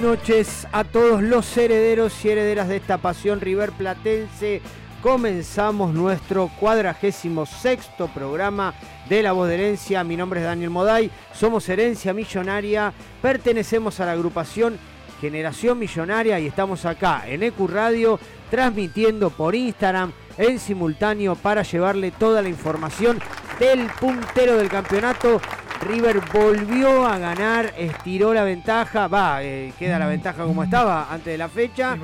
noches 0.00 0.66
a 0.72 0.84
todos 0.84 1.22
los 1.22 1.56
herederos 1.56 2.24
y 2.24 2.30
herederas 2.30 2.68
de 2.68 2.76
esta 2.76 2.98
pasión 2.98 3.40
River 3.40 3.72
Platense. 3.72 4.62
Comenzamos 5.02 5.92
nuestro 5.92 6.50
cuadragésimo 6.58 7.44
sexto 7.44 8.08
programa 8.08 8.74
de 9.08 9.22
La 9.22 9.32
Voz 9.32 9.48
de 9.48 9.54
Herencia. 9.54 10.02
Mi 10.02 10.16
nombre 10.16 10.40
es 10.40 10.46
Daniel 10.46 10.70
Moday, 10.70 11.10
somos 11.34 11.68
Herencia 11.68 12.14
Millonaria, 12.14 12.92
pertenecemos 13.20 14.00
a 14.00 14.06
la 14.06 14.12
agrupación 14.12 14.78
Generación 15.20 15.78
Millonaria 15.78 16.40
y 16.40 16.46
estamos 16.46 16.86
acá 16.86 17.24
en 17.26 17.42
EQ 17.42 17.68
Radio 17.68 18.18
transmitiendo 18.50 19.28
por 19.30 19.54
Instagram 19.54 20.12
en 20.38 20.58
simultáneo 20.58 21.34
para 21.34 21.62
llevarle 21.62 22.10
toda 22.10 22.40
la 22.40 22.48
información 22.48 23.20
del 23.58 23.86
puntero 24.00 24.56
del 24.56 24.70
campeonato 24.70 25.40
River 25.80 26.20
volvió 26.32 27.06
a 27.06 27.18
ganar, 27.18 27.72
estiró 27.76 28.34
la 28.34 28.44
ventaja, 28.44 29.08
va, 29.08 29.42
eh, 29.42 29.72
queda 29.78 29.98
la 29.98 30.06
ventaja 30.06 30.44
como 30.44 30.62
estaba 30.62 31.10
antes 31.10 31.32
de 31.32 31.38
la 31.38 31.48
fecha. 31.48 31.96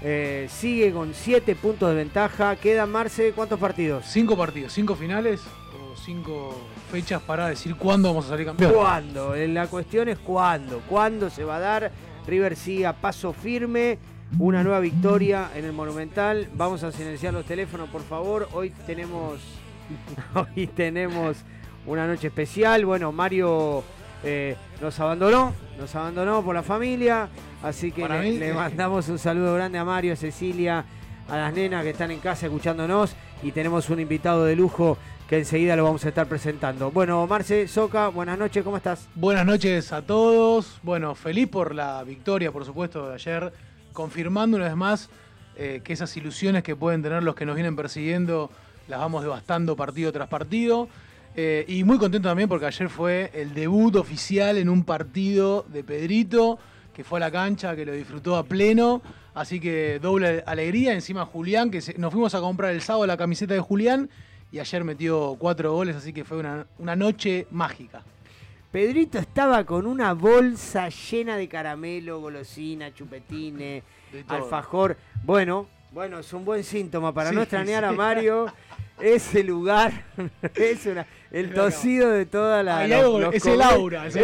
Eh, 0.00 0.48
sigue 0.50 0.92
con 0.92 1.14
7 1.14 1.54
puntos 1.54 1.88
de 1.88 1.94
ventaja. 1.94 2.56
Quedan, 2.56 2.90
Marce, 2.90 3.32
¿cuántos 3.32 3.60
partidos? 3.60 4.06
Cinco 4.06 4.36
partidos, 4.36 4.72
cinco 4.72 4.96
finales 4.96 5.40
o 5.72 5.96
cinco 5.96 6.60
fechas 6.90 7.22
para 7.22 7.48
decir 7.48 7.76
cuándo 7.76 8.08
vamos 8.08 8.26
a 8.26 8.30
salir 8.30 8.46
campeón. 8.46 8.72
¿Cuándo? 8.72 9.34
Eh, 9.34 9.46
la 9.46 9.68
cuestión 9.68 10.08
es 10.08 10.18
cuándo. 10.18 10.82
¿Cuándo 10.88 11.30
se 11.30 11.44
va 11.44 11.56
a 11.56 11.60
dar? 11.60 11.92
River 12.26 12.56
sigue 12.56 12.86
a 12.86 12.92
paso 12.92 13.32
firme. 13.32 13.98
Una 14.38 14.64
nueva 14.64 14.80
victoria 14.80 15.50
en 15.54 15.64
el 15.64 15.72
Monumental. 15.72 16.48
Vamos 16.54 16.82
a 16.82 16.90
silenciar 16.90 17.34
los 17.34 17.44
teléfonos, 17.44 17.88
por 17.88 18.02
favor. 18.02 18.48
Hoy 18.52 18.70
tenemos. 18.86 19.38
Hoy 20.34 20.66
tenemos 20.66 21.36
una 21.86 22.06
noche 22.06 22.28
especial. 22.28 22.84
Bueno, 22.84 23.12
Mario 23.12 23.82
eh, 24.24 24.56
nos 24.80 24.98
abandonó, 25.00 25.52
nos 25.78 25.94
abandonó 25.94 26.42
por 26.42 26.54
la 26.54 26.62
familia, 26.62 27.28
así 27.62 27.92
que 27.92 28.08
le, 28.08 28.52
mandamos 28.52 29.08
un 29.08 29.18
saludo 29.18 29.54
grande 29.54 29.78
a 29.78 29.84
Mario, 29.84 30.12
a 30.12 30.16
Cecilia, 30.16 30.84
a 31.28 31.36
las 31.36 31.54
nenas 31.54 31.82
que 31.82 31.90
están 31.90 32.10
en 32.10 32.20
casa 32.20 32.46
escuchándonos 32.46 33.14
y 33.42 33.52
tenemos 33.52 33.90
un 33.90 34.00
invitado 34.00 34.44
de 34.44 34.56
lujo 34.56 34.98
que 35.28 35.38
enseguida 35.38 35.76
lo 35.76 35.84
vamos 35.84 36.04
a 36.04 36.08
estar 36.08 36.26
presentando. 36.26 36.90
Bueno, 36.90 37.26
Marce, 37.26 37.66
Soca, 37.66 38.08
buenas 38.08 38.38
noches, 38.38 38.62
¿cómo 38.62 38.76
estás? 38.76 39.08
Buenas 39.14 39.46
noches 39.46 39.92
a 39.92 40.02
todos. 40.02 40.78
Bueno, 40.82 41.14
feliz 41.14 41.48
por 41.48 41.74
la 41.74 42.04
victoria, 42.04 42.52
por 42.52 42.64
supuesto, 42.64 43.08
de 43.08 43.14
ayer, 43.14 43.52
confirmando 43.92 44.56
una 44.56 44.66
vez 44.66 44.76
más 44.76 45.10
eh, 45.56 45.80
que 45.82 45.94
esas 45.94 46.14
ilusiones 46.16 46.62
que 46.62 46.76
pueden 46.76 47.02
tener 47.02 47.22
los 47.22 47.34
que 47.34 47.46
nos 47.46 47.54
vienen 47.54 47.76
persiguiendo 47.76 48.50
las 48.88 49.00
vamos 49.00 49.22
devastando 49.22 49.76
partido 49.76 50.12
tras 50.12 50.28
partido. 50.28 50.88
Eh, 51.34 51.64
y 51.66 51.82
muy 51.84 51.98
contento 51.98 52.28
también 52.28 52.48
porque 52.48 52.66
ayer 52.66 52.88
fue 52.88 53.30
el 53.34 53.54
debut 53.54 53.96
oficial 53.96 54.58
en 54.58 54.68
un 54.68 54.84
partido 54.84 55.64
de 55.68 55.82
Pedrito, 55.82 56.58
que 56.92 57.04
fue 57.04 57.18
a 57.18 57.20
la 57.20 57.30
cancha, 57.30 57.74
que 57.74 57.86
lo 57.86 57.92
disfrutó 57.92 58.36
a 58.36 58.44
pleno. 58.44 59.00
Así 59.34 59.60
que 59.60 59.98
doble 59.98 60.42
alegría. 60.46 60.92
Encima 60.92 61.24
Julián, 61.24 61.70
que 61.70 61.80
nos 61.96 62.12
fuimos 62.12 62.34
a 62.34 62.40
comprar 62.40 62.72
el 62.72 62.82
sábado 62.82 63.06
la 63.06 63.16
camiseta 63.16 63.54
de 63.54 63.60
Julián 63.60 64.10
y 64.50 64.58
ayer 64.58 64.84
metió 64.84 65.36
cuatro 65.38 65.72
goles, 65.72 65.96
así 65.96 66.12
que 66.12 66.24
fue 66.24 66.36
una, 66.36 66.66
noche 66.96 67.46
mágica. 67.50 68.02
Pedrito 68.70 69.18
estaba 69.18 69.64
con 69.64 69.86
una 69.86 70.12
bolsa 70.12 70.90
llena 70.90 71.38
de 71.38 71.48
caramelo, 71.48 72.20
golosina, 72.20 72.92
chupetines, 72.92 73.82
alfajor. 74.28 74.98
Bueno, 75.24 75.66
bueno, 75.90 76.18
es 76.18 76.30
un 76.34 76.44
buen 76.44 76.62
síntoma 76.64 77.14
para 77.14 77.32
no 77.32 77.40
extrañar 77.40 77.84
a 77.86 77.92
Mario. 77.92 78.46
ese 79.00 79.42
lugar 79.42 80.04
es 80.54 80.88
el 81.32 81.54
tosido 81.54 82.10
de 82.10 82.26
toda 82.26 82.62
la. 82.62 82.84
es, 82.84 82.90
el 82.90 83.00
aura, 83.00 83.30
es 83.32 83.46
el 83.46 83.60
aura, 83.62 84.06
es 84.06 84.16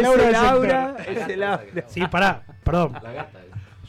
el 1.27 1.43
aura. 1.43 1.65
Sí, 1.87 2.01
pará, 2.07 2.43
perdón. 2.63 2.93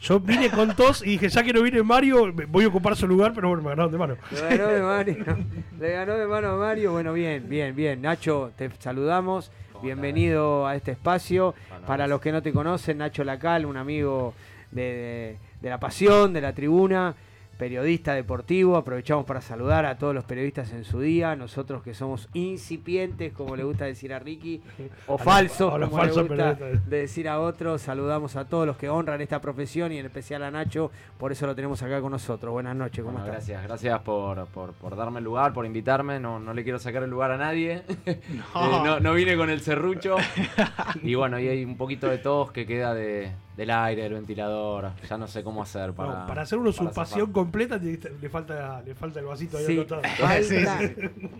Yo 0.01 0.19
vine 0.19 0.49
con 0.49 0.75
tos 0.75 1.03
y 1.03 1.11
dije, 1.11 1.29
ya 1.29 1.43
que 1.43 1.53
no 1.53 1.61
viene 1.61 1.83
Mario, 1.83 2.33
voy 2.47 2.65
a 2.65 2.67
ocupar 2.69 2.95
su 2.95 3.07
lugar, 3.07 3.33
pero 3.35 3.49
bueno, 3.49 3.61
me 3.61 3.69
ganaron 3.69 3.91
de 3.91 3.97
mano. 3.99 4.17
Le 4.31 4.57
ganó 4.57 4.67
de. 4.67 5.45
Le 5.79 5.91
ganó 5.91 6.17
de 6.17 6.25
mano 6.25 6.49
a 6.49 6.57
Mario. 6.57 6.93
Bueno, 6.93 7.13
bien, 7.13 7.47
bien, 7.47 7.75
bien. 7.75 8.01
Nacho, 8.01 8.51
te 8.57 8.69
saludamos. 8.79 9.51
Bienvenido 9.83 10.65
a 10.65 10.75
este 10.75 10.91
espacio. 10.91 11.53
Para 11.85 12.07
los 12.07 12.19
que 12.21 12.31
no 12.31 12.41
te 12.41 12.51
conocen, 12.51 12.97
Nacho 12.97 13.23
Lacal, 13.23 13.65
un 13.65 13.77
amigo 13.77 14.33
de, 14.71 15.37
de 15.61 15.69
la 15.69 15.79
pasión, 15.79 16.33
de 16.33 16.41
la 16.41 16.53
tribuna 16.53 17.15
periodista 17.61 18.15
deportivo. 18.15 18.75
Aprovechamos 18.75 19.23
para 19.23 19.39
saludar 19.39 19.85
a 19.85 19.95
todos 19.99 20.15
los 20.15 20.23
periodistas 20.23 20.71
en 20.71 20.83
su 20.83 20.99
día. 20.99 21.35
Nosotros 21.35 21.83
que 21.83 21.93
somos 21.93 22.27
incipientes, 22.33 23.33
como 23.33 23.55
le 23.55 23.63
gusta 23.63 23.85
decir 23.85 24.15
a 24.15 24.17
Ricky, 24.17 24.63
o 25.05 25.15
falsos, 25.19 25.69
como 25.71 25.85
le 25.85 25.87
falsos 25.87 26.27
gusta 26.27 26.55
de 26.55 26.97
decir 26.97 27.29
a 27.29 27.39
otros. 27.39 27.83
Saludamos 27.83 28.35
a 28.35 28.45
todos 28.45 28.65
los 28.65 28.77
que 28.77 28.89
honran 28.89 29.21
esta 29.21 29.41
profesión 29.41 29.91
y 29.91 29.99
en 29.99 30.07
especial 30.07 30.41
a 30.41 30.49
Nacho. 30.49 30.89
Por 31.19 31.31
eso 31.31 31.45
lo 31.45 31.53
tenemos 31.53 31.83
acá 31.83 32.01
con 32.01 32.11
nosotros. 32.11 32.51
Buenas 32.51 32.75
noches, 32.75 33.05
¿cómo 33.05 33.19
Bueno, 33.19 33.27
estás? 33.31 33.47
gracias, 33.47 33.63
gracias 33.67 33.99
por, 33.99 34.47
por, 34.47 34.73
por 34.73 34.95
darme 34.95 35.19
el 35.19 35.25
lugar, 35.25 35.53
por 35.53 35.63
invitarme. 35.67 36.19
No, 36.19 36.39
no 36.39 36.55
le 36.55 36.63
quiero 36.63 36.79
sacar 36.79 37.03
el 37.03 37.11
lugar 37.11 37.29
a 37.29 37.37
nadie. 37.37 37.83
Eh, 38.07 38.19
No. 38.55 38.99
no, 38.99 39.13
vine 39.13 39.37
con 39.37 39.51
el 39.51 39.61
serrucho. 39.61 40.15
y 41.03 41.13
bueno, 41.13 41.39
y 41.39 41.47
hay 41.47 41.63
un 41.63 41.77
poquito 41.77 42.07
de 42.09 42.17
tos 42.17 42.51
que 42.51 42.65
queda 42.65 42.95
de, 42.95 43.31
del 43.61 43.71
aire, 43.71 44.03
del 44.03 44.13
ventilador. 44.13 44.91
Ya 45.09 45.17
no 45.17 45.27
sé 45.27 45.43
cómo 45.43 45.61
hacer 45.63 45.93
para. 45.93 46.21
No, 46.21 46.27
para 46.27 46.41
hacer 46.43 46.57
una 46.59 46.69
usurpación 46.71 47.31
completa 47.31 47.77
le 47.77 48.29
falta, 48.29 48.81
le 48.85 48.93
falta 48.95 49.19
el 49.19 49.25
vasito 49.25 49.57
ahí 49.57 49.65
Sí, 49.65 49.79
al 49.79 49.85
costado. 49.87 50.01
falta, 50.17 50.43
Sí, 50.43 50.93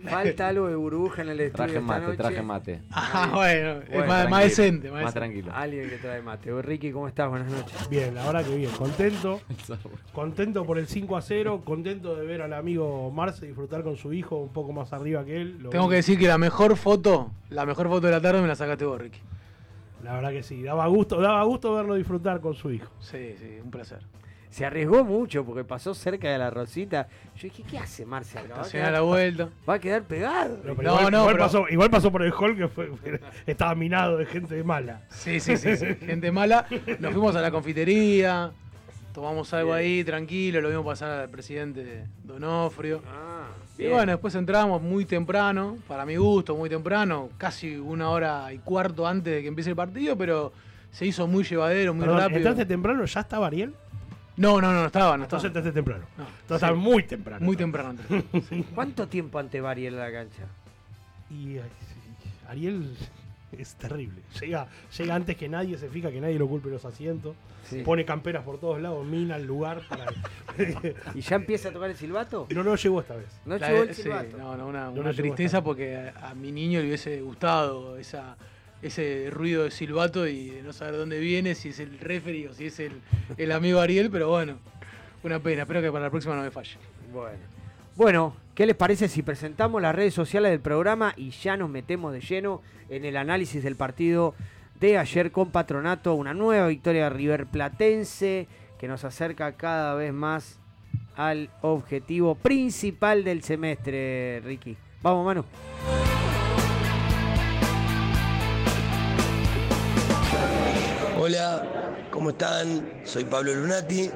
falta 0.10 0.48
algo 0.48 0.68
de 0.68 0.76
burbuja 0.76 1.22
en 1.24 1.30
el 1.30 1.40
estudio 1.42 1.58
Traje 1.66 1.80
esta 1.80 1.82
mate, 1.88 2.06
noche. 2.06 2.18
traje 2.18 2.42
mate. 2.42 2.82
Ah, 2.92 3.30
bueno, 3.34 3.72
es 3.82 3.90
Bueno, 4.06 4.30
más, 4.30 4.44
decente. 4.44 4.90
Más 4.92 5.14
tranquilo. 5.14 5.52
Alguien 5.54 5.90
que 5.90 5.98
trae 5.98 6.22
mate. 6.22 6.62
Ricky, 6.62 6.92
¿cómo 6.92 7.08
estás? 7.08 7.30
Buenas 7.30 7.52
noches. 7.52 7.90
Bien, 7.90 8.14
la 8.16 8.26
verdad 8.26 8.46
que 8.46 8.56
bien, 8.56 8.72
contento. 8.72 9.42
Contento 10.14 10.66
por 10.66 10.78
el 10.78 10.88
5 10.88 11.18
a 11.18 11.22
0, 11.22 11.62
contento 11.66 12.16
de 12.16 12.26
ver 12.26 12.42
al 12.42 12.54
amigo 12.54 13.12
Marce 13.12 13.46
disfrutar 13.46 13.84
con 13.84 13.96
su 13.98 14.14
hijo 14.14 14.38
un 14.38 14.50
poco 14.50 14.74
más 14.74 14.94
arriba 14.94 15.24
que 15.26 15.42
él. 15.42 15.58
Lo 15.60 15.70
Tengo 15.70 15.86
vi- 15.86 15.92
que 15.92 15.96
decir 15.98 16.20
que 16.20 16.28
la 16.28 16.38
mejor 16.38 16.76
foto, 16.76 17.32
la 17.50 17.66
mejor 17.66 17.88
foto 17.88 18.08
de 18.08 18.12
la 18.14 18.22
tarde 18.22 18.42
me 18.42 18.48
la 18.48 18.56
sacaste 18.56 18.86
vos, 18.86 19.00
Ricky. 19.02 19.20
La 20.12 20.18
verdad 20.18 20.32
que 20.32 20.44
sí, 20.44 20.62
daba 20.62 20.86
gusto, 20.88 21.22
daba 21.22 21.42
gusto 21.44 21.74
verlo 21.74 21.96
disfrutar 21.96 22.42
con 22.42 22.54
su 22.54 22.70
hijo. 22.70 22.92
Sí, 23.00 23.34
sí, 23.40 23.60
un 23.64 23.72
placer. 23.72 24.00
Se 24.50 24.66
arriesgó 24.66 25.06
mucho 25.06 25.46
porque 25.46 25.64
pasó 25.64 25.94
cerca 25.94 26.30
de 26.30 26.38
la 26.38 26.50
Rosita. 26.50 27.08
Yo 27.38 27.44
dije, 27.44 27.64
¿qué 27.64 27.78
hace 27.78 28.06
Marce 28.06 28.38
acá? 28.38 28.50
¿Va 28.50 28.56
a, 28.56 28.58
Estaciona 28.58 28.86
la 28.88 28.92
quedar, 28.98 29.04
vuelta. 29.06 29.50
va 29.70 29.74
a 29.76 29.80
quedar 29.80 30.04
pegado. 30.04 30.58
No, 30.66 30.76
pero 30.76 30.90
No, 30.90 30.98
igual, 30.98 31.12
no, 31.14 31.20
igual 31.20 31.36
pero- 31.36 31.46
pasó, 31.46 31.66
igual 31.70 31.90
pasó 31.90 32.12
por 32.12 32.24
el 32.24 32.34
hall 32.34 32.58
que 32.58 32.68
fue, 32.68 32.92
estaba 33.48 33.74
minado 33.76 34.18
de 34.18 34.26
gente 34.26 34.62
mala. 34.66 35.04
Sí, 35.08 35.40
sí, 35.40 35.56
sí, 35.56 35.78
sí. 35.78 35.86
Gente 36.06 36.30
mala. 36.34 36.66
Nos 37.00 37.14
fuimos 37.14 37.34
a 37.38 37.42
la 37.42 37.50
confitería, 37.50 38.52
tomamos 39.14 39.54
algo 39.54 39.72
ahí 39.72 40.04
tranquilo, 40.04 40.60
lo 40.60 40.68
vimos 40.68 40.86
pasar 40.86 41.12
al 41.22 41.30
presidente 41.30 42.08
Donofrio. 42.26 43.02
Ah, 43.08 43.31
Y 43.82 43.88
bueno, 43.90 44.12
después 44.12 44.36
entramos 44.36 44.82
muy 44.82 45.06
temprano, 45.06 45.78
para 45.88 46.06
mi 46.06 46.16
gusto, 46.16 46.56
muy 46.56 46.70
temprano, 46.70 47.30
casi 47.38 47.76
una 47.76 48.10
hora 48.10 48.54
y 48.54 48.60
cuarto 48.60 49.08
antes 49.08 49.34
de 49.34 49.42
que 49.42 49.48
empiece 49.48 49.72
el 49.72 49.76
partido, 49.76 50.16
pero 50.16 50.54
se 50.92 51.06
hizo 51.06 51.26
muy 51.28 51.44
llevadero, 51.44 51.94
muy 51.94 52.02
Perdón, 52.06 52.20
rápido. 52.20 52.38
¿Entraste 52.38 52.66
temprano? 52.66 53.06
¿Ya 53.06 53.20
estaba 53.22 53.48
Ariel? 53.48 53.74
No, 54.38 54.62
no, 54.62 54.72
no, 54.72 54.82
no 54.82 54.86
estaba, 54.88 55.18
no 55.18 55.24
Entonces 55.24 55.48
estaba. 55.48 55.68
entraste 55.68 55.72
temprano. 55.72 56.06
No, 56.18 56.26
Entonces 56.42 56.70
sí. 56.70 56.76
muy 56.76 57.04
temprano. 57.04 57.46
Muy 57.46 57.56
temprano 57.56 57.90
entré. 57.92 58.64
¿Cuánto 58.76 59.08
tiempo 59.08 59.40
antes 59.40 59.64
va 59.64 59.72
Ariel 59.72 60.00
a 60.00 60.06
la 60.06 60.12
cancha? 60.12 60.44
Y 61.30 61.58
Ariel 62.48 62.96
es 63.58 63.76
terrible. 63.76 64.22
Llega, 64.40 64.68
llega 64.98 65.16
antes 65.16 65.36
que 65.38 65.50
nadie, 65.50 65.78
se 65.78 65.90
fija 65.90 66.12
que 66.12 66.22
nadie 66.22 66.38
lo 66.40 66.48
culpe 66.48 66.70
los 66.70 66.84
asientos. 66.86 67.36
Sí. 67.70 67.82
Pone 67.84 68.04
camperas 68.06 68.44
por 68.44 68.60
todos 68.60 68.82
lados, 68.82 69.06
mina 69.06 69.36
el 69.36 69.46
lugar 69.46 69.82
para. 69.88 70.06
¿Y 71.16 71.22
ya 71.22 71.36
empieza 71.36 71.70
a 71.70 71.72
tocar 71.72 71.90
el 71.90 71.96
silbato? 71.96 72.48
no, 72.50 72.64
no 72.64 72.76
llegó 72.76 73.00
esta 73.02 73.16
vez. 73.16 73.28
No 73.46 73.58
La- 73.58 73.70
llegó 73.70 73.84
el 73.84 73.94
sí, 73.96 74.04
silbato. 74.04 74.38
no, 74.38 74.58
no, 74.58 74.68
una, 74.68 74.90
No 74.92 75.14
tristeza 75.14 75.64
porque 75.64 75.96
a, 75.98 76.30
a 76.30 76.36
mi 76.36 76.52
niño 76.52 76.80
le 76.80 76.88
hubiese 76.88 77.22
gustado 77.22 77.98
esa, 77.98 78.36
ese 78.82 79.30
ruido 79.32 79.64
de 79.64 79.72
silbato 79.72 80.28
y 80.28 80.50
de 80.50 80.64
no 80.64 80.74
saber 80.74 80.98
dónde 80.98 81.20
viene, 81.20 81.54
si 81.56 81.70
es 81.70 81.80
el 81.80 82.00
referee 82.00 82.50
o 82.50 82.54
si 82.54 82.66
es 82.66 82.80
el, 82.80 82.94
el 83.38 83.52
amigo 83.52 83.80
Ariel, 83.80 84.10
pero 84.10 84.30
bueno, 84.30 84.58
una 85.24 85.40
pena. 85.40 85.62
Espero 85.62 85.82
que 85.82 85.92
para 85.92 86.06
la 86.06 86.10
próxima 86.12 86.36
no 86.36 86.42
me 86.42 86.52
falle. 86.52 86.78
Bueno. 87.14 87.38
Bueno, 87.98 88.38
¿qué 88.56 88.66
les 88.66 88.76
parece 88.76 89.10
si 89.10 89.22
presentamos 89.22 89.82
las 89.82 89.94
redes 89.94 90.14
sociales 90.14 90.52
del 90.52 90.62
programa 90.62 91.14
y 91.18 91.32
ya 91.32 91.58
nos 91.58 91.70
metemos 91.70 92.14
de 92.14 92.22
lleno 92.22 92.62
en 92.90 93.04
el 93.04 93.18
análisis 93.18 93.62
del 93.64 93.76
partido 93.76 94.34
de 94.80 94.98
ayer 94.98 95.34
con 95.34 95.52
Patronato? 95.52 96.14
Una 96.14 96.34
nueva 96.34 96.68
victoria 96.68 97.04
de 97.04 97.10
River 97.10 97.48
Platense 97.48 98.48
que 98.80 98.88
nos 98.88 99.04
acerca 99.04 99.52
cada 99.58 99.94
vez 99.96 100.14
más 100.14 100.58
al 101.18 101.50
objetivo 101.62 102.36
principal 102.36 103.26
del 103.26 103.44
semestre, 103.44 104.40
Ricky. 104.40 104.78
Vamos, 105.02 105.26
Manu. 105.26 105.44
Hola, 111.20 111.68
¿cómo 112.10 112.30
están? 112.30 112.90
Soy 113.04 113.26
Pablo 113.26 113.54
Lunati. 113.54 114.10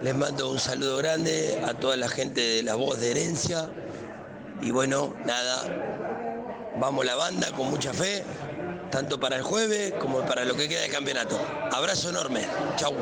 Les 0.00 0.14
mando 0.14 0.48
un 0.52 0.60
saludo 0.60 0.96
grande 0.98 1.60
a 1.66 1.74
toda 1.74 1.96
la 1.96 2.08
gente 2.08 2.40
de 2.40 2.62
La 2.62 2.76
Voz 2.76 3.00
de 3.00 3.10
Herencia. 3.10 3.68
Y 4.62 4.70
bueno, 4.70 5.14
nada, 5.24 5.64
vamos 6.78 7.04
la 7.04 7.16
banda 7.16 7.50
con 7.50 7.68
mucha 7.68 7.92
fe, 7.92 8.22
tanto 8.92 9.18
para 9.18 9.34
el 9.36 9.42
jueves 9.42 9.94
como 10.00 10.20
para 10.20 10.44
lo 10.44 10.54
que 10.54 10.68
queda 10.68 10.82
del 10.82 10.92
campeonato. 10.92 11.40
Abrazo 11.72 12.10
enorme. 12.10 12.46
Chau. 12.76 12.94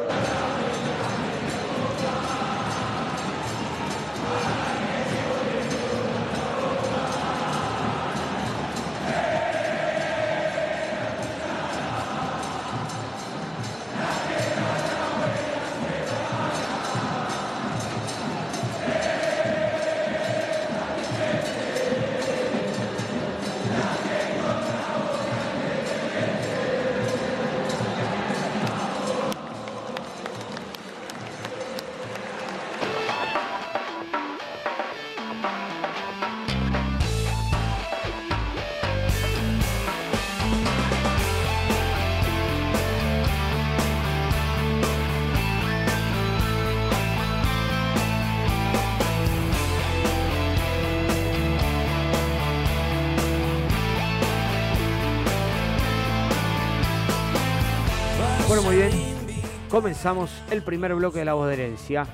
Comenzamos 59.77 60.31
el 60.51 60.63
primer 60.63 60.95
bloque 60.95 61.19
de 61.19 61.27
la 61.27 61.35
voz 61.35 61.49
de 61.49 61.53
herencia. 61.53 62.07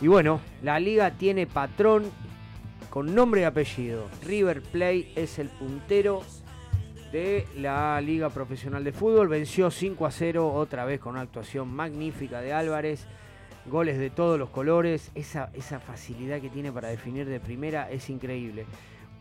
Y 0.00 0.08
bueno, 0.08 0.40
la 0.64 0.80
liga 0.80 1.12
tiene 1.12 1.46
patrón 1.46 2.10
con 2.90 3.14
nombre 3.14 3.42
y 3.42 3.44
apellido. 3.44 4.08
River 4.24 4.60
Play 4.62 5.12
es 5.14 5.38
el 5.38 5.48
puntero 5.48 6.24
de 7.12 7.46
la 7.56 8.00
Liga 8.00 8.30
Profesional 8.30 8.82
de 8.82 8.90
Fútbol. 8.90 9.28
Venció 9.28 9.70
5 9.70 10.04
a 10.04 10.10
0 10.10 10.54
otra 10.54 10.84
vez 10.86 10.98
con 10.98 11.12
una 11.12 11.20
actuación 11.20 11.72
magnífica 11.72 12.40
de 12.40 12.52
Álvarez. 12.52 13.06
Goles 13.66 13.96
de 13.96 14.10
todos 14.10 14.36
los 14.36 14.50
colores. 14.50 15.12
Esa, 15.14 15.50
esa 15.54 15.78
facilidad 15.78 16.40
que 16.40 16.50
tiene 16.50 16.72
para 16.72 16.88
definir 16.88 17.26
de 17.28 17.38
primera 17.38 17.92
es 17.92 18.10
increíble. 18.10 18.66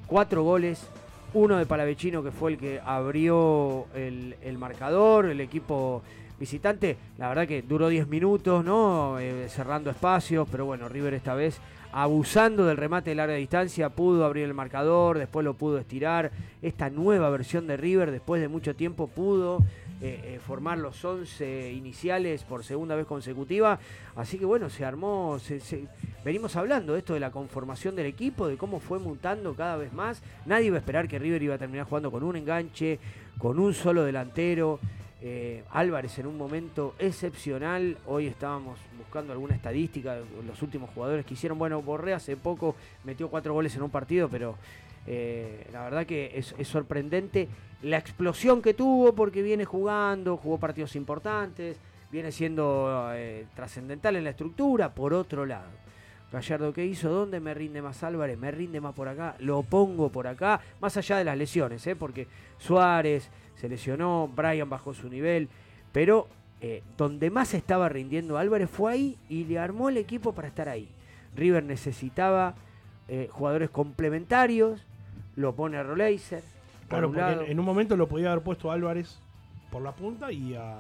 Cuatro 0.08 0.42
goles. 0.42 0.90
Uno 1.36 1.58
de 1.58 1.68
Palavecino 1.68 2.24
que 2.24 2.32
fue 2.32 2.54
el 2.54 2.58
que 2.58 2.82
abrió 2.84 3.86
el, 3.94 4.36
el 4.42 4.58
marcador. 4.58 5.28
El 5.28 5.42
equipo 5.42 6.02
visitante. 6.48 6.98
La 7.18 7.30
verdad 7.30 7.48
que 7.48 7.62
duró 7.62 7.88
10 7.88 8.08
minutos, 8.10 8.66
¿no? 8.66 9.18
Eh, 9.18 9.48
cerrando 9.48 9.90
espacios. 9.90 10.46
Pero 10.52 10.66
bueno, 10.66 10.90
River 10.90 11.14
esta 11.14 11.36
vez 11.36 11.60
abusando 11.94 12.66
del 12.66 12.76
remate 12.76 13.12
de 13.12 13.16
larga 13.16 13.36
distancia, 13.36 13.88
pudo 13.90 14.26
abrir 14.26 14.46
el 14.46 14.54
marcador, 14.54 15.18
después 15.20 15.46
lo 15.46 15.54
pudo 15.54 15.78
estirar. 15.78 16.32
Esta 16.62 16.90
nueva 16.90 17.30
versión 17.30 17.66
de 17.68 17.78
River, 17.78 18.12
después 18.12 18.42
de 18.42 18.48
mucho 18.50 18.76
tiempo, 18.76 19.08
pudo 19.08 19.60
eh, 20.02 20.20
eh, 20.36 20.40
formar 20.46 20.80
los 20.80 21.06
11 21.06 21.72
iniciales 21.72 22.44
por 22.44 22.64
segunda 22.66 22.96
vez 22.96 23.06
consecutiva. 23.06 23.80
Así 24.18 24.38
que 24.38 24.44
bueno, 24.46 24.70
se 24.70 24.84
armó, 24.84 25.38
se- 25.40 25.88
venimos 26.26 26.56
hablando 26.58 26.92
de 26.94 27.00
esto 27.00 27.14
de 27.14 27.20
la 27.22 27.32
conformación 27.32 27.96
del 27.96 28.08
equipo, 28.08 28.48
de 28.50 28.58
cómo 28.58 28.80
fue 28.82 29.00
mutando 29.00 29.54
cada 29.54 29.78
vez 29.78 29.94
más. 29.94 30.22
Nadie 30.46 30.66
iba 30.68 30.76
a 30.76 30.80
esperar 30.80 31.08
que 31.08 31.20
River 31.20 31.42
iba 31.44 31.56
a 31.56 31.60
terminar 31.60 31.86
jugando 31.86 32.12
con 32.12 32.24
un 32.24 32.36
enganche, 32.36 33.00
con 33.38 33.60
un 33.60 33.74
solo 33.74 34.04
delantero. 34.04 34.80
Eh, 35.26 35.64
Álvarez 35.72 36.20
en 36.20 36.28
un 36.28 36.38
momento 36.38 36.96
excepcional. 37.00 37.98
Hoy 38.08 38.28
estábamos 38.28 38.78
buscando 38.98 39.32
alguna 39.32 39.56
estadística 39.56 40.16
de 40.16 40.26
los 40.46 40.62
últimos 40.62 40.90
jugadores 40.90 41.26
que 41.26 41.36
hicieron. 41.36 41.58
Bueno, 41.58 41.82
Borré 41.82 42.14
hace 42.14 42.36
poco 42.36 42.76
metió 43.06 43.30
cuatro 43.30 43.54
goles 43.54 43.74
en 43.78 43.84
un 43.84 43.90
partido, 43.90 44.28
pero 44.28 44.58
eh, 45.08 45.66
la 45.72 45.82
verdad 45.86 46.06
que 46.06 46.34
es, 46.36 46.54
sorprendente 46.68 47.48
la 47.84 48.00
explosión 48.00 48.62
que 48.62 48.74
tuvo 48.74 49.16
porque 49.16 49.42
viene 49.42 49.64
jugando, 49.64 50.36
jugó 50.36 50.58
partidos 50.58 50.94
importantes, 50.98 51.78
viene 52.12 52.30
siendo 52.34 53.10
eh, 53.14 53.46
trascendental 53.56 54.18
en 54.18 54.26
la 54.26 54.32
estructura. 54.32 54.94
Por 54.94 55.14
otro 55.14 55.46
lado, 55.46 55.70
Gallardo, 56.34 56.74
¿qué 56.74 56.86
hizo? 56.86 57.10
¿Dónde 57.10 57.40
me 57.40 57.54
rinde 57.54 57.82
más 57.82 58.04
Álvarez? 58.04 58.38
Me 58.38 58.52
rinde 58.52 58.82
más 58.82 58.94
por 58.94 59.08
acá, 59.08 59.38
lo 59.40 59.64
pongo 59.64 60.10
por 60.10 60.28
acá, 60.28 60.60
más 60.82 60.98
allá 60.98 61.18
de 61.18 61.24
las 61.24 61.38
lesiones, 61.38 61.88
¿eh? 61.88 61.96
porque 61.96 62.28
Suárez 62.58 63.30
se 63.64 63.70
lesionó, 63.70 64.30
Brian 64.36 64.70
bajó 64.70 64.94
su 64.94 65.08
nivel, 65.08 65.48
pero 65.94 66.28
eh, 66.60 66.84
donde 66.98 67.30
más 67.30 67.54
estaba 67.54 67.88
rindiendo 67.88 68.38
Álvarez 68.38 68.70
fue 68.70 68.92
ahí 68.92 69.18
y 69.30 69.46
le 69.46 69.58
armó 69.58 69.88
el 69.88 69.96
equipo 69.96 70.34
para 70.34 70.50
estar 70.50 70.68
ahí. 70.68 70.90
River 71.34 71.64
necesitaba 71.64 72.56
eh, 73.08 73.30
jugadores 73.32 73.70
complementarios, 73.70 74.86
lo 75.38 75.56
pone 75.56 75.78
a 75.78 75.84
Roleiser. 75.84 76.44
Claro, 76.90 77.08
porque 77.08 77.52
en, 77.52 77.58
un 77.58 77.66
momento 77.66 77.96
lo 77.96 78.10
podía 78.10 78.34
haber 78.34 78.44
puesto 78.44 78.70
Álvarez 78.70 79.18
por 79.72 79.82
la 79.82 79.94
punta 79.94 80.30
y 80.30 80.56
a 80.56 80.80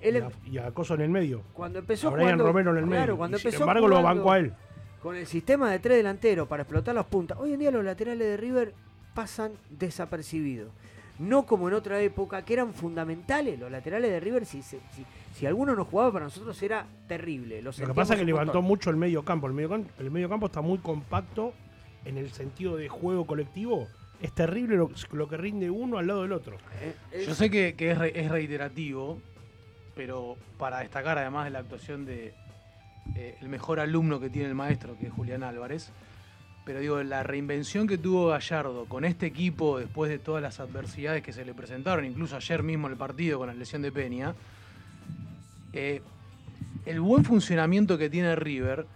Em- 0.00 0.30
y, 0.52 0.58
a, 0.58 0.70
Coso 0.70 0.94
en 0.94 1.00
el 1.00 1.10
medio. 1.10 1.42
Cuando 1.52 1.80
empezó 1.80 2.10
a 2.10 2.10
Brian 2.12 2.38
Romero 2.38 2.70
en 2.70 2.78
el 2.78 2.86
medio. 2.86 3.16
Cuando 3.16 3.38
sin 3.38 3.52
embargo, 3.52 3.88
lo 3.88 4.00
bancó 4.00 4.30
a 4.30 4.38
él. 4.38 4.52
Con 5.02 5.16
el 5.16 5.26
sistema 5.26 5.68
de 5.68 5.80
tres 5.80 5.96
delanteros 5.96 6.46
para 6.46 6.62
explotar 6.62 6.94
las 6.94 7.06
puntas. 7.06 7.38
Hoy 7.40 7.54
en 7.54 7.58
día 7.58 7.72
los 7.72 7.84
laterales 7.84 8.24
de 8.24 8.36
River 8.36 8.72
pasan 9.14 9.50
desapercibidos. 9.68 10.70
No 11.18 11.46
como 11.46 11.68
en 11.68 11.74
otra 11.74 12.00
época, 12.00 12.44
que 12.44 12.54
eran 12.54 12.72
fundamentales. 12.72 13.58
Los 13.58 13.70
laterales 13.70 14.10
de 14.10 14.20
River, 14.20 14.46
si, 14.46 14.62
si, 14.62 14.78
si, 15.34 15.46
alguno 15.46 15.74
no 15.74 15.84
jugaba 15.84 16.12
para 16.12 16.24
nosotros, 16.24 16.60
era 16.62 16.86
terrible. 17.06 17.62
lo 17.62 17.72
que 17.72 17.94
pasa 17.94 18.14
es 18.14 18.20
que 18.20 18.26
levantó 18.26 18.62
mucho 18.62 18.90
el 18.90 18.96
medio 18.96 19.24
campo. 19.24 19.46
El 19.46 19.52
medio, 19.52 19.84
el 19.98 20.10
medio 20.10 20.28
campo 20.28 20.46
está 20.46 20.60
muy 20.60 20.78
compacto 20.78 21.52
en 22.04 22.18
el 22.18 22.32
sentido 22.32 22.76
de 22.76 22.88
juego 22.88 23.26
colectivo 23.26 23.86
es 24.22 24.32
terrible 24.32 24.76
lo, 24.76 25.28
que 25.28 25.36
rinde 25.36 25.68
uno 25.68 25.98
al 25.98 26.06
lado 26.06 26.22
del 26.22 26.32
otro. 26.32 26.56
Eh, 26.80 27.24
Yo 27.26 27.34
sé 27.34 27.50
que, 27.50 27.74
es, 27.76 27.98
es, 28.14 28.30
reiterativo, 28.30 29.20
pero 29.96 30.36
para 30.58 30.78
destacar 30.78 31.18
además 31.18 31.46
de 31.46 31.50
la 31.50 31.58
actuación 31.58 32.04
de 32.04 32.32
eh, 33.16 33.36
el 33.40 33.48
mejor 33.48 33.80
alumno 33.80 34.20
que 34.20 34.30
tiene 34.30 34.48
el 34.48 34.54
maestro, 34.54 34.96
que 34.96 35.06
es 35.06 35.12
Julián 35.12 35.42
Álvarez, 35.42 35.90
pero 36.64 36.80
digo, 36.80 37.02
la 37.02 37.22
reinvención 37.22 37.86
que 37.86 37.98
tuvo 37.98 38.28
Gallardo 38.28 38.84
con 38.86 39.04
este 39.04 39.26
equipo 39.26 39.78
después 39.78 40.10
de 40.10 40.18
todas 40.18 40.42
las 40.42 40.60
adversidades 40.60 41.22
que 41.22 41.32
se 41.32 41.44
le 41.44 41.54
presentaron, 41.54 42.04
incluso 42.04 42.36
ayer 42.36 42.62
mismo 42.62 42.88
el 42.88 42.96
partido 42.96 43.38
con 43.38 43.48
la 43.48 43.54
lesión 43.54 43.82
de 43.82 43.90
Peña, 43.90 44.34
eh, 45.72 46.02
el 46.86 47.00
buen 47.00 47.24
funcionamiento 47.24 47.98
que 47.98 48.10
tiene 48.10 48.36
River 48.36 48.86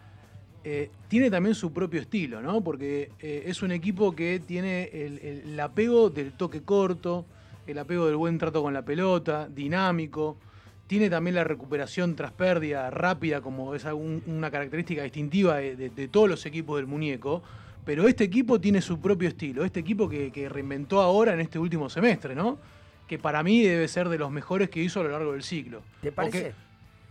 eh, 0.65 0.91
tiene 1.09 1.31
también 1.31 1.55
su 1.55 1.73
propio 1.73 2.01
estilo, 2.01 2.41
¿no? 2.41 2.61
Porque 2.61 3.11
es 3.21 3.63
un 3.63 3.71
equipo 3.71 4.17
que 4.17 4.41
tiene 4.41 4.91
el 4.93 5.59
apego 5.61 6.11
del 6.11 6.33
toque 6.33 6.63
corto, 6.63 7.25
el 7.67 7.79
apego 7.79 8.07
del 8.07 8.17
buen 8.17 8.39
trato 8.39 8.63
con 8.63 8.75
la 8.75 8.83
pelota, 8.83 9.49
dinámico, 9.49 10.37
tiene 10.87 11.11
también 11.11 11.35
la 11.35 11.45
recuperación 11.45 12.14
tras 12.14 12.33
pérdida 12.33 12.90
rápida, 12.90 13.40
como 13.40 13.75
es 13.75 13.85
una 13.85 14.50
característica 14.50 15.02
distintiva 15.02 15.57
de, 15.57 16.09
todos 16.11 16.28
los 16.28 16.47
equipos 16.47 16.76
del 16.76 16.87
muñeco. 16.87 17.43
Pero 17.85 18.09
este 18.09 18.25
equipo 18.25 18.61
tiene 18.61 18.81
su 18.81 19.00
propio 19.00 19.28
estilo. 19.28 19.64
Este 19.64 19.81
equipo 19.81 20.09
que, 20.09 20.49
reinventó 20.49 21.00
ahora 21.00 21.35
en 21.35 21.40
este 21.40 21.59
último 21.59 21.88
semestre, 21.88 22.35
¿no? 22.35 22.59
Que 23.07 23.19
para 23.19 23.43
mí 23.43 23.62
debe 23.62 23.87
ser 23.87 24.09
de 24.09 24.19
los 24.19 24.31
mejores 24.31 24.69
que 24.71 24.83
hizo 24.83 25.00
a 25.00 25.05
lo 25.05 25.11
largo 25.11 25.33
del 25.33 25.43
ciclo. 25.43 25.83
¿Te 26.02 26.11
parece? 26.12 26.55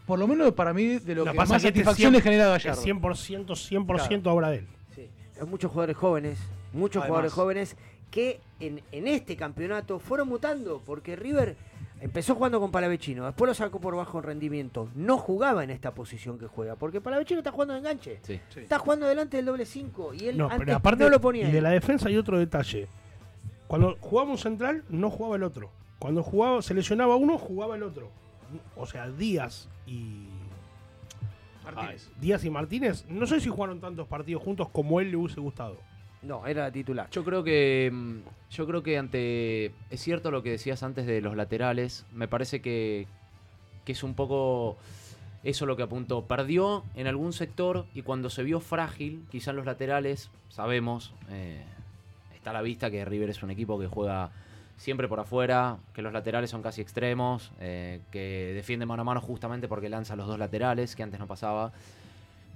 por 0.05 0.19
lo 0.19 0.27
menos 0.27 0.53
para 0.53 0.71
mí, 0.71 0.99
de 0.99 1.15
lo, 1.15 1.23
que 1.23 1.33
más 1.33 1.49
este 1.49 1.69
satisfacción 1.69 2.13
le 2.13 2.21
genera 2.21 2.47
Gallardo. 2.47 2.81
100%, 2.81 3.45
100% 3.47 4.27
obra 4.27 4.51
de 4.51 4.57
él. 4.57 4.67
Sí. 4.93 5.09
Hay 5.39 5.47
muchos 5.47 5.71
jugadores 5.71 5.97
jóvenes, 5.97 6.39
muchos 6.73 7.03
jugadores 7.03 7.33
jóvenes 7.33 7.75
que 8.11 8.39
en, 8.59 8.81
en 8.91 9.07
este 9.07 9.35
campeonato 9.35 9.97
fueron 9.99 10.27
mutando, 10.27 10.81
porque 10.85 11.15
River 11.15 11.57
Empezó 12.01 12.35
jugando 12.35 12.59
con 12.59 12.71
Palavecino, 12.71 13.25
después 13.25 13.47
lo 13.47 13.53
sacó 13.53 13.79
por 13.79 13.95
bajo 13.95 14.21
rendimiento. 14.21 14.89
No 14.95 15.17
jugaba 15.17 15.63
en 15.63 15.69
esta 15.69 15.93
posición 15.93 16.37
que 16.37 16.47
juega, 16.47 16.75
porque 16.75 17.01
Palavecino 17.01 17.39
está 17.39 17.51
jugando 17.51 17.73
de 17.73 17.79
enganche. 17.79 18.19
Está 18.55 18.79
jugando 18.79 19.07
delante 19.07 19.37
del 19.37 19.45
doble 19.45 19.65
5 19.65 20.13
y 20.13 20.27
él 20.27 20.37
no, 20.37 20.49
antes 20.49 20.75
aparte, 20.75 21.03
no 21.03 21.09
lo 21.09 21.21
ponía. 21.21 21.47
Y 21.47 21.51
de 21.51 21.61
la 21.61 21.69
defensa 21.69 22.09
hay 22.09 22.17
otro 22.17 22.37
detalle. 22.37 22.87
Cuando 23.67 23.97
jugaba 23.99 24.29
un 24.29 24.37
central, 24.37 24.83
no 24.89 25.09
jugaba 25.09 25.37
el 25.37 25.43
otro. 25.43 25.71
Cuando 25.97 26.21
jugaba, 26.21 26.61
se 26.61 26.73
lesionaba 26.73 27.15
uno, 27.15 27.37
jugaba 27.37 27.75
el 27.75 27.83
otro. 27.83 28.11
O 28.75 28.85
sea, 28.85 29.09
Díaz 29.09 29.69
y. 29.87 30.27
Martínez. 31.63 32.11
Díaz 32.19 32.45
y 32.45 32.49
Martínez, 32.49 33.05
no 33.07 33.25
sé 33.25 33.39
si 33.39 33.49
jugaron 33.49 33.79
tantos 33.79 34.07
partidos 34.07 34.43
juntos 34.43 34.69
como 34.69 34.99
él 34.99 35.09
le 35.09 35.17
hubiese 35.17 35.39
gustado. 35.39 35.77
No, 36.25 36.47
era 36.47 36.71
titular. 36.71 37.09
Yo 37.11 37.23
creo 37.23 37.43
que 37.43 37.91
mm, 37.93 38.17
yo 38.49 38.65
creo 38.65 38.81
que 38.81 38.97
ante 38.97 39.65
es 39.89 40.01
cierto 40.01 40.31
lo 40.31 40.41
que 40.41 40.51
decías 40.51 40.81
antes 40.81 41.05
de 41.05 41.21
los 41.21 41.35
laterales, 41.35 42.05
me 42.13 42.27
parece 42.27 42.61
que, 42.61 43.07
que 43.85 43.91
es 43.91 44.03
un 44.03 44.15
poco 44.15 44.77
eso 45.43 45.67
lo 45.67 45.75
que 45.75 45.83
apuntó. 45.83 46.25
Perdió 46.25 46.83
en 46.95 47.05
algún 47.07 47.31
sector 47.31 47.85
y 47.93 48.01
cuando 48.01 48.29
se 48.29 48.43
vio 48.43 48.59
frágil, 48.59 49.25
quizás 49.29 49.53
los 49.53 49.65
laterales, 49.65 50.31
sabemos, 50.49 51.13
eh, 51.29 51.63
está 52.33 52.49
a 52.49 52.53
la 52.53 52.63
vista 52.63 52.89
que 52.89 53.05
River 53.05 53.29
es 53.29 53.43
un 53.43 53.51
equipo 53.51 53.79
que 53.79 53.87
juega 53.87 54.31
siempre 54.77 55.07
por 55.07 55.19
afuera, 55.19 55.77
que 55.93 56.01
los 56.01 56.11
laterales 56.11 56.49
son 56.49 56.63
casi 56.63 56.81
extremos, 56.81 57.51
eh, 57.59 58.01
que 58.11 58.51
defiende 58.55 58.87
mano 58.87 59.03
a 59.03 59.05
mano 59.05 59.21
justamente 59.21 59.67
porque 59.67 59.89
lanza 59.89 60.15
los 60.15 60.27
dos 60.27 60.39
laterales, 60.39 60.95
que 60.95 61.03
antes 61.03 61.19
no 61.19 61.27
pasaba. 61.27 61.71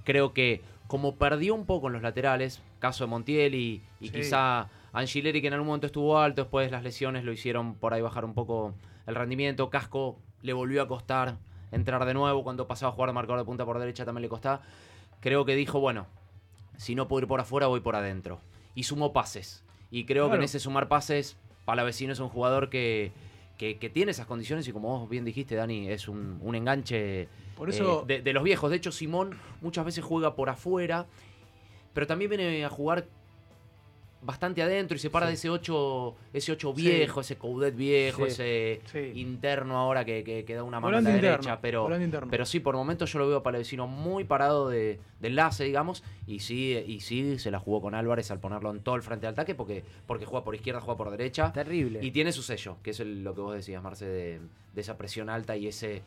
Creo 0.04 0.32
que 0.32 0.60
como 0.90 1.14
perdió 1.14 1.54
un 1.54 1.66
poco 1.66 1.86
en 1.86 1.92
los 1.92 2.02
laterales, 2.02 2.60
caso 2.80 3.04
de 3.04 3.10
Montiel 3.10 3.54
y, 3.54 3.80
quizá 4.00 4.68
Angileri 4.92 5.40
que 5.40 5.46
en 5.46 5.52
algún 5.52 5.68
momento 5.68 5.86
estuvo 5.86 6.18
alto, 6.18 6.42
después 6.42 6.68
las 6.72 6.82
lesiones 6.82 7.22
lo 7.22 7.30
hicieron 7.30 7.76
por 7.76 7.94
ahí 7.94 8.02
bajar 8.02 8.24
un 8.24 8.34
poco 8.34 8.74
el 9.06 9.14
rendimiento, 9.14 9.70
Casco 9.70 10.18
le 10.42 10.52
volvió 10.52 10.82
a 10.82 10.88
costar 10.88 11.36
entrar 11.70 12.04
de 12.06 12.12
nuevo, 12.12 12.42
cuando 12.42 12.66
pasaba 12.66 12.90
a 12.90 12.94
jugar 12.96 13.12
marcador 13.12 13.38
de 13.38 13.44
punta 13.44 13.64
por 13.64 13.78
derecha 13.78 14.04
también 14.04 14.22
le 14.22 14.28
costaba, 14.28 14.62
creo 15.20 15.44
que 15.44 15.54
dijo, 15.54 15.78
bueno, 15.78 16.08
si 16.76 16.96
no 16.96 17.06
puedo 17.06 17.22
ir 17.22 17.28
por 17.28 17.38
afuera 17.38 17.68
voy 17.68 17.78
por 17.78 17.94
adentro. 17.94 18.40
Y 18.74 18.82
sumó 18.82 19.12
pases. 19.12 19.62
Y 19.92 20.06
creo 20.06 20.28
que 20.28 20.38
en 20.38 20.42
ese 20.42 20.58
sumar 20.58 20.88
pases, 20.88 21.36
Palavecino 21.66 22.14
es 22.14 22.18
un 22.18 22.30
jugador 22.30 22.68
que, 22.68 23.12
que, 23.58 23.90
tiene 23.94 24.10
esas 24.10 24.26
condiciones 24.26 24.66
y 24.66 24.72
como 24.72 24.98
vos 24.98 25.08
bien 25.08 25.24
dijiste, 25.24 25.54
Dani, 25.54 25.88
es 25.88 26.08
un, 26.08 26.40
un 26.42 26.56
enganche 26.56 27.28
por 27.60 27.68
eso... 27.68 28.06
Eh, 28.08 28.22
de, 28.22 28.32
los 28.32 28.42
viejos. 28.42 28.70
De 28.70 28.78
hecho, 28.78 28.90
Simón 28.90 29.38
muchas 29.60 29.84
veces 29.84 30.02
juega 30.02 30.34
por 30.34 30.48
afuera, 30.48 31.04
pero 31.92 32.06
también 32.06 32.30
viene 32.30 32.64
a 32.64 32.70
jugar 32.70 33.04
bastante 34.22 34.62
adentro 34.62 34.96
y 34.96 34.98
se 34.98 35.10
para 35.10 35.26
de 35.26 35.34
ese 35.34 35.50
8 35.50 36.14
ese 36.32 36.52
ocho 36.52 36.72
viejo, 36.72 37.20
ese 37.20 37.36
Coudet 37.36 37.76
viejo, 37.76 38.24
ese 38.24 38.80
interno 39.14 39.76
ahora 39.76 40.06
que, 40.06 40.42
da 40.48 40.62
una 40.62 40.80
mano 40.80 40.96
a 40.96 41.00
la 41.02 41.10
derecha. 41.10 41.60
Pero, 41.60 41.86
pero 42.30 42.46
sí, 42.46 42.60
por 42.60 42.74
momentos 42.76 43.12
yo 43.12 43.18
lo 43.18 43.28
veo 43.28 43.42
para 43.42 43.58
el 43.58 43.60
vecino 43.60 43.86
muy 43.86 44.24
parado 44.24 44.70
de, 44.70 44.98
enlace, 45.20 45.64
digamos, 45.64 46.02
y 46.26 46.38
sí, 46.38 46.72
y 46.86 47.00
sí 47.00 47.38
se 47.38 47.50
la 47.50 47.58
jugó 47.58 47.82
con 47.82 47.94
Álvarez 47.94 48.30
al 48.30 48.40
ponerlo 48.40 48.70
en 48.70 48.80
todo 48.80 48.94
el 48.94 49.02
frente 49.02 49.26
de 49.26 49.32
ataque 49.32 49.54
porque, 49.54 49.84
porque 50.06 50.24
juega 50.24 50.44
por 50.44 50.54
izquierda, 50.54 50.80
juega 50.80 50.96
por 50.96 51.10
derecha. 51.10 51.52
Terrible. 51.52 51.98
Y 52.02 52.10
tiene 52.10 52.32
su 52.32 52.42
sello, 52.42 52.78
que 52.82 52.92
es 52.92 53.00
lo 53.00 53.34
que 53.34 53.40
vos 53.42 53.54
decías, 53.54 53.82
Marce, 53.82 54.06
de 54.06 54.40
esa 54.80 54.96
presión 54.96 55.28
alta 55.28 55.58
y 55.58 55.66
ese 55.66 56.00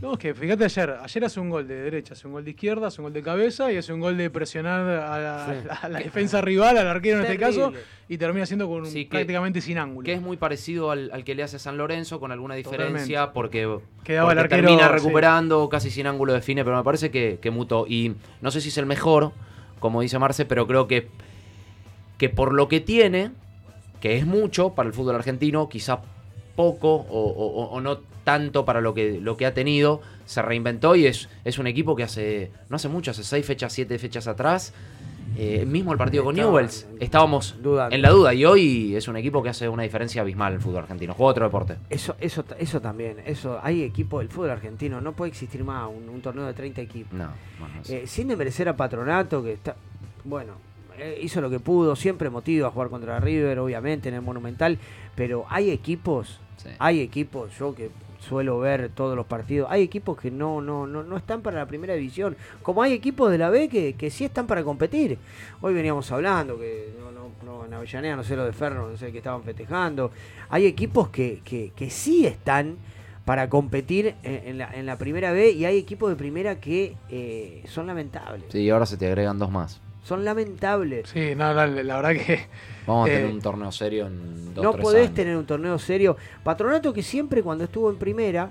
no, 0.00 0.12
es 0.12 0.18
que 0.18 0.34
fíjate 0.34 0.64
ayer, 0.64 0.96
ayer 1.02 1.24
hace 1.24 1.40
un 1.40 1.50
gol 1.50 1.66
de 1.66 1.74
derecha, 1.74 2.14
hace 2.14 2.26
un 2.26 2.32
gol 2.34 2.44
de 2.44 2.50
izquierda, 2.50 2.86
hace 2.86 3.00
un 3.00 3.06
gol 3.06 3.12
de 3.12 3.22
cabeza 3.22 3.72
y 3.72 3.76
hace 3.76 3.92
un 3.92 4.00
gol 4.00 4.16
de 4.16 4.30
presionar 4.30 4.86
a 4.86 5.88
la, 5.88 5.98
defensa 6.02 6.40
rival, 6.40 6.78
al 6.78 6.86
arquero 6.86 7.18
en 7.18 7.24
este 7.24 7.38
caso, 7.38 7.72
y 8.08 8.16
termina 8.16 8.46
siendo 8.46 8.68
con 8.68 8.84
prácticamente 9.10 9.60
sin 9.60 9.78
ángulo. 9.78 10.04
Que 10.04 10.12
es 10.12 10.22
muy 10.22 10.36
parecido 10.36 10.90
al, 10.90 11.24
que 11.24 11.34
le 11.34 11.42
hace 11.42 11.58
San 11.58 11.76
Lorenzo, 11.76 12.20
con 12.20 12.30
alguna 12.30 12.54
diferencia, 12.54 13.32
porque, 13.32 13.78
Quedaba 14.04 14.32
el 14.32 14.38
arquero, 14.38 14.68
termina 14.68 14.88
recuperando, 14.88 15.68
casi 15.68 15.90
sin 15.90 16.06
ángulo 16.06 16.32
define, 16.32 16.64
pero 16.64 16.76
me 16.76 16.84
parece 16.84 17.10
que, 17.10 17.38
que, 17.40 17.50
mutó. 17.50 17.86
Y 17.88 18.14
no 18.40 18.50
sé 18.50 18.60
si 18.60 18.68
es 18.68 18.78
el 18.78 18.86
mejor, 18.86 19.32
como 19.80 20.00
dice 20.00 20.18
Marce, 20.18 20.44
pero 20.44 20.66
creo 20.66 20.86
que, 20.86 21.08
que 22.18 22.28
por 22.28 22.52
lo 22.52 22.68
que 22.68 22.80
tiene, 22.80 23.32
que 24.00 24.16
es 24.16 24.26
mucho 24.26 24.74
para 24.74 24.86
el 24.86 24.94
fútbol 24.94 25.16
argentino, 25.16 25.68
quizá 25.68 26.00
poco 26.54 26.88
o, 26.94 27.68
o 27.70 27.80
no 27.80 28.00
tanto 28.28 28.66
para 28.66 28.82
lo 28.82 28.92
que, 28.92 29.18
lo 29.22 29.38
que 29.38 29.46
ha 29.46 29.54
tenido. 29.54 30.02
Se 30.26 30.42
reinventó 30.42 30.94
y 30.94 31.06
es, 31.06 31.30
es 31.46 31.58
un 31.58 31.66
equipo 31.66 31.96
que 31.96 32.02
hace, 32.02 32.50
no 32.68 32.76
hace 32.76 32.90
mucho, 32.90 33.12
hace 33.12 33.24
seis 33.24 33.46
fechas, 33.46 33.72
siete 33.72 33.98
fechas 33.98 34.28
atrás. 34.28 34.74
Eh, 35.34 35.64
mismo 35.64 35.92
el 35.92 35.98
partido 35.98 36.24
con 36.24 36.34
Newells, 36.34 36.86
estábamos 37.00 37.56
en 37.90 38.02
la 38.02 38.10
duda 38.10 38.34
y 38.34 38.44
hoy 38.44 38.94
es 38.94 39.08
un 39.08 39.16
equipo 39.16 39.42
que 39.42 39.48
hace 39.48 39.66
una 39.66 39.82
diferencia 39.82 40.20
abismal 40.20 40.52
en 40.52 40.56
el 40.56 40.60
fútbol 40.60 40.82
argentino. 40.82 41.14
Juega 41.14 41.30
otro 41.30 41.44
deporte. 41.46 41.76
Eso, 41.88 42.16
eso, 42.20 42.44
eso 42.58 42.82
también, 42.82 43.16
eso, 43.24 43.58
hay 43.62 43.82
equipo 43.82 44.18
del 44.18 44.28
fútbol 44.28 44.50
argentino, 44.50 45.00
no 45.00 45.12
puede 45.12 45.30
existir 45.30 45.64
más 45.64 45.88
un, 45.88 46.20
torneo 46.20 46.44
de 46.44 46.52
30 46.52 46.82
equipos. 46.82 47.14
No, 47.14 47.30
eh, 47.88 48.02
sin 48.06 48.28
desmerecer 48.28 48.68
a 48.68 48.76
Patronato, 48.76 49.42
que 49.42 49.54
está, 49.54 49.74
bueno, 50.24 50.52
eh, 50.98 51.18
hizo 51.22 51.40
lo 51.40 51.48
que 51.48 51.60
pudo, 51.60 51.96
siempre 51.96 52.28
motivo 52.28 52.66
a 52.66 52.70
jugar 52.70 52.90
contra 52.90 53.20
River, 53.20 53.58
obviamente, 53.60 54.10
en 54.10 54.16
el 54.16 54.22
Monumental, 54.22 54.78
pero 55.14 55.46
hay 55.48 55.70
equipos, 55.70 56.40
hay 56.78 57.00
equipos, 57.00 57.56
yo 57.58 57.74
que 57.74 57.90
suelo 58.28 58.58
ver 58.58 58.90
todos 58.94 59.16
los 59.16 59.26
partidos. 59.26 59.68
Hay 59.70 59.82
equipos 59.82 60.18
que 60.18 60.30
no, 60.30 60.60
no, 60.60 60.86
no, 60.86 61.02
no 61.02 61.16
están 61.16 61.40
para 61.40 61.58
la 61.58 61.66
primera 61.66 61.94
división, 61.94 62.36
como 62.62 62.82
hay 62.82 62.92
equipos 62.92 63.30
de 63.30 63.38
la 63.38 63.48
B 63.48 63.68
que, 63.68 63.94
que 63.94 64.10
sí 64.10 64.24
están 64.24 64.46
para 64.46 64.62
competir. 64.62 65.18
Hoy 65.60 65.72
veníamos 65.72 66.12
hablando 66.12 66.58
que 66.58 66.94
no, 67.00 67.10
no, 67.10 67.30
no 67.44 67.64
en 67.64 67.74
Avellaneda, 67.74 68.16
no 68.16 68.24
sé 68.24 68.36
lo 68.36 68.44
de 68.44 68.52
Ferro, 68.52 68.88
no 68.90 68.96
sé 68.96 69.10
que 69.10 69.18
estaban 69.18 69.42
festejando. 69.42 70.10
Hay 70.50 70.66
equipos 70.66 71.08
que, 71.08 71.40
que, 71.44 71.72
que 71.74 71.90
sí 71.90 72.26
están 72.26 72.76
para 73.24 73.48
competir 73.48 74.14
en, 74.22 74.56
la, 74.56 74.70
en 74.72 74.86
la 74.86 74.96
primera 74.96 75.32
B 75.32 75.50
y 75.50 75.64
hay 75.66 75.76
equipos 75.76 76.08
de 76.08 76.16
primera 76.16 76.60
que 76.60 76.96
eh, 77.10 77.62
son 77.66 77.86
lamentables. 77.86 78.44
Sí, 78.50 78.60
y 78.60 78.70
ahora 78.70 78.86
se 78.86 78.96
te 78.96 79.06
agregan 79.06 79.38
dos 79.38 79.50
más. 79.50 79.80
Son 80.04 80.24
lamentables. 80.24 81.08
Sí, 81.10 81.34
no, 81.36 81.52
la, 81.52 81.66
la 81.66 81.96
verdad 82.00 82.24
que. 82.24 82.46
Vamos 82.86 83.08
a 83.08 83.12
eh, 83.12 83.16
tener 83.16 83.30
un 83.32 83.42
torneo 83.42 83.70
serio 83.72 84.06
en 84.06 84.54
dos 84.54 84.64
no 84.64 84.72
tres 84.72 84.82
podés 84.82 85.02
años. 85.02 85.14
tener 85.14 85.36
un 85.36 85.44
torneo 85.46 85.78
serio. 85.78 86.16
Patronato 86.42 86.92
que 86.94 87.02
siempre 87.02 87.42
cuando 87.42 87.64
estuvo 87.64 87.90
en 87.90 87.96
primera, 87.98 88.50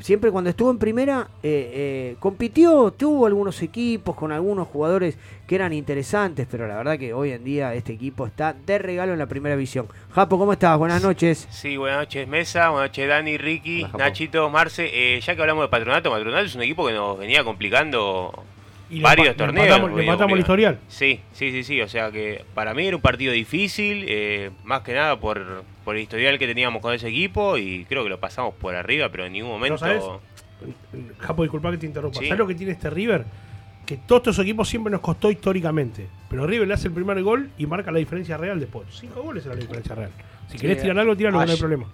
siempre 0.00 0.30
cuando 0.30 0.50
estuvo 0.50 0.70
en 0.70 0.78
primera, 0.78 1.28
eh, 1.42 1.70
eh, 1.72 2.16
compitió, 2.20 2.90
tuvo 2.90 3.24
algunos 3.24 3.62
equipos 3.62 4.14
con 4.14 4.32
algunos 4.32 4.68
jugadores 4.68 5.16
que 5.46 5.54
eran 5.54 5.72
interesantes, 5.72 6.46
pero 6.50 6.66
la 6.68 6.76
verdad 6.76 6.98
que 6.98 7.14
hoy 7.14 7.30
en 7.32 7.44
día 7.44 7.72
este 7.72 7.94
equipo 7.94 8.26
está 8.26 8.52
de 8.52 8.76
regalo 8.78 9.14
en 9.14 9.18
la 9.18 9.26
primera 9.26 9.56
visión. 9.56 9.86
Japo, 10.10 10.38
¿cómo 10.38 10.52
estás? 10.52 10.76
Buenas 10.76 11.02
noches. 11.02 11.46
Sí, 11.50 11.78
buenas 11.78 12.00
noches 12.00 12.28
Mesa, 12.28 12.68
buenas 12.68 12.90
noches 12.90 13.08
Dani, 13.08 13.38
Ricky, 13.38 13.84
Hola. 13.84 14.04
Nachito, 14.08 14.50
Marce. 14.50 14.90
Eh, 14.92 15.20
ya 15.22 15.34
que 15.34 15.40
hablamos 15.40 15.64
de 15.64 15.68
Patronato, 15.68 16.10
Patronato 16.10 16.44
es 16.44 16.54
un 16.54 16.62
equipo 16.62 16.86
que 16.86 16.92
nos 16.92 17.18
venía 17.18 17.42
complicando 17.44 18.32
Y 18.90 19.00
varios 19.00 19.36
torneos. 19.36 19.92
Le 19.94 20.06
matamos 20.06 20.34
el 20.34 20.40
historial. 20.40 20.78
Sí, 20.88 21.20
sí, 21.32 21.50
sí, 21.50 21.64
sí. 21.64 21.80
O 21.80 21.88
sea 21.88 22.10
que 22.10 22.44
para 22.54 22.74
mí 22.74 22.86
era 22.86 22.96
un 22.96 23.02
partido 23.02 23.32
difícil, 23.32 24.04
eh, 24.08 24.50
más 24.64 24.82
que 24.82 24.92
nada 24.94 25.18
por, 25.18 25.64
por 25.84 25.96
el 25.96 26.02
historial 26.02 26.38
que 26.38 26.46
teníamos 26.46 26.82
con 26.82 26.92
ese 26.94 27.08
equipo 27.08 27.56
y 27.56 27.84
creo 27.86 28.02
que 28.02 28.10
lo 28.10 28.20
pasamos 28.20 28.54
por 28.54 28.74
arriba, 28.74 29.08
pero 29.10 29.24
en 29.26 29.32
ningún 29.32 29.50
momento. 29.50 29.78
sabes? 29.78 30.02
Japo, 31.18 31.42
disculpa 31.42 31.70
que 31.70 31.78
te 31.78 31.86
interrumpa. 31.86 32.18
Sí. 32.18 32.26
¿Sabes 32.26 32.38
lo 32.38 32.46
que 32.46 32.54
tiene 32.54 32.72
este 32.72 32.90
River? 32.90 33.24
Que 33.84 33.98
todos 33.98 34.20
estos 34.20 34.38
equipos 34.38 34.68
siempre 34.68 34.90
nos 34.90 35.00
costó 35.00 35.30
históricamente. 35.30 36.06
Pero 36.30 36.46
River 36.46 36.66
le 36.68 36.74
hace 36.74 36.88
el 36.88 36.94
primer 36.94 37.22
gol 37.22 37.50
y 37.58 37.66
marca 37.66 37.90
la 37.92 37.98
diferencia 37.98 38.36
real 38.36 38.58
después. 38.60 38.86
Cinco 38.90 39.22
goles 39.22 39.44
era 39.44 39.54
la 39.54 39.60
diferencia 39.60 39.94
real. 39.94 40.10
Si 40.48 40.58
querés 40.58 40.80
tirar 40.80 40.98
algo, 40.98 41.16
tíralo, 41.16 41.38
que 41.38 41.44
no 41.46 41.50
hay 41.50 41.54
Ay. 41.54 41.60
problema. 41.60 41.86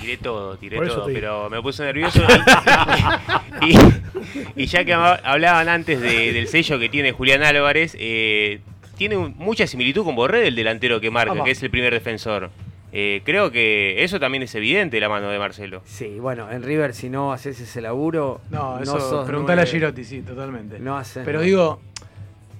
Tiré 0.00 0.16
todo, 0.16 0.56
tiré 0.56 0.76
todo, 0.78 1.06
digo. 1.06 1.10
pero 1.12 1.50
me 1.50 1.60
puse 1.62 1.82
nervioso. 1.84 2.22
y, 3.62 4.62
y 4.62 4.66
ya 4.66 4.84
que 4.84 4.94
hab- 4.94 5.20
hablaban 5.24 5.68
antes 5.68 6.00
de- 6.00 6.32
del 6.32 6.46
sello 6.48 6.78
que 6.78 6.88
tiene 6.88 7.12
Julián 7.12 7.42
Álvarez, 7.42 7.96
eh, 7.98 8.60
tiene 8.96 9.16
un- 9.16 9.34
mucha 9.36 9.66
similitud 9.66 10.04
con 10.04 10.14
Borré, 10.16 10.46
el 10.48 10.54
delantero 10.56 11.00
que 11.00 11.10
marca, 11.10 11.42
que 11.44 11.50
es 11.50 11.62
el 11.62 11.70
primer 11.70 11.92
defensor. 11.92 12.50
Eh, 12.92 13.22
creo 13.24 13.52
que 13.52 14.02
eso 14.02 14.18
también 14.18 14.42
es 14.42 14.54
evidente, 14.54 14.98
la 14.98 15.08
mano 15.08 15.28
de 15.30 15.38
Marcelo. 15.38 15.80
Sí, 15.84 16.18
bueno, 16.18 16.50
en 16.50 16.62
River 16.62 16.92
si 16.92 17.08
no 17.08 17.32
haces 17.32 17.60
ese 17.60 17.80
laburo, 17.80 18.40
No, 18.50 18.80
eso. 18.80 18.98
sos 18.98 19.26
preguntale 19.28 19.60
a 19.60 19.64
nueve. 19.64 19.70
Girotti, 19.78 20.04
sí, 20.04 20.22
totalmente. 20.22 20.80
No 20.80 20.96
haces 20.98 21.22
Pero 21.24 21.40
digo, 21.40 21.80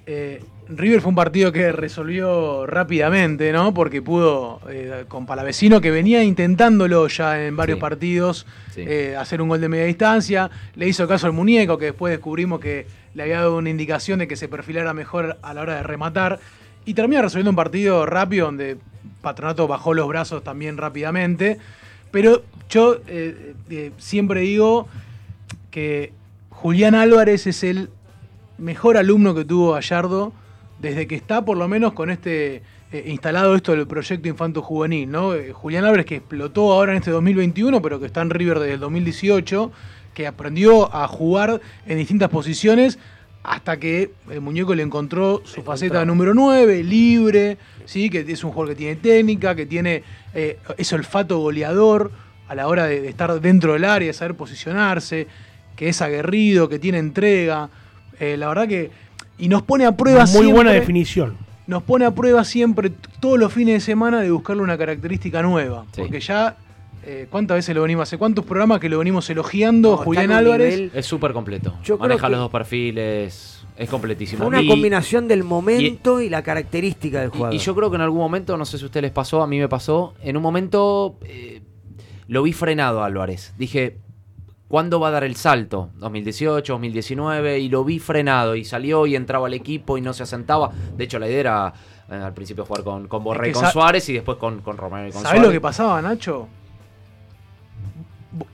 eh, 0.05 0.41
River 0.75 1.01
fue 1.01 1.09
un 1.09 1.15
partido 1.15 1.51
que 1.51 1.71
resolvió 1.71 2.65
rápidamente, 2.65 3.51
¿no? 3.51 3.73
Porque 3.73 4.01
pudo, 4.01 4.61
eh, 4.69 5.05
con 5.07 5.25
Palavecino, 5.25 5.81
que 5.81 5.91
venía 5.91 6.23
intentándolo 6.23 7.07
ya 7.07 7.45
en 7.45 7.55
varios 7.55 7.77
Sí. 7.77 7.81
partidos, 7.81 8.45
Sí. 8.73 8.81
eh, 8.87 9.15
hacer 9.17 9.41
un 9.41 9.49
gol 9.49 9.61
de 9.61 9.69
media 9.69 9.85
distancia. 9.85 10.49
Le 10.75 10.87
hizo 10.87 11.07
caso 11.07 11.27
al 11.27 11.33
muñeco, 11.33 11.77
que 11.77 11.85
después 11.85 12.11
descubrimos 12.11 12.59
que 12.59 12.87
le 13.13 13.23
había 13.23 13.37
dado 13.39 13.57
una 13.57 13.69
indicación 13.69 14.19
de 14.19 14.27
que 14.27 14.35
se 14.35 14.47
perfilara 14.47 14.93
mejor 14.93 15.37
a 15.41 15.53
la 15.53 15.61
hora 15.61 15.75
de 15.75 15.83
rematar. 15.83 16.39
Y 16.85 16.93
termina 16.93 17.21
resolviendo 17.21 17.51
un 17.51 17.55
partido 17.55 18.05
rápido 18.05 18.45
donde 18.47 18.77
Patronato 19.21 19.67
bajó 19.67 19.93
los 19.93 20.07
brazos 20.07 20.43
también 20.43 20.77
rápidamente. 20.77 21.57
Pero 22.11 22.43
yo 22.69 22.97
eh, 23.07 23.53
eh, 23.69 23.91
siempre 23.97 24.41
digo 24.41 24.87
que 25.69 26.13
Julián 26.49 26.95
Álvarez 26.95 27.47
es 27.47 27.63
el 27.63 27.89
mejor 28.57 28.97
alumno 28.97 29.33
que 29.35 29.45
tuvo 29.45 29.73
Gallardo 29.73 30.33
desde 30.81 31.07
que 31.07 31.15
está 31.15 31.45
por 31.45 31.57
lo 31.57 31.67
menos 31.67 31.93
con 31.93 32.09
este 32.09 32.63
eh, 32.91 33.03
instalado 33.07 33.55
esto 33.55 33.73
del 33.73 33.87
proyecto 33.87 34.27
infanto 34.27 34.61
juvenil, 34.61 35.09
¿no? 35.09 35.33
Eh, 35.33 35.53
Julián 35.53 35.85
Álvarez 35.85 36.05
que 36.05 36.17
explotó 36.17 36.71
ahora 36.73 36.91
en 36.91 36.97
este 36.97 37.11
2021, 37.11 37.81
pero 37.81 37.99
que 37.99 38.07
está 38.07 38.21
en 38.21 38.31
River 38.31 38.59
desde 38.59 38.73
el 38.73 38.79
2018, 38.79 39.71
que 40.13 40.27
aprendió 40.27 40.93
a 40.93 41.07
jugar 41.07 41.61
en 41.85 41.97
distintas 41.97 42.29
posiciones 42.29 42.99
hasta 43.43 43.77
que 43.77 44.11
el 44.29 44.41
muñeco 44.41 44.75
le 44.75 44.83
encontró 44.83 45.41
su 45.45 45.63
faceta 45.63 46.05
número 46.05 46.33
9, 46.33 46.83
libre, 46.83 47.57
¿sí? 47.85 48.09
que 48.09 48.19
es 48.19 48.43
un 48.43 48.51
jugador 48.51 48.75
que 48.75 48.77
tiene 48.77 48.95
técnica, 48.97 49.55
que 49.55 49.65
tiene 49.65 50.03
eh, 50.33 50.59
ese 50.77 50.95
olfato 50.95 51.39
goleador 51.39 52.11
a 52.47 52.55
la 52.55 52.67
hora 52.67 52.85
de, 52.85 53.01
de 53.01 53.09
estar 53.09 53.39
dentro 53.41 53.73
del 53.73 53.85
área, 53.85 54.07
de 54.07 54.13
saber 54.13 54.35
posicionarse, 54.35 55.27
que 55.75 55.89
es 55.89 56.01
aguerrido, 56.01 56.69
que 56.69 56.77
tiene 56.77 56.99
entrega. 56.99 57.69
Eh, 58.19 58.37
la 58.37 58.47
verdad 58.49 58.67
que. 58.67 58.91
Y 59.41 59.49
nos 59.49 59.63
pone 59.63 59.85
a 59.85 59.91
prueba 59.97 60.23
Muy 60.33 60.51
buena 60.51 60.71
definición. 60.71 61.35
nos 61.67 61.83
pone 61.83 62.05
a 62.05 62.11
prueba 62.11 62.43
siempre, 62.45 62.91
todos 63.19 63.37
los 63.39 63.51
fines 63.51 63.73
de 63.75 63.79
semana, 63.81 64.21
de 64.21 64.31
buscarle 64.31 64.61
una 64.63 64.77
característica 64.77 65.41
nueva. 65.41 65.85
Sí. 65.93 66.01
Porque 66.01 66.19
ya, 66.19 66.55
eh, 67.03 67.27
¿cuántas 67.29 67.55
veces 67.57 67.73
lo 67.75 67.81
venimos? 67.81 68.03
¿Hace 68.03 68.17
cuántos 68.17 68.45
programas 68.45 68.79
que 68.79 68.87
lo 68.89 68.99
venimos 68.99 69.29
elogiando? 69.29 69.91
No, 69.91 69.97
Julián 69.97 70.31
Álvarez. 70.31 70.75
nivel- 70.79 70.91
Es 70.93 71.05
súper 71.05 71.33
completo. 71.33 71.73
Yo 71.83 71.97
creo 71.97 72.09
Maneja 72.09 72.29
los 72.29 72.39
dos 72.39 72.51
perfiles. 72.51 73.57
Es 73.77 73.89
completísimo. 73.89 74.45
Una 74.45 74.61
Y- 74.61 74.67
combinación 74.67 75.27
del 75.27 75.43
momento 75.43 76.21
y, 76.21 76.29
la 76.29 76.43
característica 76.43 77.21
del 77.21 77.29
Y- 77.29 77.37
jugador. 77.37 77.55
Y, 77.55 77.57
yo 77.57 77.73
creo 77.75 77.89
que 77.89 77.95
en 77.95 78.01
algún 78.01 78.19
momento, 78.19 78.55
no 78.57 78.65
sé 78.65 78.77
si 78.77 78.83
a 78.83 78.85
ustedes 78.87 79.01
les 79.03 79.11
pasó, 79.11 79.41
a 79.41 79.47
mí 79.47 79.57
me 79.57 79.67
pasó, 79.69 80.13
en 80.21 80.37
un 80.37 80.43
momento 80.43 81.17
eh, 81.25 81.61
lo 82.27 82.43
vi 82.43 82.53
frenado 82.53 83.01
a 83.01 83.07
Álvarez. 83.07 83.53
Dije, 83.57 83.97
¿cuándo 84.71 85.01
va 85.01 85.09
a 85.09 85.11
dar 85.11 85.25
el 85.25 85.35
salto? 85.35 85.89
2018, 85.97 86.71
2019, 86.71 87.59
y 87.59 87.67
lo 87.67 87.83
vi 87.83 87.99
frenado 87.99 88.55
y 88.55 88.63
salió 88.63 89.05
y 89.05 89.17
entraba 89.17 89.47
al 89.47 89.53
equipo 89.53 89.97
y 89.97 90.01
no 90.01 90.13
se 90.13 90.23
asentaba. 90.23 90.71
De 90.95 91.03
hecho, 91.03 91.19
la 91.19 91.27
idea 91.27 91.39
era 91.41 91.73
eh, 92.09 92.15
al 92.15 92.33
principio 92.33 92.63
jugar 92.63 92.81
con, 92.81 93.09
con 93.09 93.21
Borré 93.21 93.49
y 93.49 93.51
Es 93.51 93.57
que 93.57 93.63
con 93.63 93.71
Suárez 93.71 94.07
y 94.07 94.13
después 94.13 94.37
con, 94.37 94.61
con 94.61 94.77
Romero 94.77 95.09
y 95.09 95.11
con 95.11 95.23
¿Sabés 95.23 95.31
Suárez. 95.39 95.47
lo 95.47 95.51
que 95.51 95.59
pasaba, 95.59 96.01
Nacho? 96.01 96.47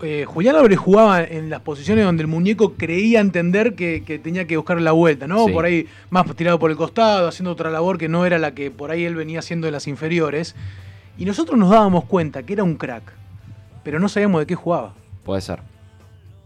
Eh, 0.02 0.26
Julián 0.28 0.56
Álvarez 0.56 0.80
jugaba 0.80 1.24
en 1.24 1.52
las 1.52 1.62
posiciones 1.62 2.04
donde 2.04 2.24
el 2.24 2.28
muñeco 2.28 2.74
creía 2.74 3.20
entender 3.20 3.76
que, 3.76 4.04
que 4.04 4.18
tenía 4.18 4.48
que 4.48 4.58
buscar 4.58 4.82
la 4.82 4.94
vuelta, 4.94 5.28
¿no? 5.28 5.46
Sí. 5.46 5.52
Por 5.52 5.66
ahí 5.66 5.86
más 6.10 6.26
tirado 6.36 6.58
por 6.58 6.72
el 6.72 6.78
costado, 6.78 7.28
haciendo 7.28 7.52
otra 7.52 7.70
labor 7.70 8.00
que 8.00 8.10
no 8.10 8.26
era 8.26 8.40
la 8.40 8.56
que 8.56 8.72
por 8.72 8.90
ahí 8.90 9.06
él 9.06 9.14
venía 9.14 9.38
haciendo 9.38 9.68
en 9.68 9.74
las 9.74 9.88
inferiores. 9.88 10.56
Y 11.16 11.26
nosotros 11.26 11.60
nos 11.60 11.70
dábamos 11.70 12.06
cuenta 12.06 12.42
que 12.42 12.54
era 12.54 12.64
un 12.64 12.76
crack, 12.76 13.14
pero 13.84 14.00
no 14.00 14.10
sabíamos 14.10 14.42
de 14.42 14.48
qué 14.48 14.56
jugaba. 14.56 14.96
Puede 15.24 15.42
ser. 15.42 15.77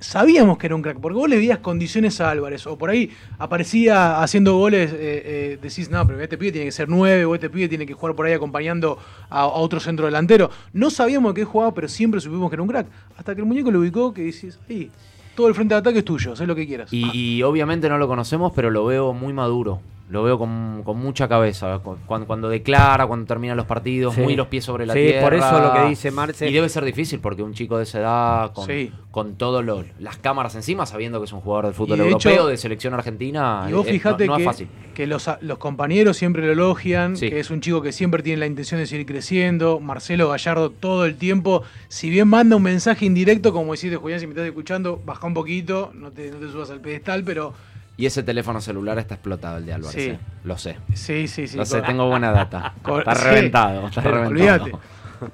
Sabíamos 0.02 0.58
que 0.58 0.68
era 0.68 0.76
un 0.76 0.82
crack, 0.82 1.00
porque 1.00 1.18
vos 1.18 1.30
le 1.30 1.38
veías 1.38 1.60
condiciones 1.60 2.20
a 2.20 2.30
Álvarez, 2.30 2.68
o 2.68 2.78
por 2.78 2.90
ahí 2.90 3.12
aparecía 3.38 4.22
haciendo 4.22 4.58
goles, 4.58 4.92
eh, 4.92 4.98
eh, 5.00 5.60
decís, 5.62 5.90
no, 5.90 6.06
pero 6.06 6.20
este 6.20 6.38
pibe 6.38 6.52
tiene 6.52 6.66
que 6.66 6.72
ser 6.72 6.90
nueve, 6.90 7.24
o 7.24 7.36
este 7.36 7.50
pibe 7.50 7.70
tiene 7.70 7.86
que 7.86 7.94
jugar 7.94 8.16
por 8.16 8.26
ahí 8.26 8.34
acompañando 8.34 8.98
a, 9.30 9.46
otro 9.46 9.80
centro 9.80 10.06
delantero. 10.06 10.50
No 10.74 10.90
sabíamos 10.90 11.34
qué 11.34 11.46
jugaba, 11.46 11.74
pero 11.74 11.88
siempre 11.88 12.20
supimos 12.20 12.50
que 12.50 12.56
era 12.56 12.64
un 12.64 12.70
crack. 12.70 12.88
Hasta 13.16 13.36
que 13.36 13.42
el 13.42 13.48
muñeco 13.48 13.72
lo 13.72 13.80
ubicó, 13.80 14.14
que 14.14 14.24
decís, 14.24 14.60
ahí, 14.68 14.90
todo 15.36 15.48
el 15.48 15.56
frente 15.56 15.76
de 15.76 15.80
ataque 15.80 16.00
es 16.00 16.06
tuyo, 16.06 16.34
haz 16.34 16.42
lo 16.42 16.56
que 16.56 16.68
quieras. 16.68 16.92
Y 16.92 17.42
obviamente 17.44 17.88
no 17.88 17.98
lo 17.98 18.08
conocemos, 18.08 18.52
pero 18.56 18.70
lo 18.70 18.86
veo 18.86 19.14
muy 19.14 19.34
maduro. 19.34 19.82
Lo 20.12 20.24
veo 20.24 20.38
con, 20.38 20.82
con 20.84 20.98
mucha 20.98 21.28
cabeza. 21.30 21.80
cu- 21.80 21.96
Cuando, 22.06 22.28
cuando 22.28 22.50
declara, 22.50 23.08
cuando 23.08 23.26
terminan 23.26 23.56
los 23.56 23.66
partidos, 23.66 24.14
Sí. 24.14 24.22
muy 24.22 24.36
los 24.36 24.48
pies 24.48 24.66
sobre 24.66 24.86
la 24.86 24.94
Sí, 24.94 25.00
tierra. 25.00 25.22
por 25.22 25.34
eso 25.34 25.60
lo 25.62 25.74
que 25.74 25.86
dice 25.90 26.12
Marce. 26.12 26.50
Y 26.50 26.54
debe 26.54 26.68
ser 26.68 26.84
difícil 26.84 27.20
porque 27.22 27.42
un 27.44 27.54
chico 27.54 27.78
de 27.78 27.84
esa 27.84 28.00
edad, 28.00 28.52
con, 28.54 28.68
Sí. 28.68 28.92
con 29.10 29.36
todas 29.36 29.66
las 30.00 30.18
cámaras 30.18 30.54
encima, 30.56 30.86
sabiendo 30.86 31.20
que 31.20 31.26
es 31.26 31.32
un 31.34 31.40
jugador 31.40 31.68
de 31.68 31.72
fútbol 31.74 31.98
de 32.00 32.04
europeo, 32.04 32.32
hecho- 32.34 32.48
de 32.48 32.58
selección 32.58 32.94
argentina, 32.94 33.66
Y 33.70 33.72
vos 33.74 33.88
eh, 33.88 33.92
fijate 33.94 34.26
no, 34.28 34.34
no 34.34 34.38
que, 34.38 34.44
es 34.44 34.46
fácil. 34.48 34.68
que 34.94 35.08
los, 35.08 35.30
los 35.40 35.58
compañeros 35.60 36.18
siempre 36.18 36.46
lo 36.46 36.52
elogian, 36.52 37.16
Sí. 37.16 37.30
que 37.30 37.40
es 37.40 37.50
un 37.50 37.62
chico 37.62 37.82
que 37.82 37.94
siempre 37.94 38.22
tiene 38.22 38.40
la 38.42 38.48
intención 38.48 38.82
de 38.82 38.88
seguir 38.88 39.06
creciendo. 39.06 39.80
Marcelo 39.80 40.28
Gallardo 40.28 40.72
todo 40.72 41.06
el 41.06 41.16
tiempo, 41.16 41.64
si 41.88 42.10
bien 42.10 42.28
manda 42.28 42.58
un 42.58 42.64
mensaje 42.64 43.06
indirecto, 43.06 43.54
como 43.54 43.72
decís 43.74 43.90
de 43.92 43.96
Julián, 43.96 44.20
si 44.20 44.28
me 44.28 44.32
estás 44.34 44.46
escuchando, 44.46 45.02
baja 45.06 45.26
un 45.26 45.34
poquito, 45.34 45.92
no 45.94 46.12
te, 46.12 46.32
no 46.32 46.38
te 46.38 46.52
subas 46.52 46.70
al 46.70 46.82
pedestal, 46.82 47.24
pero 47.24 47.54
Y 48.02 48.08
ese 48.08 48.24
teléfono 48.24 48.60
celular 48.62 48.98
está 48.98 49.14
explotado, 49.14 49.58
el 49.58 49.66
de 49.68 49.74
Álvarez. 49.74 50.04
Sí. 50.04 50.10
eh. 50.10 50.18
Lo 50.44 50.58
sé. 50.58 50.76
sí, 50.96 51.28
sí, 51.28 51.48
sí. 51.48 51.56
lo 51.56 51.66
sé, 51.66 51.78
con- 51.78 51.86
tengo 51.88 52.08
buena 52.10 52.32
data. 52.32 52.74
está 53.00 53.14
sí. 53.16 53.24
reventado. 53.26 53.88
Está 53.90 54.02
Pero 54.02 54.24
reventado. 54.24 54.64
olvídate. 54.64 54.72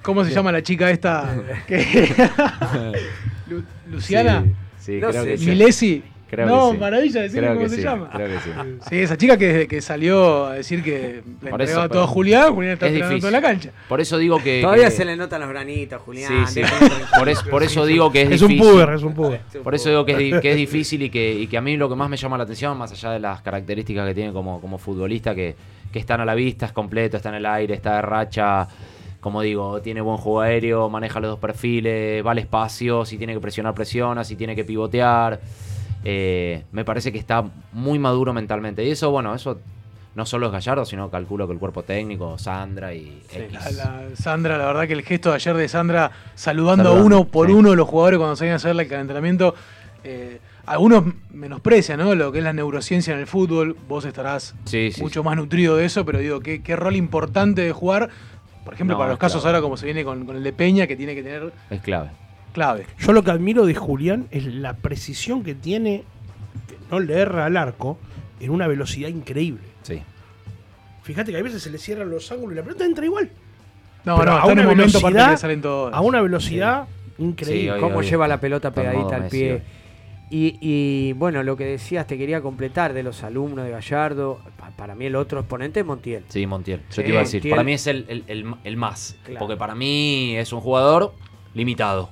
¿Cómo 0.01 0.25
se 0.25 0.31
llama 0.33 0.51
la 0.51 0.61
chica 0.61 0.91
esta? 0.91 1.33
Luciana. 3.89 4.43
Sí, 4.43 4.53
sí, 4.79 4.99
No 4.99 5.09
creo 5.09 5.23
sé, 5.23 5.29
que 5.29 5.37
sí. 5.37 5.45
Milesi. 5.49 6.03
Creo 6.29 6.45
no, 6.45 6.67
que 6.67 6.75
sí. 6.75 6.77
maravilla 6.81 7.21
decirme 7.21 7.47
cómo 7.47 7.59
que 7.61 7.69
se 7.69 7.75
sí, 7.77 7.81
llama. 7.83 8.09
Creo 8.13 8.27
que 8.27 8.39
sí. 8.39 8.49
Sí, 8.89 8.95
esa 8.99 9.17
chica 9.17 9.37
que 9.37 9.47
desde 9.47 9.67
que 9.67 9.81
salió 9.81 10.45
a 10.47 10.53
decir 10.55 10.83
que 10.83 11.23
le 11.41 11.49
Por 11.49 11.61
entregaba 11.61 11.85
eso, 11.85 11.93
todo 11.93 12.03
a 12.03 12.07
Julián, 12.07 12.53
Julián 12.53 12.73
está 12.73 12.87
es 12.87 12.95
difícil. 12.95 13.19
toda 13.19 13.31
la 13.31 13.41
cancha. 13.41 13.71
Por 13.87 14.01
eso 14.01 14.17
digo 14.17 14.37
que. 14.43 14.59
Todavía 14.61 14.85
que- 14.85 14.91
se 14.91 15.05
le 15.05 15.15
notan 15.15 15.39
los 15.39 15.49
granitos, 15.49 16.01
Julián. 16.01 16.45
Sí, 16.47 16.61
sí. 16.61 16.73
Por 17.17 17.29
eso, 17.29 17.43
por 17.49 17.63
eso 17.63 17.85
digo 17.85 18.11
que 18.11 18.23
es, 18.23 18.31
Es 18.31 18.41
un 18.41 18.57
puber, 18.57 18.89
es 18.89 19.03
un 19.03 19.13
puber. 19.13 19.39
Por 19.63 19.73
eso 19.73 19.87
digo 19.89 20.05
que 20.05 20.31
es, 20.35 20.41
que 20.41 20.51
es 20.51 20.57
difícil 20.57 21.01
y 21.03 21.09
que, 21.09 21.33
y 21.33 21.47
que 21.47 21.57
a 21.57 21.61
mí 21.61 21.77
lo 21.77 21.87
que 21.87 21.95
más 21.95 22.09
me 22.09 22.17
llama 22.17 22.37
la 22.37 22.43
atención, 22.43 22.77
más 22.77 22.91
allá 22.91 23.11
de 23.11 23.19
las 23.19 23.41
características 23.41 24.05
que 24.07 24.13
tiene 24.13 24.33
como, 24.33 24.59
como 24.59 24.77
futbolista, 24.77 25.33
que, 25.33 25.55
que 25.93 25.99
están 25.99 26.19
a 26.19 26.25
la 26.25 26.35
vista, 26.35 26.65
es 26.65 26.73
completo, 26.73 27.15
está 27.15 27.29
en 27.29 27.35
el 27.35 27.45
aire, 27.45 27.73
está 27.73 27.95
de 27.95 28.01
racha, 28.01 28.67
como 29.21 29.41
digo, 29.41 29.81
tiene 29.81 30.01
buen 30.01 30.17
juego 30.17 30.41
aéreo, 30.41 30.89
maneja 30.89 31.19
los 31.19 31.31
dos 31.31 31.39
perfiles, 31.39 32.25
va 32.25 32.31
al 32.31 32.37
espacio, 32.37 33.03
si 33.05 33.17
tiene 33.17 33.33
que 33.33 33.39
presionar, 33.39 33.73
presiona, 33.73 34.23
si 34.23 34.35
tiene 34.35 34.55
que 34.55 34.63
pivotear. 34.65 35.39
Eh, 36.03 36.63
me 36.71 36.85
parece 36.85 37.11
que 37.11 37.17
está 37.19 37.43
muy 37.73 37.99
maduro 37.99 38.33
mentalmente. 38.33 38.83
Y 38.85 38.91
eso, 38.91 39.11
bueno, 39.11 39.33
eso 39.35 39.59
no 40.15 40.25
solo 40.25 40.47
es 40.47 40.51
Gallardo, 40.51 40.85
sino 40.85 41.09
calculo 41.11 41.45
que 41.47 41.53
el 41.53 41.59
cuerpo 41.59 41.83
técnico, 41.83 42.37
Sandra 42.37 42.93
y 42.93 43.21
X. 43.31 43.75
La- 43.75 43.85
la- 44.09 44.15
Sandra, 44.15 44.57
la 44.57 44.65
verdad 44.65 44.87
que 44.87 44.93
el 44.93 45.03
gesto 45.03 45.29
de 45.29 45.35
ayer 45.35 45.55
de 45.55 45.67
Sandra 45.67 46.11
saludando, 46.35 46.85
Saludando, 46.85 47.05
uno 47.05 47.23
por 47.25 47.47
sí. 47.47 47.53
uno 47.53 47.75
los 47.75 47.87
jugadores 47.87 48.17
cuando 48.17 48.35
salían 48.35 48.53
a 48.53 48.55
hacer 48.57 48.71
el 48.79 48.87
calentamiento. 48.87 49.53
eh, 50.03 50.39
algunos 50.65 51.03
menosprecian 51.31 51.97
¿no? 51.99 52.13
lo 52.13 52.31
que 52.31 52.37
es 52.39 52.43
la 52.43 52.51
neurociencia 52.53 53.13
en 53.13 53.19
el 53.21 53.27
fútbol. 53.27 53.75
Vos 53.87 54.03
estarás 54.05 54.53
Sí, 54.65 54.91
mucho 54.99 55.23
más 55.23 55.35
nutrido 55.37 55.75
de 55.77 55.85
eso, 55.85 56.03
pero 56.05 56.19
digo, 56.19 56.39
qué, 56.41 56.61
qué 56.61 56.75
rol 56.75 56.95
importante 56.95 57.61
de 57.61 57.71
jugar. 57.71 58.09
Por 58.65 58.73
ejemplo, 58.73 58.95
No, 58.95 58.99
para 58.99 59.11
los 59.11 59.19
casos 59.19 59.45
ahora 59.45 59.61
como 59.61 59.77
se 59.77 59.85
viene 59.85 60.03
con, 60.03 60.25
con 60.25 60.35
el 60.35 60.43
de 60.43 60.51
Peña, 60.53 60.85
que 60.87 60.95
tiene 60.97 61.15
que 61.15 61.23
tener 61.23 61.53
Es 61.69 61.81
clave. 61.81 62.09
Clave. 62.53 62.85
Yo 62.99 63.11
lo 63.13 63.23
que 63.23 63.31
admiro 63.31 63.65
de 63.65 63.75
Julián 63.75 64.27
es 64.31 64.45
la 64.45 64.73
precisión 64.73 65.43
que 65.43 65.55
tiene, 65.55 66.03
que 66.67 66.75
no 66.91 66.99
le 66.99 67.13
erra 67.19 67.45
al 67.45 67.57
arco, 67.57 67.97
en 68.39 68.51
una 68.51 68.67
velocidad 68.67 69.09
increíble. 69.09 69.61
Sí. 69.83 70.01
Fíjate 71.03 71.31
que 71.31 71.37
a 71.37 71.41
veces 71.43 71.61
se 71.63 71.69
le 71.69 71.77
cierran 71.77 72.09
los 72.09 72.31
ángulos 72.31 72.53
y 72.53 72.55
la 72.57 72.63
pelota 72.63 72.85
entra 72.85 73.05
igual. 73.05 73.29
No, 74.05 74.17
Pero 74.17 74.31
no, 74.31 74.37
a 74.37 74.45
una 74.47 74.65
velocidad- 74.65 75.31
que 75.31 75.37
salen 75.37 75.61
todos. 75.61 75.93
A 75.93 76.01
una 76.01 76.21
velocidad 76.21 76.85
Sí, 77.17 77.23
increíble. 77.23 77.71
hoy- 77.73 77.79
cómo 77.81 78.01
lleva 78.01 78.27
la 78.27 78.39
pelota 78.39 78.71
pegadita 78.71 79.03
modo 79.03 79.15
al 79.15 79.27
pie. 79.27 79.61
Y, 80.29 80.57
y, 80.59 81.13
bueno, 81.13 81.41
lo 81.43 81.55
que 81.55 81.63
decías, 81.63 82.05
te 82.05 82.17
quería 82.17 82.41
completar 82.41 82.91
de 82.93 83.01
los 83.01 83.23
alumnos 83.23 83.63
de 83.65 83.71
Gallardo. 83.71 84.41
Pa- 84.57 84.71
para 84.71 84.93
mí 84.93 85.05
el 85.05 85.15
otro 85.15 85.39
exponente 85.39 85.79
es 85.79 85.85
Montiel. 85.85 86.23
Sí, 86.27 86.45
Montiel. 86.45 86.79
Yo 86.81 86.85
Sí, 86.89 87.01
te 87.03 87.07
iba 87.09 87.19
a 87.19 87.23
decir, 87.23 87.39
Montiel. 87.39 87.51
para 87.51 87.63
mí 87.63 87.73
es 87.73 87.87
el, 87.87 88.05
el- 88.09 88.23
el- 88.27 88.55
el 88.65 88.77
más. 88.77 89.15
Claro. 89.23 89.39
Porque 89.39 89.55
para 89.55 89.73
mí 89.73 90.35
es 90.35 90.51
un 90.51 90.59
jugador 90.59 91.13
limitado. 91.53 92.09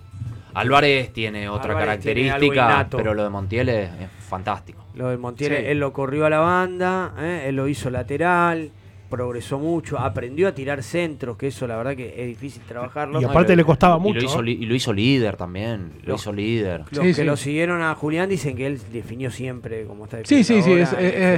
Álvarez 0.55 1.11
tiene 1.13 1.47
otra 1.49 1.71
Álvarez 1.71 1.87
característica, 1.87 2.87
pero 2.89 3.13
lo 3.13 3.23
de 3.23 3.29
Montiel 3.29 3.69
es, 3.69 3.89
es 4.01 4.09
fantástico. 4.27 4.85
Lo 4.95 5.09
de 5.09 5.17
Montiel, 5.17 5.51
Sí. 5.57 5.63
él 5.65 5.79
lo 5.79 5.91
corrió 5.93 6.25
a 6.25 6.29
la 6.29 6.39
banda, 6.39 7.13
¿eh? 7.19 7.45
él 7.47 7.55
lo 7.55 7.67
hizo 7.67 7.89
lateral, 7.89 8.71
progresó 9.09 9.59
mucho, 9.59 9.99
aprendió 9.99 10.47
a 10.47 10.53
tirar 10.53 10.81
centros, 10.83 11.37
que 11.37 11.47
eso 11.47 11.67
la 11.67 11.77
verdad 11.77 11.95
que 11.95 12.13
es 12.17 12.27
difícil 12.27 12.61
trabajarlo. 12.67 13.19
Y 13.19 13.23
No, 13.23 13.29
aparte 13.29 13.53
lo- 13.53 13.57
le 13.57 13.63
costaba 13.63 13.97
y 13.97 13.99
mucho. 13.99 14.19
Lo 14.19 14.25
hizo, 14.25 14.35
¿no? 14.37 14.41
li- 14.41 14.57
y 14.61 14.65
lo 14.65 14.75
hizo 14.75 14.91
líder 14.93 15.37
también. 15.37 15.91
Lo 16.03 16.09
Lo- 16.09 16.15
hizo 16.15 16.33
líder. 16.33 16.79
Los 16.81 16.89
Sí, 16.89 17.07
que 17.07 17.13
sí. 17.13 17.23
lo 17.23 17.37
siguieron 17.37 17.81
a 17.81 17.93
Julián 17.95 18.29
dicen 18.29 18.55
que 18.55 18.65
él 18.67 18.79
definió 18.91 19.29
siempre 19.31 19.85
como 19.85 20.05
está 20.05 20.17
Sí, 20.23 20.43
sí, 20.43 20.61
sí, 20.61 20.71
es, 20.73 20.89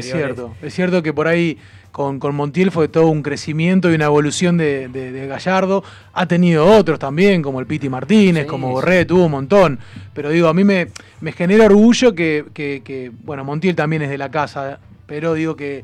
cierto. 0.06 0.56
Es 0.62 0.74
cierto 0.74 1.04
que 1.04 1.14
por 1.14 1.28
ahí 1.28 1.58
con, 1.92 2.20
con 2.20 2.36
Montiel 2.36 2.70
fue 2.72 2.88
todo 2.88 3.08
un 3.08 3.24
crecimiento 3.24 3.92
y 3.92 3.96
una 3.96 4.06
evolución 4.06 4.56
de, 4.58 4.88
de- 4.88 5.12
de 5.12 5.28
Gallardo. 5.28 5.84
Ha 6.14 6.26
tenido 6.26 6.66
otros 6.66 7.00
también, 7.00 7.42
como 7.42 7.60
el 7.60 7.66
Piti 7.66 7.90
Martínez, 7.90 8.44
Sí, 8.44 8.50
como 8.50 8.68
sí. 8.68 8.74
Borré, 8.74 9.06
tuvo 9.06 9.26
un 9.26 9.32
montón. 9.32 9.80
Pero 10.14 10.30
digo, 10.30 10.48
a 10.48 10.54
mí 10.54 10.64
me, 10.64 10.88
me 11.22 11.32
genera 11.32 11.66
orgullo 11.66 12.14
que, 12.16 12.46
que- 12.54 12.82
que, 12.84 13.12
bueno, 13.24 13.44
Montiel 13.44 13.76
también 13.76 14.04
es 14.04 14.10
de 14.10 14.18
la 14.18 14.30
casa, 14.32 14.80
pero 15.06 15.34
digo 15.34 15.56
que, 15.56 15.84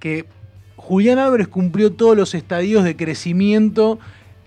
que 0.00 0.24
Julián 0.76 1.18
Álvarez 1.18 1.48
cumplió 1.48 1.92
todos 1.92 2.16
los 2.16 2.34
estadios 2.34 2.84
de 2.84 2.96
crecimiento 2.96 3.98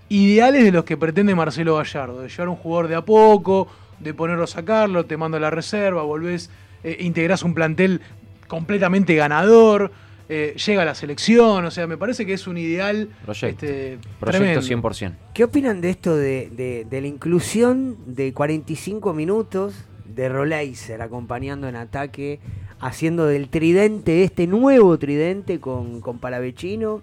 ideales 0.08 0.64
de 0.64 0.72
los 0.72 0.84
que 0.84 0.96
pretende 0.96 1.34
Marcelo 1.34 1.76
Gallardo, 1.76 2.22
de 2.22 2.28
llevar 2.28 2.48
un 2.48 2.56
jugador 2.56 2.88
de 2.88 2.94
a 2.96 3.04
poco, 3.04 3.68
de 4.00 4.14
ponerlo 4.14 4.44
a 4.44 4.46
sacarlo, 4.48 5.04
te 5.06 5.16
mando 5.16 5.36
a 5.36 5.40
la 5.40 5.50
reserva, 5.50 6.02
volvés, 6.02 6.50
eh, 6.82 6.96
integrás 7.00 7.42
un 7.42 7.54
plantel 7.54 8.00
completamente 8.48 9.14
ganador, 9.14 9.92
eh, 10.28 10.54
llega 10.64 10.82
a 10.82 10.84
la 10.84 10.94
selección, 10.94 11.64
o 11.64 11.70
sea, 11.70 11.86
me 11.86 11.96
parece 11.96 12.24
que 12.24 12.32
es 12.32 12.46
un 12.46 12.56
ideal 12.56 13.08
Proyecto. 13.24 13.66
este, 13.66 13.98
Proyecto 14.18 14.60
tremendo. 14.60 14.62
100%. 14.62 15.14
¿Qué 15.34 15.44
opinan 15.44 15.80
de 15.80 15.90
esto 15.90 16.16
de, 16.16 16.50
de- 16.50 16.86
de 16.88 17.00
la 17.00 17.06
inclusión 17.08 17.96
de 18.06 18.32
45 18.32 19.12
minutos 19.12 19.74
de 20.06 20.28
Roleiser 20.28 21.02
acompañando 21.02 21.68
en 21.68 21.76
ataque, 21.76 22.40
haciendo 22.80 23.26
del 23.26 23.48
tridente, 23.48 24.24
este 24.24 24.46
nuevo 24.46 24.98
tridente 24.98 25.60
con, 25.60 26.00
con 26.00 26.18
Palavecino 26.18 27.00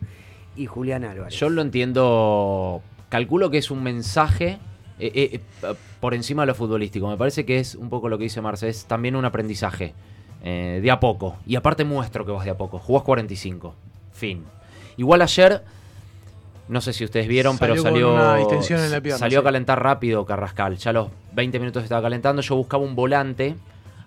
y 0.55 0.65
Julián 0.65 1.03
Álvarez? 1.03 1.33
Yo 1.39 1.49
lo 1.49 1.61
entiendo. 1.61 2.81
Calculo 3.09 3.49
que 3.49 3.57
es 3.59 3.71
un 3.71 3.83
mensaje 3.83 4.57
eh, 4.99 5.11
eh, 5.13 5.39
eh, 5.63 5.73
por 5.99 6.13
encima 6.13 6.41
de 6.43 6.47
lo 6.47 6.55
futbolístico. 6.55 7.07
Me 7.07 7.17
parece 7.17 7.45
que 7.45 7.59
es 7.59 7.75
un 7.75 7.89
poco 7.89 8.09
lo 8.09 8.17
que 8.17 8.25
dice 8.25 8.41
Marce, 8.41 8.67
es 8.69 8.85
también 8.85 9.15
un 9.15 9.25
aprendizaje. 9.25 9.93
eh, 10.43 10.79
de 10.81 10.91
a 10.91 10.99
poco. 10.99 11.37
Y 11.45 11.55
aparte 11.55 11.83
muestro 11.83 12.25
que 12.25 12.31
vas 12.31 12.45
de 12.45 12.51
a 12.51 12.57
poco. 12.57 12.79
Jugás 12.79 13.03
45. 13.03 13.73
Fin. 14.13 14.43
Igual 14.97 15.21
ayer. 15.21 15.63
No 16.67 16.81
sé 16.81 16.91
si 16.91 17.05
ustedes 17.05 17.27
vieron, 17.29 17.57
Salió 17.57 17.75
pero 17.75 17.83
salió. 17.83 18.13
una 18.13 18.35
distensión 18.35 18.81
en 18.81 18.91
la 18.91 18.99
pierna, 18.99 19.17
salió 19.19 19.39
a 19.39 19.43
calentar 19.43 19.81
rápido 19.81 20.25
Carrascal. 20.25 20.75
Ya 20.77 20.89
a 20.89 20.93
los 20.93 21.07
20 21.33 21.59
minutos 21.59 21.81
estaba 21.83 22.01
calentando. 22.01 22.41
Yo 22.41 22.55
buscaba 22.57 22.83
un 22.83 22.93
volante. 22.93 23.55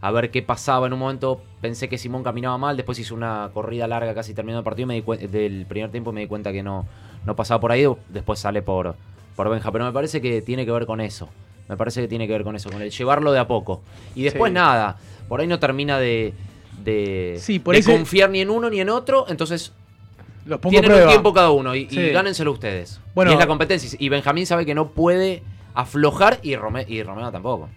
A 0.02 0.10
ver 0.10 0.30
qué 0.30 0.42
pasaba. 0.42 0.86
En 0.86 0.92
un 0.92 0.98
momento 0.98 1.42
pensé 1.60 1.88
que 1.88 1.98
Simón 1.98 2.22
caminaba 2.22 2.56
mal. 2.58 2.76
Después 2.76 2.98
hizo 2.98 3.14
una 3.14 3.50
corrida 3.52 3.86
larga 3.86 4.14
casi 4.14 4.32
terminando 4.34 4.60
el 4.60 4.64
partido. 4.64 4.86
Me 4.86 4.94
di 5.02 5.26
del 5.26 5.66
primer 5.66 5.90
tiempo 5.90 6.10
y 6.10 6.14
me 6.14 6.20
di 6.22 6.26
cuenta 6.26 6.52
que 6.52 6.62
no, 6.62 6.86
no 7.26 7.36
pasaba 7.36 7.60
por 7.60 7.70
ahí. 7.72 7.84
Después 8.08 8.38
sale 8.38 8.62
por, 8.62 8.94
por 9.36 9.48
Benja. 9.50 9.70
Pero 9.70 9.84
me 9.84 9.92
parece 9.92 10.20
que 10.22 10.40
tiene 10.42 10.64
que 10.64 10.72
ver 10.72 10.86
con 10.86 11.00
eso. 11.00 11.28
Me 11.68 11.76
parece 11.76 12.00
que 12.00 12.08
tiene 12.08 12.26
que 12.26 12.32
ver 12.32 12.44
con 12.44 12.56
eso. 12.56 12.70
Con 12.70 12.80
el 12.82 12.90
llevarlo 12.90 13.30
de 13.32 13.38
a 13.40 13.46
poco. 13.46 13.82
Y 14.14 14.22
después 14.22 14.50
Sí. 14.50 14.54
nada. 14.54 14.96
Por 15.28 15.40
ahí 15.40 15.46
no 15.46 15.58
termina 15.58 15.98
de. 15.98 16.32
De, 16.82 17.36
Sí, 17.38 17.58
por 17.58 17.74
de 17.74 17.76
ahí 17.78 17.82
se- 17.82 17.92
confiar 17.92 18.30
ni 18.30 18.40
en 18.40 18.48
uno 18.48 18.70
ni 18.70 18.80
en 18.80 18.88
otro. 18.88 19.26
Entonces 19.28 19.72
Los 20.46 20.60
pongo 20.60 20.78
a 20.78 20.80
tienen 20.80 21.02
un 21.02 21.08
tiempo 21.08 21.34
cada 21.34 21.50
uno 21.50 21.74
y, 21.74 21.80
y 21.82 21.90
Sí. 21.90 22.08
gánenselo 22.08 22.52
ustedes. 22.52 23.00
Bueno. 23.14 23.32
y 23.32 23.34
es 23.34 23.40
la 23.40 23.46
competencia. 23.46 23.98
Y 24.00 24.08
Benjamín 24.08 24.46
sabe 24.46 24.64
que 24.64 24.74
no 24.74 24.88
puede 24.88 25.42
aflojar 25.74 26.38
y, 26.42 26.56
Rome- 26.56 26.86
y 26.88 27.02
Romeo 27.02 27.30
tampoco. 27.30 27.68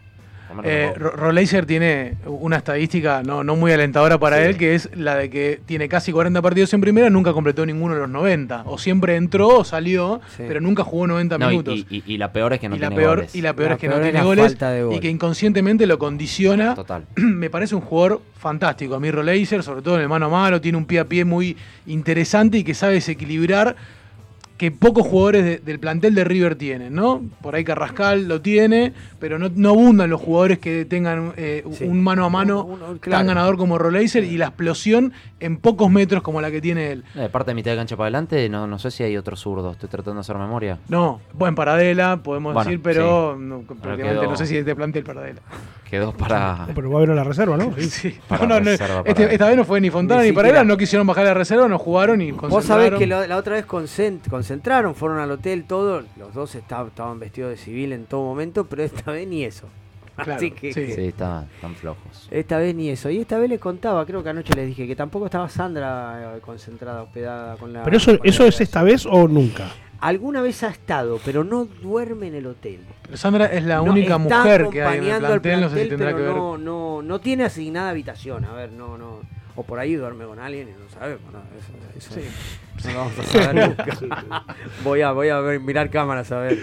Eh, 0.64 0.94
Roleiser 0.96 1.66
tiene 1.66 2.16
una 2.26 2.58
estadística 2.58 3.24
no, 3.24 3.44
no 3.44 3.56
muy 3.56 3.72
alentadora 3.72 4.18
para 4.20 4.38
Sí. 4.38 4.44
él, 4.44 4.58
que 4.58 4.76
es 4.76 4.90
la 4.96 5.16
de 5.16 5.30
que 5.30 5.60
tiene 5.66 5.88
casi 5.90 6.12
40 6.12 6.42
partidos 6.42 6.74
en 6.74 6.82
primera, 6.82 7.10
nunca 7.10 7.34
completó 7.34 7.66
ninguno 7.66 7.94
de 7.96 8.02
los 8.02 8.10
90. 8.10 8.64
O 8.66 8.78
siempre 8.78 9.16
entró 9.16 9.48
o 9.60 9.64
salió, 9.64 10.22
Sí. 10.36 10.44
pero 10.48 10.62
nunca 10.62 10.84
jugó 10.84 11.08
90 11.08 11.38
No, 11.38 11.48
y, 11.48 11.50
minutos. 11.52 11.76
y- 11.78 11.88
y- 11.90 12.04
y 12.14 12.18
la 12.18 12.32
peor 12.32 12.54
es 12.54 12.60
que 12.60 12.70
no 12.70 12.76
y, 12.76 12.80
la 12.80 12.88
tiene 12.90 13.02
peor, 13.02 13.18
goles. 13.18 13.36
y 13.36 13.42
la 13.42 13.54
peor 13.54 13.70
La 13.70 13.76
es 13.76 13.82
que 13.82 13.88
peor 13.88 14.00
no 14.00 14.06
es 14.06 14.12
tiene 14.12 14.20
la 14.20 14.26
goles 14.26 14.46
falta 14.46 14.70
de 14.72 14.84
gol. 14.84 14.96
y 14.96 15.00
que 15.00 15.10
inconscientemente 15.10 15.86
lo 15.88 15.98
condiciona. 16.00 16.76
Total. 16.76 17.06
Me 17.16 17.50
parece 17.50 17.76
un 17.76 17.82
jugador 17.82 18.22
fantástico. 18.38 18.96
A 18.96 19.00
mí 19.00 19.10
Roleiser, 19.12 19.64
sobre 19.64 19.82
todo 19.82 19.96
en 19.96 20.02
el 20.02 20.10
mano 20.10 20.26
a 20.26 20.30
mano, 20.30 20.60
tiene 20.62 20.78
un 20.78 20.86
pie 20.86 21.00
a 21.00 21.06
pie 21.06 21.26
muy 21.26 21.56
interesante 21.86 22.58
y 22.58 22.64
que 22.64 22.74
sabe 22.74 22.94
desequilibrar 22.96 23.76
que 24.64 24.72
pocos 24.72 25.06
jugadores 25.06 25.44
de- 25.44 25.58
del 25.58 25.78
plantel 25.78 26.16
de 26.16 26.24
River 26.24 26.56
tienen, 26.56 26.96
¿no? 26.96 27.22
Por 27.42 27.54
ahí 27.54 27.66
Carrascal 27.66 28.30
lo 28.30 28.40
tiene, 28.40 28.94
pero 29.20 29.38
no, 29.38 29.50
no 29.54 29.72
abundan 29.72 30.10
los 30.10 30.22
jugadores 30.22 30.58
que 30.60 30.86
tengan 30.86 31.34
eh, 31.36 31.66
Sí. 31.74 31.84
un 31.84 32.02
mano 32.02 32.24
a 32.24 32.30
mano 32.30 32.64
Uno- 32.64 32.86
uno- 32.92 32.98
tan 33.00 33.28
ganador 33.28 33.58
como 33.58 33.78
Roleiser 33.78 34.24
y 34.24 34.38
la 34.38 34.46
explosión 34.46 35.12
en 35.42 35.58
pocos 35.58 35.92
metros 35.92 36.24
como 36.24 36.40
la 36.40 36.50
que 36.50 36.62
tiene 36.62 36.94
él. 36.94 37.04
Eh, 37.16 37.28
parte 37.30 37.52
de 37.52 37.56
mitad 37.56 37.72
de 37.72 37.78
cancha 37.78 37.98
para 37.98 38.06
adelante, 38.06 38.48
no, 38.48 38.66
no 38.66 38.80
sé 38.80 38.90
si 38.90 39.04
hay 39.04 39.18
otro 39.18 39.36
zurdo. 39.36 39.72
Estoy 39.74 39.90
tratando 39.90 40.14
de 40.16 40.20
hacer 40.22 40.38
memoria. 40.38 40.78
No, 40.88 41.20
buen 41.34 41.56
Paradela, 41.56 42.22
podemos 42.24 42.54
Bueno, 42.54 42.70
decir, 42.70 42.82
pero 42.82 43.36
no, 43.38 43.64
prácticamente 43.64 44.22
quedó- 44.22 44.30
no 44.32 44.38
sé 44.38 44.46
si 44.46 44.64
te 44.64 44.76
plantea 44.78 45.02
el 45.02 45.06
Paradela. 45.06 45.42
Quedó 45.94 46.12
para. 46.12 46.68
Pero 46.74 46.90
va 46.90 46.96
a 46.96 46.98
haber 46.98 47.12
a 47.12 47.14
la 47.16 47.24
reserva, 47.24 47.56
¿no? 47.56 47.72
Sí. 47.78 48.18
Para 48.28 48.48
No, 48.48 48.56
no, 48.56 48.60
no, 48.62 48.66
reserva, 48.72 49.04
este- 49.06 49.32
esta 49.32 49.48
vez 49.48 49.58
no 49.58 49.64
fue 49.64 49.80
ni 49.80 49.92
Fontana 49.92 50.22
Ni 50.24 50.30
ni, 50.32 50.36
siquiera. 50.36 50.64
no 50.64 50.76
quisieron 50.76 51.06
bajar 51.06 51.26
la 51.26 51.36
reserva, 51.36 51.68
no 51.68 51.78
jugaron 51.78 52.20
y 52.20 52.32
Vos 52.32 52.42
sabés 52.66 52.90
concentraron. 52.90 53.00
que 53.00 53.06
la, 53.06 53.28
la 53.28 53.38
otra 53.38 53.54
vez 53.54 53.68
concent- 53.68 54.28
concentraron, 54.28 54.96
fueron 54.96 55.20
al 55.20 55.30
hotel, 55.30 55.66
todo, 55.66 56.02
los 56.18 56.34
dos 56.34 56.56
esta- 56.56 56.84
estaban 56.88 57.20
vestidos 57.20 57.52
de 57.52 57.58
civil 57.58 57.94
en 57.94 58.06
todo 58.06 58.24
momento, 58.24 58.66
pero 58.66 58.82
esta 58.82 59.12
vez 59.12 59.28
ni 59.28 59.44
eso. 59.44 59.68
Claro, 60.16 60.34
Así 60.34 60.50
que, 60.52 60.74
sí. 60.74 60.92
Sí, 60.94 61.08
está, 61.08 61.46
están 61.56 61.76
flojos. 61.76 62.28
esta 62.32 62.58
vez 62.58 62.74
ni 62.76 62.90
eso. 62.90 63.10
Y 63.12 63.20
esta 63.20 63.38
vez 63.40 63.50
les 63.50 63.60
contaba, 63.60 64.04
creo 64.06 64.24
que 64.24 64.30
anoche 64.30 64.54
les 64.56 64.68
dije 64.68 64.86
que 64.88 64.96
tampoco 64.96 65.26
estaba 65.26 65.48
Sandra 65.50 66.36
eh, 66.38 66.40
concentrada, 66.42 67.04
hospedada 67.04 67.56
con 67.58 67.72
la. 67.74 67.84
Pero 67.84 67.98
eso, 67.98 68.18
eso 68.24 68.46
es 68.46 68.62
esta 68.62 68.82
vez 68.84 69.06
o 69.08 69.28
nunca. 69.28 69.66
Alguna 70.04 70.42
vez 70.42 70.62
ha 70.64 70.68
estado, 70.70 71.18
pero 71.24 71.44
no 71.46 71.64
duerme 71.66 72.28
en 72.28 72.36
el 72.36 72.46
hotel. 72.48 72.82
Pero 73.04 73.16
Sandra 73.18 73.46
es 73.46 73.64
la 73.64 73.78
No, 73.78 73.84
única 73.84 74.18
mujer 74.18 74.68
que 74.70 74.84
hay 74.84 74.98
en 75.00 75.06
el 75.16 75.20
plantel, 75.20 75.62
no 75.62 75.70
sé 75.70 75.84
si 75.84 75.90
tendrá 75.90 76.08
pero 76.08 76.18
que 76.18 76.24
ver. 76.24 76.36
No, 76.36 76.58
no, 76.58 77.02
no 77.02 77.20
tiene 77.22 77.46
asignada 77.46 77.90
habitación, 77.92 78.44
a 78.44 78.52
ver, 78.54 78.72
no, 78.74 78.98
no. 78.98 79.22
O 79.56 79.64
por 79.64 79.80
ahí 79.80 79.96
duerme 79.96 80.26
con 80.26 80.40
alguien 80.40 80.68
y 80.68 80.72
no 80.72 80.90
sabemos, 80.90 81.22
no, 81.32 81.40
eso, 81.58 81.72
eso 81.96 82.14
Sí. 82.16 82.88
no 82.88 82.92
lo 82.94 83.00
vamos 83.00 83.20
a 83.20 83.24
saber 83.24 83.68
nunca. 84.10 84.46
voy 84.84 85.02
a, 85.02 85.12
voy 85.12 85.30
a 85.30 85.40
ver- 85.40 85.60
mirar 85.60 85.90
cámaras 85.90 86.32
a 86.32 86.40
ver, 86.40 86.58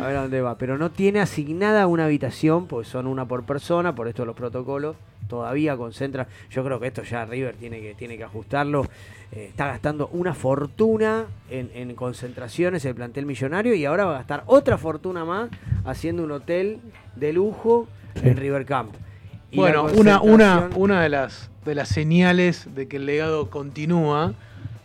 a 0.00 0.06
ver 0.06 0.16
a 0.16 0.20
dónde 0.22 0.40
va. 0.42 0.56
Pero 0.58 0.76
no 0.78 0.90
tiene 0.90 1.20
asignada 1.20 1.86
una 1.88 2.04
habitación, 2.04 2.66
porque 2.68 2.88
son 2.88 3.06
una 3.06 3.26
por 3.26 3.44
persona, 3.44 3.94
por 3.94 4.06
esto 4.08 4.24
los 4.24 4.36
protocolos. 4.36 4.94
Todavía 5.26 5.74
concentra. 5.78 6.28
Yo 6.50 6.62
creo 6.62 6.78
que 6.78 6.88
esto 6.88 7.02
ya 7.02 7.24
River 7.24 7.56
tiene 7.56 7.80
que, 7.80 7.94
tiene 7.94 8.18
que 8.18 8.24
ajustarlo. 8.24 8.86
Eh, 9.32 9.46
está 9.48 9.66
gastando 9.66 10.08
una 10.12 10.34
fortuna 10.34 11.24
en, 11.50 11.70
en 11.74 11.94
concentraciones 11.94 12.84
el 12.84 12.94
plantel 12.94 13.26
millonario 13.26 13.74
y 13.74 13.84
ahora 13.84 14.04
va 14.04 14.14
a 14.14 14.18
gastar 14.18 14.44
otra 14.46 14.78
fortuna 14.78 15.24
más 15.24 15.50
haciendo 15.84 16.22
un 16.24 16.30
hotel 16.32 16.78
de 17.16 17.32
lujo 17.32 17.88
Sí. 18.14 18.28
en 18.28 18.36
River 18.36 18.64
Camp. 18.64 18.94
Y 19.50 19.56
Bueno, 19.56 19.86
una, 19.92 20.20
una, 20.22 20.70
una 20.76 21.02
de 21.02 21.08
las 21.08 21.50
de 21.64 21.74
las 21.74 21.88
señales 21.88 22.68
de 22.76 22.86
que 22.86 22.96
el 22.98 23.06
legado 23.06 23.50
continúa, 23.50 24.34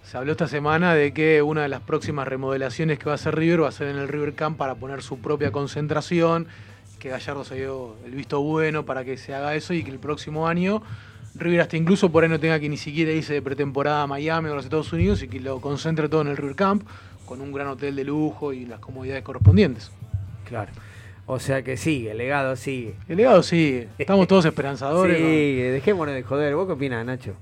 se 0.02 0.17
habló 0.17 0.32
esta 0.32 0.47
semana 0.47 0.95
de 0.95 1.13
que 1.13 1.41
una 1.43 1.62
de 1.62 1.67
las 1.69 1.82
próximas 1.82 2.28
remodelaciones 2.28 2.97
que 2.97 3.06
va 3.06 3.12
a 3.12 3.15
hacer 3.15 3.36
River 3.36 3.63
va 3.63 3.67
a 3.67 3.71
ser 3.71 3.89
en 3.89 3.97
el 3.97 4.08
River 4.08 4.34
Camp 4.34 4.58
para 4.58 4.73
poner 4.75 5.04
su 5.04 5.19
propia 5.19 5.52
concentración, 5.52 6.47
que 6.97 7.10
Gallardo 7.10 7.43
se 7.43 7.56
dio 7.56 7.95
el 8.06 8.12
visto 8.13 8.41
bueno 8.41 8.84
para 8.86 9.04
que 9.06 9.17
se 9.17 9.36
haga 9.36 9.54
eso 9.56 9.73
y 9.75 9.84
que 9.84 9.91
el 9.91 9.99
próximo 9.99 10.47
año 10.47 10.82
River 11.39 11.62
hasta 11.62 11.78
incluso 11.78 12.10
por 12.12 12.23
ahí 12.23 12.30
no 12.30 12.39
tenga 12.39 12.60
que 12.60 12.69
ni 12.69 12.78
siquiera 12.78 13.12
irse 13.12 13.34
de 13.34 13.41
pretemporada 13.41 14.04
a 14.04 14.08
Miami 14.08 14.49
o 14.49 14.54
a 14.54 14.56
los 14.56 14.65
Estados 14.65 14.91
Unidos 14.93 15.21
y 15.23 15.28
que 15.28 15.39
lo 15.39 15.60
concentre 15.62 16.10
todo 16.10 16.21
en 16.21 16.28
el 16.28 16.38
River 16.38 16.56
Camp 16.56 16.84
con 17.25 17.41
un 17.41 17.52
gran 17.52 17.67
hotel 17.67 17.95
de 17.95 18.04
lujo 18.04 18.54
y 18.54 18.65
las 18.65 18.80
comodidades 18.80 19.23
correspondientes. 19.23 19.91
Claro. 20.45 20.71
O 21.28 21.39
sea 21.39 21.62
que 21.62 21.78
sigue, 21.78 22.12
el 22.12 22.17
legado 22.17 22.56
sigue. 22.56 22.95
El 23.08 23.17
legado 23.17 23.43
sigue. 23.43 23.88
Estamos 23.99 24.28
todos 24.28 24.45
esperanzadores. 24.45 25.17
Sí, 25.17 25.62
¿no? 25.63 25.71
dejémonos 25.73 26.15
de 26.15 26.23
joder. 26.23 26.56
¿Vos 26.56 26.65
qué 26.65 26.73
opinas, 26.73 27.06
Nacho? 27.06 27.36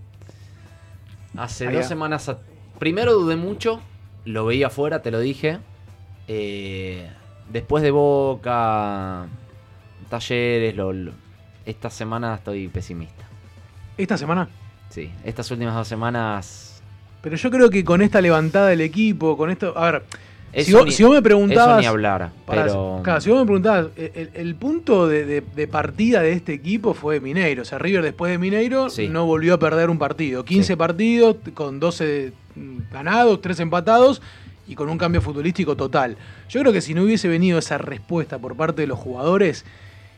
Hace 1.37 1.67
Allá. 1.67 1.77
dos 1.79 1.87
semanas. 1.87 2.27
a- 2.29 2.39
Primero 2.79 3.13
dudé 3.13 3.35
mucho, 3.37 3.81
lo 4.25 4.45
veía 4.45 4.67
afuera, 4.67 5.01
te 5.01 5.09
lo 5.11 5.19
dije. 5.19 5.59
Eh, 6.27 7.09
después 7.51 7.81
de 7.81 7.91
Boca, 7.91 9.27
Talleres, 10.09 10.75
lo- 10.75 10.93
lo- 10.93 11.11
esta 11.65 11.89
semana 11.89 12.35
estoy 12.35 12.67
pesimista. 12.67 13.26
Esta 13.97 14.17
semana. 14.17 14.47
Sí, 14.89 15.09
estas 15.23 15.49
últimas 15.51 15.75
dos 15.75 15.87
semanas. 15.87 16.81
Pero 17.21 17.35
yo 17.35 17.49
creo 17.51 17.69
que 17.69 17.83
con 17.83 18.01
esta 18.01 18.21
levantada 18.21 18.67
del 18.67 18.81
equipo, 18.81 19.35
con 19.35 19.49
esto. 19.49 19.77
A 19.77 19.91
ver, 19.91 20.03
si 20.63 20.71
vos, 20.71 20.85
ni- 20.85 20.91
si 20.91 21.03
vos 21.03 21.13
me 21.13 21.21
preguntabas. 21.21 21.71
Eso 21.73 21.81
ni 21.81 21.85
hablar. 21.87 22.29
Pero. 22.47 23.01
claro, 23.03 23.21
si 23.21 23.29
vos 23.29 23.39
me 23.39 23.45
preguntabas, 23.45 23.87
el, 23.97 24.55
punto 24.55 25.07
de, 25.07 25.25
de- 25.25 25.41
de 25.55 25.67
partida 25.67 26.21
de 26.21 26.31
este 26.33 26.53
equipo 26.53 26.93
fue 26.93 27.19
Mineiro. 27.19 27.63
O 27.63 27.65
sea, 27.65 27.79
River 27.79 28.03
después 28.03 28.31
de 28.31 28.37
Mineiro 28.37 28.89
Sí. 28.89 29.07
no 29.09 29.25
volvió 29.25 29.55
a 29.55 29.59
perder 29.59 29.89
un 29.89 29.97
partido. 29.99 30.45
15 30.45 30.73
Sí. 30.73 30.75
partidos 30.77 31.35
con 31.53 31.79
12 31.79 32.31
mm, 32.55 32.77
ganados, 32.91 33.41
3 33.41 33.59
empatados 33.59 34.21
y 34.67 34.75
con 34.75 34.89
un 34.89 34.97
cambio 34.97 35.21
futbolístico 35.21 35.75
total. 35.75 36.17
Yo 36.49 36.61
creo 36.61 36.71
que 36.71 36.81
si 36.81 36.93
no 36.93 37.03
hubiese 37.03 37.27
venido 37.27 37.59
esa 37.59 37.77
respuesta 37.77 38.37
por 38.37 38.55
parte 38.55 38.81
de 38.83 38.87
los 38.87 38.99
jugadores, 38.99 39.65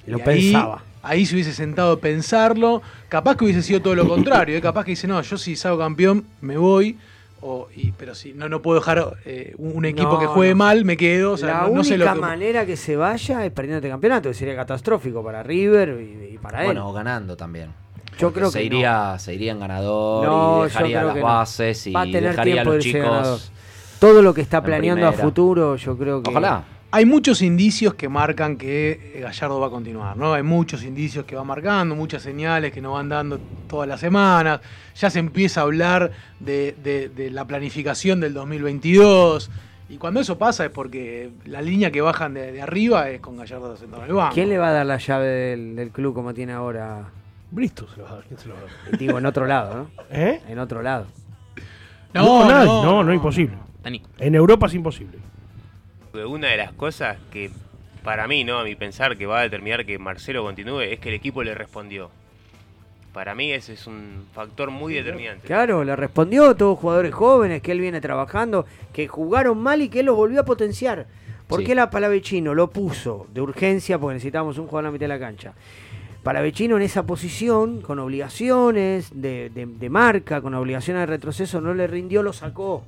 Lo 0.06 0.18
ahí- 0.18 0.24
pensaba. 0.24 0.84
Ahí 1.02 1.26
se 1.26 1.36
hubiese 1.36 1.54
sentado 1.54 1.94
a 1.94 2.00
pensarlo. 2.00 2.82
Capaz 3.08 3.36
que 3.38 3.46
hubiese 3.46 3.64
sido 3.64 3.82
todo 3.82 3.96
lo 3.96 4.08
contrario. 4.08 4.58
¿eh? 4.58 4.62
Capaz 4.62 4.84
que 4.86 4.92
dice, 4.92 5.08
no, 5.08 5.22
yo 5.22 5.38
si 5.38 5.56
salgo 5.56 5.80
campeón 5.80 6.26
me 6.42 6.58
voy. 6.58 6.98
O, 7.42 7.70
y- 7.74 7.94
pero 7.94 8.16
si 8.16 8.34
no, 8.34 8.50
no 8.50 8.62
puedo 8.62 8.80
dejar 8.82 9.14
eh, 9.26 9.56
un 9.58 9.86
equipo 9.86 10.14
No, 10.14 10.20
que 10.20 10.26
juegue 10.28 10.52
no. 10.52 10.58
mal, 10.58 10.84
me 10.84 10.98
quedo. 10.98 11.32
O 11.34 11.38
sea, 11.38 11.48
la 11.48 11.62
no, 11.70 11.76
no 11.76 11.84
sé 11.86 11.94
única 11.94 12.10
lo 12.10 12.16
que. 12.16 12.20
manera 12.22 12.66
que 12.66 12.76
se 12.76 12.98
vaya 12.98 13.46
es 13.46 13.52
perdiendo 13.54 13.78
este 13.78 13.90
campeonato, 13.90 14.28
que 14.30 14.36
sería 14.36 14.56
catastrófico 14.58 15.24
para 15.24 15.42
River 15.42 16.02
y, 16.02 16.34
y 16.34 16.38
para 16.38 16.60
él. 16.62 16.66
Bueno, 16.66 16.92
ganando 16.92 17.38
también. 17.38 17.68
yo 18.18 18.28
Porque 18.28 18.40
creo 18.40 18.52
se 18.52 18.60
que 18.60 18.66
iría, 18.66 19.16
se 19.20 19.34
iría 19.36 19.54
en 19.54 19.60
ganador 19.62 20.26
No, 20.28 20.60
y 20.60 20.64
dejaría 20.66 21.04
las 21.04 21.22
bases 21.22 21.88
y 21.88 21.94
Va 21.94 22.02
a 22.02 22.04
tener 22.04 22.24
dejaría 22.32 22.54
a 22.62 22.64
tiempo 22.66 22.72
de 22.72 22.78
los 22.78 22.86
ganador. 22.94 23.24
chicos. 23.38 23.52
Todo 24.00 24.22
lo 24.22 24.34
que 24.34 24.42
está 24.42 24.62
planeando 24.62 25.08
a 25.08 25.14
futuro, 25.14 25.78
yo 25.78 25.98
creo 25.98 26.22
que. 26.22 26.30
Ojalá. 26.32 26.64
Hay 26.92 27.06
muchos 27.06 27.44
indicios 27.44 27.94
que 27.94 28.10
marcan 28.10 28.58
que 28.58 29.12
eh, 29.16 29.20
Gallardo 29.22 29.60
va 29.60 29.68
a 29.68 29.70
continuar, 29.70 30.18
¿no? 30.18 30.34
Hay 30.34 30.42
muchos 30.42 30.84
indicios 30.84 31.24
que 31.26 31.36
va 31.36 31.44
marcando, 31.44 31.96
muchas 31.96 32.24
señales 32.24 32.72
que 32.74 32.82
nos 32.82 32.94
van 32.94 33.10
dando 33.10 33.40
todas 33.68 33.88
las 33.88 34.00
semanas. 34.00 34.60
Ya 34.96 35.10
se 35.12 35.20
empieza 35.20 35.60
a 35.62 35.64
hablar 35.66 36.12
de, 36.40 36.76
de- 36.84 37.10
de 37.10 37.30
la 37.30 37.46
planificación 37.46 38.20
del 38.20 38.34
2022. 38.34 39.52
Y 39.90 39.98
cuando 39.98 40.20
eso 40.20 40.40
pasa 40.40 40.66
es 40.66 40.72
porque 40.72 41.30
la 41.46 41.62
línea 41.62 41.92
que 41.92 42.02
bajan 42.02 42.34
de, 42.34 42.52
de 42.52 42.62
arriba 42.62 43.10
es 43.10 43.20
con 43.22 43.38
Gallardo 43.38 43.78
sentado 43.78 44.04
en 44.04 44.10
el 44.10 44.16
banco. 44.16 44.34
¿Quién 44.34 44.50
le 44.50 44.58
va 44.58 44.70
a 44.70 44.72
dar 44.72 44.86
la 44.88 44.98
llave 44.98 45.28
del, 45.28 45.76
del 45.76 45.92
club 45.92 46.16
como 46.16 46.34
tiene 46.34 46.54
ahora? 46.54 47.06
Bristo 47.52 47.88
se 47.88 47.98
lo 47.98 48.04
va 48.06 48.12
a 48.12 48.16
dar. 48.16 48.24
¿Quién 48.26 48.40
se 48.40 48.48
lo 48.48 48.56
va 48.56 48.62
a 48.62 48.64
dar? 48.64 48.98
Digo, 49.00 49.18
en 49.20 49.26
otro 49.28 49.46
lado, 49.46 49.76
¿no? 49.76 49.90
¿Eh? 50.12 50.42
En 50.48 50.58
otro 50.58 50.82
lado. 50.82 51.06
No, 52.16 52.48
nadie. 52.50 52.66
no, 52.66 53.04
no, 53.04 53.14
imposible. 53.14 53.56
Dani. 53.84 54.02
En 54.18 54.34
Europa 54.34 54.66
es 54.66 54.74
imposible. 54.74 55.20
Una 56.14 56.48
de 56.50 56.58
las 56.58 56.74
cosas 56.74 57.18
que 57.32 57.52
para 58.04 58.28
mí, 58.28 58.44
¿no? 58.44 58.60
A 58.60 58.64
mi 58.64 58.76
pensar 58.76 59.18
que 59.18 59.26
va 59.26 59.40
a 59.40 59.44
determinar 59.44 59.86
que 59.86 60.00
Marcelo 60.00 60.44
continúe 60.44 60.82
es 60.82 61.00
que 61.00 61.10
el 61.10 61.16
equipo 61.16 61.44
le 61.44 61.54
respondió. 61.54 62.10
Para 63.14 63.36
mí 63.36 63.52
ese 63.52 63.74
es 63.74 63.86
un 63.88 64.26
factor 64.34 64.72
muy 64.72 64.94
determinante. 64.94 65.46
Claro, 65.48 65.84
le 65.84 65.96
respondió 65.96 66.56
todos 66.56 66.80
jugadores 66.80 67.14
jóvenes 67.14 67.62
que 67.62 67.72
él 67.72 67.80
viene 67.82 68.00
trabajando, 68.02 68.66
que 68.94 69.08
jugaron 69.08 69.58
mal 69.58 69.82
y 69.82 69.90
que 69.90 70.00
él 70.02 70.06
los 70.08 70.16
volvió 70.16 70.42
a 70.42 70.46
potenciar. 70.46 71.08
¿Por 71.48 71.62
Sí. 71.62 71.66
qué 71.66 71.76
la 71.76 71.90
Palavecino 71.90 72.54
lo 72.54 72.70
puso 72.70 73.28
de 73.34 73.42
urgencia? 73.42 73.98
Porque 73.98 74.14
necesitábamos 74.16 74.58
un 74.60 74.68
jugador 74.68 74.86
a 74.86 74.88
la 74.90 74.92
mitad 74.94 75.06
de 75.06 75.08
la 75.10 75.20
cancha. 75.20 75.54
Palavecino 76.24 76.76
en 76.78 76.84
esa 76.84 77.04
posición, 77.04 77.82
con 77.82 77.98
obligaciones 78.00 79.10
de, 79.14 79.50
de- 79.50 79.66
de 79.66 79.90
marca, 79.90 80.42
con 80.42 80.54
obligaciones 80.54 81.02
de 81.02 81.06
retroceso, 81.08 81.60
no 81.62 81.74
le 81.74 81.88
rindió, 81.88 82.22
lo 82.24 82.34
sacó. 82.34 82.84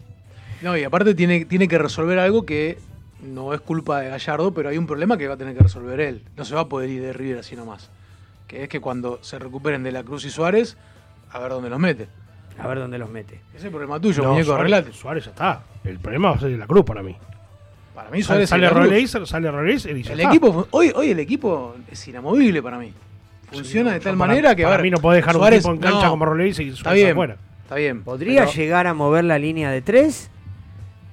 No, 0.62 0.78
y 0.78 0.84
aparte 0.84 1.16
tiene, 1.16 1.46
tiene 1.46 1.68
que 1.68 1.78
resolver 1.80 2.20
algo 2.20 2.46
que 2.46 2.78
no 3.24 3.54
es 3.54 3.62
culpa 3.62 4.02
de 4.02 4.10
Gallardo, 4.10 4.54
pero 4.54 4.70
hay 4.70 4.78
un 4.78 4.88
problema 4.88 5.18
que 5.18 5.28
va 5.28 5.36
a 5.36 5.38
tener 5.38 5.56
que 5.56 5.62
resolver 5.64 6.00
él. 6.00 6.24
No 6.36 6.46
se 6.46 6.56
va 6.56 6.62
a 6.62 6.68
poder 6.70 6.90
ir 6.90 7.02
de 7.02 7.14
River 7.14 7.40
así 7.40 7.56
nomás. 7.56 7.90
Que 8.48 8.64
es 8.64 8.70
que 8.70 8.80
cuando 8.80 9.20
se 9.22 9.40
recuperen 9.40 9.84
de 9.84 9.92
la 9.92 10.04
Cruz 10.04 10.26
y 10.26 10.30
Suárez, 10.30 10.78
a 11.32 11.40
ver 11.40 11.50
dónde 11.52 11.70
los 11.70 11.80
mete. 11.80 12.08
A 12.60 12.68
ver 12.68 12.80
dónde 12.80 12.98
los 12.98 13.10
mete. 13.10 13.36
Ese 13.50 13.58
es 13.60 13.64
el 13.66 13.70
problema 13.72 14.00
tuyo, 14.00 14.24
No, 14.24 14.30
muñeco, 14.32 14.48
Suárez, 14.48 14.60
arreglate. 14.74 14.94
Suárez 14.94 15.26
ya 15.26 15.32
está. 15.32 15.62
El 15.84 16.00
problema 16.00 16.32
va 16.32 16.36
a 16.36 16.40
ser 16.40 16.52
la 16.52 16.68
cruz 16.68 16.84
para 16.84 17.02
mí. 17.02 17.16
Para 17.96 18.10
mí 18.10 18.22
Sale, 18.24 18.46
Suárez 18.46 18.50
sale. 18.50 18.70
Roleiser, 18.70 19.28
sale 19.28 19.52
Roleiser 19.52 19.96
y 19.98 20.04
ya 20.04 20.14
El 20.14 20.20
está. 20.22 20.32
equipo, 20.32 20.68
hoy, 20.72 20.92
hoy 20.96 21.12
el 21.12 21.20
equipo 21.20 21.76
es 21.90 22.08
inamovible 22.08 22.62
para 22.62 22.78
mí. 22.78 22.94
Funciona 23.52 23.92
Sí, 23.92 23.94
de 23.96 24.00
tal 24.00 24.18
para- 24.18 24.28
manera 24.30 24.56
que 24.56 24.64
a 24.64 24.68
para 24.68 24.78
ver, 24.78 24.84
mí 24.84 24.92
no 24.92 24.98
podés 25.00 25.18
dejar 25.18 25.36
un 25.36 25.42
Suárez- 25.42 25.60
tipo 25.62 25.72
en 25.74 25.80
cancha 25.80 26.04
no, 26.06 26.10
como 26.12 26.26
Roleiser 26.26 26.66
y 26.66 26.70
Está 26.70 26.82
Suárez 26.84 27.02
bien, 27.04 27.12
afuera. 27.12 27.38
está 27.64 27.76
bien. 27.76 28.04
¿Podría 28.04 28.42
pero- 28.46 28.54
llegar 28.54 28.88
a 28.88 28.94
mover 28.94 29.24
la 29.26 29.38
línea 29.40 29.70
de 29.72 29.82
tres 29.82 30.30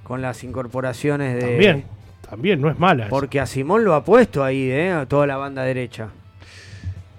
con 0.05 0.23
las 0.23 0.43
incorporaciones 0.45 1.35
de... 1.35 1.41
También, 1.41 1.85
también, 2.31 2.61
no 2.61 2.69
es 2.71 2.79
mala. 2.79 3.05
esa. 3.05 3.11
Porque 3.11 3.41
a 3.41 3.47
Simón 3.47 3.85
lo 3.85 3.95
ha 3.95 4.05
puesto 4.05 4.45
ahí, 4.45 4.71
¿eh? 4.71 4.93
A 4.93 5.07
toda 5.07 5.27
la 5.27 5.37
banda 5.37 5.63
derecha. 5.63 6.09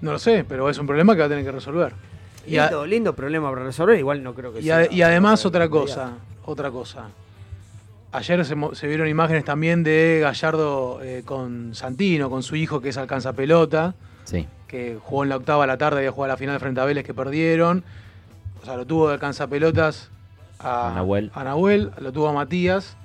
No 0.00 0.12
lo 0.12 0.18
sé, 0.18 0.44
pero 0.48 0.70
es 0.70 0.78
un 0.78 0.86
problema 0.86 1.14
que 1.14 1.20
va 1.20 1.26
a 1.26 1.28
tener 1.28 1.44
que 1.44 1.52
resolver. 1.52 1.92
Y, 2.46 2.56
a- 2.56 2.70
Lindo, 2.86 3.14
problema 3.14 3.50
para 3.50 3.64
resolver, 3.64 3.98
igual 3.98 4.22
no 4.22 4.34
creo 4.34 4.52
que 4.52 4.60
y 4.60 4.64
sea. 4.64 4.78
a- 4.78 4.92
y 4.92 5.02
además 5.02 5.44
otra 5.44 5.68
cosa, 5.68 6.12
otra 6.46 6.70
cosa. 6.70 7.08
Ayer 8.12 8.44
se, 8.44 8.86
vieron 8.88 9.06
imágenes 9.06 9.44
también 9.44 9.84
de 9.84 10.18
Gallardo 10.22 11.00
eh, 11.02 11.22
con 11.24 11.74
Santino, 11.74 12.28
con 12.28 12.42
su 12.42 12.56
hijo 12.56 12.80
que 12.80 12.88
es 12.88 12.96
alcanza 12.96 13.34
pelota, 13.34 13.94
Sí. 14.24 14.46
que 14.66 14.96
jugó 15.00 15.22
en 15.22 15.28
la 15.28 15.36
octava 15.36 15.62
a 15.64 15.66
la 15.66 15.76
tarde, 15.78 15.98
había 15.98 16.10
jugado 16.10 16.32
la 16.32 16.36
final 16.36 16.58
frente 16.58 16.80
a 16.80 16.84
Vélez 16.86 17.04
que 17.04 17.14
perdieron. 17.14 17.84
O 18.62 18.64
sea, 18.64 18.76
lo 18.76 18.84
tuvo 18.84 19.08
de 19.08 19.14
alcanza 19.14 19.46
pelotas 19.46 20.10
a, 20.58 20.90
A 20.90 20.94
Nahuel. 20.94 21.30
a 21.34 21.44
Nahuel, 21.44 21.92
lo 22.00 22.10
tuvo 22.10 22.28
a 22.28 22.32
Matías 22.32 22.96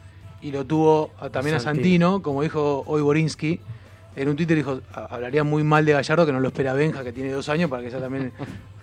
y 0.45 0.51
lo 0.51 0.63
tuvo 0.65 1.11
a- 1.19 1.29
también 1.29 1.55
a 1.55 1.59
Santino. 1.59 2.21
Como 2.21 2.41
dijo 2.43 2.83
hoy 2.85 3.01
Borinsky. 3.01 3.59
En 4.15 4.29
un 4.29 4.35
Twitter 4.37 4.55
dijo, 4.55 4.79
"Ha- 4.93 5.07
hablaría 5.13 5.43
muy 5.43 5.63
mal 5.63 5.83
de 5.85 5.91
Gallardo 5.93 6.25
que 6.25 6.31
no 6.31 6.39
lo 6.39 6.47
espera 6.47 6.71
Benja, 6.73 7.03
que 7.03 7.11
tiene 7.11 7.31
dos 7.31 7.49
años, 7.49 7.69
para 7.69 7.83
que 7.83 7.89
sea 7.91 7.99
también 7.99 8.31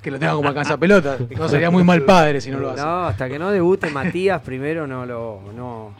que 0.02 0.10
lo 0.10 0.18
tenga 0.18 0.34
como 0.34 0.48
alcanza 0.48 0.76
pelotas. 0.76 1.20
No 1.38 1.48
sería 1.48 1.70
muy 1.70 1.84
mal 1.84 2.02
padre 2.02 2.40
si 2.40 2.50
no 2.50 2.58
lo 2.58 2.70
hace. 2.70 2.82
No, 2.82 3.04
hasta 3.06 3.28
que 3.28 3.38
no 3.38 3.50
debute 3.50 3.88
Matías 3.90 4.42
primero 4.42 4.86
no 4.86 5.06
lo 5.06 5.40
no, 5.56 5.94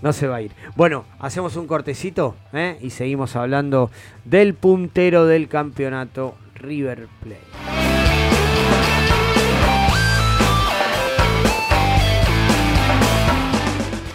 no 0.00 0.12
se 0.12 0.28
va 0.28 0.36
a 0.36 0.42
ir. 0.42 0.52
Bueno, 0.76 1.06
hacemos 1.18 1.56
un 1.56 1.66
cortecito 1.66 2.36
¿eh? 2.52 2.78
y 2.80 2.90
seguimos 2.90 3.34
hablando 3.34 3.90
del 4.24 4.54
puntero 4.54 5.26
del 5.26 5.48
campeonato 5.48 6.36
River 6.54 7.08
Plate. 7.22 7.87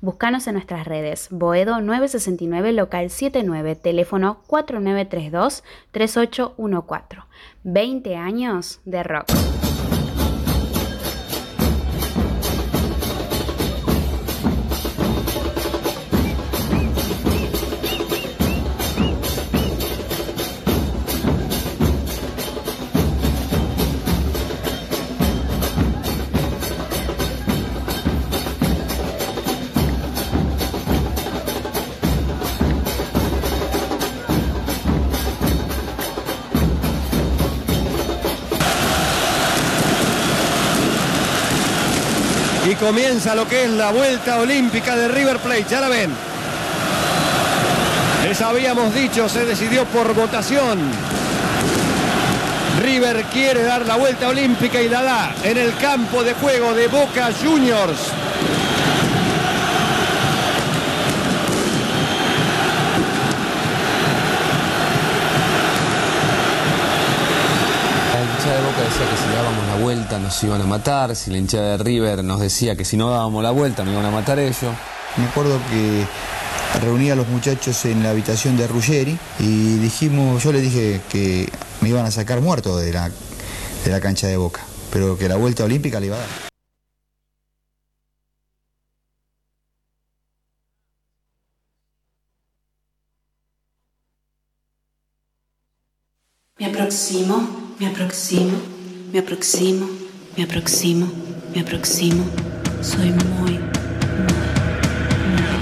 Búscanos 0.00 0.46
en 0.46 0.54
nuestras 0.54 0.86
redes. 0.86 1.28
Boedo 1.30 1.80
969 1.80 2.72
local 2.72 3.10
79, 3.10 3.76
teléfono 3.76 4.40
4932 4.46 5.64
3814. 5.90 7.22
20 7.64 8.16
años 8.16 8.80
de 8.84 9.02
rock. 9.02 9.26
Comienza 42.86 43.34
lo 43.34 43.48
que 43.48 43.64
es 43.64 43.70
la 43.70 43.90
vuelta 43.90 44.38
olímpica 44.38 44.94
de 44.94 45.08
River 45.08 45.38
Plate. 45.38 45.66
Ya 45.68 45.80
la 45.80 45.88
ven. 45.88 46.08
Les 48.22 48.40
habíamos 48.40 48.94
dicho, 48.94 49.28
se 49.28 49.44
decidió 49.44 49.84
por 49.86 50.14
votación. 50.14 50.78
River 52.80 53.24
quiere 53.24 53.64
dar 53.64 53.84
la 53.86 53.96
vuelta 53.96 54.28
olímpica 54.28 54.80
y 54.80 54.88
la 54.88 55.02
da 55.02 55.34
en 55.42 55.58
el 55.58 55.76
campo 55.78 56.22
de 56.22 56.34
juego 56.34 56.74
de 56.74 56.86
Boca 56.86 57.30
Juniors. 57.42 57.98
La 68.12 68.35
hinchada 68.46 68.62
de 68.62 68.66
Boca 68.68 68.82
decía 68.82 69.10
que 69.10 69.16
si 69.16 69.34
dábamos 69.34 69.66
la 69.66 69.74
vuelta 69.82 70.18
nos 70.20 70.44
iban 70.44 70.60
a 70.60 70.66
matar, 70.66 71.16
si 71.16 71.30
la 71.32 71.38
hinchada 71.38 71.76
de 71.76 71.82
River 71.82 72.22
nos 72.22 72.40
decía 72.40 72.76
que 72.76 72.84
si 72.84 72.96
no 72.96 73.10
dábamos 73.10 73.42
la 73.42 73.50
vuelta 73.50 73.84
nos 73.84 73.92
iban 73.92 74.04
a 74.04 74.10
matar 74.12 74.38
ellos. 74.38 74.72
Me 75.16 75.24
acuerdo 75.24 75.58
que 75.68 76.06
reuní 76.80 77.10
a 77.10 77.16
los 77.16 77.26
muchachos 77.26 77.84
en 77.86 78.04
la 78.04 78.10
habitación 78.10 78.56
de 78.56 78.68
Ruggeri 78.68 79.18
y 79.40 79.78
dijimos, 79.78 80.44
yo 80.44 80.52
les 80.52 80.62
dije 80.62 81.00
que 81.10 81.50
me 81.80 81.88
iban 81.88 82.06
a 82.06 82.12
sacar 82.12 82.40
muerto 82.40 82.76
de 82.76 82.92
la, 82.92 83.10
de 83.84 83.90
la 83.90 84.00
cancha 84.00 84.28
de 84.28 84.36
Boca, 84.36 84.60
pero 84.92 85.18
que 85.18 85.28
la 85.28 85.36
vuelta 85.36 85.64
olímpica 85.64 85.98
le 85.98 86.06
iba 86.06 86.16
a 86.16 86.20
dar. 86.20 86.28
Me 96.58 96.66
aproximo, 96.66 97.65
me 97.78 97.86
aproximo, 97.86 98.58
me 99.12 99.18
aproximo, 99.18 99.88
me 100.36 100.44
aproximo, 100.44 101.08
me 101.54 101.60
aproximo. 101.60 102.24
Soy 102.80 103.10
muy, 103.10 103.58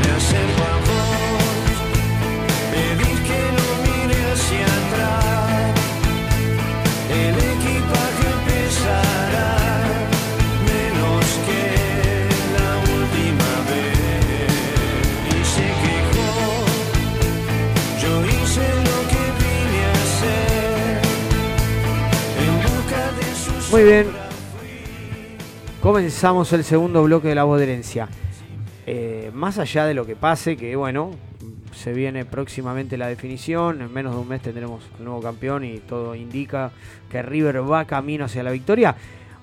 Me 0.01 0.11
acerco 0.17 0.84
Muy 23.75 23.83
bien. 23.83 24.07
Comenzamos 25.83 26.53
el 26.53 26.63
segundo 26.63 27.03
bloque 27.03 27.27
de 27.27 27.35
la 27.35 27.43
voz 27.43 27.59
de 27.59 27.65
herencia. 27.65 28.09
Eh, 28.87 29.33
más 29.35 29.59
allá 29.59 29.85
de 29.85 29.95
lo 29.95 30.07
que 30.07 30.15
pase, 30.15 30.57
que 30.57 30.77
bueno, 30.77 31.11
se 31.75 31.93
viene 31.93 32.25
próximamente 32.25 32.97
la 32.97 33.09
definición, 33.09 33.83
en 33.83 33.93
menos 33.93 34.15
de 34.15 34.21
un 34.21 34.29
mes 34.29 34.43
tendremos 34.43 34.85
el 34.97 35.05
nuevo 35.07 35.21
campeón 35.21 35.65
y 35.65 35.79
todo 35.79 36.15
indica 36.15 36.71
que 37.11 37.21
River 37.21 37.69
va 37.69 37.85
camino 37.85 38.27
hacia 38.27 38.45
la 38.45 38.53
victoria. 38.53 38.95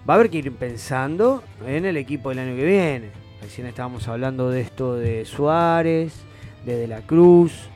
Va 0.10 0.14
a 0.14 0.16
haber 0.16 0.30
que 0.30 0.38
ir 0.38 0.52
pensando 0.54 1.44
en 1.68 1.84
el 1.84 1.98
equipo 1.98 2.30
del 2.30 2.40
año 2.40 2.56
que 2.56 2.66
viene. 2.66 3.10
Recién 3.42 3.68
estábamos 3.68 4.08
hablando 4.08 4.50
de 4.50 4.62
esto 4.62 4.96
de 4.96 5.26
Suárez, 5.26 6.14
de 6.66 6.78
De 6.78 6.88
la 6.88 7.02
Cruz. 7.02 7.71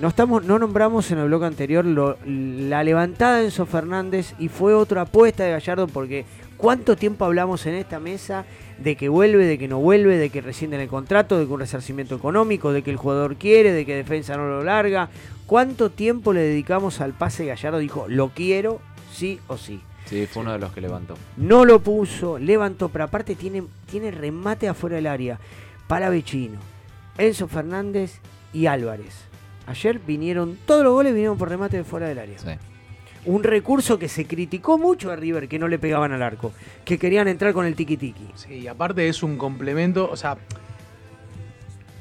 No, 0.00 0.08
estamos, 0.08 0.44
no 0.44 0.58
nombramos 0.58 1.10
en 1.10 1.18
el 1.18 1.26
bloque 1.28 1.46
anterior 1.46 1.84
lo- 1.84 2.18
la 2.26 2.84
levantada 2.84 3.38
de 3.38 3.46
Enzo 3.46 3.64
Fernández 3.64 4.34
y 4.38 4.48
fue 4.48 4.74
otra 4.74 5.02
apuesta 5.02 5.44
de 5.44 5.52
Gallardo 5.52 5.86
porque 5.86 6.26
¿cuánto 6.58 6.96
tiempo 6.96 7.24
hablamos 7.24 7.64
en 7.64 7.74
esta 7.76 7.98
mesa 7.98 8.44
de 8.78 8.94
que 8.94 9.08
vuelve, 9.08 9.46
de 9.46 9.56
que 9.56 9.68
no 9.68 9.78
vuelve, 9.78 10.18
de 10.18 10.28
que 10.28 10.42
rescinden 10.42 10.80
el 10.80 10.88
contrato, 10.88 11.38
de 11.38 11.46
que 11.46 11.52
un 11.52 11.60
resarcimiento 11.60 12.14
económico, 12.14 12.72
de 12.74 12.82
que 12.82 12.90
el 12.90 12.98
jugador 12.98 13.36
quiere, 13.36 13.72
de 13.72 13.86
que 13.86 13.96
defensa 13.96 14.36
no 14.36 14.46
lo 14.46 14.62
larga? 14.64 15.08
¿Cuánto 15.46 15.88
tiempo 15.90 16.34
le 16.34 16.40
dedicamos 16.40 17.00
al 17.00 17.14
pase 17.14 17.44
de 17.44 17.50
Gallardo? 17.50 17.78
Dijo, 17.78 18.04
lo 18.06 18.28
quiero, 18.28 18.80
sí 19.14 19.40
o 19.46 19.56
sí. 19.56 19.80
Sí, 20.04 20.26
fue 20.26 20.42
uno 20.42 20.52
de 20.52 20.58
los 20.58 20.72
que 20.72 20.82
levantó. 20.82 21.14
No 21.38 21.64
lo 21.64 21.80
puso, 21.80 22.38
levantó, 22.38 22.90
pero 22.90 23.04
aparte 23.04 23.34
tiene, 23.34 23.62
tiene 23.90 24.10
remate 24.10 24.68
afuera 24.68 24.96
del 24.96 25.06
área. 25.06 25.38
Para 25.88 26.10
Vecino, 26.10 26.58
Enzo 27.16 27.48
Fernández 27.48 28.20
y 28.52 28.66
Álvarez. 28.66 29.24
Ayer 29.66 29.98
vinieron, 29.98 30.58
todos 30.66 30.84
los 30.84 30.92
goles 30.92 31.12
vinieron 31.12 31.36
por 31.36 31.48
remate 31.48 31.78
de 31.78 31.84
fuera 31.84 32.08
del 32.08 32.18
área. 32.18 32.36
Un 33.24 33.42
recurso 33.42 33.98
que 33.98 34.08
se 34.08 34.24
criticó 34.26 34.78
mucho 34.78 35.10
a 35.10 35.16
River, 35.16 35.48
que 35.48 35.58
no 35.58 35.66
le 35.66 35.78
pegaban 35.78 36.12
al 36.12 36.22
arco, 36.22 36.52
que 36.84 36.98
querían 36.98 37.26
entrar 37.26 37.52
con 37.52 37.66
el 37.66 37.74
tiki-tiki. 37.74 38.30
Sí, 38.36 38.54
y 38.54 38.66
aparte 38.68 39.08
es 39.08 39.22
un 39.24 39.36
complemento, 39.36 40.08
o 40.08 40.16
sea, 40.16 40.36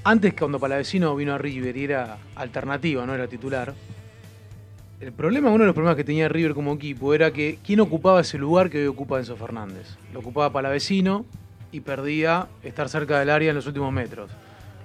antes 0.04 0.36
cuando 0.36 0.60
Palavecino 0.60 1.16
vino 1.16 1.34
a 1.34 1.40
River 1.40 1.76
y 1.76 1.84
era 1.86 2.18
alternativa, 2.36 3.06
no 3.08 3.16
era 3.16 3.28
titular, 3.28 3.74
el 5.02 5.12
problema, 5.12 5.50
uno 5.50 5.64
de 5.64 5.66
los 5.66 5.76
problemas 5.76 5.98
que 5.98 6.06
tenía 6.06 6.30
River 6.30 6.54
como 6.54 6.74
equipo 6.74 7.14
era 7.14 7.32
que 7.32 7.60
quién 7.66 7.82
ocupaba 7.82 8.22
ese 8.22 8.38
lugar 8.38 8.70
que 8.70 8.82
hoy 8.82 8.88
ocupa 8.88 9.20
Enzo 9.20 9.36
Fernández. 9.36 9.98
Lo 10.14 10.20
ocupaba 10.20 10.54
Palavecino 10.54 11.26
y 11.74 11.82
perdía 11.82 12.48
estar 12.64 12.88
cerca 12.88 13.20
del 13.20 13.30
área 13.30 13.50
en 13.50 13.56
los 13.56 13.68
últimos 13.68 13.92
metros. 13.92 14.32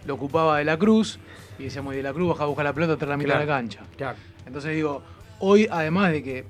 Lo 0.07 0.15
ocupaba 0.15 0.59
De 0.59 0.65
la 0.65 0.77
Cruz 0.77 1.21
y 1.61 1.65
decíamos, 1.65 1.95
De 1.95 2.03
la 2.03 2.13
Cruz 2.13 2.29
baja 2.31 2.45
a 2.45 2.47
buscar 2.47 2.65
la 2.65 2.73
pelota 2.73 2.97
tras 2.97 3.09
la 3.11 3.17
mitad 3.17 3.35
de 3.35 3.41
la 3.41 3.47
cancha. 3.47 3.81
claro. 3.97 4.17
Entonces 4.47 4.75
digo, 4.75 5.03
hoy 5.41 5.69
además 5.71 6.11
de 6.13 6.23
que 6.23 6.45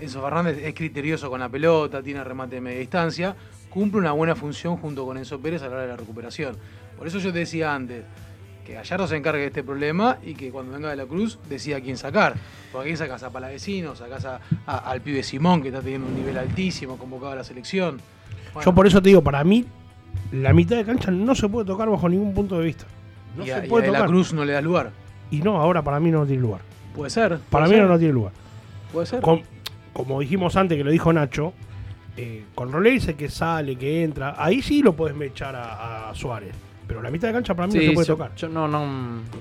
Enzo 0.00 0.22
Fernández 0.22 0.58
es 0.62 0.74
criterioso 0.74 1.28
con 1.30 1.40
la 1.40 1.48
pelota, 1.48 2.02
tiene 2.02 2.22
remate 2.24 2.54
de 2.56 2.60
media 2.60 2.78
distancia, 2.80 3.34
cumple 3.68 4.00
una 4.00 4.12
buena 4.12 4.34
función 4.34 4.76
junto 4.76 5.04
con 5.04 5.16
Enzo 5.18 5.40
Pérez 5.40 5.62
a 5.62 5.66
la 5.66 5.72
hora 5.72 5.82
de 5.82 5.88
la 5.88 5.96
recuperación. 5.96 6.56
Por 6.96 7.06
eso 7.06 7.18
yo 7.18 7.32
te 7.32 7.40
decía 7.40 7.74
antes, 7.74 8.04
que 8.64 8.74
Gallardo 8.74 9.06
se 9.08 9.16
encargue 9.16 9.40
de 9.40 9.46
este 9.48 9.62
problema 9.64 10.18
y 10.22 10.34
que 10.34 10.50
cuando 10.50 10.72
venga 10.72 10.90
de 10.90 10.96
la 10.96 11.06
Cruz 11.06 11.38
decida 11.48 11.78
a 11.78 11.80
quién 11.80 11.96
sacar. 11.96 12.34
Porque 12.70 12.90
aquí 12.90 12.96
sacas 12.96 13.22
a 13.22 13.30
Palavecino, 13.30 13.96
sacas 13.96 14.24
a- 14.26 14.40
a- 14.66 14.78
al 14.78 15.00
pibe 15.00 15.22
Simón, 15.22 15.60
que 15.62 15.68
está 15.68 15.80
teniendo 15.80 16.06
un 16.06 16.14
nivel 16.14 16.36
altísimo, 16.38 16.96
convocado 16.96 17.32
a 17.32 17.36
la 17.36 17.44
selección. 17.44 18.00
Bueno, 18.54 18.64
Yo 18.70 18.74
por 18.74 18.86
eso 18.86 19.00
te 19.02 19.08
digo, 19.08 19.22
para 19.22 19.42
mí, 19.44 19.64
la 20.32 20.52
mitad 20.52 20.76
de 20.76 20.84
cancha 20.84 21.10
no 21.10 21.34
se 21.34 21.48
puede 21.48 21.66
tocar 21.66 21.88
bajo 21.88 22.08
ningún 22.08 22.32
punto 22.34 22.58
de 22.58 22.64
vista. 22.66 22.84
No 23.36 23.44
y 23.44 23.48
se 23.48 23.66
y 23.66 23.68
puede 23.68 23.84
a 23.84 23.86
de 23.86 23.92
la 23.92 23.98
tocar. 23.98 24.10
Cruz 24.10 24.32
no 24.32 24.44
le 24.44 24.52
das 24.52 24.64
lugar. 24.64 24.90
Y 25.30 25.38
no, 25.42 25.60
ahora 25.60 25.82
para 25.82 26.00
mí 26.00 26.10
no 26.10 26.24
tiene 26.26 26.42
lugar. 26.42 26.60
Puede 26.94 27.10
ser. 27.10 27.38
Para 27.50 27.66
puede 27.66 27.76
mí 27.76 27.80
ser, 27.82 27.88
no, 27.90 27.98
tiene 27.98 28.12
lugar. 28.14 28.32
Puede 28.92 29.06
ser. 29.06 29.20
Com- 29.20 29.42
como 29.92 30.20
dijimos 30.20 30.56
antes, 30.56 30.76
que 30.78 30.84
lo 30.84 30.90
dijo 30.90 31.12
Nacho, 31.12 31.52
eh, 32.16 32.44
con 32.54 32.82
dice 32.82 33.14
que 33.14 33.28
sale, 33.28 33.76
que 33.76 34.02
entra. 34.02 34.34
Ahí 34.38 34.62
sí 34.62 34.82
lo 34.82 34.94
puedes 34.94 35.16
mechar 35.16 35.54
a, 35.56 36.10
a 36.10 36.14
Suárez. 36.14 36.54
Pero 36.86 37.00
la 37.02 37.10
mitad 37.10 37.28
de 37.28 37.34
cancha 37.34 37.54
para 37.54 37.68
mí 37.68 37.74
no 37.74 37.80
se 37.80 37.90
puede 37.92 38.06
yo, 38.08 38.14
tocar. 38.14 38.34
yo 38.34 38.48
no, 38.48 38.66
no, 38.66 38.84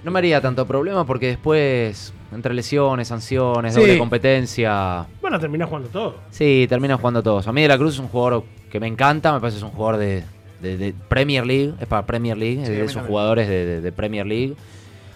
no 0.03 0.11
me 0.11 0.19
haría 0.19 0.39
tanto 0.39 0.67
problema 0.67 1.03
porque 1.03 1.25
después, 1.29 2.13
entre 2.31 2.53
lesiones, 2.53 3.07
sanciones, 3.07 3.73
Sí. 3.73 3.79
doble 3.81 3.97
competencia, 3.97 5.05
Van 5.19 5.33
a 5.33 5.39
terminar 5.39 5.67
jugando 5.67 5.89
todo. 5.89 6.15
sí, 6.29 6.67
terminan 6.69 6.99
jugando 6.99 7.23
todos. 7.23 7.47
A 7.47 7.51
mí 7.51 7.63
De 7.63 7.67
la 7.67 7.77
Cruz 7.79 7.95
es 7.95 7.99
un 7.99 8.07
jugador 8.07 8.43
que 8.71 8.79
me 8.79 8.85
encanta, 8.85 9.33
me 9.33 9.39
parece 9.39 9.55
que 9.55 9.65
es 9.65 9.71
un 9.71 9.75
jugador 9.75 9.97
de, 9.99 10.23
de- 10.61 10.77
de 10.77 10.93
Premier 11.07 11.45
League, 11.45 11.73
es 11.79 11.87
para 11.87 12.05
Premier 12.05 12.37
League, 12.37 12.57
Sí, 12.65 12.71
es 12.71 12.77
de 12.77 12.83
esos 12.85 13.05
jugadores 13.05 13.47
de, 13.47 13.65
de- 13.65 13.81
de 13.81 13.91
Premier 13.91 14.25
League. 14.25 14.55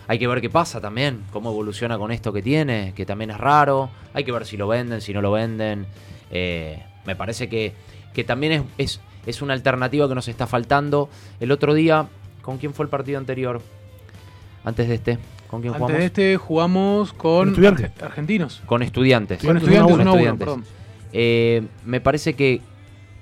Hay 0.08 0.20
que 0.20 0.28
ver 0.28 0.42
qué 0.42 0.50
pasa 0.50 0.82
también, 0.82 1.22
cómo 1.32 1.50
evoluciona 1.52 1.98
con 1.98 2.12
esto 2.12 2.34
que 2.34 2.42
tiene, 2.42 2.94
que 2.96 3.06
también 3.06 3.32
es 3.32 3.38
raro. 3.38 3.90
Hay 4.14 4.24
que 4.26 4.32
ver 4.34 4.46
si 4.46 4.58
lo 4.58 4.68
venden, 4.68 5.00
si 5.02 5.14
no 5.14 5.22
lo 5.22 5.32
venden. 5.32 5.86
Eh, 6.32 6.84
me 7.06 7.16
parece 7.16 7.48
que, 7.48 7.74
que 8.14 8.24
también 8.24 8.52
es, 8.52 8.62
es, 8.78 9.02
es 9.26 9.42
una 9.42 9.54
alternativa 9.54 10.08
que 10.10 10.16
nos 10.16 10.28
está 10.28 10.46
faltando. 10.48 11.10
El 11.40 11.52
otro 11.52 11.74
día, 11.74 12.08
¿con 12.42 12.58
quién 12.58 12.74
fue 12.74 12.84
el 12.86 12.90
partido 12.90 13.18
anterior? 13.18 13.62
Antes 14.66 14.88
de 14.90 14.96
este, 14.96 15.18
¿con 15.48 15.62
quién 15.62 15.74
Antes 15.74 15.80
jugamos? 15.82 16.00
de 16.00 16.06
este 16.06 16.38
jugamos 16.38 17.14
con 17.14 17.50
Estudiantes. 17.50 17.92
arge- 17.92 18.04
argentinos. 18.06 18.62
Con 18.66 18.82
estudiantes. 18.84 19.44
Con 19.44 19.58
estudiantes, 19.58 19.92
Con 19.92 20.02
uno 20.02 20.12
uno, 20.12 20.12
estudiantes. 20.16 20.46
perdón. 20.46 20.66
Eh, 21.14 21.64
me 21.86 22.02
parece 22.02 22.34
que, 22.34 22.62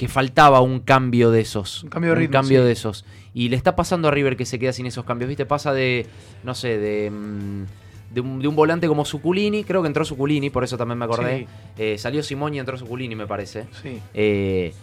que 0.02 0.08
faltaba 0.08 0.62
un 0.62 0.80
cambio 0.80 1.30
de 1.30 1.42
esos. 1.42 1.84
Un 1.84 1.92
cambio 1.92 2.10
de 2.10 2.16
ritmo, 2.16 2.32
cambio 2.34 2.62
sí. 2.62 2.66
de 2.66 2.72
esos. 2.72 3.06
Y 3.36 3.50
le 3.50 3.56
está 3.56 3.76
pasando 3.76 4.08
a 4.08 4.12
River 4.12 4.36
que 4.36 4.48
se 4.48 4.58
queda 4.58 4.74
sin 4.74 4.88
esos 4.88 5.06
cambios. 5.06 5.30
¿Viste? 5.30 5.46
Pasa 5.46 5.74
de, 5.74 6.08
no 6.44 6.56
sé, 6.56 6.80
de, 6.80 7.12
mm, 7.12 7.64
de, 8.16 8.22
un, 8.22 8.40
de 8.40 8.48
un 8.48 8.56
volante 8.56 8.88
como 8.88 9.06
Suculini. 9.06 9.64
Creo 9.64 9.84
que 9.84 9.88
entró 9.90 10.04
Suculini, 10.04 10.50
por 10.50 10.64
eso 10.64 10.76
también 10.76 10.98
me 10.98 11.06
acordé. 11.06 11.42
Sí. 11.42 11.48
Eh, 11.78 11.98
salió 12.00 12.24
Simón 12.24 12.56
y 12.56 12.58
entró 12.60 12.80
Suculini, 12.80 13.14
me 13.16 13.28
parece. 13.28 13.68
Sí. 13.84 14.00
Eh, 14.16 14.74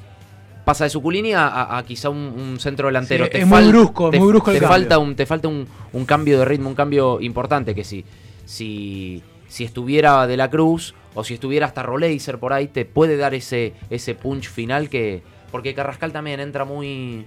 pasa 0.65 0.85
de 0.85 0.91
Suculini 0.91 1.33
a, 1.33 1.49
a- 1.49 1.79
a 1.79 1.83
quizá 1.83 2.11
un, 2.11 2.19
un 2.19 2.61
centro 2.61 2.87
delantero. 2.87 3.25
Sí, 3.25 3.31
te 3.33 3.41
es 3.41 3.47
muy 3.49 3.67
brusco, 3.67 4.11
te, 4.11 4.21
muy 4.21 4.29
brusco 4.29 4.53
el 4.53 4.59
te 4.59 4.61
cambio. 4.61 4.73
falta 4.79 4.99
un 5.01 5.17
Te 5.17 5.27
falta 5.27 5.49
un, 5.49 5.67
un 5.95 6.05
cambio 6.05 6.39
de 6.39 6.45
ritmo, 6.45 6.69
un 6.69 6.77
cambio 6.77 7.21
importante. 7.21 7.75
Que 7.75 7.83
si, 7.83 8.05
si, 8.45 9.21
si 9.49 9.65
estuviera 9.65 10.29
De 10.29 10.37
la 10.37 10.49
Cruz 10.49 10.95
o 11.15 11.25
si 11.25 11.35
estuviera 11.35 11.67
hasta 11.67 11.83
Roleiser 11.83 12.39
por 12.39 12.53
ahí, 12.53 12.69
te 12.69 12.85
puede 12.85 13.17
dar 13.17 13.35
ese, 13.35 13.73
ese 13.91 14.15
punch 14.15 14.49
final 14.49 14.89
que. 14.89 15.23
Porque 15.51 15.75
Carrascal 15.75 16.13
también 16.13 16.41
entra 16.41 16.65
muy. 16.65 17.25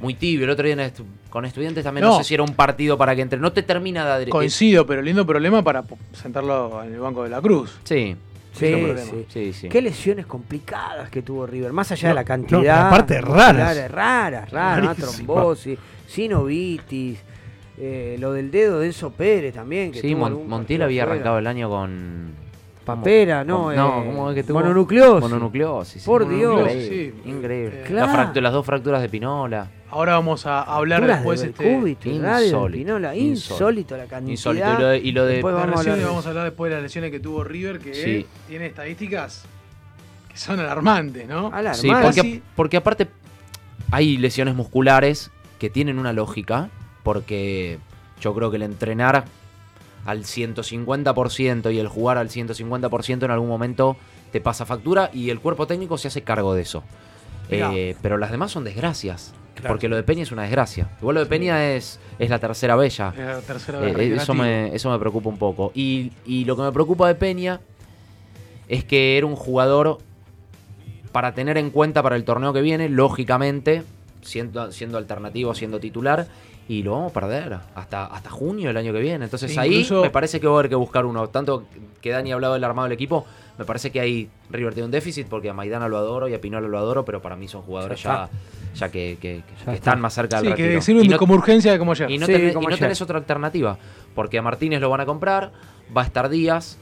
Muy 0.00 0.14
tibio. 0.14 0.44
El 0.44 0.50
otro 0.50 0.66
día 0.66 0.90
con 1.30 1.44
estudiantes 1.44 1.84
también 1.84 2.04
no. 2.04 2.12
No. 2.12 2.18
sé 2.18 2.24
si 2.24 2.34
era 2.34 2.42
un 2.42 2.54
partido 2.54 2.98
para 2.98 3.14
que 3.14 3.22
entre. 3.22 3.38
No 3.38 3.52
te 3.52 3.62
termina 3.62 4.04
de 4.18 4.24
adre- 4.26 4.30
Coincido, 4.30 4.84
pero 4.86 5.00
lindo 5.02 5.24
problema 5.26 5.62
para 5.62 5.84
sentarlo 6.12 6.82
en 6.82 6.92
el 6.94 7.00
banco 7.00 7.22
de 7.22 7.30
la 7.30 7.40
Cruz. 7.40 7.78
Sí. 7.84 8.16
Sí, 8.52 8.72
sí. 8.96 9.24
Sí, 9.28 9.52
sí. 9.52 9.68
Qué 9.68 9.82
lesiones 9.82 10.26
complicadas 10.26 11.10
que 11.10 11.22
tuvo 11.22 11.44
River, 11.44 11.72
más 11.72 11.90
allá 11.90 12.08
de 12.08 12.14
No, 12.14 12.14
la 12.14 12.22
no, 12.22 12.26
cantidad. 12.26 12.86
aparte 12.86 13.20
raras. 13.20 13.36
musculares, 13.48 13.90
Raras, 13.90 14.50
raras, 14.52 14.52
¿no? 14.52 14.88
Rarísimas. 14.94 14.96
trombosis, 15.16 15.78
sinovitis, 16.06 17.18
eh, 17.78 18.16
lo 18.20 18.32
del 18.32 18.50
dedo 18.50 18.78
de 18.80 18.86
Enzo 18.86 19.10
Pérez 19.12 19.54
también. 19.54 19.90
Que 19.92 20.00
Sí, 20.00 20.14
Mon- 20.14 20.48
Montiel 20.48 20.82
había 20.82 21.02
arrancado 21.02 21.38
el 21.38 21.46
año 21.46 21.68
con. 21.68 22.32
Papera, 22.84 23.44
¿cómo? 23.46 23.72
no, 23.72 23.76
no, 23.76 24.02
eh, 24.02 24.06
¿cómo 24.06 24.30
es 24.30 24.34
que 24.34 24.42
tuvo? 24.44 24.60
mononucleosis. 24.60 25.20
Mononucleosis. 25.20 26.02
sí. 26.02 26.06
Por 26.06 26.28
Dios. 26.28 26.60
Increíble. 26.60 27.12
Sí. 27.22 27.28
increíble. 27.30 27.76
Eh, 27.76 27.80
La 27.90 28.04
Claro. 28.06 28.12
fractu- 28.32 28.40
las 28.40 28.52
dos 28.52 28.66
fracturas 28.66 29.00
de 29.02 29.08
Pinola. 29.08 29.70
Ahora 29.90 30.14
vamos 30.14 30.44
a 30.46 30.62
hablar 30.62 30.98
Fracturas 31.04 31.18
después 31.18 31.40
de 31.40 31.46
este, 31.48 31.62
radio, 32.20 32.40
de 32.40 32.46
insólito, 32.46 32.78
Pinola, 32.84 33.14
insólito. 33.16 33.54
insólito 33.54 33.96
la 33.96 34.04
cantidad. 34.06 34.30
Insólito. 34.30 34.66
Y 34.66 34.80
lo 34.82 34.88
de- 34.88 34.98
y 34.98 35.12
lo 35.12 35.24
de- 35.26 35.32
Después 35.34 35.54
de 35.54 35.60
vamos 35.60 35.76
a 35.76 35.78
hablar 35.80 35.84
lesiones, 35.84 36.00
de 36.00 36.06
vamos 36.08 36.26
a 36.26 36.28
hablar 36.30 36.44
después 36.44 36.70
de 36.70 36.74
las 36.76 36.82
lesiones 36.82 37.10
que 37.10 37.20
tuvo 37.20 37.44
River, 37.44 37.78
que 37.78 37.94
Sí. 37.94 38.26
tiene 38.48 38.66
estadísticas 38.66 39.44
que 40.28 40.36
son 40.36 40.58
alarmantes, 40.58 41.28
¿no? 41.28 41.46
Alarmantes. 41.46 41.78
Sí, 41.80 41.90
porque, 41.90 42.20
sí. 42.22 42.42
porque 42.56 42.76
aparte 42.76 43.06
hay 43.92 44.16
lesiones 44.16 44.54
musculares 44.56 45.30
que 45.60 45.70
tienen 45.70 45.98
una 46.00 46.12
lógica, 46.12 46.70
porque 47.04 47.78
yo 48.20 48.34
creo 48.34 48.50
que 48.50 48.56
el 48.56 48.62
entrenar 48.64 49.24
al 50.04 50.24
150% 50.24 51.72
y 51.72 51.78
el 51.78 51.88
jugar 51.88 52.18
al 52.18 52.28
150% 52.28 53.24
en 53.24 53.30
algún 53.30 53.48
momento 53.48 53.96
te 54.32 54.40
pasa 54.40 54.66
factura 54.66 55.10
y 55.12 55.30
el 55.30 55.40
cuerpo 55.40 55.66
técnico 55.66 55.98
se 55.98 56.08
hace 56.08 56.22
cargo 56.22 56.54
de 56.54 56.62
eso. 56.62 56.82
Eh, 57.50 57.94
pero 58.02 58.18
las 58.18 58.30
demás 58.30 58.50
son 58.52 58.64
desgracias. 58.64 59.32
Claro. 59.54 59.68
Porque 59.68 59.88
lo 59.88 59.96
de 59.96 60.02
Peña 60.02 60.22
es 60.22 60.32
una 60.32 60.42
desgracia. 60.42 60.88
Igual 61.00 61.14
lo 61.14 61.20
de 61.20 61.26
Peña 61.26 61.72
es, 61.74 62.00
es 62.18 62.28
la 62.28 62.38
tercera 62.40 62.74
bella. 62.74 63.14
Es 63.16 63.24
la 63.24 63.40
tercera 63.40 63.86
Eh, 63.86 63.94
eh, 63.96 64.14
eso, 64.16 64.34
me, 64.34 64.74
eso 64.74 64.90
me 64.90 64.98
preocupa 64.98 65.28
un 65.28 65.38
poco. 65.38 65.70
Y, 65.74 66.10
y 66.26 66.44
lo 66.44 66.56
que 66.56 66.62
me 66.62 66.72
preocupa 66.72 67.06
de 67.06 67.14
Peña 67.14 67.60
es 68.68 68.84
que 68.84 69.16
era 69.16 69.26
un 69.26 69.36
jugador 69.36 69.98
para 71.12 71.34
tener 71.34 71.56
en 71.58 71.70
cuenta 71.70 72.02
para 72.02 72.16
el 72.16 72.24
torneo 72.24 72.52
que 72.52 72.60
viene, 72.60 72.88
lógicamente, 72.88 73.84
siendo, 74.22 74.72
siendo 74.72 74.98
alternativo, 74.98 75.54
siendo 75.54 75.78
titular, 75.78 76.26
y 76.68 76.82
lo 76.82 76.92
vamos 76.92 77.10
a 77.10 77.14
perder 77.20 77.58
hasta, 77.74 78.06
hasta 78.06 78.30
junio 78.30 78.68
del 78.68 78.76
año 78.78 78.92
que 78.92 79.00
viene. 79.00 79.24
Entonces 79.26 79.50
Incluso- 79.54 79.96
ahí 79.98 80.02
me 80.04 80.10
parece 80.10 80.40
que 80.40 80.46
va 80.46 80.54
a 80.54 80.58
haber 80.58 80.68
que 80.70 80.74
buscar 80.76 81.04
uno. 81.04 81.28
Tanto 81.28 81.64
que 82.00 82.10
Dani 82.10 82.32
ha 82.32 82.34
hablado 82.34 82.54
del 82.54 82.64
armado 82.64 82.84
del 82.86 82.92
equipo, 82.92 83.26
me 83.58 83.64
parece 83.64 83.90
que 83.90 84.00
ahí 84.00 84.28
River 84.50 84.72
tiene 84.74 84.86
un 84.86 84.90
déficit 84.90 85.26
porque 85.28 85.48
a 85.50 85.54
Maidana 85.54 85.88
lo 85.88 85.96
adoro 85.98 86.26
y 86.28 86.34
a 86.34 86.40
Pinola 86.40 86.66
lo 86.66 86.78
adoro, 86.78 87.04
pero 87.04 87.20
para 87.22 87.36
mí 87.36 87.48
son 87.48 87.62
jugadores 87.62 88.02
Ya 88.02 88.28
ya, 88.74 88.76
ya 88.76 88.88
que, 88.88 89.18
que- 89.20 89.28
que- 89.28 89.36
Ya 89.36 89.44
que 89.46 89.60
está. 89.60 89.72
están 89.74 90.00
más 90.00 90.14
cerca 90.14 90.36
del 90.36 90.46
Sí, 90.46 90.50
retiro. 90.52 90.68
que 90.70 90.80
sirven 90.82 91.04
Y 91.04 91.08
no- 91.08 91.18
como 91.18 91.34
urgencia 91.34 91.78
como 91.78 91.92
ayer. 91.92 92.10
y 92.10 92.18
no, 92.18 92.26
Sí, 92.26 92.32
tenés, 92.32 92.54
como 92.54 92.64
y 92.64 92.70
no 92.70 92.74
ayer. 92.74 92.80
tenés 92.86 93.02
otra 93.02 93.18
alternativa. 93.18 93.76
Porque 94.14 94.38
a 94.38 94.42
Martínez 94.42 94.80
lo 94.80 94.88
van 94.90 95.00
a 95.02 95.06
comprar, 95.06 95.52
va 95.96 96.02
a 96.02 96.04
estar 96.04 96.28
Díaz. 96.28 96.78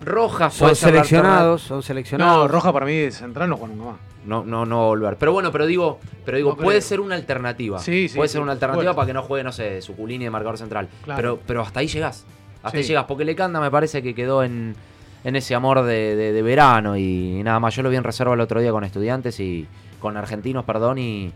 Rojas 0.00 0.54
Son 0.54 0.66
puede 0.66 0.74
ser 0.74 0.88
la 0.94 1.04
seleccionados, 1.04 1.62
son 1.62 1.76
no, 1.78 1.82
seleccionados. 1.82 2.50
Roja 2.50 2.72
para 2.72 2.86
mí 2.86 2.96
de 2.96 3.10
central 3.12 3.48
no 3.48 3.56
juega 3.56 3.74
nunca 3.74 3.90
más. 3.92 4.00
No, 4.24 4.44
no, 4.44 4.64
no 4.66 4.76
va 4.78 4.82
a 4.84 4.86
volver. 4.86 5.16
Pero 5.16 5.32
bueno, 5.32 5.50
pero 5.50 5.66
digo, 5.66 5.98
pero 6.24 6.36
digo, 6.36 6.50
No 6.50 6.56
puede 6.56 6.80
ser 6.80 7.00
una 7.00 7.14
alternativa. 7.16 7.78
Sí, 7.80 8.08
sí, 8.08 8.16
puede 8.16 8.28
sí, 8.28 8.32
ser 8.34 8.42
una 8.42 8.52
alternativa 8.52 8.94
para 8.94 9.06
que 9.06 9.12
no 9.14 9.22
juegue, 9.22 9.42
no 9.44 9.52
sé, 9.52 9.82
Suculini 9.82 10.24
de 10.24 10.30
marcador 10.30 10.58
central. 10.58 10.88
Claro. 11.04 11.16
Pero, 11.20 11.40
pero 11.46 11.62
hasta 11.62 11.80
ahí 11.80 11.88
llegás. 11.88 12.24
Hasta 12.62 12.78
ahí 12.78 12.84
llegás. 12.84 13.04
Porque 13.04 13.24
Lecanda 13.24 13.60
me 13.60 13.70
parece 13.70 14.02
que 14.02 14.14
quedó 14.14 14.44
en, 14.44 14.76
en 15.24 15.36
ese 15.36 15.54
amor 15.56 15.82
de, 15.82 16.14
de- 16.14 16.32
de 16.32 16.42
verano 16.42 16.96
y 16.96 17.40
nada 17.42 17.58
más. 17.58 17.74
Yo 17.74 17.82
lo 17.82 17.90
vi 17.90 17.96
en 17.96 18.04
reserva 18.04 18.34
el 18.34 18.40
otro 18.40 18.60
día 18.60 18.70
con 18.70 18.84
estudiantes 18.84 19.40
y 19.40 19.66
con 19.98 20.16
argentinos, 20.16 20.64
perdón, 20.64 20.98
y, 20.98 21.32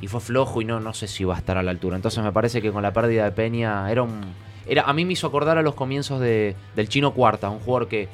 y 0.00 0.06
fue 0.06 0.20
flojo 0.20 0.60
y 0.62 0.64
no, 0.64 0.80
no 0.80 0.92
sé 0.94 1.06
si 1.06 1.24
va 1.24 1.34
a 1.34 1.38
estar 1.38 1.56
a 1.58 1.62
la 1.62 1.70
altura. 1.70 1.96
Entonces 1.96 2.22
me 2.24 2.32
parece 2.32 2.60
que 2.62 2.70
con 2.72 2.82
la 2.82 2.92
pérdida 2.92 3.24
de 3.24 3.32
Peña 3.32 3.90
era 3.90 4.02
un... 4.02 4.20
Era, 4.66 4.82
a 4.84 4.92
mí 4.94 5.04
me 5.04 5.12
hizo 5.12 5.26
acordar 5.26 5.58
a 5.58 5.62
los 5.62 5.74
comienzos 5.74 6.20
de, 6.20 6.56
del 6.74 6.88
Chino 6.88 7.12
Cuarta, 7.12 7.50
un 7.50 7.58
jugador 7.60 7.86
que, 7.88 8.08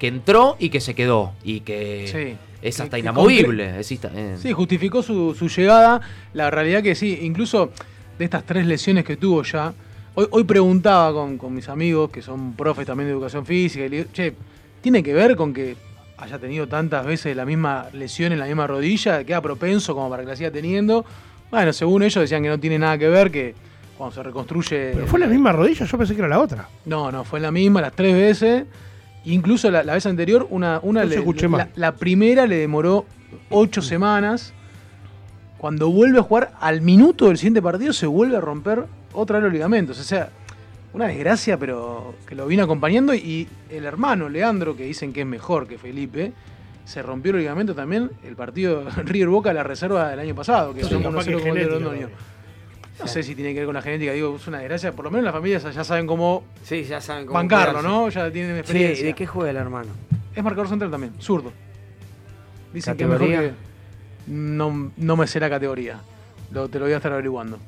que 0.00 0.08
entró 0.08 0.56
y 0.58 0.70
que 0.70 0.80
se 0.80 0.96
quedó 0.96 1.32
y 1.44 1.60
que 1.60 2.08
Sí. 2.12 2.36
Es 2.62 2.76
Que- 2.76 2.82
hasta 2.84 2.96
que 2.96 3.00
inamovible. 3.00 3.80
es 3.80 3.90
ista- 3.92 4.10
eh, 4.14 4.36
Sí, 4.40 4.52
justificó 4.52 5.02
su, 5.02 5.34
su 5.34 5.48
llegada. 5.48 6.00
La 6.32 6.50
realidad 6.50 6.82
que 6.82 6.94
sí, 6.94 7.18
incluso 7.22 7.70
de 8.18 8.24
estas 8.24 8.44
tres 8.44 8.64
lesiones 8.66 9.04
que 9.04 9.16
tuvo 9.16 9.42
ya. 9.42 9.74
Hoy, 10.14 10.26
hoy 10.30 10.44
preguntaba 10.44 11.12
con, 11.12 11.38
con 11.38 11.52
mis 11.54 11.68
amigos, 11.68 12.10
que 12.10 12.22
son 12.22 12.54
profes 12.54 12.86
también 12.86 13.08
de 13.08 13.12
educación 13.14 13.44
física, 13.46 13.84
y 13.86 13.88
le 13.88 13.96
digo, 13.98 14.08
che, 14.12 14.34
¿tiene 14.80 15.02
que 15.02 15.12
ver 15.14 15.36
con 15.36 15.52
que 15.52 15.74
haya 16.18 16.38
tenido 16.38 16.68
tantas 16.68 17.04
veces 17.04 17.34
la 17.36 17.44
misma 17.44 17.88
lesión 17.92 18.30
en 18.32 18.38
la 18.38 18.46
misma 18.46 18.66
rodilla? 18.66 19.24
¿Queda 19.24 19.40
propenso 19.40 19.94
como 19.94 20.08
para 20.10 20.22
que 20.22 20.28
la 20.28 20.36
siga 20.36 20.50
teniendo? 20.50 21.04
Bueno, 21.50 21.72
según 21.72 22.02
ellos 22.02 22.20
decían 22.22 22.42
que 22.42 22.48
no 22.48 22.60
tiene 22.60 22.78
nada 22.78 22.96
que 22.98 23.08
ver, 23.08 23.30
que 23.30 23.54
cuando 23.98 24.14
se 24.14 24.22
reconstruye... 24.22 24.92
Pero 24.94 25.06
fue 25.06 25.18
la 25.18 25.26
misma 25.26 25.52
rodilla, 25.52 25.84
yo 25.86 25.98
pensé 25.98 26.14
que 26.14 26.20
era 26.20 26.28
la 26.28 26.40
otra. 26.40 26.68
No, 26.84 27.10
no, 27.10 27.24
fue 27.24 27.40
la 27.40 27.50
misma 27.50 27.80
las 27.80 27.92
tres 27.92 28.14
veces. 28.14 28.64
Incluso 29.24 29.70
la, 29.70 29.82
la 29.84 29.94
vez 29.94 30.06
anterior, 30.06 30.46
una, 30.50 30.80
una 30.82 31.04
le- 31.04 31.16
escuché 31.16 31.42
la, 31.42 31.48
mal. 31.48 31.70
la 31.76 31.92
primera 31.94 32.46
le 32.46 32.56
demoró 32.56 33.06
ocho 33.50 33.80
semanas. 33.82 34.52
Cuando 35.58 35.90
vuelve 35.90 36.18
a 36.18 36.22
jugar, 36.22 36.52
al 36.60 36.80
minuto 36.80 37.28
del 37.28 37.38
siguiente 37.38 37.62
partido 37.62 37.92
se 37.92 38.06
vuelve 38.06 38.36
a 38.36 38.40
romper 38.40 38.84
otra 39.12 39.36
vez 39.38 39.44
los 39.44 39.52
ligamentos. 39.52 39.98
O 40.00 40.02
sea, 40.02 40.30
una 40.92 41.06
desgracia, 41.06 41.56
pero 41.56 42.14
que 42.26 42.34
lo 42.34 42.46
vino 42.46 42.64
acompañando. 42.64 43.14
Y 43.14 43.46
el 43.70 43.84
hermano 43.84 44.28
Leandro, 44.28 44.76
que 44.76 44.84
dicen 44.84 45.12
que 45.12 45.20
es 45.20 45.26
mejor 45.26 45.68
que 45.68 45.78
Felipe, 45.78 46.32
se 46.84 47.00
rompió 47.00 47.30
el 47.30 47.38
ligamento 47.38 47.76
también 47.76 48.10
el 48.24 48.34
partido 48.34 48.84
River 49.04 49.28
Boca, 49.28 49.52
la 49.52 49.62
reserva 49.62 50.08
del 50.10 50.18
año 50.18 50.34
pasado, 50.34 50.74
que 50.74 50.80
Entonces, 50.80 51.00
son 51.00 51.12
capaz 51.12 51.24
que 51.26 51.36
1-0 51.36 51.36
es 51.36 51.42
con 51.42 51.48
el 51.50 51.54
genética 51.64 51.78
Londoño. 51.78 52.08
No 53.00 53.06
sé 53.06 53.22
si 53.22 53.34
tiene 53.34 53.52
que 53.52 53.60
ver 53.60 53.66
con 53.66 53.74
la 53.74 53.82
genética, 53.82 54.12
digo, 54.12 54.36
es 54.36 54.46
una 54.46 54.58
desgracia. 54.58 54.92
Por 54.92 55.04
lo 55.06 55.10
menos 55.10 55.24
las 55.24 55.32
familias 55.32 55.62
ya 55.74 55.82
saben 55.84 56.06
cómo 56.06 56.44
Sí, 56.62 56.84
ya 56.84 57.00
saben 57.00 57.26
cómo 57.26 57.34
bancarlo, 57.38 57.78
cuidarse. 57.80 57.88
¿no? 57.88 58.08
Ya 58.10 58.30
tienen 58.30 58.54
Sí, 58.56 58.60
experiencia. 58.60 59.06
¿de 59.06 59.14
qué 59.14 59.26
juega 59.26 59.50
el 59.50 59.56
hermano? 59.56 59.90
Es 60.34 60.42
marcador 60.44 60.68
central 60.68 60.90
también, 60.90 61.12
zurdo. 61.18 61.52
Dicen 62.72 62.96
que. 62.96 63.52
No, 64.26 64.90
no 64.96 65.16
me 65.16 65.26
sé 65.26 65.40
la 65.40 65.50
categoría. 65.50 66.00
Lo, 66.52 66.68
te 66.68 66.78
lo 66.78 66.84
voy 66.84 66.94
a 66.94 66.98
estar 66.98 67.12
averiguando. 67.12 67.58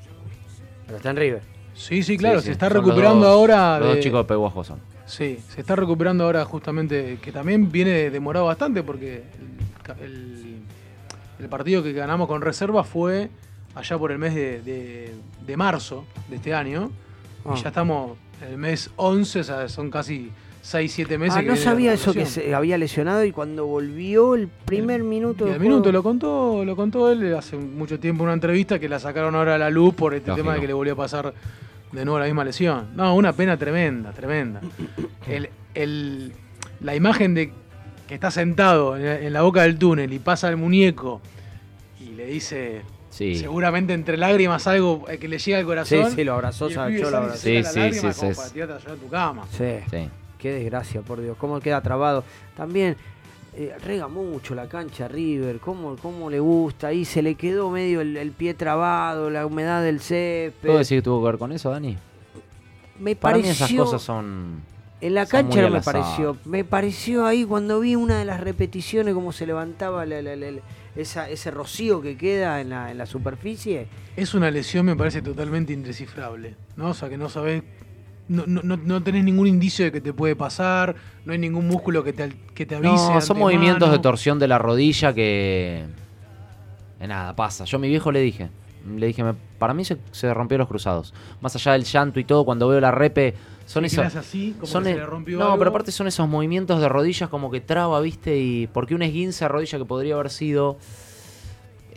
Pero 0.86 0.96
está 0.98 1.10
en 1.10 1.16
River. 1.16 1.42
Sí, 1.74 2.02
sí, 2.02 2.16
claro, 2.16 2.38
sí, 2.40 2.46
se 2.46 2.52
está 2.52 2.68
son 2.68 2.76
los 2.76 2.84
recuperando 2.86 3.26
dos- 3.26 3.34
ahora. 3.34 3.78
Los 3.80 3.88
de- 3.88 3.94
dos 3.96 4.04
chicos 4.04 4.20
de 4.24 4.28
Peguajo 4.28 4.62
son. 4.62 4.78
Sí, 5.06 5.38
se 5.48 5.60
está 5.60 5.74
recuperando 5.76 6.24
ahora 6.24 6.44
justamente, 6.44 7.18
que 7.20 7.32
también 7.32 7.70
viene 7.72 8.10
demorado 8.10 8.46
bastante 8.46 8.82
porque 8.82 9.16
el, 9.16 9.82
ca- 9.82 9.96
el- 10.00 10.60
el 11.40 11.48
partido 11.48 11.82
que 11.82 11.92
ganamos 11.92 12.28
con 12.28 12.40
reserva 12.40 12.84
fue 12.84 13.28
allá 13.74 13.98
por 13.98 14.12
el 14.12 14.18
mes 14.18 14.34
de, 14.34 14.60
de- 14.62 15.14
de 15.46 15.56
marzo 15.56 16.04
de 16.28 16.36
este 16.36 16.54
año. 16.54 16.90
Ah. 17.44 17.54
Y 17.56 17.62
ya 17.62 17.68
estamos 17.68 18.16
en 18.42 18.48
el 18.52 18.58
mes 18.58 18.90
11, 18.96 19.40
o 19.40 19.44
sea, 19.44 19.68
son 19.68 19.90
casi 19.90 20.30
6, 20.62 20.92
7 20.92 21.18
meses. 21.18 21.36
Ah, 21.36 21.40
que 21.42 21.48
no 21.48 21.56
sabía 21.56 21.92
eso 21.92 22.14
que 22.14 22.24
se 22.26 22.54
había 22.54 22.78
lesionado 22.78 23.24
y 23.24 23.32
cuando 23.32 23.66
volvió 23.66 24.34
el 24.34 24.48
primer 24.48 25.02
minuto 25.02 25.44
Y 25.44 25.48
del 25.48 25.54
al 25.56 25.60
minuto 25.60 25.92
lo 25.92 26.02
contó, 26.02 26.64
lo 26.64 26.74
contó 26.74 27.10
él 27.12 27.34
hace 27.34 27.56
mucho 27.56 28.00
tiempo 28.00 28.22
en 28.22 28.28
una 28.28 28.34
entrevista 28.34 28.78
que 28.78 28.88
la 28.88 28.98
sacaron 28.98 29.34
ahora 29.34 29.56
a 29.56 29.58
la 29.58 29.68
luz 29.70 29.94
por 29.94 30.14
este 30.14 30.28
Lógico. 30.28 30.42
tema 30.44 30.54
de 30.54 30.60
que 30.62 30.66
le 30.66 30.72
volvió 30.72 30.94
a 30.94 30.96
pasar 30.96 31.34
de 31.92 32.04
nuevo 32.04 32.18
la 32.18 32.24
misma 32.24 32.44
lesión. 32.44 32.88
No, 32.96 33.14
una 33.14 33.32
pena 33.34 33.56
tremenda, 33.58 34.12
tremenda. 34.12 34.60
El, 35.28 35.50
el- 35.74 36.32
la 36.80 36.94
imagen 36.96 37.34
de 37.34 37.52
que 38.08 38.14
está 38.14 38.30
sentado 38.30 38.96
en 38.98 39.32
la 39.32 39.42
boca 39.42 39.62
del 39.62 39.78
túnel 39.78 40.12
y 40.12 40.18
pasa 40.18 40.48
el 40.50 40.56
muñeco 40.58 41.20
y 42.00 42.10
le 42.14 42.26
dice 42.26 42.82
Sí. 43.14 43.36
seguramente 43.36 43.92
entre 43.92 44.16
lágrimas 44.16 44.66
algo 44.66 45.04
eh, 45.08 45.18
que 45.18 45.28
le 45.28 45.38
llega 45.38 45.58
al 45.58 45.64
corazón. 45.64 46.10
Sí, 46.10 46.16
sí, 46.16 46.24
lo 46.24 46.34
abrazó, 46.34 46.64
y 46.68 46.72
el 46.72 46.74
se 46.74 46.80
pibe 46.86 46.96
agachó, 46.96 47.10
lo 47.12 47.16
abrazó. 47.18 47.38
Sí, 47.38 47.62
la 47.62 47.70
sí, 47.70 47.78
lágrima 47.78 48.12
sí, 48.12 48.20
como 48.20 48.32
sí. 48.32 48.36
para 48.36 48.50
tirarte 48.50 48.74
a 48.74 48.78
llorar 48.78 48.96
tu 48.98 49.08
cama. 49.08 49.46
Sí. 49.52 49.64
Sí. 49.90 50.08
Qué 50.38 50.52
desgracia, 50.52 51.00
por 51.02 51.20
Dios. 51.20 51.36
Cómo 51.38 51.60
queda 51.60 51.80
trabado. 51.80 52.24
También 52.56 52.96
eh, 53.56 53.72
rega 53.84 54.08
mucho 54.08 54.54
la 54.56 54.66
cancha 54.68 55.06
River. 55.06 55.58
Cómo, 55.60 55.94
cómo 56.02 56.28
le 56.28 56.40
gusta. 56.40 56.88
Ahí 56.88 57.04
se 57.04 57.22
le 57.22 57.36
quedó 57.36 57.70
medio 57.70 58.00
el, 58.00 58.16
el 58.16 58.32
pie 58.32 58.52
trabado, 58.54 59.30
la 59.30 59.46
humedad 59.46 59.80
del 59.82 60.00
césped. 60.00 60.66
¿Puedo 60.66 60.78
decir 60.78 60.98
que 60.98 61.02
tuvo 61.02 61.20
que 61.22 61.26
ver 61.30 61.38
con 61.38 61.52
eso, 61.52 61.70
Dani? 61.70 61.96
me 62.98 63.14
Para 63.16 63.34
pareció. 63.34 63.48
mí 63.48 63.56
esas 63.56 63.72
cosas 63.72 64.02
son... 64.02 64.60
En 65.00 65.14
la 65.14 65.26
cancha 65.26 65.60
no 65.62 65.70
me 65.70 65.80
pareció. 65.82 66.36
Me 66.46 66.64
pareció 66.64 67.26
ahí 67.26 67.44
cuando 67.44 67.80
vi 67.80 67.94
una 67.94 68.18
de 68.18 68.24
las 68.24 68.40
repeticiones, 68.40 69.12
cómo 69.14 69.32
se 69.32 69.46
levantaba 69.46 70.06
la- 70.06 70.22
la- 70.22 70.34
la- 70.36 70.50
la- 70.52 70.60
esa, 70.96 71.28
ese 71.28 71.50
rocío 71.50 72.00
que 72.00 72.16
queda 72.16 72.60
en 72.60 72.70
la, 72.70 72.90
en 72.90 72.98
la 72.98 73.06
superficie. 73.06 73.86
Es 74.16 74.34
una 74.34 74.50
lesión, 74.50 74.86
me 74.86 74.96
parece 74.96 75.22
totalmente 75.22 75.72
indescifrable, 75.72 76.54
¿no? 76.76 76.90
O 76.90 76.94
sea, 76.94 77.08
que 77.08 77.18
no 77.18 77.28
sabes, 77.28 77.62
no, 78.28 78.44
no, 78.46 78.60
no- 78.62 78.76
no 78.76 79.02
tenés 79.02 79.24
ningún 79.24 79.46
indicio 79.46 79.84
de 79.84 79.92
que 79.92 80.00
te 80.00 80.12
puede 80.12 80.36
pasar, 80.36 80.94
no 81.24 81.32
hay 81.32 81.38
ningún 81.38 81.66
músculo 81.66 82.04
que 82.04 82.12
te, 82.12 82.22
al- 82.22 82.36
que 82.54 82.64
te 82.66 82.76
avise. 82.76 82.92
No, 82.92 82.98
son 82.98 83.14
antemano. 83.16 83.40
movimientos 83.44 83.90
de 83.90 83.98
torsión 83.98 84.38
de 84.38 84.48
la 84.48 84.58
rodilla 84.58 85.12
que... 85.12 85.84
Nada, 87.06 87.36
pasa. 87.36 87.64
Yo 87.64 87.76
a 87.76 87.80
mi 87.80 87.88
viejo 87.88 88.10
le 88.12 88.20
dije, 88.20 88.48
le 88.96 89.06
dije, 89.06 89.22
me- 89.22 89.34
para 89.58 89.74
mí 89.74 89.84
se, 89.84 89.98
se 90.12 90.32
rompió 90.32 90.56
los 90.56 90.68
cruzados. 90.68 91.12
Más 91.42 91.54
allá 91.54 91.72
del 91.72 91.84
llanto 91.84 92.18
y 92.18 92.24
todo, 92.24 92.44
cuando 92.46 92.66
veo 92.68 92.80
la 92.80 92.90
repe, 92.92 93.34
son 93.66 93.84
esos... 93.84 94.14
así, 94.14 94.52
como 94.54 94.66
son 94.66 94.84
que 94.84 94.90
se 94.90 94.94
e- 94.96 94.98
le 94.98 95.06
rompió 95.06 95.38
no, 95.38 95.44
algo. 95.46 95.58
pero 95.58 95.70
aparte 95.70 95.90
son 95.92 96.06
esos 96.06 96.28
movimientos 96.28 96.80
de 96.80 96.88
rodillas 96.88 97.28
como 97.28 97.50
que 97.50 97.60
traba, 97.60 98.00
¿viste? 98.00 98.36
Y 98.38 98.66
porque 98.68 98.94
un 98.94 99.02
esguince 99.02 99.44
de 99.44 99.48
rodilla 99.48 99.78
que 99.78 99.84
podría 99.84 100.14
haber 100.14 100.30
sido 100.30 100.76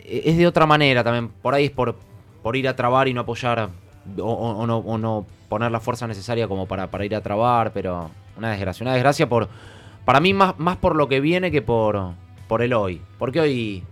eh, 0.04 0.22
es 0.26 0.36
de 0.38 0.46
otra 0.46 0.66
manera 0.66 1.04
también. 1.04 1.28
Por 1.42 1.54
ahí 1.54 1.66
es 1.66 1.70
por, 1.70 1.96
por 2.42 2.56
ir 2.56 2.68
a 2.68 2.76
trabar 2.76 3.08
y 3.08 3.14
no 3.14 3.20
apoyar 3.22 3.70
o, 4.18 4.22
o- 4.22 4.58
o 4.58 4.66
no, 4.66 4.78
o 4.78 4.98
no 4.98 5.26
poner 5.48 5.70
la 5.70 5.80
fuerza 5.80 6.06
necesaria 6.06 6.46
como 6.48 6.66
para, 6.66 6.90
para 6.90 7.04
ir 7.04 7.14
a 7.14 7.20
trabar, 7.22 7.72
pero 7.72 8.10
una 8.36 8.50
desgracia. 8.50 8.84
Una 8.84 8.92
desgracia 8.94 9.28
por, 9.28 9.48
Para 10.04 10.20
mí 10.20 10.32
más, 10.34 10.58
más 10.58 10.76
por 10.76 10.94
lo 10.96 11.08
que 11.08 11.20
viene 11.20 11.50
que 11.50 11.62
por, 11.62 12.12
por 12.48 12.62
el 12.62 12.72
hoy. 12.72 13.00
Porque 13.18 13.40
hoy 13.40 13.82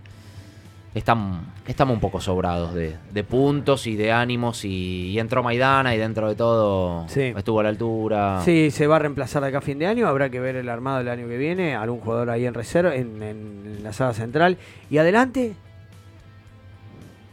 están, 0.99 1.53
estamos 1.67 1.93
un 1.95 1.99
poco 1.99 2.19
sobrados 2.21 2.73
de, 2.73 2.95
de 3.11 3.23
puntos 3.23 3.87
y 3.87 3.95
de 3.95 4.11
ánimos 4.11 4.65
y, 4.65 5.09
y 5.11 5.19
entró 5.19 5.43
Maidana 5.43 5.93
y 5.95 5.97
dentro 5.97 6.27
de 6.29 6.35
todo 6.35 7.05
Sí. 7.09 7.33
estuvo 7.35 7.59
a 7.59 7.63
la 7.63 7.69
altura. 7.69 8.41
Sí, 8.43 8.71
se 8.71 8.87
va 8.87 8.97
a 8.97 8.99
reemplazar 8.99 9.41
de 9.41 9.49
acá 9.49 9.59
a 9.59 9.61
fin 9.61 9.79
de 9.79 9.87
año. 9.87 10.07
Habrá 10.07 10.29
que 10.29 10.39
ver 10.39 10.55
el 10.55 10.69
armado 10.69 10.97
del 10.99 11.09
año 11.09 11.27
que 11.27 11.37
viene. 11.37 11.75
Algún 11.75 11.99
jugador 11.99 12.29
ahí 12.29 12.45
en 12.45 12.53
reserva, 12.53 12.95
en, 12.95 13.21
en 13.23 13.79
la 13.83 13.93
sala 13.93 14.13
central. 14.13 14.57
Y 14.89 14.97
adelante, 14.97 15.53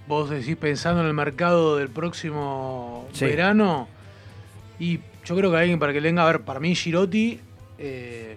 Vos 0.06 0.28
decís 0.28 0.56
pensando 0.56 1.00
en 1.00 1.06
el 1.06 1.14
mercado 1.14 1.76
del 1.78 1.88
próximo 1.88 3.06
Sí. 3.12 3.24
verano. 3.24 3.88
Y 4.78 5.00
yo 5.24 5.34
creo 5.36 5.50
que 5.50 5.56
alguien 5.56 5.78
para 5.78 5.92
que 5.94 6.00
le 6.02 6.08
venga 6.08 6.22
a 6.22 6.26
ver, 6.26 6.40
para 6.42 6.60
mí 6.60 6.74
Girotti 6.74 7.40
eh, 7.78 8.36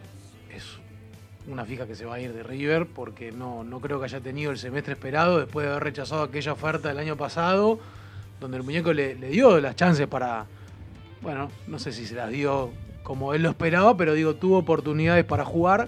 una 1.48 1.66
fija 1.66 1.88
que 1.88 1.96
se 1.96 2.06
va 2.06 2.16
a 2.16 2.20
ir 2.20 2.34
de 2.34 2.44
River 2.44 2.88
porque 2.88 3.32
no, 3.32 3.64
no 3.64 3.80
creo 3.80 4.00
que 4.00 4.06
haya 4.06 4.20
tenido 4.20 4.52
el 4.52 4.58
semestre 4.58 4.94
esperado 4.94 5.40
después 5.40 5.66
de 5.66 5.72
haber 5.72 5.84
rechazado 5.84 6.24
aquella 6.24 6.52
oferta 6.52 6.90
del 6.90 7.00
año 7.00 7.16
pasado, 7.16 7.80
donde 8.40 8.58
el 8.58 8.64
muñeco 8.64 8.94
le, 8.94 9.16
le 9.16 9.30
dio 9.30 9.60
las 9.60 9.76
chances 9.76 10.08
para, 10.08 10.46
bueno, 11.22 11.50
no 11.68 11.80
sé 11.80 11.92
si 11.92 12.06
se 12.06 12.16
las 12.16 12.30
dio 12.30 12.72
como 13.04 13.34
él 13.34 13.44
lo 13.44 13.50
esperaba, 13.50 13.96
pero 13.96 14.14
digo, 14.14 14.36
tuvo 14.36 14.58
oportunidades 14.58 15.24
para 15.24 15.46
jugar. 15.46 15.88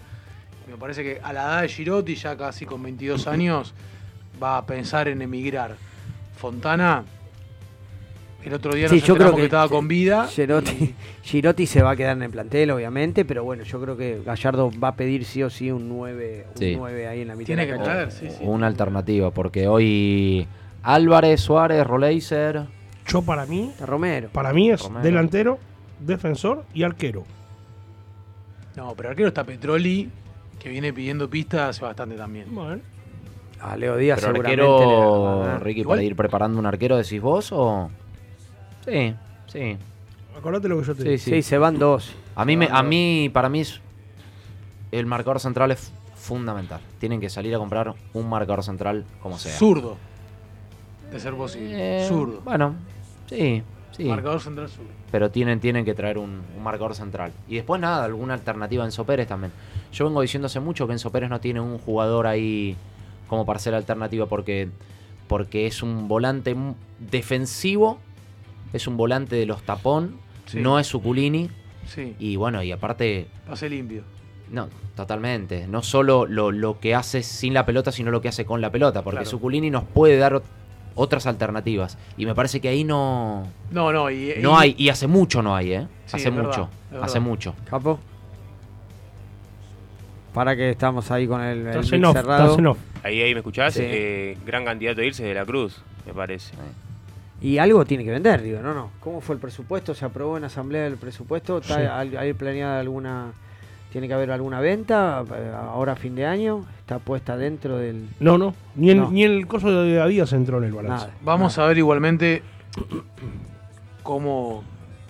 Me 0.70 0.78
parece 0.78 1.03
que 1.03 1.20
a 1.22 1.34
la 1.34 1.41
edad 1.41 1.62
de 1.64 1.68
Girotti, 1.68 2.16
ya 2.16 2.38
casi 2.38 2.66
con 2.66 2.82
22 2.82 3.28
años, 3.28 3.74
va 4.41 4.57
a 4.57 4.66
pensar 4.66 5.10
en 5.10 5.22
emigrar. 5.22 5.76
Fontana, 6.38 7.03
el 8.44 8.54
otro 8.54 8.74
día 8.74 8.88
Sí, 8.88 8.96
nos 8.98 9.04
yo 9.06 9.16
creo 9.16 9.32
que 9.32 9.38
que, 9.38 9.44
estaba 9.46 9.68
sí, 9.68 9.74
con 9.74 9.88
vida. 9.88 10.28
Girotti, 10.28 10.96
Girotti 11.24 11.66
se 11.66 11.82
va 11.82 11.92
a 11.92 11.96
quedar 11.96 12.16
en 12.18 12.24
el 12.24 12.30
plantel, 12.30 12.72
obviamente. 12.72 13.26
Pero 13.26 13.44
bueno, 13.44 13.64
yo 13.64 13.82
creo 13.82 13.98
que 13.98 14.22
Gallardo 14.26 14.72
va 14.82 14.90
a 14.90 14.96
pedir 14.96 15.26
sí 15.26 15.44
o 15.44 15.50
sí 15.50 15.72
un 15.72 15.90
9, 15.90 16.48
un 16.54 16.58
Sí. 16.58 16.76
9 16.78 17.08
ahí 17.08 17.22
en 17.22 17.28
la 17.28 17.36
mitad 17.36 17.48
Tiene 17.48 17.66
de 17.66 17.78
la 17.78 18.06
que 18.06 18.12
sí, 18.12 18.28
sí. 18.30 18.38
Una 18.42 18.68
alternativa, 18.68 19.32
porque 19.32 19.68
hoy 19.68 20.48
Álvarez, 20.84 21.42
Suárez, 21.42 21.86
Roleiser. 21.86 22.64
Yo 23.08 23.22
para 23.24 23.46
mí, 23.46 23.70
Está 23.72 23.86
Romero. 23.86 24.30
para 24.32 24.54
mí 24.54 24.70
es 24.70 24.82
Romero. 24.84 25.04
delantero, 25.04 25.60
defensor 26.00 26.64
y 26.74 26.84
arquero. 26.84 27.26
No, 28.76 28.94
pero 28.96 29.10
arquero 29.10 29.28
está 29.28 29.44
Petroli, 29.44 30.10
que 30.60 30.70
viene 30.70 30.94
pidiendo 30.94 31.30
pistas 31.30 31.70
hace 31.76 31.84
bastante 31.86 32.16
también. 32.16 32.46
Bueno, 32.54 32.82
A 33.62 33.76
Leo 33.76 33.98
Díaz 33.98 34.20
Pero 34.22 34.32
seguramente. 34.34 34.62
le 34.64 34.70
va 34.70 34.78
a 34.78 35.44
arquero. 35.56 35.60
Ricky, 35.66 35.80
Igual- 35.82 35.98
para 35.98 36.04
ir 36.04 36.16
preparando 36.16 36.60
un 36.60 36.66
arquero, 36.66 36.96
decís 36.98 37.20
vos 37.22 37.52
o. 37.52 37.90
Sí, 38.86 39.14
sí. 39.48 39.78
acordate 40.38 40.68
lo 40.70 40.80
que 40.80 40.88
yo 40.88 40.96
te 40.96 41.02
Sí, 41.04 41.08
digo. 41.10 41.18
sí. 41.20 41.32
Sí, 41.32 41.42
se 41.42 41.58
van 41.58 41.78
dos. 41.80 42.14
A 42.36 42.46
mí, 42.46 42.56
me, 42.58 42.68
a 42.72 42.82
mí, 42.84 43.30
para 43.34 43.50
mí, 43.50 43.62
es- 43.62 43.82
el 44.92 45.06
marcador 45.06 45.40
central 45.40 45.72
es 45.72 45.92
fundamental. 46.16 46.80
Tienen 47.00 47.20
que 47.20 47.30
salir 47.30 47.54
a 47.56 47.58
comprar 47.58 47.94
un 48.14 48.30
marcador 48.30 48.64
central 48.64 49.06
como 49.22 49.38
sea. 49.38 49.54
Zurdo. 49.58 49.98
De 51.12 51.20
ser 51.20 51.34
posible. 51.34 52.04
Eh, 52.04 52.08
Zurdo. 52.08 52.42
Bueno, 52.42 52.76
sí, 53.28 53.64
sí. 53.92 54.04
Marcador 54.06 54.40
central 54.40 54.70
zurdo. 54.70 54.90
Pero 55.12 55.32
tienen, 55.32 55.60
tienen 55.60 55.84
que 55.86 55.94
traer 55.96 56.18
un, 56.20 56.42
un 56.56 56.64
marcador 56.64 56.94
central. 56.96 57.32
Y 57.48 57.56
después 57.56 57.82
nada, 57.82 58.04
alguna 58.06 58.36
alternativa 58.36 58.84
en 58.84 58.88
Enzo 58.90 59.06
Pérez 59.06 59.28
también. 59.28 59.52
Yo 59.92 60.06
vengo 60.06 60.22
diciendo 60.22 60.46
hace 60.46 60.60
mucho 60.60 60.86
que 60.86 60.94
Enzo 60.94 61.12
Pérez 61.12 61.30
no 61.30 61.40
tiene 61.40 61.60
un 61.62 61.80
jugador 61.80 62.28
ahí 62.28 62.76
como 63.28 63.46
para 63.46 63.58
ser 63.60 63.74
alternativa 63.74 64.28
porque, 64.28 64.70
porque 65.28 65.66
es 65.68 65.82
un 65.82 66.08
volante 66.08 66.56
defensivo, 67.00 68.00
es 68.74 68.88
un 68.88 68.97
volante 68.97 69.36
de 69.36 69.45
los 69.45 69.61
tapón, 69.63 70.17
Sí. 70.45 70.59
no 70.59 70.80
es 70.80 70.88
Suculini. 70.88 71.49
Sí. 71.88 72.15
Y 72.20 72.36
bueno, 72.36 72.61
y 72.63 72.72
aparte, 72.72 73.28
Pase 73.47 73.70
limpio. 73.70 74.03
no, 74.51 74.67
totalmente. 74.95 75.67
No 75.67 75.82
solo 75.84 76.26
lo, 76.26 76.51
lo 76.51 76.80
que 76.80 76.93
hace 76.95 77.24
sin 77.24 77.53
la 77.53 77.65
pelota, 77.65 77.91
sino 77.91 78.11
lo 78.11 78.22
que 78.22 78.30
hace 78.30 78.45
con 78.45 78.61
la 78.61 78.72
pelota. 78.72 79.01
Porque 79.03 79.17
Claro. 79.20 79.30
Suculini 79.30 79.70
nos 79.72 79.84
puede 79.84 80.17
dar 80.17 80.34
ot- 80.34 80.43
otras 80.95 81.26
alternativas. 81.28 81.97
Y 82.17 82.26
me 82.26 82.36
parece 82.36 82.59
que 82.61 82.67
ahí 82.70 82.84
no, 82.84 83.47
No, 83.72 83.91
no. 83.93 84.09
Y, 84.11 84.34
no 84.41 84.51
y- 84.51 84.61
hay. 84.61 84.76
Y 84.78 84.89
hace 84.89 85.07
mucho 85.07 85.41
no 85.41 85.55
hay, 85.55 85.74
¿eh? 85.74 85.88
Sí, 86.05 86.17
hace 86.17 86.30
verdad, 86.30 86.45
mucho. 86.47 86.70
hace 87.01 87.20
verdad. 87.20 87.22
mucho. 87.22 87.55
Capo. 87.70 87.99
Para 90.34 90.55
que 90.55 90.70
estamos 90.70 91.09
ahí 91.11 91.28
con 91.28 91.41
el, 91.41 91.65
el 91.67 91.84
cerrado. 91.84 92.55
off. 92.72 92.78
Ahí, 93.03 93.22
ahí 93.22 93.34
me 93.34 93.39
escuchás. 93.39 93.74
Sí. 93.74 93.82
Eh, 93.84 94.38
gran 94.45 94.63
candidato 94.63 95.01
a 95.01 95.03
irse 95.05 95.24
de 95.24 95.34
la 95.34 95.45
Cruz, 95.45 95.82
me 96.05 96.13
parece. 96.13 96.53
Y 97.42 97.58
algo 97.58 97.86
tiene 97.86 98.04
que 98.04 98.12
vender, 98.12 98.42
digo, 98.42 98.62
no, 98.62 98.74
no. 98.74 98.92
¿Cómo 99.00 99.22
fue 99.22 99.36
el 99.36 99.42
presupuesto? 99.42 99.94
¿Se 99.96 100.04
aprobó 100.06 100.38
en 100.38 100.44
asamblea 100.44 100.86
el 100.88 100.98
presupuesto? 100.98 101.60
¿Está 101.60 101.76
Sí. 101.76 101.82
hay- 101.90 102.16
hay 102.16 102.34
planeada 102.34 102.80
alguna... 102.80 103.28
¿Tiene 103.92 104.08
que 104.08 104.14
haber 104.14 104.30
alguna 104.30 104.60
venta 104.60 105.24
eh, 105.36 105.52
ahora 105.56 105.94
a 105.94 105.96
fin 105.96 106.14
de 106.16 106.24
año? 106.26 106.64
¿Está 106.80 107.00
puesta 107.00 107.36
dentro 107.38 107.78
del...? 107.78 108.08
No, 108.20 108.38
no. 108.38 108.54
Ni 108.76 108.92
el, 108.92 108.98
No. 108.98 109.10
ni 109.12 109.24
el 109.24 109.48
coso 109.48 109.72
de 109.84 110.00
Adidas 110.00 110.32
entró 110.34 110.58
en 110.60 110.66
el 110.66 110.74
balance. 110.74 111.08
Nada. 111.08 111.18
Vamos 111.24 111.58
a 111.58 111.66
ver 111.66 111.78
igualmente 111.80 112.44
cómo, 114.04 114.64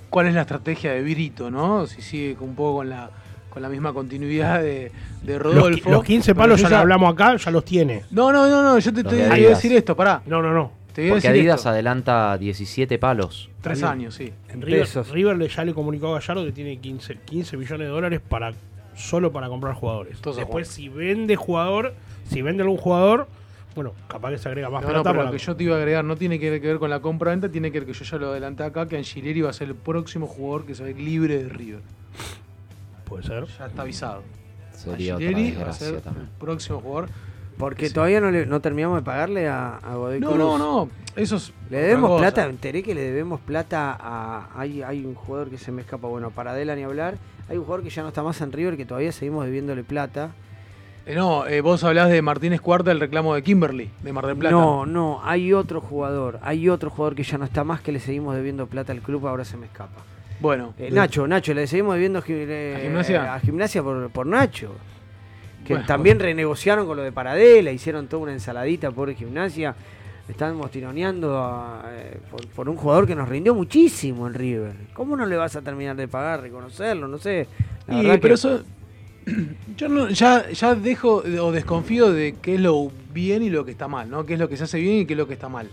cuál 0.09 0.27
es 0.27 0.33
la 0.33 0.41
estrategia 0.41 0.93
de 0.93 1.01
Virito, 1.01 1.49
¿no? 1.51 1.87
Si 1.87 2.01
sigue 2.01 2.37
un 2.39 2.55
poco 2.55 2.77
con 2.77 2.89
la, 2.89 3.09
con 3.49 3.61
la 3.61 3.69
misma 3.69 3.91
continuidad 3.93 4.61
de, 4.61 4.91
de 5.23 5.33
Los, 5.33 5.41
Rodolfo. 5.43 5.89
qui- 5.89 5.91
los 5.91 6.03
15 6.03 6.33
Pero 6.33 6.43
palos 6.43 6.61
yo 6.61 6.69
ya 6.69 6.75
lo 6.77 6.81
hablamos 6.81 7.13
acá, 7.13 7.35
ya 7.35 7.51
los 7.51 7.65
tiene. 7.65 8.03
No, 8.11 8.31
no, 8.31 8.47
no, 8.47 8.63
no, 8.63 8.79
yo 8.79 8.93
te, 8.93 9.03
Los 9.03 9.13
te 9.13 9.27
voy 9.29 9.45
a 9.45 9.49
decir 9.49 9.73
esto, 9.73 9.95
pará. 9.95 10.21
No, 10.25 10.41
no, 10.41 10.53
no. 10.53 10.71
Te 10.93 11.01
voy 11.01 11.09
a 11.09 11.13
Porque 11.13 11.27
decir 11.27 11.41
Adidas 11.41 11.59
esto. 11.59 11.69
adelanta 11.69 12.37
17 12.37 12.97
palos. 12.99 13.49
Tres 13.61 13.83
años, 13.83 14.15
sí. 14.15 14.31
En 14.49 14.61
River. 14.61 14.87
River 15.11 15.37
le- 15.37 15.47
ya 15.47 15.63
le 15.63 15.73
comunicó 15.73 16.07
a 16.15 16.19
Gallardo 16.19 16.45
que 16.45 16.51
tiene 16.51 16.77
15, 16.79 17.17
15 17.25 17.57
millones 17.57 17.87
de 17.87 17.93
dólares 17.93 18.21
para 18.27 18.53
solo 18.95 19.31
para 19.31 19.47
comprar 19.47 19.75
jugadores. 19.75 20.21
Después, 20.21 20.67
si 20.67 20.89
vende 20.89 21.35
jugador, 21.35 21.93
si 22.29 22.41
vende 22.41 22.63
algún 22.63 22.77
jugador, 22.77 23.27
bueno, 23.75 23.93
capaz 24.07 24.31
que 24.31 24.37
se 24.39 24.49
agrega 24.49 24.69
más 24.69 24.81
No, 24.81 24.87
no, 24.87 24.93
plata. 24.95 25.09
pero 25.11 25.19
para- 25.19 25.31
lo 25.31 25.37
que 25.37 25.43
yo 25.45 25.55
te 25.55 25.63
iba 25.63 25.75
a 25.75 25.77
agregar 25.77 26.03
no 26.03 26.17
tiene 26.17 26.39
que 26.39 26.49
ver 26.49 26.79
con 26.79 26.89
la 26.89 26.99
compra-venta, 26.99 27.49
tiene 27.49 27.71
que 27.71 27.79
ver 27.79 27.87
que 27.87 27.93
yo 27.93 28.03
ya 28.03 28.17
lo 28.17 28.31
adelanté 28.31 28.63
acá, 28.63 28.87
que 28.87 28.97
Angileri 28.97 29.41
va 29.41 29.51
a 29.51 29.53
ser 29.53 29.69
el 29.69 29.75
próximo 29.75 30.27
jugador 30.27 30.65
que 30.65 30.75
se 30.75 30.83
ve 30.83 30.93
libre 30.95 31.43
de 31.43 31.49
River. 31.49 31.81
Puede 33.05 33.23
ser. 33.23 33.45
Ya 33.57 33.67
está 33.67 33.81
avisado. 33.83 34.23
Sería 34.73 35.15
otra 35.15 35.27
Angileri 35.27 35.55
va 35.63 35.69
a 35.69 35.73
ser 35.73 35.95
el 35.95 36.01
próximo 36.39 36.79
jugador. 36.81 37.09
Porque 37.59 37.89
Sí. 37.89 37.93
todavía 37.93 38.19
no, 38.21 38.31
le- 38.31 38.45
no 38.47 38.59
terminamos 38.61 38.97
de 38.99 39.03
pagarle 39.03 39.47
a, 39.47 39.75
a 39.77 39.95
Godoy 39.95 40.19
No, 40.21 40.27
Cruz. 40.31 40.39
no, 40.39 40.57
no. 40.57 40.89
Eso 41.15 41.35
es 41.35 41.51
Le 41.69 41.77
debemos 41.81 42.09
cosa. 42.09 42.21
plata, 42.21 42.45
enteré 42.49 42.81
que 42.81 42.95
le 42.95 43.01
debemos 43.01 43.39
plata 43.41 43.95
a... 43.99 44.47
Hay, 44.55 44.81
hay 44.81 45.05
un 45.05 45.13
jugador 45.13 45.49
que 45.49 45.57
se 45.57 45.71
me 45.71 45.81
escapa, 45.81 46.07
bueno, 46.07 46.31
para 46.31 46.51
Adela 46.51 46.75
ni 46.75 46.83
hablar. 46.83 47.15
Hay 47.49 47.57
un 47.57 47.63
jugador 47.65 47.83
que 47.83 47.89
ya 47.91 48.01
no 48.01 48.07
está 48.07 48.23
más 48.23 48.39
en 48.41 48.51
River, 48.53 48.77
que 48.77 48.85
todavía 48.85 49.11
seguimos 49.11 49.43
debiéndole 49.45 49.83
plata. 49.83 50.31
Eh, 51.05 51.15
no, 51.15 51.45
eh, 51.47 51.59
vos 51.61 51.83
hablás 51.83 52.09
de 52.09 52.21
Martínez 52.21 52.61
Cuarta, 52.61 52.91
el 52.91 52.99
reclamo 53.01 53.35
de 53.35 53.41
Kimberly, 53.43 53.89
de 54.03 54.13
Mar 54.13 54.25
del 54.27 54.37
Plata. 54.37 54.55
No, 54.55 54.85
no, 54.85 55.19
hay 55.23 55.51
otro 55.53 55.81
jugador, 55.81 56.39
hay 56.43 56.69
otro 56.69 56.89
jugador 56.91 57.15
que 57.15 57.23
ya 57.23 57.37
no 57.37 57.45
está 57.45 57.63
más, 57.63 57.81
que 57.81 57.91
le 57.91 57.99
seguimos 57.99 58.35
debiendo 58.35 58.67
plata 58.67 58.91
al 58.93 59.01
club, 59.01 59.27
ahora 59.27 59.43
se 59.43 59.57
me 59.57 59.65
escapa. 59.65 60.01
Bueno, 60.39 60.73
Eh, 60.77 60.91
Nacho, 60.91 61.27
Nacho, 61.27 61.53
le 61.53 61.65
seguimos 61.67 61.95
debiendo 61.95 62.19
¿A 62.19 62.21
Gimnasia? 62.21 63.33
a 63.33 63.39
Gimnasia 63.39 63.81
por, 63.83 64.09
por 64.11 64.25
Nacho. 64.27 64.71
Que 65.69 65.75
Bueno. 65.75 65.85
también 65.87 66.19
renegociaron 66.19 66.87
con 66.87 66.97
lo 66.97 67.03
de 67.03 67.11
Paradela, 67.11 67.71
hicieron 67.71 68.07
toda 68.07 68.23
una 68.23 68.33
ensaladita, 68.33 68.89
pobre 68.89 69.13
Gimnasia. 69.13 69.75
Estamos 70.27 70.71
tironeando 70.71 71.37
a, 71.37 71.83
eh, 71.91 72.17
por, 72.31 72.47
por 72.47 72.69
un 72.69 72.75
jugador 72.75 73.05
que 73.05 73.13
nos 73.13 73.29
rindió 73.29 73.53
muchísimo 73.53 74.25
en 74.25 74.33
River. 74.33 74.73
¿Cómo 74.95 75.15
no 75.15 75.27
le 75.27 75.35
vas 75.37 75.55
a 75.55 75.61
terminar 75.61 75.95
de 75.95 76.07
pagar, 76.07 76.41
reconocerlo? 76.41 77.07
No 77.07 77.19
sé. 77.19 77.45
La 77.85 78.01
Y, 78.01 78.07
pero 78.17 78.21
que- 78.21 78.33
eso. 78.33 78.63
Yo 79.77 79.89
no- 79.89 80.09
ya, 80.09 80.49
ya 80.49 80.73
dejo 80.73 81.17
o 81.39 81.51
desconfío 81.51 82.11
de 82.11 82.35
qué 82.41 82.55
es 82.55 82.61
lo 82.61 82.91
bien 83.13 83.43
y 83.43 83.51
lo 83.51 83.63
que 83.63 83.69
está 83.69 83.87
mal, 83.87 84.09
¿no? 84.09 84.25
Qué 84.25 84.33
es 84.33 84.39
lo 84.39 84.49
que 84.49 84.57
se 84.57 84.63
hace 84.63 84.79
bien 84.79 85.01
y 85.01 85.05
qué 85.05 85.13
es 85.13 85.17
lo 85.19 85.27
que 85.27 85.35
está 85.35 85.49
mal. 85.49 85.69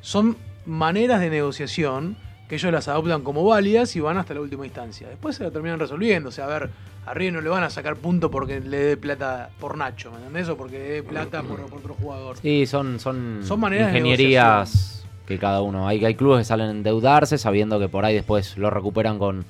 Son 0.00 0.36
maneras 0.66 1.20
de 1.20 1.30
negociación 1.30 2.16
que 2.48 2.56
ellos 2.56 2.72
las 2.72 2.88
adoptan 2.88 3.22
como 3.22 3.44
válidas 3.44 3.94
y 3.94 4.00
van 4.00 4.16
hasta 4.18 4.34
la 4.34 4.40
última 4.40 4.66
instancia. 4.66 5.08
Después 5.08 5.36
se 5.36 5.44
lo 5.44 5.52
terminan 5.52 5.78
resolviendo. 5.78 6.30
O 6.30 6.32
sea, 6.32 6.46
a 6.46 6.48
ver, 6.48 6.70
a 7.06 7.14
River 7.14 7.32
no 7.34 7.40
le 7.40 7.48
van 7.48 7.62
a 7.64 7.70
sacar 7.70 7.96
punto 7.96 8.30
porque 8.30 8.60
le 8.60 8.78
dé 8.78 8.96
plata 8.96 9.50
por 9.58 9.76
Nacho, 9.76 10.10
¿me 10.10 10.18
entendés? 10.18 10.48
O 10.48 10.56
porque 10.56 10.78
le 10.78 10.88
dé 10.90 11.02
plata 11.02 11.42
por, 11.42 11.60
por 11.66 11.78
otro 11.78 11.94
jugador. 11.94 12.36
Sí, 12.40 12.66
son, 12.66 13.00
son, 13.00 13.40
Son 13.42 13.58
maneras 13.58 13.92
de 13.92 13.98
ingenierías 13.98 15.04
que 15.26 15.38
cada 15.38 15.62
uno. 15.62 15.88
Hay, 15.88 16.04
hay 16.04 16.14
clubes 16.14 16.40
que 16.40 16.44
salen 16.44 16.66
a 16.68 16.70
endeudarse 16.70 17.38
sabiendo 17.38 17.78
que 17.78 17.88
por 17.88 18.04
ahí 18.04 18.14
después 18.14 18.56
lo 18.58 18.70
recuperan 18.70 19.18
con, 19.18 19.44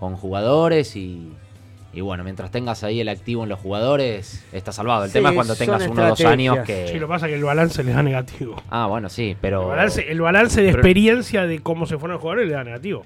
con 0.00 0.16
jugadores 0.16 0.96
y, 0.96 1.32
y 1.92 2.00
bueno, 2.00 2.24
mientras 2.24 2.50
tengas 2.50 2.82
ahí 2.84 3.00
el 3.00 3.08
activo 3.08 3.42
en 3.42 3.48
los 3.50 3.58
jugadores, 3.58 4.44
está 4.52 4.72
salvado. 4.72 5.04
El 5.04 5.10
Sí, 5.10 5.14
tema 5.14 5.30
es 5.30 5.34
cuando 5.34 5.54
tengas 5.56 5.86
uno 5.86 6.02
o 6.04 6.08
dos 6.08 6.20
años 6.24 6.58
que... 6.66 6.88
Sí, 6.88 6.94
lo 6.98 7.06
que 7.06 7.12
pasa 7.12 7.26
es 7.26 7.30
que 7.32 7.38
el 7.38 7.44
balance 7.44 7.82
le 7.84 7.92
da 7.92 8.02
negativo. 8.02 8.56
Ah, 8.70 8.86
bueno, 8.86 9.08
sí, 9.08 9.36
pero... 9.40 9.62
El 9.62 9.68
balance, 9.68 10.10
el 10.10 10.20
balance 10.20 10.60
de 10.62 10.68
pero- 10.70 10.78
experiencia 10.80 11.46
de 11.46 11.60
cómo 11.60 11.86
se 11.86 11.98
fueron 11.98 12.14
los 12.14 12.20
jugadores 12.22 12.48
le 12.48 12.54
da 12.54 12.64
negativo. 12.64 13.04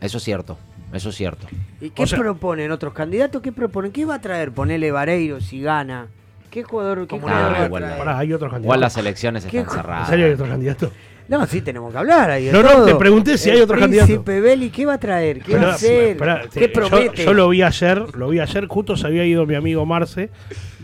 Eso 0.00 0.18
es 0.18 0.24
cierto, 0.24 0.56
eso 0.92 1.10
es 1.10 1.14
cierto. 1.16 1.46
¿Y 1.80 1.90
qué 1.90 2.02
O 2.02 2.06
sea- 2.06 2.18
proponen 2.18 2.70
otros 2.70 2.92
candidatos? 2.94 3.42
¿Qué 3.42 3.52
proponen? 3.52 3.92
¿Qué 3.92 4.04
va 4.04 4.14
a 4.16 4.20
traer? 4.20 4.52
Ponele 4.52 4.90
Vareiro 4.90 5.40
si 5.40 5.60
gana. 5.60 6.06
¿Qué 6.50 6.62
jugador, 6.62 7.06
qué 7.06 7.18
jugador 7.20 7.42
nada, 7.42 7.52
va 7.58 7.62
a 7.62 7.66
igual- 7.66 7.82
traer? 7.82 7.98
Pará, 7.98 8.18
hay 8.18 8.32
otros 8.32 8.48
Igual 8.48 8.62
candidatos. 8.62 8.80
las 8.80 8.96
elecciones 8.96 9.44
¿Qué 9.46 9.58
están 9.58 9.64
co- 9.66 9.74
¿En 9.76 9.80
cerradas. 9.82 10.08
serio 10.08 10.26
hay 10.26 10.32
otros 10.32 10.48
candidatos? 10.48 10.90
No, 11.28 11.44
sí 11.46 11.60
tenemos 11.60 11.92
que 11.92 11.98
hablar 11.98 12.30
ahí. 12.30 12.48
No, 12.50 12.62
no, 12.62 12.70
todo. 12.70 12.86
te 12.86 12.94
pregunté 12.94 13.36
si 13.36 13.50
El 13.50 13.56
hay 13.56 13.62
otro 13.62 13.78
candidato. 13.78 14.06
Príncipe 14.06 14.40
Belli, 14.40 14.70
¿qué 14.70 14.86
va 14.86 14.94
a 14.94 14.98
traer? 14.98 15.42
¿Qué 15.42 15.56
va 15.58 15.72
a 15.72 15.74
hacer? 15.74 16.16
¿Qué 16.54 16.70
promete? 16.70 17.22
Yo, 17.22 17.34
lo 17.34 17.50
vi 17.50 17.60
ayer, 17.60 18.16
lo 18.16 18.30
vi 18.30 18.40
ayer, 18.40 18.66
justo 18.66 18.96
se 18.96 19.06
había 19.06 19.26
ido 19.26 19.44
mi 19.44 19.54
amigo 19.54 19.84
Marce, 19.84 20.30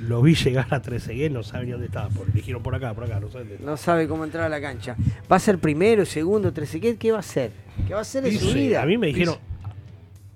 lo 0.07 0.21
vi 0.21 0.35
llegar 0.35 0.67
a 0.69 0.83
Trezeguet, 0.83 1.33
no 1.33 1.43
sabe 1.43 1.65
ni 1.65 1.71
dónde 1.71 1.87
estaba, 1.87 2.11
por, 2.11 2.31
dijeron 2.31 2.63
por 2.63 2.75
acá, 2.75 2.93
por 2.93 3.05
acá, 3.05 3.21
no 3.21 3.31
sabe 3.31 3.45
dónde 3.47 3.65
No 3.65 3.79
sabe 3.79 4.07
cómo 4.07 4.23
entrar 4.25 4.45
a 4.45 4.49
la 4.51 4.61
cancha. 4.61 4.97
¿Va 5.33 5.37
a 5.37 5.41
ser 5.41 5.57
primero, 5.59 6.05
segundo, 6.05 6.53
trecequet? 6.53 6.99
¿Qué 6.99 7.11
va 7.11 7.17
a 7.17 7.21
hacer? 7.21 7.51
¿Qué 7.89 7.95
va 7.95 8.01
a 8.01 8.03
hacer 8.03 8.23
de 8.25 8.33
su 8.39 8.53
vida? 8.53 8.83
a 8.83 8.85
mí 8.85 8.99
me 8.99 9.07
dijeron, 9.07 9.37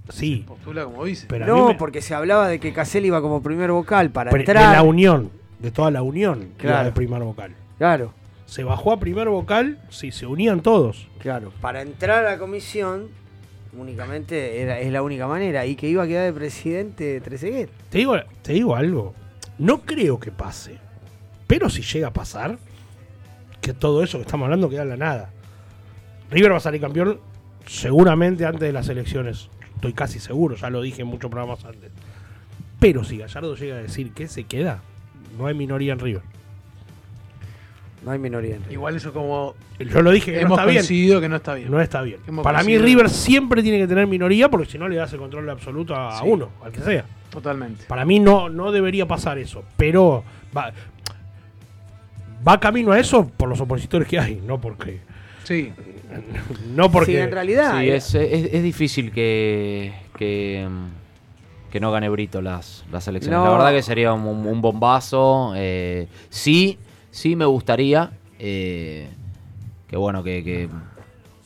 sí, 0.08 0.44
Postula 0.46 0.84
como 0.84 1.04
dice. 1.04 1.26
pero 1.28 1.44
a 1.44 1.48
mí 1.48 1.52
No, 1.54 1.68
me- 1.68 1.74
porque 1.74 2.00
se 2.02 2.14
hablaba 2.14 2.48
de 2.48 2.58
que 2.60 2.72
Caselli 2.72 3.08
iba 3.08 3.20
como 3.20 3.42
primer 3.42 3.70
vocal 3.72 4.10
para 4.10 4.30
pero 4.30 4.44
de 4.44 4.50
entrar. 4.52 4.74
la 4.76 4.82
unión, 4.82 5.30
de 5.58 5.70
toda 5.70 5.90
la 5.90 6.02
unión, 6.02 6.40
iba 6.42 6.56
Claro. 6.58 6.84
de 6.86 6.92
primer 6.92 7.22
vocal. 7.22 7.54
Claro, 7.78 8.12
Se 8.46 8.64
bajó 8.64 8.92
a 8.92 8.98
primer 8.98 9.28
vocal, 9.28 9.78
sí, 9.90 10.10
se 10.10 10.24
unían 10.26 10.60
todos. 10.62 11.06
claro. 11.18 11.52
Para 11.60 11.82
entrar 11.82 12.24
a 12.24 12.30
la 12.30 12.38
comisión, 12.38 13.08
únicamente 13.76 14.62
era, 14.62 14.80
es 14.80 14.90
la 14.90 15.02
única 15.02 15.26
manera. 15.26 15.66
Y 15.66 15.76
que 15.76 15.88
iba 15.88 16.02
a 16.02 16.06
quedar 16.06 16.24
de 16.24 16.32
presidente 16.32 17.20
Trezeguet. 17.20 17.68
Te 17.90 17.98
digo, 17.98 18.16
te 18.42 18.54
digo 18.54 18.74
algo, 18.74 19.14
no 19.58 19.82
creo 19.82 20.18
que 20.18 20.30
pase, 20.32 20.78
pero 21.46 21.68
si 21.68 21.82
llega 21.82 22.08
a 22.08 22.12
pasar, 22.12 22.58
que 23.60 23.74
todo 23.74 24.02
eso 24.02 24.16
que 24.18 24.22
estamos 24.22 24.46
hablando 24.46 24.70
queda 24.70 24.82
en 24.82 24.88
la 24.88 24.96
nada. 24.96 25.30
River 26.30 26.52
va 26.52 26.56
a 26.56 26.60
salir 26.60 26.80
campeón 26.80 27.20
seguramente 27.66 28.46
antes 28.46 28.60
de 28.62 28.72
las 28.72 28.88
elecciones. 28.88 29.50
Estoy 29.78 29.92
casi 29.92 30.18
seguro, 30.18 30.56
ya 30.56 30.70
lo 30.70 30.82
dije 30.82 31.02
en 31.02 31.08
muchos 31.08 31.30
programas 31.30 31.64
antes. 31.64 31.92
Pero 32.80 33.04
si 33.04 33.16
Gallardo 33.18 33.54
llega 33.54 33.76
a 33.76 33.78
decir 33.78 34.10
que 34.12 34.26
se 34.26 34.42
queda, 34.42 34.80
no 35.38 35.46
hay 35.46 35.54
minoría 35.54 35.92
en 35.92 36.00
River. 36.00 36.22
No 38.04 38.10
hay 38.10 38.18
minoría 38.18 38.56
en 38.56 38.62
River. 38.62 38.72
Igual 38.72 38.96
eso 38.96 39.12
como 39.12 39.54
Yo 39.78 40.02
lo 40.02 40.10
dije 40.10 40.32
que 40.32 40.40
no 40.40 40.46
hemos 40.46 40.58
está 40.58 40.70
bien. 40.70 41.20
que 41.20 41.28
no 41.28 41.36
está 41.36 41.54
bien. 41.54 41.70
No 41.70 41.80
está 41.80 42.02
bien. 42.02 42.18
Hemos 42.26 42.42
Para 42.42 42.64
mí. 42.64 42.76
River 42.76 43.08
siempre 43.08 43.62
tiene 43.62 43.78
que 43.78 43.86
tener 43.86 44.08
minoría 44.08 44.48
porque 44.48 44.66
si 44.68 44.78
no 44.78 44.88
le 44.88 44.96
das 44.96 45.12
el 45.12 45.20
control 45.20 45.48
absoluto 45.48 45.94
a 45.94 46.18
Sí. 46.18 46.24
uno, 46.26 46.50
al 46.64 46.72
que 46.72 46.80
sea. 46.80 47.04
Totalmente. 47.30 47.84
Para 47.86 48.04
mí 48.04 48.18
no, 48.18 48.48
no 48.48 48.72
debería 48.72 49.06
pasar 49.06 49.38
eso, 49.38 49.62
pero 49.76 50.24
va, 50.56 50.72
va 52.46 52.58
camino 52.58 52.90
a 52.90 52.98
eso 52.98 53.28
por 53.36 53.48
los 53.48 53.60
opositores 53.60 54.08
que 54.08 54.18
hay, 54.18 54.42
no 54.44 54.60
porque. 54.60 55.00
Sí. 55.48 55.72
No 56.74 56.90
porque. 56.90 57.12
Sí, 57.12 57.18
en 57.18 57.30
realidad. 57.30 57.80
Sí, 57.80 57.88
es, 57.90 58.14
es, 58.14 58.48
es 58.54 58.62
difícil 58.62 59.12
que, 59.12 59.92
que, 60.16 60.66
que 61.70 61.80
no 61.80 61.90
gane 61.92 62.08
Brito 62.08 62.40
las, 62.40 62.84
las 62.90 63.06
elecciones. 63.08 63.38
No. 63.38 63.44
La 63.44 63.50
verdad 63.52 63.72
que 63.72 63.82
sería 63.82 64.12
un, 64.14 64.24
un 64.26 64.60
bombazo. 64.62 65.52
eh, 65.56 66.08
sí, 66.30 66.78
sí 67.10 67.36
me 67.36 67.44
gustaría 67.44 68.10
eh, 68.38 69.08
que 69.88 69.96
bueno, 69.96 70.22
que, 70.22 70.42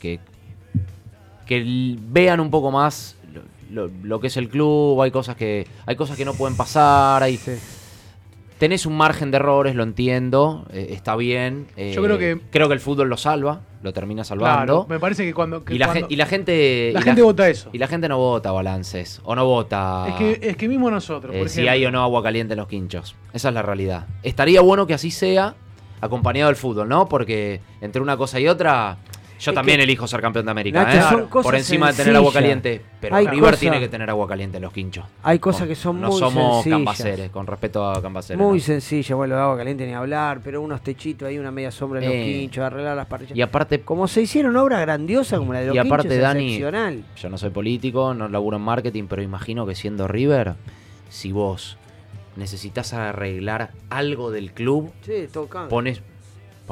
que, 0.00 0.20
que, 1.46 1.96
vean 2.08 2.40
un 2.40 2.50
poco 2.50 2.70
más 2.70 3.16
lo, 3.32 3.42
lo- 3.88 3.92
lo 4.02 4.20
que 4.20 4.28
es 4.28 4.36
el 4.36 4.48
club. 4.48 5.00
Hay 5.02 5.10
cosas 5.10 5.34
que, 5.36 5.66
hay 5.86 5.96
cosas 5.96 6.16
que 6.16 6.24
no 6.24 6.34
pueden 6.34 6.56
pasar. 6.56 7.22
Hay, 7.22 7.38
Tenés 8.62 8.86
un 8.86 8.96
margen 8.96 9.32
de 9.32 9.38
errores, 9.38 9.74
lo 9.74 9.82
entiendo, 9.82 10.64
eh, 10.72 10.90
está 10.90 11.16
bien. 11.16 11.66
eh, 11.76 11.90
Yo 11.96 12.00
creo 12.00 12.16
que- 12.16 12.38
creo 12.52 12.68
que 12.68 12.74
el 12.74 12.78
fútbol 12.78 13.08
lo 13.08 13.16
salva, 13.16 13.62
lo 13.82 13.92
termina 13.92 14.22
salvando. 14.22 14.84
Claro, 14.84 14.86
me 14.88 15.00
parece 15.00 15.24
que 15.24 15.34
cuando. 15.34 15.64
que 15.64 15.74
Y 15.74 15.78
la, 15.78 15.86
cuando- 15.86 16.06
gen- 16.06 16.12
y 16.12 16.14
la 16.14 16.26
gente. 16.26 16.90
La 16.94 17.00
y 17.00 17.02
gente 17.02 17.22
vota 17.22 17.48
eso. 17.48 17.70
Y 17.72 17.78
la 17.78 17.88
gente 17.88 18.08
no 18.08 18.18
vota 18.18 18.52
balances. 18.52 19.20
O 19.24 19.34
no 19.34 19.44
vota. 19.46 20.06
Es 20.10 20.14
que, 20.14 20.48
es 20.50 20.56
que 20.56 20.68
mismo 20.68 20.92
nosotros, 20.92 21.34
eh, 21.34 21.40
por 21.40 21.48
si 21.48 21.54
ejemplo, 21.62 21.72
hay 21.72 21.86
o 21.86 21.90
no 21.90 22.04
agua 22.04 22.22
caliente 22.22 22.52
en 22.54 22.58
los 22.60 22.68
quinchos. 22.68 23.16
Esa 23.32 23.48
es 23.48 23.54
la 23.54 23.62
realidad. 23.62 24.06
Estaría 24.22 24.60
bueno 24.60 24.86
que 24.86 24.94
así 24.94 25.10
sea, 25.10 25.56
acompañado 26.00 26.46
del 26.46 26.54
fútbol, 26.56 26.88
¿no? 26.88 27.08
Porque 27.08 27.60
entre 27.80 28.00
una 28.00 28.16
cosa 28.16 28.38
y 28.38 28.46
otra. 28.46 28.96
Yo 29.42 29.52
también 29.52 29.78
que, 29.78 29.84
elijo 29.84 30.06
ser 30.06 30.20
campeón 30.20 30.44
de 30.44 30.50
América. 30.50 30.84
Nacho, 30.84 30.98
¿eh? 30.98 31.02
son 31.10 31.26
cosas 31.26 31.44
Por 31.50 31.54
encima 31.56 31.90
de 31.92 31.96
tener 31.98 32.16
agua 32.16 32.32
caliente. 32.32 32.80
Pero 33.00 33.16
Hay 33.16 33.26
River 33.26 33.56
tiene 33.56 33.80
que 33.80 33.88
tener 33.88 34.08
agua 34.08 34.28
caliente 34.28 34.56
en 34.58 34.62
los 34.62 34.72
quinchos. 34.72 35.04
Hay 35.22 35.38
cosas 35.38 35.62
No- 35.62 35.66
que 35.68 35.74
son 35.74 36.00
no 36.00 36.08
muy 36.10 36.18
somos 36.18 36.54
sencillas. 36.62 36.78
cambaceres, 36.78 37.30
con 37.30 37.46
respeto 37.46 37.84
a 37.90 38.00
cambaceres. 38.00 38.40
Muy 38.40 38.58
¿no? 38.58 38.64
sencilla, 38.64 39.14
bueno, 39.16 39.34
de 39.34 39.40
agua 39.42 39.56
caliente 39.56 39.86
ni 39.86 39.92
hablar, 39.94 40.40
pero 40.44 40.60
unos 40.62 40.80
techitos 40.82 41.28
ahí, 41.28 41.38
una 41.38 41.50
media 41.50 41.70
sombra 41.70 41.98
en 42.00 42.06
los 42.06 42.14
Eh, 42.14 42.24
quinchos, 42.40 42.64
arreglar 42.64 42.96
las 42.96 43.06
parrillas. 43.06 43.36
Y 43.36 43.42
aparte, 43.42 43.80
Como 43.80 44.06
se 44.08 44.22
hicieron 44.22 44.56
obras 44.56 44.80
grandiosas 44.80 45.38
como 45.38 45.52
la 45.52 45.60
de 45.60 45.66
los 45.66 45.74
Y 45.74 45.78
aparte, 45.78 46.08
quinchos, 46.08 46.22
Dani, 46.22 46.44
excepcional. 46.46 47.04
yo 47.16 47.28
no 47.28 47.38
soy 47.38 47.50
político, 47.50 48.14
no 48.14 48.28
laburo 48.28 48.56
en 48.58 48.62
marketing, 48.62 49.04
pero 49.08 49.22
imagino 49.22 49.66
que 49.66 49.74
siendo 49.74 50.06
River, 50.06 50.54
si 51.08 51.32
vos 51.32 51.76
necesitas 52.36 52.92
arreglar 52.92 53.70
algo 53.90 54.30
del 54.30 54.52
club, 54.52 54.90
Sí, 55.02 55.26
pones, 55.68 56.00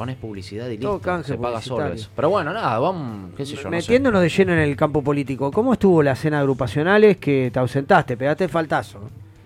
pones 0.01 0.15
publicidad 0.15 0.67
y 0.67 0.79
Todo 0.79 0.93
listo, 0.95 1.05
canje 1.05 1.33
se 1.33 1.37
paga 1.37 1.61
solo 1.61 1.93
eso. 1.93 2.09
Pero 2.15 2.31
bueno, 2.31 2.51
nada, 2.51 2.79
vamos, 2.79 3.29
qué 3.37 3.45
sé 3.45 3.51
yo, 3.55 3.57
no 3.65 3.69
sé. 3.69 3.75
Metiéndonos 3.75 4.19
de 4.23 4.29
lleno 4.29 4.53
en 4.53 4.57
el 4.59 4.75
campo 4.75 5.03
político, 5.03 5.51
¿cómo 5.51 5.73
estuvo 5.73 6.01
la 6.01 6.15
cena 6.15 6.39
agrupacionales 6.39 7.17
que 7.17 7.51
te 7.53 7.59
ausentaste? 7.59 8.17
Pegaste 8.17 8.45
el 8.45 8.49
faltazo. 8.49 8.99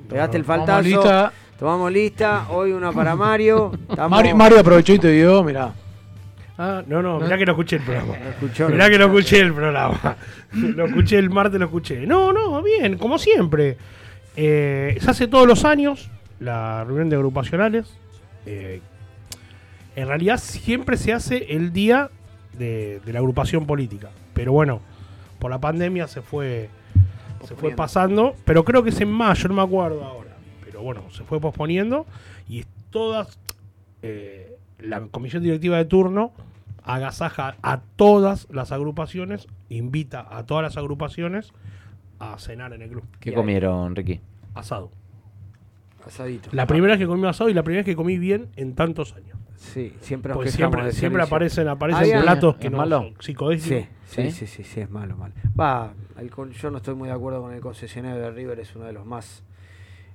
Pegaste 0.08 0.38
el 0.38 0.44
Tomamos 0.46 0.66
faltazo. 0.66 0.88
lista. 0.88 1.34
Tomamos 1.60 1.92
lista. 1.92 2.46
Hoy 2.52 2.72
una 2.72 2.94
para 2.94 3.18
Mario. 3.18 3.74
Estamos- 3.90 4.12
Mario, 4.12 4.36
Mario 4.38 4.60
aprovechó 4.62 4.94
y 4.94 5.00
te 5.00 5.12
dio, 5.12 5.44
mirá. 5.44 5.74
Ah, 6.58 6.82
no, 6.88 7.02
no, 7.02 7.20
mirá 7.20 7.38
que 7.38 7.46
no 7.46 7.52
escuché 7.52 7.76
el 7.76 7.82
programa. 7.86 8.14
escuchó, 8.30 8.70
mirá 8.70 8.90
que 8.90 8.98
no 8.98 9.06
escuché 9.08 9.40
el 9.42 9.54
programa. 9.54 10.16
lo 10.54 10.86
escuché 10.86 11.18
el 11.18 11.30
martes, 11.30 11.60
lo 11.60 11.66
escuché. 11.66 12.08
No, 12.08 12.32
no, 12.32 12.64
bien, 12.64 12.98
como 12.98 13.18
siempre. 13.18 13.78
Eh, 14.38 14.98
se 15.02 15.12
hace 15.12 15.28
todos 15.28 15.46
los 15.48 15.66
años 15.66 16.10
la 16.40 16.86
reunión 16.86 17.10
de 17.10 17.18
agrupacionales. 17.18 17.94
Eh, 18.46 18.80
en 19.96 20.08
realidad 20.08 20.38
siempre 20.38 20.98
se 20.98 21.14
hace 21.14 21.56
el 21.56 21.72
día 21.74 22.10
de, 22.58 23.00
de 23.06 23.14
la 23.14 23.20
agrupación 23.20 23.66
política. 23.66 24.10
Pero 24.34 24.52
bueno, 24.52 24.82
por 25.40 25.52
la 25.52 25.60
pandemia 25.60 26.08
se 26.08 26.22
fue, 26.22 26.70
se 27.46 27.56
fue 27.56 27.72
pasando. 27.72 28.36
Pero 28.46 28.64
creo 28.66 28.84
que 28.84 28.90
es 28.90 29.02
en 29.02 29.12
mayo, 29.12 29.48
no 29.48 29.56
me 29.56 29.62
acuerdo 29.62 30.04
ahora. 30.04 30.36
Pero 30.64 30.82
bueno, 30.82 31.04
se 31.12 31.24
fue 31.24 31.40
posponiendo. 31.40 32.06
Y 32.50 32.60
es 32.60 32.68
todas. 32.90 33.38
eh, 34.02 34.58
la 34.80 35.02
comisión 35.08 35.42
directiva 35.42 35.78
de 35.78 35.86
turno 35.86 36.34
agasaja 36.84 37.56
a 37.64 37.80
todas 37.96 38.48
las 38.52 38.72
agrupaciones, 38.72 39.48
invita 39.70 40.28
a 40.30 40.46
todas 40.46 40.64
las 40.64 40.78
agrupaciones 40.78 41.52
a 42.20 42.38
cenar 42.38 42.74
en 42.74 42.82
el 42.84 42.90
club. 42.90 43.04
¿Qué 43.20 43.34
comieron, 43.34 43.96
Ricky? 43.96 44.20
Asado. 44.54 44.92
Asadito. 46.06 46.50
La 46.52 46.68
primera 46.68 46.94
vez 46.94 47.00
que 47.00 47.08
comí 47.08 47.26
asado 47.26 47.50
y 47.50 47.54
la 47.54 47.64
primera 47.64 47.80
vez 47.80 47.86
que 47.86 47.96
comí 47.96 48.20
bien 48.20 48.50
en 48.58 48.76
tantos 48.76 49.14
años. 49.14 49.35
Sí, 49.58 49.94
siempre 50.02 50.34
nos 50.34 50.44
quejamos 50.44 50.94
siempre, 50.96 51.22
aparecen, 51.24 51.68
aparecen 51.68 52.22
platos 52.22 52.56
que 52.58 52.68
¿Es 52.68 52.72
no 52.72 52.78
malo? 52.78 53.00
son 53.02 53.14
psicodélicos. 53.20 53.68
Sí, 53.70 53.86
sí, 54.06 54.22
¿Sí? 54.24 54.32
sí, 54.32 54.48
sí, 54.48 54.64
sí, 54.64 54.80
es 54.82 54.90
malo, 54.90 55.16
malo. 55.18 55.34
Va, 55.60 55.94
el 56.20 56.30
con- 56.30 56.52
yo 56.52 56.70
no 56.72 56.78
estoy 56.78 56.96
muy 56.96 57.08
de 57.08 57.16
acuerdo 57.16 57.42
con 57.42 57.54
el 57.54 57.62
concesionario 57.62 58.22
de 58.22 58.32
River, 58.32 58.60
es 58.60 58.76
uno 58.76 58.86
de 58.86 58.94
los 58.94 59.06
más 59.06 59.44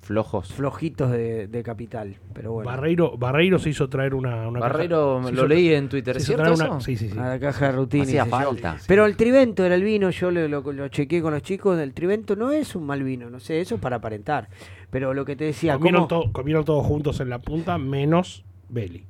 Flojos. 0.03 0.53
flojitos 0.55 1.11
de, 1.11 1.47
de 1.47 1.63
capital, 1.63 2.17
pero 2.33 2.53
bueno. 2.53 2.71
Barreiro, 2.71 3.19
Barreiro 3.19 3.59
se 3.59 3.69
hizo 3.71 3.89
traer 3.89 4.15
una, 4.15 4.49
una 4.49 4.59
Barreiro, 4.61 5.21
caja- 5.23 5.31
lo 5.35 5.47
leí 5.47 5.75
en 5.75 5.89
Twitter, 5.91 6.15
se 6.15 6.19
¿es 6.19 6.25
hizo 6.25 6.33
cierto 6.37 6.55
traer 6.55 6.71
una- 6.71 6.79
eso? 6.79 6.85
Sí, 6.87 6.97
sí, 6.97 7.11
sí. 7.11 7.19
A 7.19 7.29
la 7.29 7.39
caja 7.39 7.67
de 7.67 7.73
rutina. 7.73 8.03
Hacía 8.05 8.27
falta. 8.27 8.77
Pero 8.87 9.05
el 9.05 9.17
Trivento 9.17 9.65
era 9.65 9.75
el 9.75 9.83
vino, 9.83 10.09
yo 10.11 10.31
le- 10.31 10.49
lo, 10.49 10.61
lo 10.73 10.89
chequeé 10.89 11.21
con 11.21 11.33
los 11.35 11.43
chicos, 11.43 11.79
el 11.79 11.93
Trivento 11.93 12.35
no 12.35 12.51
es 12.51 12.75
un 12.75 12.87
mal 12.87 13.03
vino, 13.03 13.29
no 13.29 13.41
sé, 13.41 13.61
eso 13.61 13.75
es 13.75 13.81
para 13.81 13.97
aparentar. 13.97 14.49
Pero 14.91 15.13
lo 15.13 15.25
que 15.27 15.37
te 15.37 15.45
decía, 15.45 15.75
comieron, 15.75 16.07
¿cómo? 16.09 16.23
to- 16.25 16.33
comieron 16.33 16.65
todos 16.65 16.85
juntos 16.87 17.21
en 17.21 17.29
la 17.29 17.39
punta, 17.41 17.77
menos 17.79 18.45
Belli. 18.71 19.05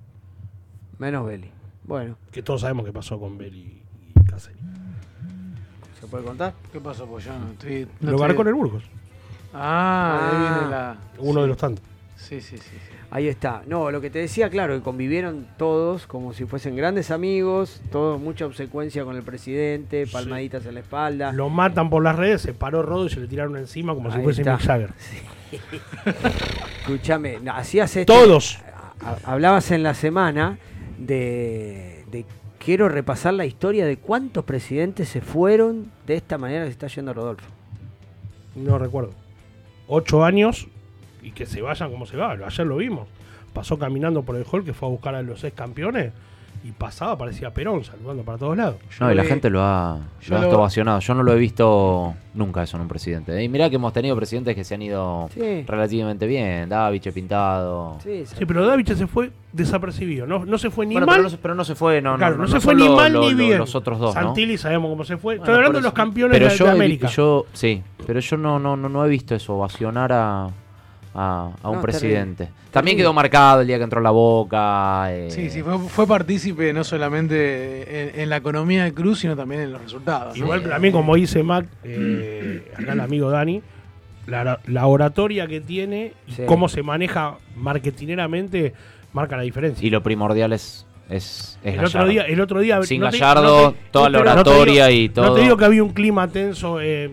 Menos 1.00 1.26
Belli. 1.26 1.50
Bueno, 1.82 2.16
Que 2.30 2.42
todos 2.42 2.60
sabemos 2.60 2.84
qué 2.86 2.92
pasó 2.92 3.18
con 3.18 3.36
Belli 3.36 3.82
y 4.14 4.24
Caselli. 4.30 4.60
¿se 6.00 6.06
puede 6.06 6.22
contar? 6.24 6.52
¿Qué 6.72 6.78
pasó? 6.80 7.06
Pues 7.06 7.24
yo 7.24 7.32
no 7.36 7.50
estoy. 7.52 7.88
no 8.00 8.10
Lo 8.12 8.16
estoy- 8.24 8.40
en 8.42 8.46
el 8.48 8.54
Burgos. 8.54 8.84
Ah, 9.52 10.20
ahí 10.30 10.36
Ah. 10.36 10.54
viene 10.58 10.70
la. 10.70 10.96
Uno 11.18 11.34
sí. 11.34 11.40
de 11.42 11.46
los 11.48 11.56
tantos. 11.56 11.84
Sí, 12.16 12.40
sí, 12.40 12.56
sí. 12.58 12.62
sí. 12.62 12.96
Ahí 13.10 13.26
está. 13.26 13.62
No, 13.66 13.90
lo 13.90 14.00
que 14.00 14.08
te 14.10 14.20
decía, 14.20 14.48
claro, 14.50 14.76
que 14.76 14.82
convivieron 14.82 15.48
todos 15.56 16.06
como 16.06 16.32
si 16.32 16.44
fuesen 16.44 16.76
grandes 16.76 17.10
amigos, 17.10 17.80
todos 17.90 18.20
mucha 18.20 18.46
obsecuencia 18.46 19.04
con 19.04 19.16
el 19.16 19.22
presidente, 19.24 20.06
palmaditas 20.06 20.64
en 20.66 20.74
la 20.74 20.80
espalda. 20.80 21.32
Lo 21.32 21.48
matan 21.48 21.90
por 21.90 22.04
las 22.04 22.14
redes, 22.14 22.42
se 22.42 22.52
paró 22.54 22.82
Rodo 22.82 23.06
y 23.06 23.10
se 23.10 23.18
le 23.18 23.26
tiraron 23.26 23.56
encima 23.56 23.94
como 23.94 24.12
si 24.12 24.20
fuese 24.20 24.42
está. 24.42 24.52
Mick 24.58 24.62
Jagger. 24.66 24.90
Escúchame, 26.82 27.38
hacías 27.52 27.96
esto. 27.96 28.12
Todos. 28.12 28.58
ha- 29.02 29.32
Hablabas 29.32 29.70
en 29.72 29.82
la 29.82 29.94
semana 29.94 30.58
de, 31.00 32.04
de 32.10 32.24
quiero 32.58 32.88
repasar 32.88 33.34
la 33.34 33.46
historia 33.46 33.86
de 33.86 33.96
cuántos 33.96 34.44
presidentes 34.44 35.08
se 35.08 35.20
fueron 35.20 35.90
de 36.06 36.14
esta 36.14 36.38
manera 36.38 36.64
que 36.64 36.68
se 36.68 36.72
está 36.72 36.86
yendo 36.86 37.12
Rodolfo. 37.12 37.48
No 38.54 38.78
recuerdo. 38.78 39.12
Ocho 39.88 40.24
años 40.24 40.68
y 41.22 41.32
que 41.32 41.46
se 41.46 41.62
vayan 41.62 41.90
como 41.90 42.06
se 42.06 42.16
va. 42.16 42.32
Ayer 42.32 42.66
lo 42.66 42.76
vimos. 42.76 43.08
Pasó 43.52 43.78
caminando 43.78 44.22
por 44.22 44.36
el 44.36 44.44
hall 44.44 44.64
que 44.64 44.74
fue 44.74 44.88
a 44.88 44.90
buscar 44.92 45.14
a 45.14 45.22
los 45.22 45.42
ex 45.42 45.56
campeones 45.56 46.12
y 46.62 46.72
pasaba, 46.72 47.16
parecía 47.16 47.52
Perón 47.54 47.84
saludando 47.84 48.22
para 48.22 48.36
todos 48.38 48.56
lados. 48.56 48.76
No, 49.00 49.10
y 49.10 49.14
la 49.14 49.24
gente 49.24 49.48
lo 49.48 49.62
ha, 49.62 49.98
yo 50.20 50.34
lo 50.34 50.40
ha 50.40 50.44
lo- 50.50 50.58
ovacionado. 50.58 51.00
Yo 51.00 51.14
no 51.14 51.22
lo 51.22 51.32
he 51.32 51.38
visto 51.38 52.14
nunca 52.34 52.62
eso 52.62 52.76
en 52.76 52.82
un 52.82 52.88
presidente. 52.88 53.42
Y 53.42 53.48
mirá 53.48 53.70
que 53.70 53.76
hemos 53.76 53.92
tenido 53.92 54.14
presidentes 54.14 54.54
que 54.54 54.62
se 54.64 54.74
han 54.74 54.82
ido 54.82 55.28
Sí. 55.32 55.64
relativamente 55.66 56.26
bien. 56.26 56.68
Daviche, 56.68 57.12
Pintado. 57.12 57.98
Sí, 58.02 58.24
Sí, 58.26 58.44
pero 58.46 58.66
Daviche 58.66 58.94
se 58.94 59.06
fue 59.06 59.30
desapercibido, 59.52 60.26
no, 60.26 60.44
no 60.44 60.58
se 60.58 60.70
fue 60.70 60.86
ni 60.86 60.94
Bueno, 60.94 61.06
mal. 61.06 61.16
pero 61.16 61.22
no, 61.24 61.30
se- 61.30 61.38
pero 61.38 61.54
no 61.54 61.64
se 61.64 61.74
fue, 61.74 62.00
no, 62.02 62.12
no, 62.12 62.18
Claro, 62.18 62.36
no, 62.36 62.42
no, 62.42 62.48
se 62.48 62.54
no 62.54 62.60
fue 62.60 62.74
ni 62.74 62.84
lo- 62.86 62.94
mal 62.96 63.12
lo- 63.12 63.20
ni 63.20 63.30
lo- 63.30 63.36
bien. 63.36 63.58
los 63.58 63.74
otros 63.74 63.98
dos, 63.98 64.14
¿no? 64.14 64.20
Santilli 64.22 64.56
sabemos 64.58 64.90
cómo 64.90 65.04
se 65.04 65.16
fue. 65.16 65.34
Bueno, 65.38 65.42
Estoy 65.44 65.54
hablando 65.56 65.78
de 65.78 65.82
los 65.82 65.92
campeones 65.92 66.36
pero 66.38 66.50
de, 66.50 66.56
yo 66.56 66.64
de 66.66 66.70
he 66.70 66.74
América. 66.74 67.08
yo, 67.08 67.46
sí, 67.52 67.82
pero 68.06 68.20
yo 68.20 68.36
no, 68.36 68.58
no, 68.60 68.76
no, 68.76 68.88
no 68.88 69.04
he 69.04 69.08
visto 69.08 69.34
eso, 69.34 69.54
ovacionar 69.56 70.12
a, 70.12 70.48
a, 71.14 71.50
a 71.62 71.68
un 71.70 71.76
No, 71.76 71.82
presidente. 71.82 72.44
terrible. 72.44 72.70
También 72.70 72.96
quedó 72.96 73.12
marcado 73.12 73.62
el 73.62 73.66
día 73.66 73.78
que 73.78 73.84
entró 73.84 73.98
a 74.00 74.02
la 74.02 74.10
boca. 74.12 75.12
eh, 75.12 75.28
Sí, 75.30 75.50
sí, 75.50 75.62
fue, 75.62 75.76
fue 75.78 76.06
partícipe 76.06 76.72
no 76.72 76.84
solamente 76.84 78.14
en, 78.14 78.20
en 78.20 78.30
la 78.30 78.36
economía 78.36 78.84
de 78.84 78.94
Cruz, 78.94 79.18
sino 79.20 79.34
también 79.36 79.62
en 79.62 79.72
los 79.72 79.82
resultados. 79.82 80.36
¿no? 80.38 80.44
Igual 80.44 80.62
también 80.62 80.92
como 80.92 81.16
dice 81.16 81.42
Mac, 81.42 81.66
eh, 81.84 82.70
acá 82.78 82.92
el 82.92 83.00
amigo 83.00 83.28
Dani, 83.30 83.60
la, 84.26 84.60
la 84.66 84.86
oratoria 84.86 85.46
que 85.48 85.60
tiene 85.60 86.12
y 86.28 86.32
Sí. 86.32 86.42
cómo 86.46 86.68
se 86.68 86.82
maneja 86.84 87.38
marketineramente 87.56 88.72
marca 89.12 89.36
la 89.36 89.42
diferencia. 89.42 89.84
Y 89.84 89.90
lo 89.90 90.02
primordial 90.02 90.52
es, 90.52 90.86
es, 91.08 91.58
es 91.64 91.74
el 91.76 91.84
otro 91.84 92.06
día, 92.06 92.22
el 92.22 92.40
otro 92.40 92.60
día 92.60 92.80
Sin 92.84 93.00
no 93.00 93.10
te- 93.10 93.18
Gallardo, 93.18 93.62
no 93.62 93.72
te- 93.72 93.78
toda 93.90 94.08
la 94.10 94.18
no 94.22 94.30
oratoria 94.32 94.86
digo- 94.86 95.00
y 95.04 95.08
todo. 95.08 95.24
No 95.26 95.34
te 95.34 95.40
digo 95.42 95.56
que 95.56 95.64
había 95.64 95.82
un 95.82 95.92
clima 95.92 96.28
tenso, 96.28 96.80
eh, 96.80 97.10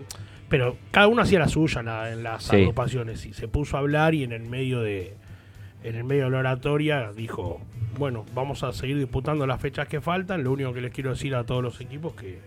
pero 0.48 0.76
cada 0.90 1.08
uno 1.08 1.22
hacía 1.22 1.38
la 1.38 1.48
suya 1.48 1.80
en, 1.80 1.86
la- 1.86 2.12
en 2.12 2.22
las 2.22 2.44
Sí. 2.44 2.56
agrupaciones 2.56 3.26
y 3.26 3.32
se 3.32 3.48
puso 3.48 3.76
a 3.76 3.80
hablar 3.80 4.14
y 4.14 4.24
en 4.24 4.32
el 4.32 4.42
medio 4.42 4.80
de 4.80 5.14
en 5.84 5.94
el 5.94 6.02
medio 6.02 6.24
de 6.24 6.30
la 6.30 6.38
oratoria 6.38 7.12
dijo, 7.12 7.60
bueno, 7.98 8.26
vamos 8.34 8.64
a 8.64 8.72
seguir 8.72 8.98
disputando 8.98 9.46
las 9.46 9.60
fechas 9.60 9.86
que 9.86 10.00
faltan, 10.00 10.42
lo 10.42 10.50
único 10.50 10.72
que 10.72 10.80
les 10.80 10.92
quiero 10.92 11.10
decir 11.10 11.36
a 11.36 11.44
todos 11.44 11.62
los 11.62 11.80
equipos 11.80 12.14
que 12.14 12.40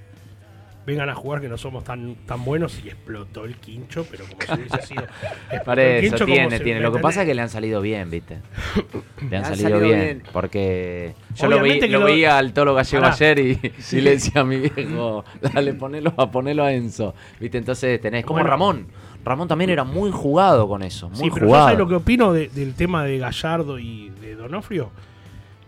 vengan 0.86 1.10
a 1.10 1.16
jugar 1.16 1.42
que 1.42 1.48
no 1.48 1.58
somos 1.58 1.84
tan 1.84 2.16
tan 2.26 2.44
buenos 2.44 2.82
y 2.84 2.88
explotó 2.90 3.46
el 3.46 3.56
quincho, 3.58 4.06
pero 4.10 4.26
como 4.26 4.42
si 4.42 4.52
hubiese 4.62 4.82
sido 4.88 5.04
Por 5.66 5.80
eso, 5.80 6.02
quincho 6.10 6.26
tiene, 6.26 6.60
tiene. 6.60 6.80
¿me 6.80 6.86
Lo 6.86 6.92
que 6.92 7.00
pasa 7.00 7.22
es 7.22 7.28
que 7.28 7.36
le 7.36 7.42
han 7.44 7.50
salido 7.50 7.82
bien, 7.82 8.10
¿viste? 8.10 8.40
Le 9.30 9.38
han 9.38 9.46
han 9.46 9.52
salido, 9.52 9.70
salido 9.70 9.80
bien, 9.82 10.00
bien. 10.00 10.24
Porque 10.34 11.14
yo 11.36 11.48
lo, 11.48 11.62
vi- 11.62 11.80
lo 11.82 12.00
lo- 12.00 12.06
veía 12.06 12.38
al 12.38 12.54
Tolo 12.54 12.74
Gallego 12.74 13.06
ayer 13.06 13.40
y, 13.40 13.56
Sí. 13.80 13.98
y 13.98 14.02
le 14.02 14.12
decía 14.12 14.42
a 14.42 14.44
mi 14.44 14.58
viejo, 14.58 15.24
dale, 15.42 15.74
ponelo 15.76 16.14
a, 16.18 16.32
ponelo 16.32 16.64
a 16.64 16.74
Enzo. 16.74 17.14
¿Viste? 17.40 17.58
Entonces 17.60 18.02
tenés 18.02 18.26
como 18.26 18.38
Bueno. 18.38 18.50
Ramón. 18.50 18.88
Ramón 19.24 19.48
también 19.48 19.70
era 19.70 19.84
muy 19.84 20.10
jugado 20.10 20.68
con 20.68 20.82
eso, 20.82 21.08
muy 21.10 21.18
Sí, 21.20 21.30
pero 21.32 21.46
yo 21.46 21.48
jugado. 21.50 21.66
sabes 21.66 21.78
lo 21.80 21.88
que 21.88 21.94
opino 21.96 22.34
de- 22.34 22.50
del 22.50 22.74
tema 22.74 23.04
de 23.04 23.20
Gallardo 23.20 23.78
y 23.78 24.10
de 24.22 24.34
Donofrio. 24.36 24.90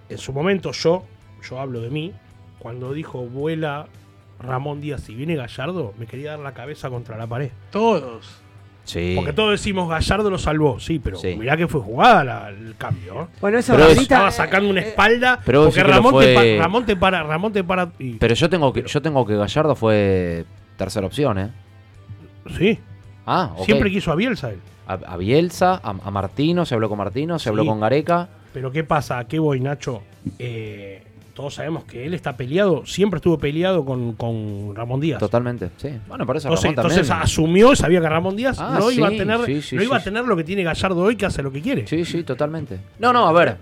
En 0.09 0.17
su 0.17 0.33
momento 0.33 0.71
yo, 0.71 1.05
yo 1.47 1.59
hablo 1.59 1.79
de 1.81 1.91
mí, 1.91 2.13
cuando 2.57 2.93
dijo 2.93 3.19
vuela 3.27 3.85
Ramón 4.43 4.81
Díaz 4.81 5.07
y 5.09 5.15
viene 5.15 5.35
Gallardo, 5.35 5.93
me 5.97 6.05
quería 6.05 6.31
dar 6.31 6.39
la 6.39 6.53
cabeza 6.53 6.89
contra 6.89 7.17
la 7.17 7.25
pared. 7.27 7.49
Todos. 7.71 8.39
Sí. 8.85 9.13
Porque 9.15 9.31
todos 9.31 9.51
decimos 9.51 9.87
Gallardo 9.89 10.29
lo 10.29 10.37
salvó, 10.37 10.77
sí, 10.79 10.99
pero 10.99 11.17
Sí. 11.17 11.35
mirá 11.39 11.55
que 11.55 11.67
fue 11.69 11.79
jugada 11.79 12.23
la- 12.25 12.49
el 12.49 12.75
cambio. 12.77 13.23
¿eh? 13.23 13.27
Bueno, 13.39 13.57
esa 13.57 13.75
Pero 13.75 13.87
es- 13.87 13.97
Estaba 13.97 14.29
sacando 14.29 14.69
una 14.69 14.81
espalda 14.81 15.39
Pero 15.45 15.63
porque 15.63 15.75
decís 15.79 15.83
que 15.83 15.87
lo 15.89 15.95
Ramón, 15.95 16.19
te 16.23 16.33
fue- 16.35 16.55
pa- 16.57 16.63
Ramón 16.63 16.85
te 16.85 16.95
para, 16.97 17.23
Ramón 17.23 17.53
te 17.53 17.63
para 17.63 17.89
y 17.97 18.13
Pero 18.15 18.35
yo 18.35 18.49
tengo 18.49 18.73
que, 18.73 18.83
yo 18.85 19.01
tengo 19.01 19.25
que 19.25 19.37
Gallardo 19.37 19.75
fue 19.75 20.43
tercera 20.77 21.07
opción, 21.07 21.37
¿eh? 21.39 21.49
sí, 22.57 22.77
Ah, 23.25 23.51
ok. 23.55 23.65
siempre 23.65 23.89
quiso 23.89 24.11
a 24.11 24.15
Bielsa 24.15 24.51
él. 24.51 24.59
A, 24.85 24.93
a 24.95 25.15
Bielsa, 25.17 25.75
a, 25.81 25.89
a 26.03 26.11
Martino, 26.11 26.65
se 26.65 26.75
habló 26.75 26.89
con 26.89 26.97
Martino, 26.97 27.39
se 27.39 27.47
habló 27.47 27.63
Sí. 27.63 27.69
con 27.69 27.79
Gareca. 27.79 28.27
Pero 28.53 28.69
¿qué 28.71 28.83
pasa? 28.83 29.17
¿A 29.19 29.27
qué 29.29 29.39
voy, 29.39 29.61
Nacho? 29.61 30.03
Eh, 30.39 31.01
todos 31.33 31.55
sabemos 31.55 31.83
que 31.85 32.05
él 32.05 32.13
está 32.13 32.37
peleado, 32.37 32.85
siempre 32.85 33.17
estuvo 33.17 33.37
peleado 33.39 33.83
con, 33.83 34.13
con 34.13 34.75
Ramón 34.75 34.99
Díaz. 34.99 35.19
Totalmente, 35.19 35.69
sí. 35.77 35.89
Bueno, 36.07 36.25
por 36.27 36.37
eso 36.37 36.47
Entonces, 36.47 36.63
Ramón 36.71 36.75
también. 36.75 36.99
entonces 36.99 37.23
asumió, 37.23 37.75
sabía 37.75 38.01
que 38.01 38.09
Ramón 38.09 38.35
Díaz 38.35 38.59
Ah, 38.59 38.77
no, 38.79 38.91
iba, 38.91 39.07
a 39.07 39.11
tener, 39.11 39.43
sí, 39.45 39.61
sí, 39.61 39.75
no 39.75 39.81
iba 39.83 39.97
a 39.97 40.03
tener 40.03 40.25
lo 40.25 40.35
que 40.37 40.43
tiene 40.43 40.63
Gallardo 40.63 41.01
hoy, 41.01 41.15
que 41.15 41.25
hace 41.25 41.41
lo 41.41 41.51
que 41.51 41.61
quiere. 41.61 41.87
Sí, 41.87 42.05
sí, 42.05 42.23
totalmente. 42.23 42.79
No, 42.99 43.11
no, 43.11 43.27
a 43.27 43.31
ver. 43.33 43.57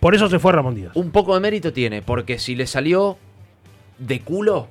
Por 0.00 0.14
eso 0.14 0.28
se 0.28 0.38
fue 0.38 0.52
Ramón 0.52 0.74
Díaz. 0.74 0.92
Un 0.96 1.10
poco 1.10 1.34
de 1.34 1.40
mérito 1.40 1.72
tiene, 1.72 2.02
porque 2.02 2.38
si 2.38 2.54
le 2.56 2.66
salió 2.66 3.18
de 3.98 4.20
culo, 4.20 4.68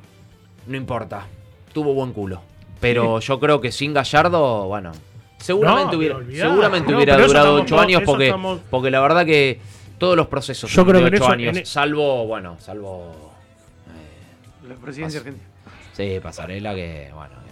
no 0.67 0.75
importa. 0.75 1.27
Tuvo 1.73 1.93
buen 1.93 2.11
culo. 2.11 2.41
Pero 2.79 3.19
yo 3.19 3.39
creo 3.39 3.61
que 3.61 3.71
sin 3.71 3.93
Gallardo, 3.93 4.67
bueno. 4.67 4.91
Seguramente 5.37 5.93
No, 5.93 5.97
hubiera, 5.99 6.15
olvidá. 6.17 6.49
seguramente 6.49 6.91
No, 6.91 6.97
hubiera 6.97 7.17
durado 7.17 7.55
ocho 7.55 7.79
años 7.79 8.01
porque, 8.05 8.25
estamos- 8.25 8.59
porque 8.69 8.91
la 8.91 8.99
verdad 9.01 9.25
que 9.25 9.59
todos 10.01 10.17
los 10.17 10.27
procesos 10.27 10.71
Yo 10.71 10.83
creo 10.83 10.95
de 10.99 11.01
que 11.03 11.07
en 11.09 11.13
ocho 11.13 11.23
eso- 11.25 11.31
años. 11.33 11.55
en 11.55 11.61
e- 11.61 11.65
salvo, 11.65 12.25
bueno, 12.25 12.57
salvo. 12.59 13.31
La 14.67 14.73
presidencia 14.75 15.19
argentina. 15.19 15.47
Sí, 15.93 16.19
pasarela 16.21 16.73
que, 16.73 17.11
bueno. 17.13 17.35
que- 17.35 17.51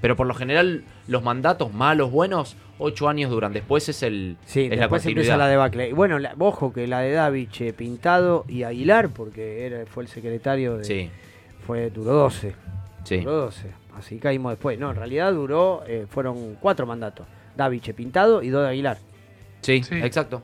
Pero 0.00 0.16
por 0.16 0.26
lo 0.26 0.32
general, 0.34 0.84
los 1.06 1.22
mandatos 1.22 1.74
malos, 1.74 2.10
buenos, 2.10 2.56
ocho 2.78 3.08
años 3.10 3.30
duran. 3.30 3.52
Después 3.52 3.88
es 3.90 4.02
el 4.02 4.38
Sí, 4.46 4.62
es 4.64 4.70
la 4.70 4.76
después 4.76 5.04
empieza 5.04 5.36
la 5.36 5.48
debacle. 5.48 5.90
Y 5.90 5.92
bueno, 5.92 6.18
la- 6.18 6.34
ojo 6.38 6.72
que 6.72 6.86
la 6.86 7.00
de 7.00 7.12
Daviche, 7.12 7.74
Pintado 7.74 8.46
y 8.48 8.62
Aguilar, 8.62 9.10
porque 9.10 9.66
era, 9.66 9.84
fue 9.86 10.02
el 10.04 10.08
secretario 10.08 10.78
de. 10.78 10.84
Sí. 10.84 11.10
Fue, 11.66 11.90
duró 11.90 12.12
12. 12.12 12.54
Sí. 13.04 13.18
Duró 13.18 13.32
12. 13.36 13.70
Así 13.98 14.18
caímos 14.18 14.52
después. 14.52 14.78
No, 14.78 14.90
en 14.90 14.96
realidad 14.96 15.30
duró, 15.32 15.82
eh, 15.86 16.06
fueron 16.08 16.54
cuatro 16.58 16.86
mandatos. 16.86 17.26
Daviche, 17.54 17.92
Pintado 17.92 18.42
y 18.42 18.48
dos 18.48 18.62
de 18.62 18.70
Aguilar. 18.70 18.98
Sí, 19.60 19.82
exacto. 19.90 20.42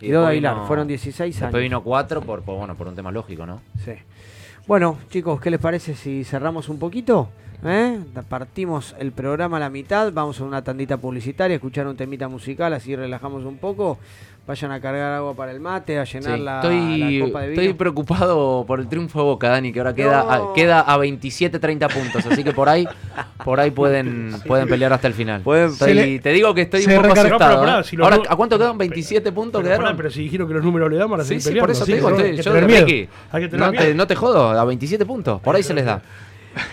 Después 0.00 0.26
Aguilar, 0.28 0.54
vino- 0.54 0.66
fueron 0.66 0.86
16 0.88 1.34
Después 1.34 1.54
años. 1.54 1.62
vino 1.62 1.82
cuatro 1.82 2.20
por, 2.20 2.42
por, 2.42 2.56
bueno, 2.58 2.74
por 2.76 2.88
un 2.88 2.94
tema 2.94 3.10
lógico, 3.12 3.46
¿no? 3.46 3.60
Sí. 3.84 3.92
Bueno, 4.66 4.98
chicos, 5.10 5.40
¿qué 5.40 5.50
les 5.50 5.60
parece 5.60 5.94
si 5.94 6.24
cerramos 6.24 6.68
un 6.68 6.78
poquito? 6.78 7.28
¿Eh? 7.66 7.98
Partimos 8.28 8.94
el 8.98 9.12
programa 9.12 9.56
a 9.56 9.60
la 9.60 9.70
mitad, 9.70 10.12
vamos 10.12 10.38
a 10.40 10.44
una 10.44 10.62
tandita 10.62 10.98
publicitaria, 10.98 11.54
escuchar 11.54 11.86
un 11.86 11.96
temita 11.96 12.28
musical, 12.28 12.74
así 12.74 12.94
relajamos 12.94 13.44
un 13.44 13.56
poco. 13.56 13.98
Vayan 14.46 14.72
a 14.72 14.80
cargar 14.80 15.10
agua 15.14 15.32
para 15.34 15.52
el 15.52 15.60
mate, 15.60 15.98
a 15.98 16.04
llenar 16.04 16.36
Sí, 16.36 16.44
la, 16.44 16.56
estoy, 16.60 16.98
la 17.20 17.26
copa 17.26 17.40
de 17.40 17.48
vino. 17.48 17.62
estoy 17.62 17.74
preocupado 17.74 18.64
por 18.66 18.78
el 18.78 18.88
triunfo 18.88 19.20
de 19.20 19.24
Boca, 19.24 19.48
Dani, 19.48 19.72
que 19.72 19.80
ahora 19.80 19.94
queda, 19.94 20.22
No. 20.22 20.50
a, 20.50 20.54
queda 20.54 20.80
a 20.80 20.98
27-30 20.98 21.88
puntos. 21.90 22.26
Así 22.26 22.44
que 22.44 22.52
por 22.52 22.68
ahí 22.68 22.86
por 23.42 23.58
ahí 23.58 23.70
pueden, 23.70 24.34
pueden 24.46 24.68
pelear 24.68 24.92
hasta 24.92 25.08
el 25.08 25.14
final. 25.14 25.40
Estoy- 25.46 25.94
le- 25.94 26.18
te 26.18 26.28
digo 26.34 26.52
que 26.52 26.60
estoy 26.62 26.84
un 26.84 26.92
poco 26.96 27.14
recarga- 27.14 27.20
asustado. 27.28 27.60
Pará, 27.60 27.80
¿eh? 27.80 27.84
si 27.84 27.96
ahora, 27.96 28.18
¿A 28.28 28.36
cuánto 28.36 28.58
quedan? 28.58 28.76
¿27 28.78 29.32
puntos 29.32 29.62
Pero, 29.62 29.62
quedaron? 29.62 29.84
pará, 29.86 29.96
pero 29.96 30.10
si 30.10 30.20
dijeron 30.24 30.46
que 30.46 30.52
los 30.52 30.62
números 30.62 30.90
le 30.90 30.98
dan 30.98 31.08
para 31.08 31.24
Sí, 31.24 31.40
sí, 31.40 31.48
peleando. 31.48 31.62
por 31.62 31.70
eso 31.70 31.84
sí, 31.86 31.90
te 31.92 31.96
digo, 31.96 32.10
no, 32.10 32.16
estoy- 32.18 32.42
yo 32.42 32.60
Ricky, 32.60 33.08
no, 33.56 33.72
te, 33.72 33.94
no 33.94 34.06
te 34.06 34.14
jodo, 34.14 34.50
a 34.50 34.64
27 34.66 35.06
puntos, 35.06 35.40
por 35.40 35.56
ahí 35.56 35.62
se 35.62 35.72
les 35.72 35.86
da. 35.86 36.02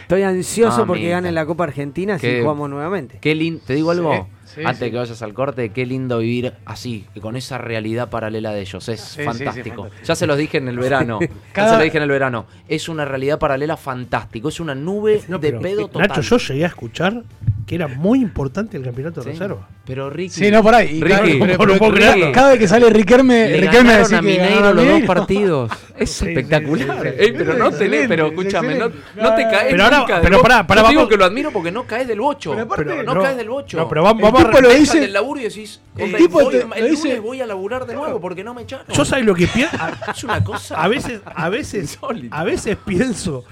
Estoy 0.01 0.23
ansioso 0.23 0.85
porque 0.85 1.01
Mamita. 1.03 1.09
ganen 1.17 1.35
la 1.35 1.45
Copa 1.45 1.63
Argentina 1.65 2.19
si 2.19 2.39
jugamos 2.41 2.69
nuevamente. 2.69 3.17
Qué 3.21 3.33
lindo, 3.35 3.61
te 3.65 3.73
digo 3.75 3.91
algo, 3.91 4.27
Sí, 4.45 4.55
sí, 4.55 4.61
antes 4.65 4.79
sí. 4.85 4.91
que 4.91 4.97
vayas 4.97 5.21
al 5.21 5.33
corte, 5.33 5.69
qué 5.69 5.85
lindo 5.85 6.17
vivir 6.19 6.53
así, 6.65 7.05
con 7.21 7.35
esa 7.37 7.57
realidad 7.57 8.09
paralela 8.09 8.51
de 8.51 8.61
ellos, 8.61 8.87
es 8.89 8.99
sí, 8.99 9.17
sí, 9.19 9.23
fantástico. 9.23 9.83
fantástico. 9.83 10.05
Ya 10.05 10.15
se 10.15 10.27
los 10.27 10.37
dije 10.37 10.57
en 10.57 10.67
el 10.67 10.77
verano, 10.77 11.19
ya 11.55 11.65
se 11.67 11.73
los 11.75 11.83
dije 11.83 11.97
en 11.97 12.03
el 12.03 12.09
verano, 12.09 12.45
es 12.67 12.89
una 12.89 13.05
realidad 13.05 13.39
paralela 13.39 13.77
fantástico, 13.77 14.49
es 14.49 14.59
una 14.59 14.75
nube 14.75 15.21
No, 15.29 15.39
de 15.39 15.49
pero, 15.49 15.61
pedo 15.61 15.87
total. 15.87 16.09
Nacho, 16.09 16.21
yo 16.21 16.37
llegué 16.37 16.65
a 16.65 16.67
escuchar 16.67 17.23
que 17.65 17.75
era 17.75 17.87
muy 17.87 18.19
importante 18.21 18.75
el 18.77 18.83
campeonato 18.83 19.21
de 19.21 19.25
Sí. 19.25 19.31
reserva. 19.31 19.67
Pero 19.85 20.09
Ricky, 20.09 20.29
Sí, 20.29 20.51
no, 20.51 20.61
por 20.63 20.73
ahí. 20.75 21.01
Ricky, 21.01 21.39
pero- 21.39 21.57
no 21.77 22.31
cada 22.31 22.49
vez 22.51 22.59
que 22.59 22.67
sale 22.67 22.89
Riquelme, 22.89 23.49
Le 23.49 23.61
Riquelme 23.61 23.93
a 23.93 24.21
Mineiro 24.21 24.55
ganaron 24.55 24.75
los 24.75 24.87
dos 24.87 25.01
partidos. 25.03 25.71
Es 25.97 26.21
espectacular. 26.21 27.05
Ey, 27.17 27.31
pero 27.33 27.53
no 27.55 27.71
te 27.71 27.87
lees, 27.87 28.07
pero 28.07 28.27
escúchame, 28.27 28.75
no, 28.75 28.89
no 28.89 29.35
te 29.35 29.43
caes 29.43 29.67
Pero 29.71 29.83
ahora- 29.83 30.05
del 30.05 30.21
pero 30.21 30.41
pará, 30.41 30.65
pará, 30.65 30.81
Yo 30.81 30.87
digo 30.89 30.99
vamos- 31.01 31.09
que 31.11 31.17
lo 31.17 31.25
admiro 31.25 31.51
porque 31.51 31.71
no 31.71 31.83
caes 31.85 32.07
del 32.07 32.19
bocho. 32.19 32.51
Pero 32.51 32.63
aparte- 32.63 32.83
Pero 32.85 33.03
no, 33.03 33.13
no, 33.15 33.21
caes 33.21 33.37
del 33.37 33.49
bocho. 33.49 33.77
no, 33.77 33.87
pero 33.89 34.03
vamos- 34.03 34.19
El 34.19 34.23
vamos 34.31 34.41
a- 34.41 34.45
tipo 34.49 34.61
lo 34.61 34.69
dice- 34.73 34.99
del 34.99 35.13
laburo 35.13 35.39
y 35.39 35.43
decís, 35.43 35.81
El 35.97 36.03
"Hombre, 36.05 36.21
tipo 36.21 36.41
voy- 36.41 36.51
te- 36.51 36.61
el 36.61 36.67
lo 36.69 36.75
lunes 36.75 36.89
dice- 37.03 37.19
voy 37.19 37.41
a 37.41 37.45
laburar 37.45 37.85
de 37.85 37.93
nuevo 37.93 38.19
porque 38.19 38.43
no 38.43 38.53
me 38.53 38.63
echaron. 38.63 38.85
Yo 38.91 39.05
sabes 39.05 39.25
lo 39.25 39.35
que 39.35 39.47
pienso. 39.47 39.77
Es 40.15 40.23
una 40.23 40.43
cosa. 40.43 40.81
A 40.81 40.87
veces, 40.87 41.21
a 41.25 41.49
veces, 41.49 41.99
a 42.31 42.43
veces 42.43 42.77
pienso, 42.85 43.43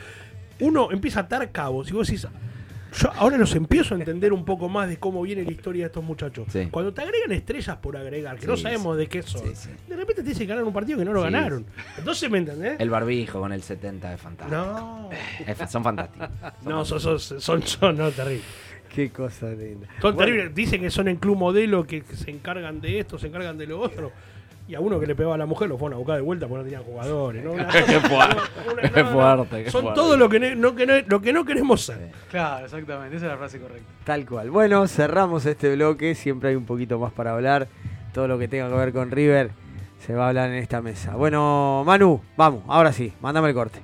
uno 0.60 0.92
empieza 0.92 1.20
a 1.22 1.24
atar 1.24 1.52
cabos 1.52 1.90
y 1.90 1.94
vos 1.94 2.08
decís, 2.08 2.28
yo 2.94 3.12
ahora 3.16 3.38
los 3.38 3.54
empiezo 3.56 3.94
a 3.96 3.98
entender 4.00 4.34
un 4.34 4.44
poco 4.46 4.68
más 4.70 4.90
de 4.90 4.98
cómo 4.98 5.22
viene 5.22 5.44
la 5.44 5.52
historia 5.52 5.84
de 5.84 5.88
estos 5.88 6.04
muchachos. 6.04 6.48
Sí. 6.52 6.68
Cuando 6.72 6.94
te 6.94 7.02
agregan 7.02 7.32
estrellas 7.32 7.78
por 7.78 7.96
agregar, 7.98 8.38
que 8.40 8.48
no 8.48 8.58
sabemos 8.58 8.96
sí. 8.96 9.00
de 9.02 9.08
qué 9.08 9.22
son, 9.24 9.42
Sí, 9.48 9.52
sí. 9.56 9.70
de 9.88 9.96
repente 9.96 10.24
te 10.24 10.30
dicen 10.30 10.42
que 10.42 10.48
ganaron 10.48 10.68
un 10.68 10.74
partido 10.74 10.98
que 11.00 11.06
no 11.06 11.14
lo 11.14 11.20
Sí. 11.26 11.32
ganaron. 11.32 11.66
Entonces, 11.98 12.30
¿me 12.32 12.40
entendés? 12.40 12.80
El 12.80 12.90
barbijo 12.90 13.40
con 13.40 13.54
el 13.54 13.62
70 13.62 14.14
es 14.14 14.22
fantástico. 14.22 14.60
No, 14.62 15.10
Es- 15.46 15.72
son 15.72 15.84
fantásticos. 15.84 16.30
no, 16.64 16.84
son, 16.86 17.00
son, 17.00 17.20
son, 17.20 17.62
son- 17.64 17.98
no, 17.98 18.10
terribles. 18.12 18.46
Qué 18.94 19.12
cosa 19.12 19.52
linda. 19.52 19.88
Son 20.02 20.16
Bueno, 20.16 20.18
terribles. 20.32 20.56
Dicen 20.56 20.82
que 20.82 20.90
son 20.90 21.08
en 21.08 21.18
club 21.18 21.38
modelo, 21.38 21.86
que 21.86 22.02
que 22.02 22.16
se 22.16 22.32
encargan 22.32 22.82
de 22.82 23.00
esto, 23.00 23.20
se 23.20 23.28
encargan 23.28 23.56
de 23.58 23.68
lo 23.68 23.80
otro. 23.80 24.12
Y 24.70 24.76
a 24.76 24.80
uno 24.80 25.00
que 25.00 25.08
le 25.08 25.16
pegaba 25.16 25.34
a 25.34 25.38
la 25.40 25.48
mujer 25.48 25.68
lo 25.68 25.78
fueron 25.80 25.96
a 25.96 25.98
buscar 25.98 26.16
de 26.18 26.22
vuelta 26.22 26.48
porque 26.48 26.60
no 26.60 26.64
tenían 26.70 26.84
jugadores. 26.84 27.44
¿no? 27.44 27.52
Una- 27.54 27.68
Qué 27.68 27.82
fuerte, 28.00 28.38
una- 28.72 28.82
qué 28.92 29.04
fuerte, 29.04 29.64
qué 29.64 29.72
Son 29.72 29.82
fuerte. 29.82 30.00
todo 30.00 30.16
lo 30.16 30.30
que, 30.30 30.40
ne- 30.40 30.56
no, 30.56 30.76
que 30.76 30.86
no, 30.86 30.94
lo 31.08 31.20
que 31.22 31.34
no 31.34 31.44
queremos 31.44 31.82
ser. 31.82 32.12
Claro, 32.30 32.66
exactamente. 32.66 33.18
Esa 33.18 33.26
es 33.26 33.32
la 33.32 33.38
frase 33.40 33.60
correcta. 33.60 33.90
Tal 34.04 34.26
cual. 34.28 34.52
Bueno, 34.52 34.88
cerramos 34.88 35.46
este 35.48 35.74
bloque. 35.76 36.14
Siempre 36.14 36.50
hay 36.50 36.56
un 36.56 36.66
poquito 36.66 37.00
más 37.00 37.12
para 37.12 37.32
hablar. 37.34 37.68
Todo 38.14 38.28
lo 38.28 38.38
que 38.38 38.48
tenga 38.48 38.70
que 38.70 38.76
ver 38.76 38.94
con 38.94 39.10
River 39.12 39.52
Se 40.06 40.14
va 40.14 40.26
a 40.26 40.28
hablar 40.30 40.50
en 40.52 40.58
esta 40.58 40.82
mesa. 40.84 41.16
Bueno, 41.16 41.84
Manu, 41.86 42.22
vamos, 42.38 42.62
ahora 42.68 42.94
sí, 42.94 43.12
mándame 43.22 43.50
el 43.50 43.54
corte. 43.56 43.80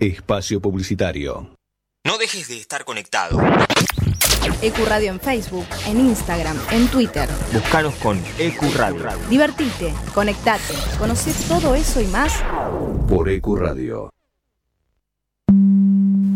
Espacio 0.00 0.60
publicitario. 0.60 1.54
No 2.04 2.18
dejes 2.18 2.48
de 2.48 2.56
estar 2.56 2.84
conectado. 2.84 3.40
Ecuradio 4.62 5.12
en 5.12 5.20
Facebook, 5.20 5.66
en 5.86 6.00
Instagram, 6.00 6.56
en 6.72 6.88
Twitter. 6.88 7.28
Búscanos 7.52 7.94
con 7.96 8.20
EcuRadio. 8.36 9.06
Divertite, 9.30 9.94
conectate, 10.12 10.74
conoce 10.98 11.32
todo 11.46 11.76
eso 11.76 12.00
y 12.00 12.06
más. 12.06 12.32
Por 13.08 13.28
EQ 13.28 13.46
Radio. 13.56 14.10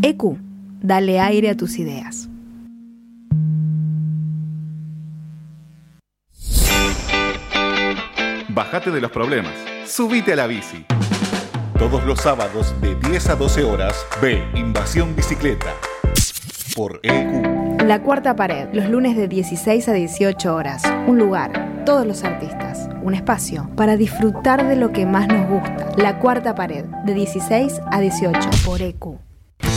EQ, 0.03 0.37
dale 0.81 1.19
aire 1.19 1.51
a 1.51 1.57
tus 1.57 1.79
ideas. 1.79 2.29
Bájate 8.49 8.93
de 8.93 9.01
los 9.01 9.11
problemas. 9.11 9.55
Subite 9.87 10.35
a 10.35 10.37
la 10.37 10.47
bici. 10.47 10.87
Todos 11.83 12.05
los 12.05 12.21
sábados 12.21 12.81
de 12.81 12.95
10 12.95 13.31
a 13.31 13.35
12 13.35 13.65
horas, 13.65 14.07
ve 14.23 14.49
Invasión 14.55 15.17
Bicicleta. 15.17 15.75
Por 16.77 17.01
EQ. 17.03 17.83
La 17.83 18.01
cuarta 18.01 18.37
pared, 18.37 18.69
los 18.73 18.89
lunes 18.89 19.17
de 19.17 19.27
16 19.27 19.89
a 19.89 19.93
18 19.93 20.55
horas. 20.55 20.85
Un 21.09 21.19
lugar, 21.19 21.83
todos 21.85 22.07
los 22.07 22.23
artistas. 22.23 22.89
Un 23.03 23.15
espacio 23.15 23.69
para 23.75 23.97
disfrutar 23.97 24.65
de 24.69 24.77
lo 24.77 24.93
que 24.93 25.07
más 25.07 25.27
nos 25.27 25.49
gusta. 25.49 25.91
La 25.97 26.21
cuarta 26.21 26.55
pared, 26.55 26.85
de 27.05 27.15
16 27.15 27.81
a 27.91 27.99
18 27.99 28.39
por 28.65 28.81
EQ. 28.81 29.32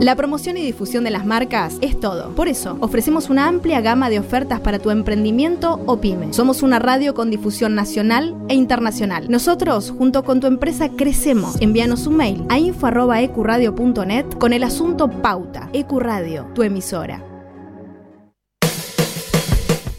La 0.00 0.16
promoción 0.16 0.56
y 0.56 0.62
difusión 0.62 1.04
de 1.04 1.10
las 1.10 1.24
marcas 1.24 1.76
es 1.80 1.98
todo. 1.98 2.34
Por 2.34 2.48
eso, 2.48 2.76
ofrecemos 2.80 3.30
una 3.30 3.46
amplia 3.46 3.80
gama 3.80 4.10
de 4.10 4.18
ofertas 4.18 4.60
para 4.60 4.78
tu 4.78 4.90
emprendimiento 4.90 5.80
o 5.86 6.00
pyme. 6.00 6.32
Somos 6.32 6.62
una 6.62 6.78
radio 6.78 7.14
con 7.14 7.30
difusión 7.30 7.74
nacional 7.74 8.36
e 8.48 8.54
internacional. 8.54 9.30
Nosotros, 9.30 9.94
junto 9.96 10.24
con 10.24 10.40
tu 10.40 10.46
empresa, 10.46 10.90
crecemos. 10.90 11.60
Envíanos 11.60 12.06
un 12.06 12.16
mail 12.16 12.44
a 12.48 12.58
info.ecuradio.net 12.58 14.26
con 14.38 14.52
el 14.52 14.64
asunto 14.64 15.08
Pauta. 15.08 15.70
Ecuradio, 15.72 16.50
tu 16.54 16.62
emisora. 16.62 17.24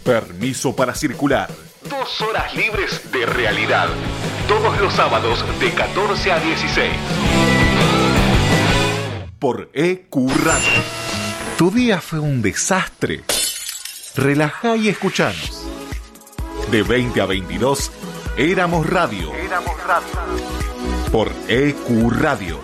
Permiso 0.03 0.75
para 0.75 0.93
circular. 0.93 1.49
Dos 1.89 2.21
horas 2.21 2.53
libres 2.55 3.01
de 3.11 3.25
realidad. 3.25 3.87
Todos 4.47 4.79
los 4.79 4.93
sábados 4.93 5.43
de 5.59 5.71
14 5.71 6.31
a 6.31 6.39
16. 6.39 7.44
Por 9.45 9.69
EQ 9.75 10.15
Radio. 10.43 10.81
¿Tu 11.55 11.69
día 11.69 12.01
fue 12.01 12.17
un 12.17 12.41
desastre? 12.41 13.21
Relajá 14.15 14.75
y 14.75 14.87
escuchanos. 14.87 15.67
De 16.71 16.81
20 16.81 17.21
a 17.21 17.27
22, 17.27 17.91
Éramos 18.39 18.89
Radio. 18.89 19.31
Éramos 19.35 19.75
Radio. 19.83 20.07
Por 21.11 21.31
EQ 21.47 22.09
Radio. 22.09 22.59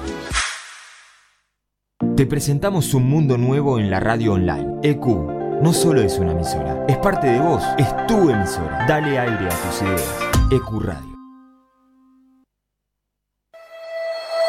Te 2.18 2.26
presentamos 2.26 2.96
un 2.96 3.08
mundo 3.08 3.38
nuevo 3.38 3.78
en 3.78 3.92
la 3.92 4.00
radio 4.00 4.34
online. 4.34 4.80
EQ 4.82 5.06
no 5.62 5.74
solo 5.74 6.02
es 6.02 6.18
una 6.18 6.32
emisora, 6.32 6.84
es 6.88 6.98
parte 6.98 7.28
de 7.28 7.38
vos, 7.38 7.64
es 7.78 8.08
tu 8.08 8.32
emisora. 8.32 8.88
Dale 8.88 9.20
aire 9.20 9.46
a 9.46 9.50
tus 9.50 9.84
ideas. 9.84 10.16
EQ 10.50 10.82
Radio. 10.82 11.11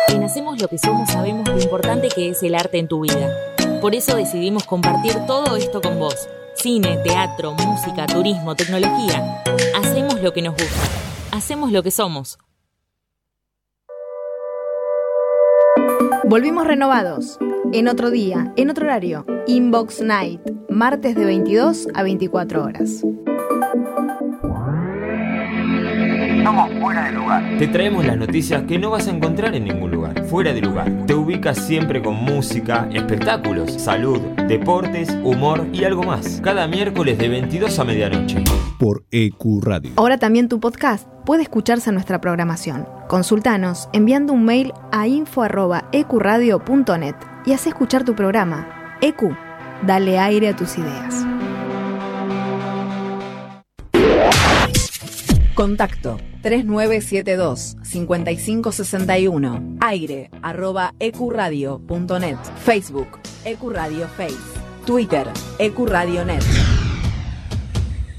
En 0.08 0.22
Hacemos 0.24 0.60
lo 0.60 0.68
que 0.68 0.78
somos 0.78 1.10
sabemos 1.10 1.48
lo 1.48 1.60
importante 1.60 2.08
que 2.08 2.30
es 2.30 2.42
el 2.42 2.54
arte 2.54 2.78
en 2.78 2.88
tu 2.88 3.00
vida. 3.00 3.30
Por 3.80 3.94
eso 3.94 4.16
decidimos 4.16 4.64
compartir 4.64 5.14
todo 5.26 5.56
esto 5.56 5.80
con 5.80 5.98
vos. 5.98 6.28
Cine, 6.54 6.98
teatro, 7.04 7.52
música, 7.54 8.06
turismo, 8.06 8.54
tecnología. 8.54 9.42
Hacemos 9.76 10.20
lo 10.20 10.32
que 10.32 10.42
nos 10.42 10.54
gusta. 10.54 10.80
Hacemos 11.32 11.72
lo 11.72 11.82
que 11.82 11.90
somos. 11.90 12.38
Volvimos 16.24 16.66
renovados. 16.66 17.38
En 17.72 17.88
otro 17.88 18.10
día, 18.10 18.52
en 18.56 18.70
otro 18.70 18.84
horario. 18.84 19.24
Inbox 19.46 20.00
Night. 20.00 20.40
Martes 20.68 21.14
de 21.14 21.24
22 21.24 21.88
a 21.94 22.02
24 22.02 22.64
horas. 22.64 23.02
Lugar. 27.40 27.58
Te 27.58 27.68
traemos 27.68 28.04
las 28.04 28.16
noticias 28.16 28.62
que 28.62 28.78
no 28.78 28.90
vas 28.90 29.08
a 29.08 29.10
encontrar 29.10 29.54
en 29.54 29.64
ningún 29.64 29.90
lugar. 29.90 30.24
Fuera 30.26 30.52
de 30.52 30.60
lugar. 30.60 31.06
Te 31.06 31.14
ubicas 31.14 31.56
siempre 31.58 32.02
con 32.02 32.16
música, 32.16 32.88
espectáculos, 32.92 33.72
salud, 33.72 34.20
deportes, 34.48 35.10
humor 35.22 35.66
y 35.72 35.84
algo 35.84 36.02
más. 36.02 36.40
Cada 36.42 36.66
miércoles 36.66 37.16
de 37.18 37.28
22 37.28 37.78
a 37.78 37.84
medianoche. 37.84 38.42
Por 38.78 39.04
EQ 39.10 39.62
Radio. 39.62 39.92
Ahora 39.96 40.18
también 40.18 40.48
tu 40.48 40.60
podcast 40.60 41.08
puede 41.24 41.42
escucharse 41.42 41.90
en 41.90 41.94
nuestra 41.94 42.20
programación. 42.20 42.88
Consultanos 43.08 43.88
enviando 43.92 44.32
un 44.32 44.44
mail 44.44 44.72
a 44.90 45.06
info.ecuradio.net 45.06 47.14
y 47.44 47.52
haz 47.52 47.66
escuchar 47.66 48.04
tu 48.04 48.14
programa. 48.14 48.96
EQ, 49.00 49.36
dale 49.86 50.18
aire 50.18 50.48
a 50.48 50.56
tus 50.56 50.78
ideas. 50.78 51.26
Contacto 55.54 56.18
3972 56.40 57.76
5561 57.82 59.76
aire 59.80 60.30
arroba 60.40 60.94
ecuradio.net 60.98 62.38
Facebook 62.56 63.20
Ecuradio 63.44 64.08
Face 64.08 64.60
Twitter 64.84 65.28
Ecuradio.net 65.58 66.42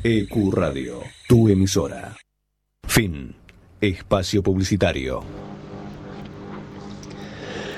EQ 0.05 0.51
Radio. 0.51 0.99
Tu 1.29 1.47
emisora. 1.47 2.13
Fin. 2.85 3.33
Espacio 3.79 4.43
publicitario. 4.43 5.23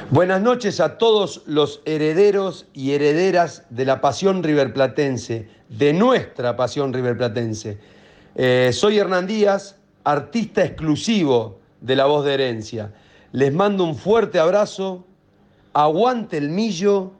Buenas 0.10 0.42
noches 0.42 0.80
a 0.80 0.98
todos 0.98 1.44
los 1.46 1.84
herederos 1.86 2.66
y 2.74 2.94
herederas 2.94 3.66
de 3.70 3.86
la 3.86 4.02
pasión 4.02 4.42
riverplatense, 4.42 5.48
de 5.70 5.94
nuestra 5.94 6.56
pasión 6.56 6.94
riverplatense. 6.94 7.78
Eh, 8.36 8.72
soy 8.74 9.00
Hernán 9.00 9.28
Díaz, 9.28 9.78
artista 10.04 10.64
exclusivo 10.64 11.60
de 11.80 11.96
La 11.96 12.06
Voz 12.06 12.26
de 12.26 12.34
Herencia. 12.34 12.94
Les 13.32 13.54
mando 13.54 13.86
un 13.86 13.96
fuerte 13.96 14.40
abrazo, 14.40 15.06
aguante 15.74 16.38
el 16.38 16.50
millo 16.50 17.12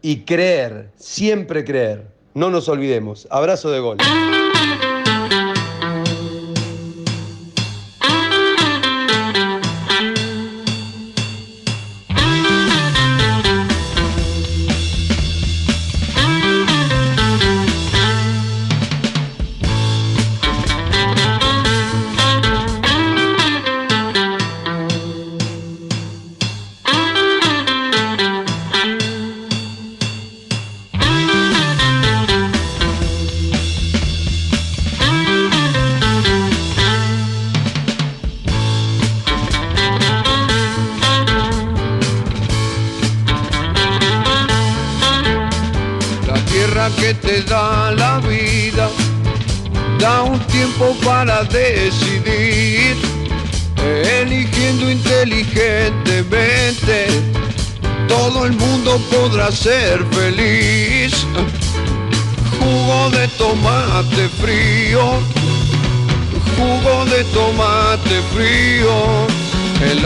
y 0.00 0.20
creer, 0.20 0.90
siempre 0.96 1.64
creer. 1.64 2.06
No 2.34 2.50
nos 2.50 2.68
olvidemos. 2.68 3.26
Abrazo 3.30 3.70
de 3.70 3.80
gol. 3.80 3.98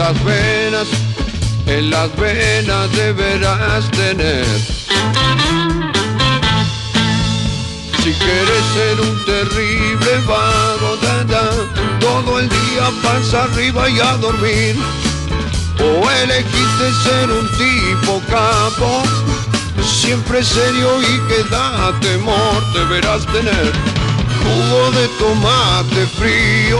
Las 0.05 0.23
venas, 0.23 0.87
en 1.65 1.89
las 1.89 2.15
venas 2.15 2.91
deberás 2.91 3.89
tener. 3.89 4.45
Si 8.03 8.11
quieres 8.13 8.63
ser 8.75 9.01
un 9.01 9.25
terrible 9.25 10.11
vago, 10.27 10.97
da, 11.01 11.23
da, 11.23 11.49
todo 11.99 12.39
el 12.39 12.47
día 12.49 12.83
pasa 13.01 13.45
arriba 13.45 13.89
y 13.89 13.99
a 13.99 14.17
dormir. 14.17 14.75
O 15.79 16.11
elegiste 16.21 16.85
ser 17.03 17.31
un 17.31 17.47
tipo 17.57 18.21
capo, 18.29 19.01
siempre 19.81 20.43
serio 20.43 21.01
y 21.01 21.19
que 21.27 21.49
da 21.49 21.91
temor, 21.99 22.73
deberás 22.75 23.25
tener 23.25 23.71
jugo 24.43 24.91
de 24.91 25.07
tomate 25.17 26.05
frío, 26.19 26.79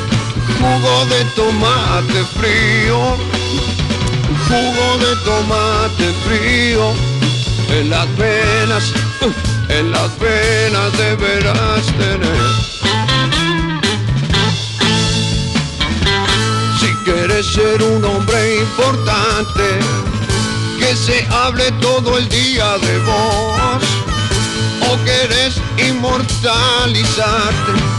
jugo 0.59 1.05
de 1.05 1.23
tomate 1.35 2.23
frío, 2.37 3.17
jugo 4.47 4.97
de 4.97 5.15
tomate 5.23 6.11
frío, 6.25 6.93
en 7.69 7.89
las 7.89 8.07
venas, 8.17 8.91
en 9.69 9.91
las 9.91 10.17
venas 10.19 10.91
deberás 10.97 11.85
tener. 11.97 12.41
Si 16.79 16.87
quieres 17.05 17.45
ser 17.45 17.83
un 17.83 18.03
hombre 18.03 18.57
importante, 18.57 19.79
que 20.79 20.95
se 20.95 21.27
hable 21.31 21.71
todo 21.73 22.17
el 22.17 22.27
día 22.29 22.79
de 22.79 22.97
vos, 22.99 23.83
o 24.89 24.97
querés 25.05 25.61
inmortalizarte 25.77 27.90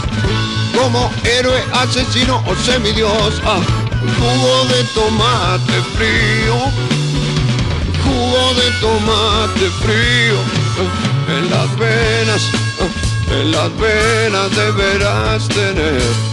como 0.73 1.11
héroe, 1.23 1.61
asesino 1.73 2.43
o 2.47 2.55
semidios. 2.55 3.41
Ah, 3.45 3.61
jugo 4.19 4.65
de 4.73 4.83
tomate 4.95 5.81
frío, 5.95 6.55
jugo 8.03 8.53
de 8.55 8.71
tomate 8.81 9.69
frío, 9.81 10.37
ah, 10.79 11.37
en 11.37 11.49
las 11.49 11.77
venas, 11.77 12.41
ah, 12.81 13.33
en 13.33 13.51
las 13.51 13.77
venas 13.77 14.55
deberás 14.55 15.47
tener. 15.47 16.32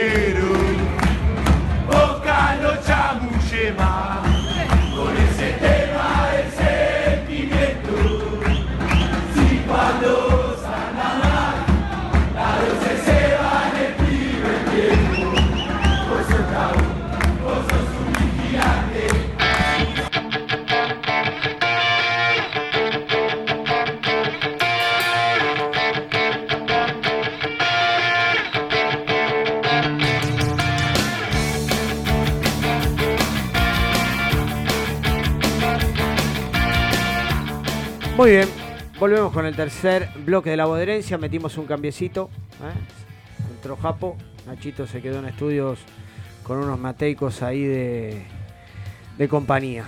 ellos 0.00 0.40
pusieron. 0.40 0.76
Boca 1.86 2.56
no 2.62 2.76
chamulle 2.82 3.72
Muy 38.20 38.32
bien, 38.32 38.50
volvemos 38.98 39.32
con 39.32 39.46
el 39.46 39.56
tercer 39.56 40.10
bloque 40.26 40.50
de 40.50 40.56
la 40.58 40.66
boderencia. 40.66 41.16
Metimos 41.16 41.56
un 41.56 41.64
cambiecito. 41.64 42.28
¿eh? 42.60 43.50
Entró 43.54 43.78
Japo. 43.78 44.18
Nachito 44.46 44.86
se 44.86 45.00
quedó 45.00 45.20
en 45.20 45.24
estudios 45.24 45.78
con 46.42 46.58
unos 46.58 46.78
mateicos 46.78 47.42
ahí 47.42 47.64
de, 47.64 48.22
de 49.16 49.26
compañía. 49.26 49.84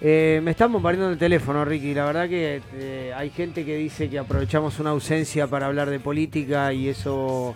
Eh, 0.00 0.40
me 0.42 0.52
están 0.52 0.72
bombardeando 0.72 1.12
el 1.12 1.18
teléfono, 1.18 1.62
Ricky. 1.62 1.92
La 1.92 2.06
verdad 2.06 2.26
que 2.26 2.62
eh, 2.72 3.12
hay 3.14 3.28
gente 3.28 3.66
que 3.66 3.76
dice 3.76 4.08
que 4.08 4.18
aprovechamos 4.18 4.80
una 4.80 4.88
ausencia 4.88 5.46
para 5.46 5.66
hablar 5.66 5.90
de 5.90 6.00
política 6.00 6.72
y 6.72 6.88
eso. 6.88 7.54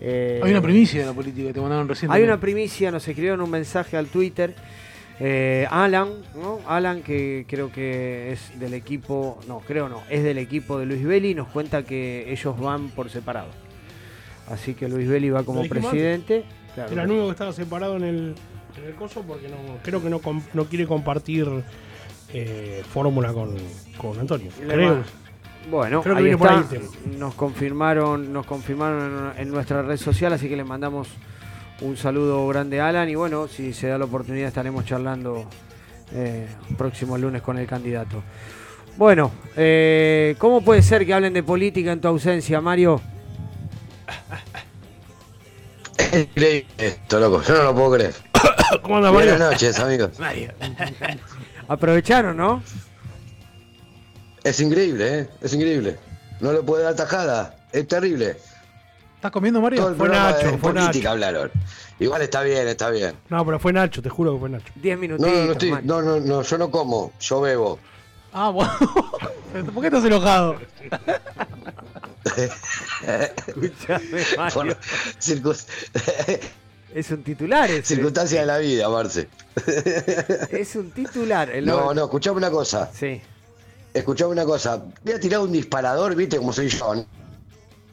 eh, 0.00 0.40
Hay 0.42 0.50
una 0.50 0.62
primicia 0.62 1.02
de 1.02 1.06
la 1.06 1.12
política 1.12 1.46
que 1.46 1.54
te 1.54 1.60
mandaron 1.60 1.88
recién. 1.88 2.10
hay 2.10 2.24
una 2.24 2.40
primicia, 2.40 2.90
nos 2.90 3.06
escribieron 3.06 3.40
un 3.40 3.50
mensaje 3.50 3.96
al 3.96 4.08
Twitter. 4.08 4.56
Eh, 5.20 5.66
Alan, 5.70 6.10
¿no? 6.34 6.60
Alan, 6.68 7.02
que 7.02 7.44
creo 7.48 7.72
que 7.72 8.32
es 8.32 8.58
del 8.58 8.74
equipo, 8.74 9.38
no, 9.48 9.60
creo 9.60 9.88
no, 9.88 10.02
es 10.08 10.22
del 10.22 10.38
equipo 10.38 10.78
de 10.78 10.86
Luis 10.86 11.04
Belli, 11.04 11.34
nos 11.34 11.48
cuenta 11.48 11.82
que 11.82 12.30
ellos 12.30 12.58
van 12.58 12.90
por 12.90 13.10
separado. 13.10 13.48
Así 14.48 14.74
que 14.74 14.88
Luis 14.88 15.08
Belli 15.08 15.30
va 15.30 15.42
como 15.42 15.66
presidente. 15.68 16.44
Claro. 16.74 16.92
Era 16.92 17.02
el 17.02 17.10
único 17.10 17.26
que 17.26 17.32
estaba 17.32 17.52
separado 17.52 17.96
en 17.96 18.04
el, 18.04 18.34
en 18.78 18.84
el 18.84 18.94
coso 18.94 19.22
porque 19.22 19.48
no, 19.48 19.56
creo 19.82 20.02
que 20.02 20.08
no, 20.08 20.20
no 20.54 20.64
quiere 20.66 20.86
compartir 20.86 21.48
eh, 22.32 22.82
fórmula 22.88 23.32
con, 23.32 23.56
con 24.00 24.18
Antonio. 24.18 24.50
Creo. 24.66 25.02
Bueno, 25.70 26.02
Creo 26.02 26.14
que 26.14 26.18
ahí 26.18 26.24
viene 26.24 26.38
por 26.38 26.48
ahí 26.48 26.60
está. 26.60 26.76
Nos 27.18 27.34
confirmaron, 27.34 28.32
nos 28.32 28.46
confirmaron 28.46 29.32
en, 29.36 29.42
en 29.42 29.50
nuestra 29.50 29.82
red 29.82 29.96
social, 29.96 30.32
así 30.32 30.48
que 30.48 30.56
le 30.56 30.64
mandamos 30.64 31.08
un 31.80 31.96
saludo 31.96 32.46
grande 32.48 32.80
a 32.80 32.88
Alan 32.88 33.08
y 33.08 33.14
bueno, 33.14 33.48
si 33.48 33.72
se 33.72 33.88
da 33.88 33.98
la 33.98 34.04
oportunidad 34.06 34.48
estaremos 34.48 34.84
charlando 34.84 35.46
eh, 36.12 36.46
próximo 36.76 37.16
lunes 37.16 37.42
con 37.42 37.58
el 37.58 37.66
candidato. 37.66 38.22
Bueno, 38.96 39.30
eh, 39.56 40.34
¿cómo 40.38 40.62
puede 40.62 40.82
ser 40.82 41.06
que 41.06 41.14
hablen 41.14 41.32
de 41.32 41.42
política 41.42 41.92
en 41.92 42.00
tu 42.00 42.08
ausencia, 42.08 42.60
Mario? 42.60 43.00
Es 45.96 46.12
increíble 46.14 46.66
esto, 46.78 47.20
loco. 47.20 47.42
Yo 47.42 47.54
no 47.54 47.62
lo 47.64 47.74
puedo 47.74 47.92
creer. 47.92 48.14
¿Cómo 48.82 48.96
anda, 48.96 49.10
Buenas 49.10 49.38
noches, 49.38 49.78
amigos. 49.78 50.10
Aprovecharon, 51.68 52.36
¿no? 52.36 52.62
Es 54.42 54.58
increíble, 54.60 55.18
¿eh? 55.18 55.28
Es 55.42 55.52
increíble. 55.52 55.98
No 56.40 56.52
le 56.52 56.62
puede 56.62 56.84
dar 56.84 56.96
tajada. 56.96 57.56
Es 57.72 57.86
terrible. 57.86 58.36
¿Estás 59.18 59.32
comiendo, 59.32 59.60
Mario? 59.60 59.94
Fue 59.96 60.08
Nacho, 60.08 60.58
fue 60.58 60.72
política 60.72 61.10
hablaron. 61.10 61.50
Igual 61.98 62.22
está 62.22 62.42
bien, 62.42 62.68
está 62.68 62.88
bien. 62.90 63.16
No, 63.28 63.44
pero 63.44 63.58
fue 63.58 63.72
Nacho, 63.72 64.00
te 64.00 64.08
juro 64.08 64.34
que 64.34 64.38
fue 64.40 64.48
Nacho. 64.48 64.72
10 64.76 64.96
No, 64.96 65.00
minutitos. 65.00 65.32
no, 65.32 65.44
no, 65.46 65.52
estoy- 65.52 65.70
no, 65.82 66.02
no, 66.02 66.20
no, 66.20 66.42
yo 66.42 66.58
no 66.58 66.70
como, 66.70 67.12
yo 67.18 67.40
bebo. 67.40 67.78
Ah, 68.32 68.50
bueno. 68.50 68.72
¿Por 69.74 69.80
qué 69.80 69.86
estás 69.88 70.04
enojado? 70.04 70.56
Escuchame, 73.46 74.24
Mario. 74.36 74.54
Por 74.54 74.76
circun- 75.20 75.64
Es 76.94 77.10
un 77.10 77.22
titular 77.22 77.70
ese. 77.70 77.96
circunstancias 77.96 78.40
de 78.40 78.46
la 78.46 78.58
vida, 78.58 78.88
Marce. 78.88 79.28
Es 80.50 80.74
un 80.76 80.90
titular. 80.92 81.50
el 81.50 81.66
No, 81.66 81.92
no, 81.92 82.04
escuchame 82.04 82.38
una 82.38 82.50
cosa. 82.50 82.88
Sí. 82.94 83.20
Escuchame 83.92 84.30
una 84.32 84.44
cosa. 84.46 84.82
Voy 85.04 85.12
a 85.12 85.20
tirar 85.20 85.40
un 85.40 85.52
disparador, 85.52 86.14
viste 86.14 86.38
como 86.38 86.52
soy 86.52 86.68
yo, 86.68 87.04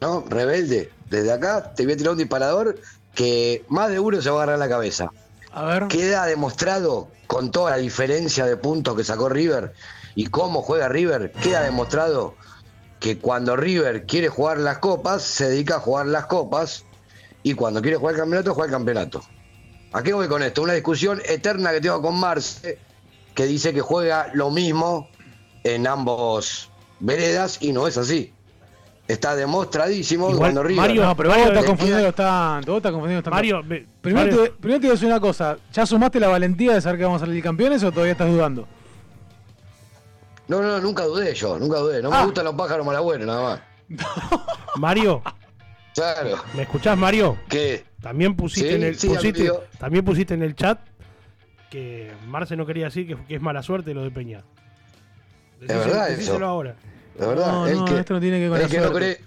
¿no? 0.01 0.23
Rebelde. 0.29 0.91
Desde 1.09 1.31
acá 1.31 1.73
te 1.75 1.83
voy 1.83 1.93
a 1.93 1.97
tirar 1.97 2.11
un 2.13 2.17
disparador 2.17 2.79
que 3.13 3.63
más 3.69 3.89
de 3.89 3.99
uno 3.99 4.21
se 4.21 4.29
va 4.29 4.39
a 4.39 4.43
agarrar 4.43 4.59
la 4.59 4.69
cabeza. 4.69 5.09
A 5.51 5.65
ver. 5.65 5.87
Queda 5.87 6.25
demostrado, 6.25 7.07
con 7.27 7.51
toda 7.51 7.71
la 7.71 7.77
diferencia 7.77 8.45
de 8.45 8.57
puntos 8.57 8.95
que 8.95 9.03
sacó 9.03 9.29
River 9.29 9.73
y 10.15 10.27
cómo 10.27 10.61
juega 10.61 10.89
River, 10.89 11.31
queda 11.31 11.61
demostrado 11.61 12.35
que 12.99 13.17
cuando 13.19 13.55
River 13.55 14.05
quiere 14.05 14.29
jugar 14.29 14.57
las 14.57 14.79
copas, 14.79 15.21
se 15.21 15.49
dedica 15.49 15.75
a 15.75 15.79
jugar 15.79 16.07
las 16.07 16.25
copas 16.25 16.85
y 17.43 17.53
cuando 17.53 17.81
quiere 17.81 17.97
jugar 17.97 18.15
el 18.15 18.21
campeonato, 18.21 18.53
juega 18.53 18.67
el 18.67 18.71
campeonato. 18.71 19.21
¿A 19.93 20.03
qué 20.03 20.13
voy 20.13 20.27
con 20.27 20.43
esto? 20.43 20.61
Una 20.61 20.73
discusión 20.73 21.21
eterna 21.25 21.71
que 21.71 21.79
tengo 21.79 22.01
con 22.01 22.19
Marce, 22.19 22.79
que 23.33 23.45
dice 23.45 23.73
que 23.73 23.81
juega 23.81 24.29
lo 24.33 24.51
mismo 24.51 25.09
en 25.63 25.87
ambos 25.87 26.69
veredas 26.99 27.57
y 27.61 27.71
no 27.71 27.87
es 27.87 27.97
así. 27.97 28.33
Está 29.07 29.35
demostradísimo 29.35 30.25
Igual, 30.25 30.39
cuando 30.39 30.63
River... 30.63 30.81
Mario, 30.87 31.03
No, 31.03 31.15
pero 31.15 31.29
vos 31.29 31.37
Mario, 31.37 31.51
estás 31.51 31.63
le 31.63 31.67
confundiendo 31.69 32.13
tanto. 32.13 32.71
Vos 32.71 32.77
estás 32.77 32.91
confundiendo 32.91 33.23
tanto. 33.23 33.35
Mario, 33.35 33.63
me- 33.63 33.85
primero, 34.01 34.25
Mario- 34.31 34.43
Te, 34.45 34.51
primero 34.51 34.79
te 34.79 34.87
voy 34.87 34.89
a 34.89 34.93
decir 34.93 35.07
una 35.07 35.19
cosa. 35.19 35.57
¿Ya 35.71 35.85
sumaste 35.85 36.19
la 36.19 36.27
valentía 36.27 36.73
de 36.73 36.81
saber 36.81 36.97
que 36.99 37.05
vamos 37.05 37.21
a 37.21 37.25
salir 37.27 37.43
campeones 37.43 37.83
o 37.83 37.91
todavía 37.91 38.13
estás 38.13 38.29
dudando? 38.29 38.67
No, 40.47 40.61
no, 40.61 40.79
nunca 40.79 41.03
dudé 41.03 41.33
yo, 41.35 41.57
nunca 41.59 41.77
dudé. 41.77 42.01
No 42.01 42.11
Ah. 42.11 42.19
me 42.21 42.25
gustan 42.25 42.45
los 42.45 42.55
pájaros 42.55 42.85
malagüeros, 42.85 43.27
nada 43.27 43.41
más. 43.43 43.61
Mario, 44.77 45.21
Claro. 45.93 46.37
¿me 46.55 46.63
escuchás, 46.63 46.97
Mario? 46.97 47.37
¿Qué? 47.47 47.85
También 48.01 48.35
pusiste, 48.35 48.69
Sí, 48.69 48.75
en 48.75 48.83
el, 48.83 48.95
sí, 48.97 49.07
pusiste, 49.07 49.51
también 49.79 50.03
pusiste 50.03 50.33
en 50.33 50.43
el 50.43 50.55
chat 50.55 50.79
que 51.71 52.11
Marce 52.27 52.55
no 52.55 52.65
quería 52.65 52.85
decir 52.85 53.07
que, 53.07 53.15
que 53.27 53.35
es 53.35 53.41
mala 53.41 53.61
suerte 53.63 53.93
lo 53.93 54.03
de 54.03 54.11
Peña. 54.11 54.43
Es 55.61 55.67
verdad 55.67 56.09
eso. 56.09 56.17
decíselo 56.17 56.45
ahora. 56.47 56.75
De 57.19 57.25
verdad. 57.27 57.51
No, 57.51 57.67
el 57.67 57.75
no, 57.77 57.85
que, 57.85 57.99
esto 57.99 58.13
no 58.13 58.19
tiene 58.19 58.39
que 58.39 58.49
ver 58.49 58.61
con 58.61 58.69
el 58.71 58.73
la 58.73 58.81
no 58.81 58.91
suerte. 58.91 59.15
cree. 59.17 59.25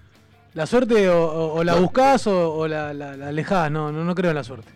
La 0.55 0.67
suerte 0.67 1.09
o, 1.11 1.25
o- 1.25 1.55
o 1.59 1.65
la 1.65 1.75
buscás 1.77 2.27
o, 2.27 2.55
o 2.55 2.69
la, 2.69 2.93
la, 2.93 3.17
la 3.17 3.29
alejás. 3.29 3.71
No, 3.71 3.93
no, 3.93 4.05
no 4.05 4.15
creo 4.15 4.31
en 4.31 4.37
la 4.37 4.45
suerte. 4.45 4.69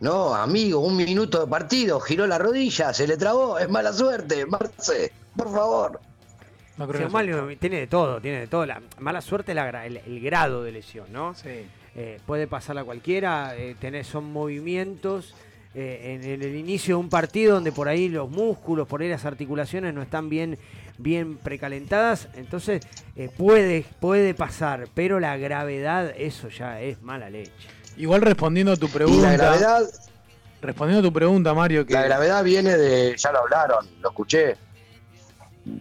No, 0.00 0.34
amigo, 0.34 0.80
un 0.80 0.96
minuto 0.96 1.40
de 1.40 1.46
partido, 1.46 2.00
giró 2.00 2.26
la 2.26 2.36
rodilla, 2.38 2.92
se 2.92 3.06
le 3.06 3.16
trabó, 3.16 3.58
es 3.58 3.68
mala 3.68 3.92
suerte, 3.92 4.44
Marce, 4.46 5.12
por 5.36 5.52
favor. 5.52 6.00
No 6.76 6.88
creo 6.88 7.02
en 7.02 7.06
la 7.06 7.12
Mario 7.12 7.38
suerte. 7.38 7.56
tiene 7.56 7.76
de 7.78 7.86
todo, 7.86 8.20
tiene 8.20 8.40
de 8.40 8.46
todo. 8.48 8.66
La 8.66 8.82
mala 8.98 9.20
suerte, 9.20 9.54
la 9.54 9.70
gra- 9.70 9.84
el, 9.86 9.98
el 9.98 10.20
grado 10.20 10.64
de 10.64 10.72
lesión, 10.72 11.06
¿no? 11.12 11.34
Sí. 11.34 11.66
Eh, 11.94 12.18
puede 12.26 12.48
pasar 12.48 12.78
a 12.78 12.84
cualquiera, 12.84 13.54
eh, 13.56 13.76
tenés, 13.78 14.08
son 14.08 14.32
movimientos 14.32 15.34
eh, 15.74 16.18
en, 16.20 16.28
en 16.28 16.42
el 16.42 16.56
inicio 16.56 16.96
de 16.96 17.00
un 17.00 17.08
partido 17.08 17.54
donde 17.54 17.70
por 17.70 17.86
ahí 17.88 18.08
los 18.08 18.28
músculos, 18.28 18.88
por 18.88 19.02
ahí 19.02 19.08
las 19.08 19.24
articulaciones 19.24 19.94
no 19.94 20.02
están 20.02 20.28
bien, 20.28 20.58
bien 21.02 21.36
precalentadas, 21.36 22.28
entonces 22.34 22.82
eh, 23.16 23.28
puede, 23.36 23.84
puede 24.00 24.34
pasar, 24.34 24.88
pero 24.94 25.20
la 25.20 25.36
gravedad, 25.36 26.12
eso 26.16 26.48
ya 26.48 26.80
es 26.80 27.02
mala 27.02 27.28
leche. 27.30 27.52
Igual 27.96 28.22
respondiendo 28.22 28.72
a 28.72 28.76
tu 28.76 28.88
pregunta. 28.88 29.28
la 29.30 29.36
gravedad, 29.36 29.82
Respondiendo 30.62 31.00
a 31.06 31.10
tu 31.10 31.12
pregunta, 31.12 31.52
Mario, 31.54 31.84
que 31.84 31.92
la 31.92 32.04
gravedad 32.04 32.44
viene 32.44 32.76
de, 32.78 33.16
ya 33.16 33.32
lo 33.32 33.40
hablaron, 33.40 33.84
lo 34.00 34.10
escuché. 34.10 34.56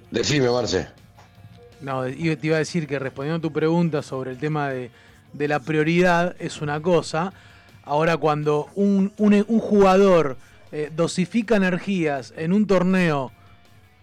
Decime, 0.09 0.49
Marce. 0.49 0.87
No, 1.81 2.07
iba- 2.07 2.35
te 2.35 2.47
iba 2.47 2.55
a 2.55 2.59
decir 2.59 2.87
que 2.87 2.97
respondiendo 2.99 3.37
a 3.37 3.41
tu 3.41 3.53
pregunta 3.53 4.01
sobre 4.01 4.31
el 4.31 4.37
tema 4.37 4.69
de, 4.69 4.89
de 5.33 5.47
la 5.47 5.59
prioridad 5.59 6.35
es 6.39 6.61
una 6.61 6.81
cosa. 6.81 7.31
Ahora, 7.83 8.17
cuando 8.17 8.69
un, 8.75 9.13
un- 9.17 9.45
un 9.47 9.59
jugador 9.59 10.37
eh, 10.71 10.89
dosifica 10.95 11.55
energías 11.57 12.33
en 12.37 12.51
un 12.53 12.65
torneo 12.67 13.31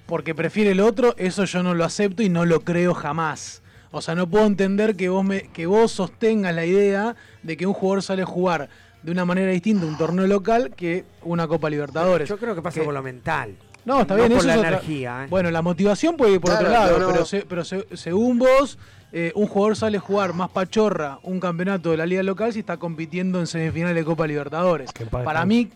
porque 0.08 0.34
prefiere 0.34 0.70
el 0.70 0.80
otro, 0.80 1.14
eso 1.18 1.44
yo 1.44 1.62
no 1.62 1.74
lo 1.74 1.84
acepto 1.84 2.22
y 2.22 2.30
no 2.30 2.46
lo 2.46 2.60
creo 2.60 2.94
jamás. 2.94 3.62
O 3.90 4.00
sea, 4.00 4.14
no 4.14 4.26
puedo 4.26 4.46
entender 4.46 4.96
que 4.96 5.10
vos, 5.10 5.22
me, 5.22 5.42
que 5.48 5.66
vos 5.66 5.92
sostengas 5.92 6.54
la 6.54 6.64
idea 6.64 7.14
de 7.42 7.56
que 7.58 7.66
un 7.66 7.74
jugador 7.74 8.02
sale 8.02 8.22
a 8.22 8.26
jugar 8.26 8.70
de 9.02 9.12
una 9.12 9.26
manera 9.26 9.52
distinta 9.52 9.84
un 9.84 9.98
torneo 9.98 10.26
local 10.26 10.72
que 10.74 11.04
una 11.22 11.46
Copa 11.46 11.68
Libertadores. 11.68 12.26
Yo 12.26 12.38
creo 12.38 12.54
que 12.54 12.62
pasa 12.62 12.80
Que- 12.80 12.86
por 12.86 12.94
lo 12.94 13.02
mental. 13.02 13.54
no, 13.84 14.00
está 14.00 14.14
no 14.14 14.20
bien, 14.22 14.30
por 14.32 14.38
eso 14.38 14.46
la 14.46 14.52
es 14.54 14.58
otra- 14.60 14.68
energía. 14.70 15.24
¿eh? 15.24 15.26
Bueno, 15.28 15.50
la 15.50 15.60
motivación 15.60 16.16
puede 16.16 16.32
ir 16.32 16.40
por 16.40 16.52
Claro, 16.52 16.66
otro 16.66 16.72
lado, 16.78 16.98
no, 16.98 17.06
no. 17.06 17.12
pero, 17.12 17.24
se- 17.26 17.42
pero 17.46 17.64
se- 17.64 17.86
según 17.94 18.38
vos, 18.38 18.78
eh, 19.12 19.32
un 19.34 19.46
jugador 19.46 19.76
sale 19.76 19.98
a 19.98 20.00
jugar 20.00 20.32
más 20.32 20.48
pachorra 20.50 21.18
un 21.22 21.38
campeonato 21.38 21.90
de 21.90 21.98
la 21.98 22.06
liga 22.06 22.22
local 22.22 22.52
si 22.54 22.60
está 22.60 22.78
compitiendo 22.78 23.40
en 23.40 23.46
semifinales 23.46 23.96
de 23.96 24.04
Copa 24.06 24.26
Libertadores. 24.26 24.90
Para 25.10 25.44
mí, 25.44 25.68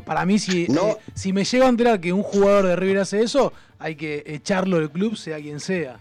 que 0.00 0.06
para 0.06 0.24
mí 0.24 0.38
si, 0.38 0.66
No. 0.68 0.88
eh, 0.88 0.96
si 1.14 1.32
me 1.32 1.44
llego 1.44 1.64
a 1.64 1.68
enterar 1.68 2.00
que 2.00 2.12
un 2.12 2.22
jugador 2.22 2.66
de 2.66 2.76
River 2.76 2.98
hace 2.98 3.22
eso, 3.22 3.52
hay 3.78 3.96
que 3.96 4.22
echarlo 4.26 4.78
del 4.78 4.90
club, 4.90 5.16
sea 5.16 5.38
quien 5.38 5.60
sea. 5.60 5.98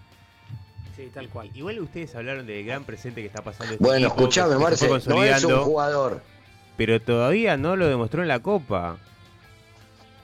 Sí, 0.95 1.09
tal 1.13 1.29
cual. 1.29 1.51
Igual 1.53 1.79
ustedes 1.79 2.15
hablaron 2.15 2.47
del 2.47 2.65
gran 2.65 2.83
presente 2.83 3.21
que 3.21 3.27
está 3.27 3.43
pasando. 3.43 3.73
este 3.73 3.83
Bueno, 3.83 4.07
escuchame, 4.07 4.57
Marce, 4.57 4.87
no 5.07 5.23
es 5.23 5.43
un 5.43 5.59
jugador. 5.59 6.21
Pero 6.75 6.99
todavía 7.01 7.57
no 7.57 7.75
lo 7.75 7.87
demostró 7.87 8.21
en 8.21 8.27
la 8.27 8.39
Copa. 8.39 8.97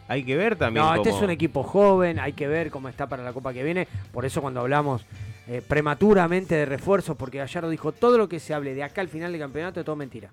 Hay 0.08 0.24
que 0.24 0.36
ver 0.36 0.56
también. 0.56 0.86
No, 0.86 0.94
este 0.96 1.10
es 1.10 1.16
un 1.16 1.30
equipo 1.30 1.64
joven, 1.64 2.20
hay 2.20 2.34
que 2.34 2.48
ver 2.48 2.70
cómo 2.72 2.90
está 2.90 3.08
para 3.08 3.24
la 3.24 3.34
Copa 3.34 3.54
que 3.54 3.64
viene. 3.64 3.88
Por 4.12 4.26
eso 4.26 4.42
cuando 4.42 4.60
hablamos 4.60 5.06
eh, 5.48 5.62
prematuramente 5.68 6.56
de 6.56 6.66
refuerzos, 6.66 7.16
porque 7.18 7.38
Gallardo 7.38 7.70
dijo 7.70 7.92
todo 7.92 8.18
lo 8.18 8.28
que 8.28 8.40
se 8.40 8.54
hable 8.54 8.74
de 8.74 8.84
acá 8.84 9.02
al 9.02 9.10
final 9.10 9.32
del 9.32 9.42
campeonato 9.42 9.80
es 9.80 9.86
todo 9.86 9.96
mentira. 9.96 10.30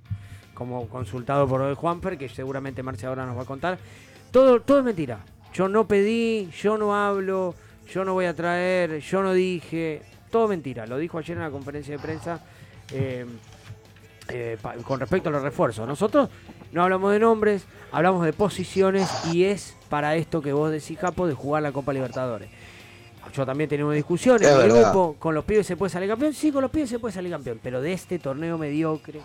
Como 0.60 0.86
consultado 0.90 1.48
por 1.48 1.62
el 1.62 1.74
Juanfer, 1.74 2.18
que 2.18 2.28
seguramente 2.28 2.82
Marcia 2.82 3.08
ahora 3.08 3.24
nos 3.24 3.34
va 3.34 3.42
a 3.42 3.46
contar. 3.46 3.78
Todo, 4.30 4.60
todo 4.60 4.80
es 4.80 4.84
mentira. 4.84 5.20
Yo 5.54 5.70
no 5.70 5.88
pedí, 5.88 6.50
yo 6.50 6.76
no 6.76 6.94
hablo, 6.94 7.54
yo 7.90 8.04
no 8.04 8.12
voy 8.12 8.26
a 8.26 8.34
traer, 8.36 8.98
yo 9.00 9.22
no 9.22 9.32
dije. 9.32 10.02
Todo 10.30 10.48
mentira. 10.48 10.86
Lo 10.86 10.98
dijo 10.98 11.16
ayer 11.16 11.38
en 11.38 11.44
la 11.44 11.50
conferencia 11.50 11.96
de 11.96 12.02
prensa. 12.02 12.44
eh, 12.92 13.24
eh, 14.28 14.58
pa- 14.60 14.74
con 14.76 15.00
respecto 15.00 15.30
a 15.30 15.32
los 15.32 15.40
refuerzos. 15.42 15.88
Nosotros 15.88 16.28
no 16.72 16.82
hablamos 16.82 17.10
de 17.12 17.20
nombres, 17.20 17.64
hablamos 17.90 18.26
de 18.26 18.34
posiciones 18.34 19.08
y 19.32 19.44
es 19.44 19.76
para 19.88 20.14
esto 20.16 20.42
que 20.42 20.52
vos 20.52 20.70
decís, 20.70 20.98
Capo, 20.98 21.26
de 21.26 21.32
jugar 21.34 21.62
la 21.62 21.72
Copa 21.72 21.92
Libertadores. 21.94 22.50
Yo 23.32 23.46
también 23.46 23.70
tenemos 23.70 23.94
discusiones 23.94 24.42
Es 24.42 24.54
en 24.54 24.60
el 24.60 24.72
grupo, 24.82 25.16
con 25.18 25.34
los 25.34 25.44
pibes 25.44 25.66
se 25.66 25.76
puede 25.76 25.88
salir 25.90 26.08
campeón, 26.10 26.34
sí, 26.34 26.52
con 26.52 26.60
los 26.62 26.70
pibes 26.70 26.90
se 26.90 26.98
puede 26.98 27.14
salir 27.14 27.30
campeón, 27.32 27.58
pero 27.62 27.80
de 27.80 27.92
este 27.92 28.18
torneo 28.18 28.58
mediocre, 28.58 29.20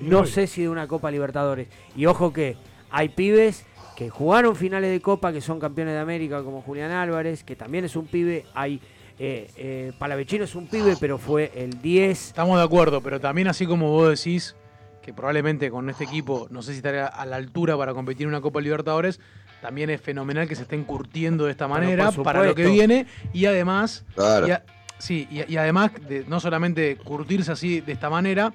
no 0.00 0.26
sé 0.26 0.46
si 0.46 0.62
de 0.62 0.68
una 0.68 0.86
Copa 0.88 1.10
Libertadores. 1.10 1.68
Y 1.96 2.06
ojo 2.06 2.32
que 2.32 2.56
hay 2.90 3.08
pibes 3.10 3.64
que 3.96 4.10
jugaron 4.10 4.54
finales 4.56 4.90
de 4.90 5.00
Copa, 5.00 5.32
que 5.32 5.40
son 5.40 5.58
campeones 5.58 5.94
de 5.94 6.00
América, 6.00 6.42
como 6.42 6.60
Julián 6.62 6.90
Álvarez, 6.90 7.44
que 7.44 7.56
también 7.56 7.84
es 7.84 7.96
un 7.96 8.06
pibe, 8.06 8.44
hay... 8.54 8.80
Eh, 9.18 9.50
eh, 9.56 9.92
Palavecino 9.98 10.44
es 10.44 10.54
un 10.54 10.66
pibe, 10.66 10.94
pero 11.00 11.16
fue 11.16 11.50
el 11.56 11.80
10. 11.80 12.26
Estamos 12.26 12.58
de 12.58 12.64
acuerdo, 12.64 13.00
pero 13.00 13.18
también 13.18 13.48
así 13.48 13.64
como 13.66 13.90
vos 13.90 14.10
decís 14.10 14.54
que 15.00 15.14
probablemente 15.14 15.70
con 15.70 15.88
este 15.88 16.04
equipo 16.04 16.48
no 16.50 16.60
sé 16.60 16.72
si 16.72 16.76
estaría 16.78 17.06
a 17.06 17.24
la 17.24 17.36
altura 17.36 17.78
para 17.78 17.94
competir 17.94 18.24
en 18.24 18.28
una 18.28 18.42
Copa 18.42 18.60
Libertadores, 18.60 19.18
también 19.62 19.88
es 19.88 20.02
fenomenal 20.02 20.46
que 20.46 20.54
se 20.54 20.62
estén 20.64 20.84
curtiendo 20.84 21.46
de 21.46 21.52
esta 21.52 21.66
manera 21.66 22.10
para 22.12 22.44
lo 22.44 22.54
que 22.54 22.66
viene 22.66 23.06
y 23.32 23.46
además 23.46 24.04
Claro. 24.14 24.48
y 24.48 24.50
a- 24.50 24.62
sí, 24.98 25.26
y, 25.30 25.50
y 25.50 25.56
además 25.56 25.92
de 26.06 26.26
no 26.28 26.38
solamente 26.38 26.96
curtirse 26.98 27.52
así 27.52 27.80
de 27.80 27.92
esta 27.92 28.10
manera, 28.10 28.52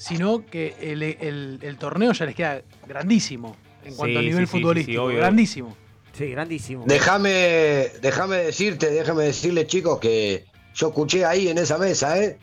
sino 0.00 0.46
que 0.46 0.74
el, 0.80 1.02
el- 1.02 1.58
el 1.60 1.76
torneo 1.76 2.12
ya 2.12 2.24
les 2.24 2.34
queda 2.34 2.62
grandísimo 2.88 3.54
en 3.84 3.94
cuanto 3.94 4.18
a 4.18 4.22
Sí, 4.22 4.28
nivel 4.28 4.46
sí, 4.46 4.52
sí, 4.52 4.58
futbolístico, 4.58 5.06
grandísimo. 5.08 5.76
Sí, 6.16 6.26
grandísimo. 6.30 6.84
Déjame, 6.86 7.88
déjame 8.00 8.36
decirte, 8.38 8.90
déjame 8.90 9.24
decirle, 9.24 9.66
chicos, 9.66 9.98
que 10.00 10.46
yo 10.74 10.88
escuché 10.88 11.24
ahí 11.24 11.48
en 11.48 11.58
esa 11.58 11.76
mesa, 11.78 12.18
¿eh? 12.18 12.38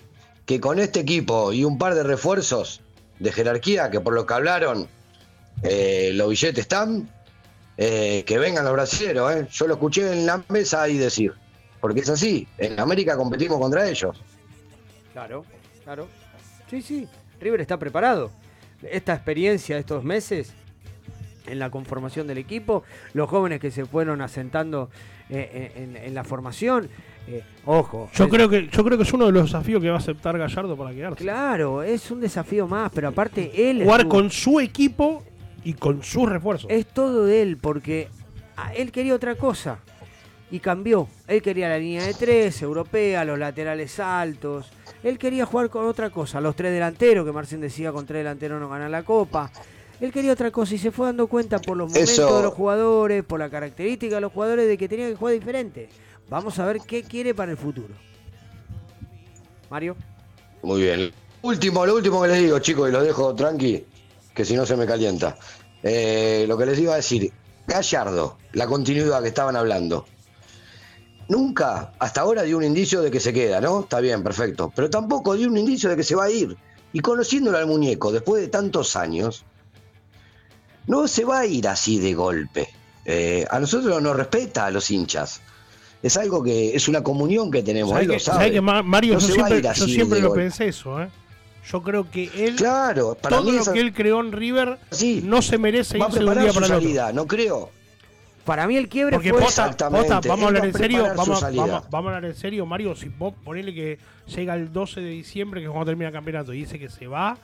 Que 0.46 0.60
con 0.60 0.80
este 0.80 1.00
equipo 1.02 1.52
y 1.52 1.64
un 1.64 1.78
par 1.78 1.96
de 1.96 2.04
refuerzos 2.04 2.82
de 3.20 3.32
jerarquía, 3.32 3.90
que 3.90 4.00
por 4.00 4.14
lo 4.14 4.26
que 4.26 4.34
hablaron, 4.36 4.88
eh, 5.64 6.12
los 6.14 6.30
billetes 6.30 6.60
están, 6.60 7.10
eh, 7.78 8.24
que 8.26 8.38
vengan 8.38 8.64
los 8.66 8.74
brasileños, 8.74 9.32
¿eh? 9.36 9.48
Yo 9.52 9.68
lo 9.68 9.74
escuché 9.74 10.12
en 10.14 10.26
la 10.28 10.44
mesa 10.50 10.84
ahí 10.84 10.98
decir. 10.98 11.34
Porque 11.82 12.02
es 12.02 12.10
así, 12.10 12.48
en 12.58 12.80
América 12.80 13.18
competimos 13.18 13.60
contra 13.60 13.88
ellos. 13.90 14.16
Claro, 15.14 15.44
claro. 15.84 16.08
Sí, 16.70 16.82
sí. 16.82 17.08
River 17.40 17.62
está 17.62 17.78
preparado. 17.78 18.32
Esta 18.82 19.14
experiencia 19.14 19.76
de 19.76 19.82
estos 19.82 20.04
meses 20.04 20.54
en 21.48 21.60
la 21.60 21.70
conformación 21.70 22.28
del 22.28 22.38
equipo, 22.38 22.84
los 23.14 23.30
jóvenes 23.30 23.60
que 23.60 23.72
se 23.72 23.86
fueron 23.86 24.22
asentando 24.22 24.90
eh, 25.30 25.72
en, 25.76 25.96
en 25.98 26.14
la 26.14 26.24
formación, 26.24 26.90
Eh, 27.30 27.44
ojo. 27.66 28.10
Yo 28.14 28.24
es- 28.26 28.30
creo 28.32 28.48
que 28.48 28.70
yo 28.70 28.84
creo 28.86 28.98
que 28.98 29.04
es 29.04 29.12
uno 29.12 29.26
de 29.26 29.34
los 29.34 29.44
desafíos 29.48 29.82
que 29.82 29.90
va 29.90 29.96
a 29.96 30.00
aceptar 30.00 30.38
Gallardo 30.38 30.78
para 30.78 30.92
quedarse. 30.92 31.22
Claro, 31.22 31.84
es 31.84 32.10
un 32.10 32.22
desafío 32.22 32.68
más, 32.68 32.90
pero 32.94 33.10
aparte 33.10 33.70
él... 33.70 33.84
Jugar 33.84 34.02
estuvo- 34.02 34.10
con 34.16 34.32
su 34.32 34.60
equipo 34.62 35.24
y 35.66 35.74
con 35.74 36.04
sus 36.04 36.30
refuerzos. 36.30 36.72
Es 36.72 36.86
todo 36.86 37.26
de 37.26 37.42
él, 37.42 37.58
porque 37.58 38.08
él 38.78 38.94
quería 38.94 39.14
otra 39.14 39.36
cosa 39.36 39.80
y 40.50 40.60
cambió. 40.60 41.10
Él 41.28 41.42
quería 41.42 41.68
la 41.68 41.78
línea 41.78 42.06
de 42.06 42.14
tres, 42.14 42.62
europea, 42.62 43.26
los 43.26 43.38
laterales 43.38 44.00
altos. 44.00 44.70
Él 45.04 45.18
quería 45.18 45.46
jugar 45.46 45.70
con 45.70 45.86
otra 45.86 46.10
cosa, 46.10 46.42
los 46.42 46.56
tres 46.56 46.72
delanteros, 46.74 47.26
que 47.26 47.32
Marcén 47.32 47.62
decía 47.62 47.92
con 47.92 48.06
tres 48.06 48.20
delanteros 48.22 48.60
no 48.60 48.68
gana 48.70 48.90
la 48.90 49.04
copa. 49.04 49.52
Él 50.02 50.12
quería 50.12 50.34
otra 50.34 50.52
cosa 50.52 50.76
y 50.76 50.78
se 50.78 50.92
fue 50.92 51.08
dando 51.08 51.28
cuenta 51.28 51.60
por 51.60 51.78
los 51.78 51.90
momentos 51.90 52.12
Eso- 52.12 52.38
de 52.38 52.44
los 52.44 52.54
jugadores, 52.54 53.24
por 53.24 53.40
la 53.40 53.50
característica 53.50 54.16
de 54.16 54.22
los 54.22 54.32
jugadores, 54.32 54.68
de 54.68 54.78
que 54.78 54.88
tenía 54.88 55.08
que 55.08 55.16
jugar 55.16 55.34
diferente. 55.34 55.90
Vamos 56.30 56.60
a 56.60 56.66
ver 56.66 56.80
qué 56.86 57.04
quiere 57.04 57.34
para 57.34 57.52
el 57.52 57.58
futuro. 57.58 57.94
Mario. 59.70 59.96
Muy 60.64 60.82
bien. 60.82 61.12
Último, 61.42 61.86
lo 61.86 61.96
último 61.96 62.22
que 62.22 62.28
les 62.30 62.40
digo, 62.40 62.60
chicos, 62.60 62.90
y 62.90 62.92
los 62.92 63.04
dejo 63.04 63.34
tranqui, 63.36 63.86
que 64.34 64.46
si 64.46 64.56
no 64.56 64.66
se 64.66 64.76
me 64.76 64.86
calienta. 64.86 65.38
Eh, 65.84 66.46
lo 66.48 66.58
que 66.58 66.66
les 66.66 66.80
iba 66.80 66.94
a 66.94 66.98
decir, 66.98 67.32
Gallardo, 67.68 68.38
la 68.54 68.66
continuidad 68.68 69.22
que 69.22 69.28
estaban 69.30 69.56
hablando. 69.56 70.06
Nunca, 71.30 71.94
hasta 72.00 72.22
ahora, 72.22 72.44
dio 72.44 72.58
un 72.58 72.64
indicio 72.64 73.02
de 73.02 73.12
que 73.12 73.20
se 73.20 73.34
queda, 73.34 73.60
¿no? 73.60 73.82
Está 73.82 74.00
bien, 74.00 74.24
perfecto. 74.24 74.72
Pero 74.76 74.90
tampoco 74.90 75.36
dio 75.36 75.48
un 75.50 75.58
indicio 75.58 75.90
de 75.90 75.96
que 75.98 76.04
se 76.04 76.16
va 76.16 76.26
a 76.26 76.30
ir. 76.30 76.56
Y 76.94 77.00
conociéndolo 77.02 77.58
al 77.58 77.68
muñeco, 77.68 78.12
después 78.12 78.42
de 78.42 78.48
tantos 78.48 78.96
años, 78.96 79.44
no 80.88 81.08
se 81.08 81.26
va 81.26 81.40
a 81.40 81.46
ir 81.46 81.68
así 81.68 82.00
de 82.00 82.14
golpe. 82.14 82.70
Eh, 83.06 83.46
a 83.50 83.60
nosotros 83.60 84.02
nos 84.02 84.16
respeta 84.16 84.66
a 84.66 84.72
los 84.72 84.90
hinchas. 84.90 85.42
Es 86.02 86.16
algo 86.16 86.44
que 86.44 86.76
es 86.76 86.88
una 86.88 87.04
comunión 87.04 87.52
que 87.52 87.62
tenemos. 87.64 87.92
¿Sabes 87.92 88.04
él 88.04 88.08
que, 88.10 88.14
lo 88.16 88.20
sabe. 88.20 88.38
sabes 88.38 88.52
que, 88.54 88.62
Ma- 88.62 88.84
Mario, 88.84 89.14
No 89.16 89.20
yo 89.20 89.28
siempre, 89.28 89.62
yo 89.62 89.74
siempre 89.88 90.20
lo 90.22 90.30
golpe. 90.30 90.44
pensé 90.44 90.68
eso, 90.70 91.02
¿eh? 91.02 91.10
Yo 91.70 91.84
creo 91.84 92.10
que 92.10 92.32
él, 92.36 92.56
Claro, 92.56 93.16
para 93.20 93.38
todo 93.38 93.48
mí 93.50 93.56
lo 93.58 93.62
esa- 93.62 93.74
que 93.74 93.82
él 93.82 93.94
creó 93.94 94.22
en 94.22 94.32
River, 94.32 94.80
no 95.24 95.42
se 95.42 95.58
merece 95.58 95.98
va 95.98 96.06
a 96.06 96.08
un 96.08 96.40
día 96.40 96.54
para 96.54 96.68
salida, 96.68 97.12
no 97.12 97.28
creo. 97.28 97.72
Para 98.48 98.66
mí 98.66 98.78
el 98.78 98.88
quiebre 98.90 99.18
Porque 99.18 99.30
fue... 99.32 99.44
Exactamente, 99.44 100.08
Pota, 100.08 100.22
vamos 100.28 100.46
a 100.46 100.48
hablar 100.48 100.66
en 100.66 100.74
serio, 100.74 101.04
vamos, 101.16 101.40
salida. 101.42 101.62
vamos, 101.66 101.90
vamos 101.92 102.12
a 102.12 102.16
hablar 102.16 102.32
en 102.32 102.36
serio, 102.38 102.66
Mario, 102.66 102.96
si 102.96 103.10
vos 103.10 103.34
ponele 103.44 103.74
que 103.74 104.00
llega 104.36 104.56
el 104.56 104.72
12 104.74 105.02
de 105.02 105.10
diciembre, 105.10 105.60
que 105.62 105.66
es 105.66 105.70
cuando 105.72 105.86
termina 105.86 106.08
el 106.08 106.14
campeonato, 106.14 106.54
y 106.54 106.60
dice 106.60 106.80
que 106.80 106.88
se 106.90 107.08
va, 107.08 107.38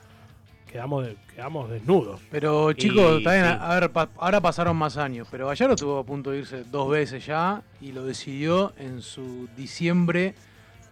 quedamos, 0.72 1.04
de- 1.04 1.16
quedamos 1.34 1.70
desnudos. 1.70 2.20
Pero 2.30 2.72
chicos, 2.72 3.20
Y- 3.20 3.24
también, 3.24 3.44
sí. 3.52 3.58
a 3.60 3.74
ver, 3.80 3.90
pa- 3.90 4.08
ahora 4.16 4.40
pasaron 4.40 4.76
más 4.76 4.96
años, 4.96 5.28
pero 5.30 5.46
Gallardo 5.46 5.74
estuvo 5.74 5.98
a 5.98 6.04
punto 6.04 6.30
de 6.30 6.38
irse 6.38 6.64
dos 6.64 6.90
veces 6.90 7.24
ya 7.26 7.62
y 7.80 7.92
lo 7.92 8.04
decidió 8.04 8.72
en 8.78 9.02
su 9.02 9.46
diciembre, 9.56 10.34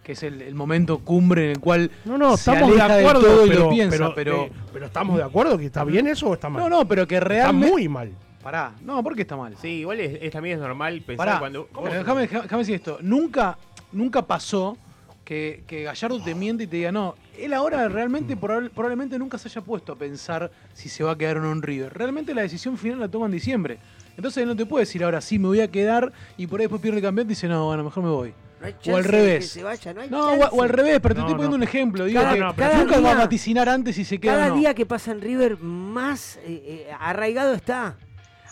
que 0.03 0.11
es 0.11 0.21
el, 0.23 0.41
el 0.41 0.53
momento 0.53 0.99
cumbre 0.99 1.45
en 1.45 1.51
el 1.51 1.59
cual 1.59 1.89
No, 2.05 2.17
no, 2.17 2.37
se 2.37 2.51
estamos 2.51 2.75
de 2.75 2.81
acuerdo, 2.81 3.45
y 3.45 3.49
pero, 3.49 3.59
lo 3.63 3.69
piensa, 3.69 3.97
pero, 3.97 4.13
pero, 4.15 4.43
eh, 4.43 4.51
pero 4.71 4.85
estamos 4.85 5.17
de 5.17 5.23
acuerdo 5.23 5.57
que 5.57 5.65
está 5.65 5.83
bien 5.83 6.05
eso 6.07 6.27
o 6.27 6.33
está 6.35 6.49
mal. 6.49 6.61
no, 6.61 6.69
no, 6.69 6.87
pero 6.87 7.07
que 7.07 7.15
está 7.15 7.27
realmente 7.27 7.71
muy 7.71 7.87
mal. 7.89 8.11
Pará, 8.43 8.73
no, 8.81 9.01
¿por 9.01 9.15
qué 9.15 9.21
está 9.21 9.37
mal? 9.37 9.55
Sí, 9.61 9.69
igual 9.69 9.99
es, 10.01 10.19
es- 10.21 10.31
también 10.31 10.55
es 10.57 10.61
normal 10.61 11.01
pensar 11.05 11.25
Pará, 11.25 11.39
cuando. 11.39 11.67
pero 11.73 11.93
déjame, 11.95 12.21
déjame 12.27 12.57
decir 12.59 12.75
esto. 12.75 12.97
Nunca, 13.01 13.57
nunca 13.93 14.21
pasó 14.23 14.77
que, 15.23 15.63
que 15.65 15.83
Gallardo 15.83 16.21
te 16.21 16.35
miente 16.35 16.65
y 16.65 16.67
te 16.67 16.75
diga, 16.77 16.91
no, 16.91 17.15
él 17.37 17.53
ahora 17.53 17.87
realmente 17.87 18.35
probable- 18.35 18.69
probablemente 18.69 19.17
nunca 19.17 19.37
se 19.37 19.47
haya 19.47 19.61
puesto 19.61 19.93
a 19.93 19.95
pensar 19.95 20.51
si 20.73 20.89
se 20.89 21.03
va 21.05 21.11
a 21.11 21.17
quedar 21.17 21.37
o 21.37 21.41
no 21.41 21.51
en 21.53 21.61
River. 21.61 21.93
Realmente 21.93 22.33
la 22.35 22.41
decisión 22.41 22.77
final 22.77 22.99
la 22.99 23.07
toma 23.07 23.27
en 23.27 23.31
diciembre. 23.31 23.77
Entonces 24.17 24.43
él 24.43 24.49
no 24.49 24.55
te 24.57 24.65
puede 24.65 24.81
decir 24.83 25.03
ahora 25.03 25.21
sí 25.21 25.39
me 25.39 25.47
voy 25.47 25.61
a 25.61 25.71
quedar 25.71 26.11
y 26.37 26.45
por 26.45 26.59
ahí 26.59 26.65
después 26.65 26.81
pierde 26.81 26.97
el 26.97 27.03
campeón 27.03 27.27
y 27.27 27.29
dice, 27.29 27.47
no, 27.47 27.65
bueno, 27.67 27.83
mejor 27.85 28.03
me 28.03 28.09
voy. 28.09 28.33
No 28.59 28.67
hay 28.67 28.75
o 28.93 28.97
al 28.97 29.03
de 29.03 29.09
revés. 29.09 29.39
que 29.39 29.49
se 29.59 29.63
vaya, 29.63 29.93
no 29.93 30.01
hay 30.01 30.09
No, 30.09 30.19
o, 30.27 30.29
chance. 30.39 30.47
o 30.51 30.61
al 30.63 30.69
revés, 30.69 30.99
pero 31.01 31.15
te 31.15 31.21
No, 31.21 31.27
estoy 31.27 31.35
poniendo 31.35 31.57
no. 31.57 31.63
un 31.63 31.67
ejemplo. 31.67 32.05
Digo 32.05 32.21
Cada- 32.21 32.33
que 32.33 32.61
cada 32.61 32.77
nunca 32.83 32.99
va 32.99 33.11
a 33.13 33.15
vaticinar 33.15 33.67
antes 33.69 33.95
si 33.95 34.03
se 34.05 34.19
queda 34.19 34.33
Cada 34.33 34.45
o 34.47 34.49
no. 34.49 34.55
día 34.57 34.73
que 34.73 34.85
pasa 34.85 35.11
en 35.11 35.21
River, 35.21 35.57
más 35.59 36.37
eh, 36.45 36.85
eh, 36.87 36.87
arraigado 36.99 37.53
está. 37.53 37.95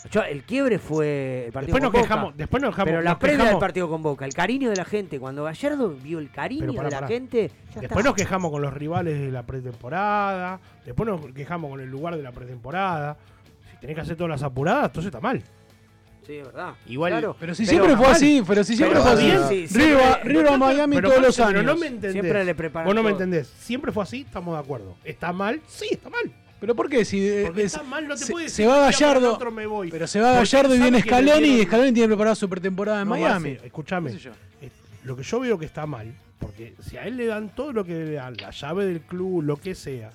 Yo, 0.09 0.23
el 0.23 0.43
quiebre 0.43 0.79
fue 0.79 1.45
el 1.45 1.51
partido 1.51 1.75
Después 1.75 1.83
nos 1.83 1.91
con 1.91 2.01
Boca, 2.01 2.07
quejamos, 2.15 2.37
después 2.37 2.61
nos 2.63 2.69
quejamos. 2.71 2.89
Pero 2.89 3.01
la 3.01 3.09
nos 3.11 3.19
previa 3.19 3.37
del 3.37 3.45
quejamos- 3.45 3.59
partido 3.59 3.89
con 3.89 4.01
Boca, 4.03 4.25
el 4.25 4.33
cariño 4.33 4.69
de 4.69 4.75
la 4.75 4.85
gente, 4.85 5.19
cuando 5.19 5.43
Gallardo 5.43 5.89
vio 5.91 6.19
el 6.19 6.31
cariño 6.31 6.61
Pero 6.61 6.73
pará, 6.73 6.85
de 6.87 6.91
la 6.91 6.97
pará. 7.01 7.07
gente, 7.07 7.47
ya 7.75 7.81
Después 7.81 7.99
está. 7.99 8.03
nos 8.09 8.15
quejamos 8.15 8.51
con 8.51 8.61
los 8.61 8.73
rivales 8.73 9.19
de 9.19 9.31
la 9.31 9.43
pretemporada. 9.43 10.59
Después 10.85 11.07
nos 11.07 11.25
quejamos 11.33 11.69
con 11.69 11.79
el 11.81 11.89
lugar 11.89 12.15
de 12.17 12.23
la 12.23 12.31
pretemporada. 12.31 13.17
Si 13.71 13.77
tenés 13.77 13.95
que 13.95 14.01
hacer 14.01 14.15
todas 14.15 14.29
las 14.31 14.43
apuradas, 14.43 14.85
entonces 14.85 15.07
está 15.07 15.19
mal. 15.19 15.41
Sí, 16.25 16.35
es 16.37 16.45
verdad. 16.45 16.73
Igual- 16.85 17.11
Claro. 17.13 17.35
Pero 17.39 17.55
si 17.55 17.65
siempre 17.65 17.97
fue 17.97 18.07
así, 18.07 18.43
pero 18.47 18.63
si 18.63 18.75
siempre 18.77 18.99
pero 19.01 19.11
fue 19.17 19.31
así. 19.33 19.67
sí, 19.67 19.67
siempre- 19.67 20.23
River 20.23 20.47
a 20.49 20.57
Miami 20.57 20.95
Pero, 20.97 21.09
todos 21.09 21.21
los 21.23 21.35
pero 21.35 21.47
años. 21.49 21.63
no 21.65 21.75
me 21.75 21.87
entendés. 21.87 22.11
Siempre 22.13 22.45
le 22.45 22.55
preparan 22.55 22.85
Vos 22.85 22.95
no 22.95 23.01
me 23.01 23.09
todo. 23.09 23.21
entendés. 23.23 23.47
Siempre 23.47 23.91
fue 23.91 24.03
así, 24.03 24.21
estamos 24.21 24.53
de 24.55 24.59
acuerdo. 24.59 24.95
¿Está 25.03 25.33
mal? 25.33 25.59
Sí, 25.67 25.87
está 25.91 26.09
mal. 26.11 26.31
¿Pero 26.61 26.75
por 26.75 26.87
qué? 26.89 27.03
Si, 27.03 27.19
eh, 27.27 27.43
Porque 27.47 27.63
es- 27.63 27.73
está 27.73 27.83
mal, 27.83 28.07
no 28.07 28.15
te 28.15 28.23
se, 28.23 28.31
puede 28.31 28.47
se 28.47 28.61
decir, 28.61 28.67
va 28.69 28.85
"Un 28.85 28.89
día 28.89 28.91
para 28.99 29.07
el 29.07 29.13
Gallardo, 29.15 29.33
otro 29.33 29.51
me 29.51 29.65
voy". 29.65 29.89
pero 29.91 30.05
se 30.07 30.19
va 30.21 30.35
Porque 30.37 30.49
Gallardo 30.51 30.75
y 30.75 30.79
viene 30.79 31.01
Scaloni 31.01 31.47
y 31.59 31.63
Scaloni 31.63 31.91
tiene 31.91 32.07
preparada 32.07 32.35
su 32.35 32.47
pretemporada 32.47 33.01
en 33.01 33.07
No, 33.09 33.15
Miami. 33.15 33.57
Escúchame. 33.63 34.11
Eh, 34.11 34.69
Lo 35.03 35.17
que 35.17 35.23
yo 35.23 35.39
veo 35.39 35.57
que 35.57 35.65
está 35.65 35.85
mal, 35.87 36.13
porque 36.39 36.75
si 36.87 36.95
a 36.97 37.05
él 37.07 37.17
le 37.17 37.25
dan 37.25 37.49
todo 37.55 37.73
lo 37.73 37.83
que 37.83 37.93
le 37.93 38.11
dan, 38.13 38.35
la 38.37 38.51
llave 38.51 38.85
del 38.85 39.01
club, 39.01 39.41
lo 39.41 39.57
que 39.57 39.73
sea, 39.73 40.11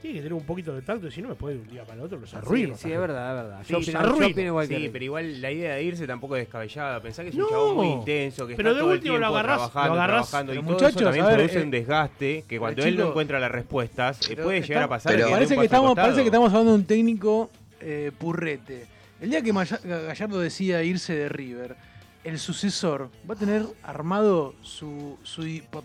tiene 0.00 0.16
que 0.16 0.22
tener 0.22 0.34
un 0.34 0.44
poquito 0.44 0.74
de 0.74 0.82
tacto 0.82 1.08
y 1.08 1.10
si 1.10 1.22
no 1.22 1.28
me 1.30 1.34
puede 1.34 1.56
de 1.56 1.62
un 1.62 1.68
día 1.68 1.82
para 1.82 1.94
el 1.94 2.00
otro, 2.02 2.18
los 2.18 2.32
arruino. 2.34 2.76
Sí, 2.76 2.82
sí, 2.84 2.92
es 2.92 2.98
verdad, 3.00 3.30
es 3.36 3.42
verdad. 3.44 3.60
Sí, 3.64 3.72
Yo 3.72 3.78
opino, 3.78 3.92
yo 3.92 3.98
arruina. 3.98 4.26
opino 4.26 4.46
igual 4.46 4.68
que 4.68 4.76
Sí, 4.76 4.88
pero 4.92 5.04
igual 5.04 5.40
la 5.42 5.50
idea 5.50 5.74
de 5.74 5.82
irse 5.82 6.06
tampoco 6.06 6.36
es 6.36 6.42
descabellada. 6.42 7.00
Pensá 7.00 7.22
que 7.22 7.30
es 7.30 7.34
un 7.34 7.40
No, 7.40 7.48
chabón 7.48 7.76
muy 7.76 7.86
intenso, 7.88 8.46
que 8.46 8.54
pero 8.56 8.68
está 8.70 8.74
de 8.76 8.80
todo 8.82 8.92
el 8.92 8.98
último 8.98 9.14
lo 9.14 9.20
tiempo 9.20 9.36
agarrás- 9.36 9.56
trabajando, 9.72 9.88
lo 9.88 10.00
agarrás- 10.02 10.30
trabajando. 10.30 10.54
Y 10.54 10.62
todo 10.76 10.88
eso 10.88 10.98
también 11.00 11.26
ver, 11.26 11.34
produce 11.36 11.58
eh, 11.58 11.62
un 11.62 11.70
desgaste 11.70 12.44
que 12.46 12.58
cuando 12.58 12.84
él 12.84 12.96
no 12.96 13.08
encuentra 13.08 13.40
las 13.40 13.50
respuestas, 13.50 14.20
eh, 14.22 14.24
Pero 14.28 14.44
puede 14.44 14.60
llegar 14.62 14.82
a 14.84 14.88
pasar 14.88 15.12
pero 15.12 15.26
que 15.26 15.32
parece, 15.32 15.56
que 15.56 15.64
estamos, 15.64 15.88
costado. 15.90 16.06
parece 16.06 16.20
que 16.22 16.26
estamos 16.28 16.48
hablando 16.52 16.72
de 16.72 16.78
un 16.78 16.84
técnico 16.84 17.50
eh, 17.80 18.12
purrete. 18.18 18.86
El 19.20 19.30
día 19.30 19.40
que 19.42 19.50
Gallardo 19.52 20.38
decida 20.40 20.82
irse 20.82 21.14
de 21.16 21.28
River, 21.30 21.74
el 22.22 22.38
sucesor 22.38 23.08
va 23.28 23.34
a 23.34 23.38
tener 23.38 23.62
armado 23.82 24.54
su, 24.60 25.16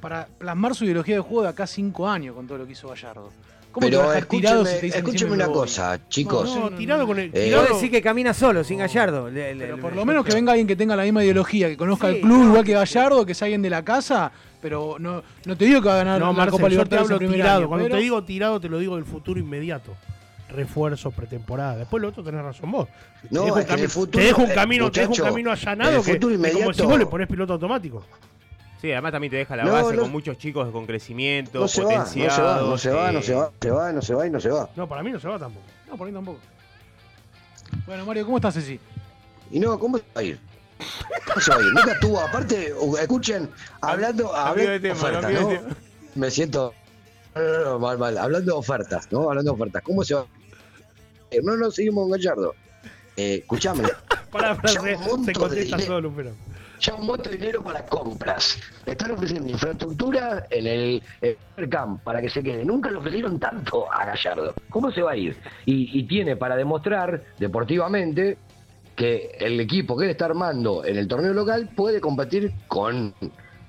para 0.01 0.27
plasmar 0.37 0.75
su 0.75 0.83
ideología 0.85 1.15
de 1.15 1.21
juego 1.21 1.43
de 1.43 1.49
acá 1.49 1.65
cinco 1.67 2.09
años 2.09 2.35
con 2.35 2.45
todo 2.47 2.57
lo 2.57 2.65
que 2.65 2.73
hizo 2.73 2.89
Gallardo. 2.89 3.31
¿Cómo 3.71 3.85
te 3.87 3.91
Pero 3.91 4.01
tirado 4.01 4.13
escúcheme, 4.63 4.65
si 4.65 4.79
te 4.79 4.85
dicen 4.87 4.99
escúcheme 5.05 5.31
una 5.31 5.47
cosa, 5.47 5.99
chicos. 6.09 6.53
No, 6.55 6.71
tirado 6.71 7.07
con 7.07 7.17
el. 7.19 7.27
Eh, 7.33 7.45
tirado- 7.45 7.73
decís 7.73 7.89
que 7.89 8.01
camina 8.01 8.33
solo, 8.33 8.63
sin 8.65 8.79
Gallardo. 8.79 9.29
Le- 9.29 9.55
le- 9.55 9.65
Pero 9.65 9.77
por 9.77 9.95
lo 9.95 10.05
menos 10.05 10.25
que 10.25 10.33
venga 10.33 10.51
alguien 10.51 10.67
que 10.67 10.75
tenga 10.75 10.95
la 10.95 11.03
misma 11.03 11.23
ideología, 11.23 11.69
que 11.69 11.77
conozca 11.77 12.09
Sí, 12.09 12.15
el 12.15 12.21
club 12.21 12.43
igual 12.47 12.65
que 12.65 12.73
Gallardo, 12.73 13.25
que 13.25 13.33
sea 13.33 13.45
alguien 13.45 13.61
de 13.61 13.69
la 13.69 13.83
casa, 13.83 14.31
pero 14.61 14.97
no, 14.99 15.23
no 15.45 15.55
te 15.57 15.65
digo 15.65 15.81
que 15.81 15.87
va 15.87 15.93
a 15.93 15.97
ganar 15.97 16.19
No, 16.19 16.27
la 16.27 16.31
Marcel, 16.33 16.51
Copa 16.59 16.67
yo 16.69 16.85
te 16.85 16.97
hablo 16.97 17.17
tirado. 17.17 17.59
año, 17.59 17.67
Cuando 17.69 17.85
pero- 17.85 17.95
te 17.95 18.01
digo 18.01 18.23
tirado, 18.25 18.59
te 18.59 18.67
lo 18.67 18.77
digo 18.79 18.95
del 18.97 19.05
futuro 19.05 19.39
inmediato. 19.39 19.95
Refuerzos, 20.49 21.13
pretemporada. 21.13 21.77
Después 21.77 22.01
lo 22.01 22.09
otro 22.09 22.23
tenés 22.23 22.41
razón 22.43 22.71
vos. 22.71 22.89
No, 23.29 23.43
te 23.43 23.45
dejo, 23.45 23.55
un, 23.59 23.63
que 23.65 23.71
en 23.73 23.79
el 23.79 23.85
cami- 23.85 23.89
futuro, 23.89 24.11
te 24.19 24.25
dejo 24.25 24.41
un 24.41 24.49
camino, 24.49 24.91
te 24.91 24.99
dejo 24.99 25.13
un 25.13 25.19
camino 25.19 25.51
allanado 25.51 25.91
el 25.99 26.03
que, 26.03 26.13
futuro 26.15 26.41
que 26.41 26.51
como 26.51 26.73
si 26.73 26.81
vos 26.81 26.99
le 26.99 27.05
ponés 27.05 27.27
piloto 27.29 27.53
automático. 27.53 28.03
Sí, 28.81 28.91
además 28.91 29.11
también 29.11 29.29
te 29.31 29.37
deja 29.37 29.55
la 29.55 29.63
No, 29.63 29.73
base 29.73 29.95
no- 29.95 30.01
con 30.03 30.11
muchos 30.11 30.37
chicos 30.39 30.71
con 30.71 30.87
crecimiento, 30.87 31.59
No 31.59 31.67
se 31.67 31.83
va, 31.83 31.99
no 31.99 32.05
se 32.07 32.19
va, 32.27 32.61
no 32.61 32.77
se 32.77 32.89
va, 32.91 33.11
no 33.11 33.21
se 33.21 33.33
va, 33.35 33.51
se 33.61 33.69
va, 33.71 33.91
no 33.93 34.01
se 34.01 34.13
va 34.15 34.25
y 34.27 34.29
no 34.31 34.39
se 34.39 34.49
va. 34.49 34.69
No, 34.75 34.87
para 34.89 35.03
mí 35.03 35.11
no 35.11 35.19
se 35.19 35.27
va 35.27 35.37
tampoco. 35.37 35.65
No, 35.87 35.97
por 35.97 36.07
ahí 36.07 36.13
tampoco. 36.13 36.39
Bueno, 37.85 38.05
Mario, 38.05 38.25
¿cómo 38.25 38.37
estás, 38.37 38.55
Ceci? 38.55 38.79
Y 39.51 39.59
no, 39.59 39.77
¿cómo 39.77 39.97
se 39.97 40.03
va 40.15 40.21
a 40.21 40.23
ir? 40.23 40.39
¿Cómo 41.27 41.39
se 41.41 41.51
va 41.51 41.57
a 41.57 41.59
ir? 41.61 41.73
Nunca 41.73 41.91
estuvo, 41.93 42.19
aparte, 42.19 42.73
escuchen, 42.99 43.49
hablando, 43.81 44.35
hablando 44.35 44.71
de 44.71 44.79
tema, 44.79 45.11
cambio 45.11 45.29
de 45.29 45.41
¿no? 45.43 45.49
tema. 45.49 45.75
Me 46.15 46.31
siento 46.31 46.73
no, 47.35 47.41
no, 47.41 47.63
no, 47.65 47.79
mal, 47.79 47.97
mal. 47.97 48.17
Hablando 48.17 48.51
de 48.53 48.57
ofertas, 48.57 49.07
¿no? 49.11 49.29
Hablando 49.29 49.51
de 49.51 49.55
ofertas, 49.61 49.83
¿cómo 49.83 50.03
se 50.03 50.15
va? 50.15 50.25
Eh, 51.29 51.39
No, 51.43 51.55
no, 51.55 51.69
seguimos 51.71 52.03
con 52.03 52.11
Gallardo. 52.11 52.55
Eh, 53.15 53.35
escuchame, 53.41 53.83
Para, 54.31 54.55
para, 54.55 54.69
se, 54.69 54.97
se 55.25 55.33
contesta 55.33 55.77
solo, 55.79 56.11
pero. 56.15 56.31
Ya 56.81 56.95
un 56.95 57.05
monto 57.05 57.29
de 57.29 57.37
dinero 57.37 57.63
para 57.63 57.85
compras. 57.85 58.57
Le 58.85 58.93
están 58.93 59.11
ofreciendo 59.11 59.49
infraestructura 59.49 60.45
en 60.49 60.67
el, 60.67 61.03
eh, 61.21 61.37
camp 61.69 62.01
para 62.03 62.21
que 62.21 62.29
se 62.29 62.43
quede. 62.43 62.65
Nunca 62.65 62.89
le 62.89 62.97
ofrecieron 62.97 63.39
tanto 63.39 63.91
a 63.91 64.05
Gallardo. 64.05 64.53
¿Cómo 64.69 64.91
se 64.91 65.01
va 65.01 65.11
a 65.11 65.15
ir? 65.15 65.37
Y, 65.65 65.97
y 65.99 66.03
tiene 66.07 66.35
para 66.35 66.55
demostrar 66.55 67.23
deportivamente 67.37 68.37
que 68.95 69.35
el 69.39 69.59
equipo 69.59 69.95
que 69.95 70.05
él 70.05 70.11
está 70.11 70.25
armando 70.25 70.83
en 70.83 70.97
el 70.97 71.07
torneo 71.07 71.33
local 71.33 71.69
puede 71.75 72.01
competir 72.01 72.51
con 72.67 73.13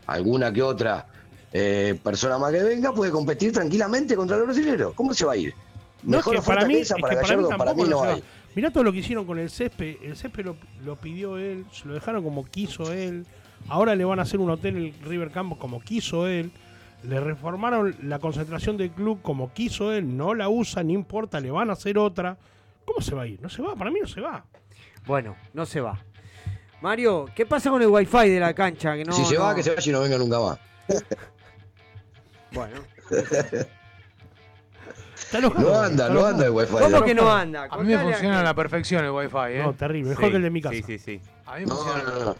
alguna 0.06 0.52
que 0.52 0.62
otra 0.62 1.06
eh, 1.52 1.98
persona 2.02 2.38
más 2.38 2.52
que 2.52 2.62
venga, 2.62 2.92
puede 2.92 3.10
competir 3.10 3.52
tranquilamente 3.52 4.16
contra 4.16 4.36
los 4.36 4.46
brasileños. 4.46 4.92
¿Cómo 4.94 5.12
se 5.14 5.24
va 5.24 5.32
a 5.32 5.36
ir? 5.36 5.54
No, 6.02 6.18
es 6.18 6.26
Mejor 6.26 6.32
que 6.32 6.38
oferta 6.40 6.60
para 6.60 6.66
mí, 6.66 6.74
que 6.74 6.80
esa 6.80 6.96
es 6.96 7.02
para 7.02 7.14
que 7.14 7.20
para 7.20 7.36
mí 7.36 7.42
Gallardo, 7.42 7.58
para 7.58 7.74
mí 7.74 7.84
no 7.88 8.02
hay. 8.02 8.24
Mirá 8.54 8.70
todo 8.70 8.84
lo 8.84 8.92
que 8.92 8.98
hicieron 8.98 9.24
con 9.24 9.38
el 9.38 9.48
césped. 9.50 9.96
El 10.02 10.16
césped 10.16 10.44
lo, 10.44 10.56
lo 10.84 10.96
pidió 10.96 11.38
él, 11.38 11.64
se 11.72 11.86
lo 11.88 11.94
dejaron 11.94 12.22
como 12.22 12.44
quiso 12.44 12.92
él. 12.92 13.26
Ahora 13.68 13.94
le 13.94 14.04
van 14.04 14.18
a 14.18 14.22
hacer 14.22 14.40
un 14.40 14.50
hotel 14.50 14.76
en 14.76 14.82
el 14.86 14.94
River 15.04 15.30
Campos 15.30 15.58
como 15.58 15.80
quiso 15.80 16.26
él. 16.26 16.50
Le 17.04 17.18
reformaron 17.20 17.96
la 18.02 18.18
concentración 18.18 18.76
del 18.76 18.90
club 18.90 19.20
como 19.22 19.52
quiso 19.52 19.92
él. 19.92 20.16
No 20.16 20.34
la 20.34 20.48
usa, 20.48 20.82
no 20.84 20.90
importa, 20.92 21.40
le 21.40 21.50
van 21.50 21.70
a 21.70 21.72
hacer 21.74 21.96
otra. 21.98 22.36
¿Cómo 22.84 23.00
se 23.00 23.14
va 23.14 23.22
a 23.22 23.26
ir? 23.26 23.40
No 23.40 23.48
se 23.48 23.62
va, 23.62 23.74
para 23.74 23.90
mí 23.90 24.00
no 24.00 24.06
se 24.08 24.20
va. 24.20 24.44
Bueno, 25.06 25.34
no 25.54 25.64
se 25.66 25.80
va. 25.80 26.04
Mario, 26.80 27.26
¿qué 27.34 27.46
pasa 27.46 27.70
con 27.70 27.80
el 27.80 27.88
wifi 27.88 28.28
de 28.28 28.40
la 28.40 28.52
cancha? 28.54 28.96
Que 28.96 29.04
no, 29.04 29.12
si 29.12 29.24
se 29.24 29.34
no- 29.36 29.42
va, 29.42 29.54
que 29.54 29.62
se 29.62 29.74
vaya 29.74 29.90
y 29.90 29.92
no 29.92 30.00
venga 30.00 30.18
nunca 30.18 30.38
más. 30.40 30.58
Bueno. 32.52 32.82
No 35.58 35.80
anda, 35.80 36.08
no 36.08 36.26
anda 36.26 36.44
el 36.46 36.50
wifi. 36.50 36.72
¿Cómo 36.78 37.02
que 37.04 37.14
no 37.14 37.30
anda? 37.32 37.66
A 37.70 37.78
mí 37.78 37.84
me 37.94 37.98
funciona 37.98 38.38
a- 38.38 38.40
a 38.40 38.44
la 38.44 38.54
perfección 38.54 39.04
el 39.04 39.10
wifi, 39.10 39.36
¿eh? 39.50 39.62
No, 39.62 39.72
terrible. 39.74 40.10
Mejor 40.10 40.30
que 40.30 40.36
el 40.36 40.42
de 40.42 40.50
mi 40.50 40.60
casa. 40.62 40.74
Sí, 40.74 40.82
sí, 40.82 40.98
sí. 40.98 41.20
A 41.46 41.54
mí 41.56 41.60
me 41.60 41.66
No, 41.66 41.76
funciona. 41.76 42.02
no, 42.04 42.24
no. 42.24 42.36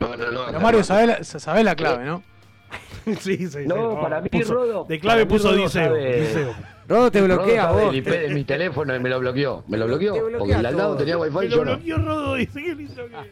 No, 0.00 0.16
no, 0.16 0.30
no. 0.32 0.46
Pero 0.46 0.60
Mario, 0.60 0.84
sabés 0.84 1.06
la, 1.08 1.24
sabés 1.24 1.64
la 1.64 1.74
clave, 1.74 2.04
¿no? 2.04 2.22
sí, 3.20 3.48
sí, 3.48 3.58
No, 3.66 3.90
sí, 3.92 3.96
para 4.00 4.20
mí, 4.20 4.28
puso- 4.28 4.54
Rodo. 4.54 4.84
De 4.84 5.00
clave 5.00 5.26
puso 5.26 5.50
Rodo 5.50 5.62
Diceo. 5.62 6.54
Rodo 6.88 7.10
te 7.10 7.20
Rodo 7.20 7.34
bloquea 7.36 7.62
sabe 7.64 7.82
vos. 7.84 7.92
el 7.92 7.98
IP 7.98 8.06
de 8.10 8.28
mi 8.34 8.44
teléfono 8.44 8.96
y 8.96 9.00
me 9.00 9.08
lo 9.10 9.18
bloqueó. 9.20 9.64
Me 9.68 9.76
lo 9.76 9.86
bloqueó. 9.86 10.14
Porque 10.38 10.54
el 10.54 10.64
al 10.66 10.76
lado 10.76 10.96
tenía 10.96 11.18
wifi 11.18 11.36
Me 11.36 11.44
y 11.44 11.48
lo 11.48 11.56
yo 11.56 11.64
no. 11.64 11.72
bloqueó 11.76 11.98
Rodo. 11.98 12.34
Dice 12.34 12.62
que 12.62 12.70
hizo 12.82 13.02
que- 13.08 13.30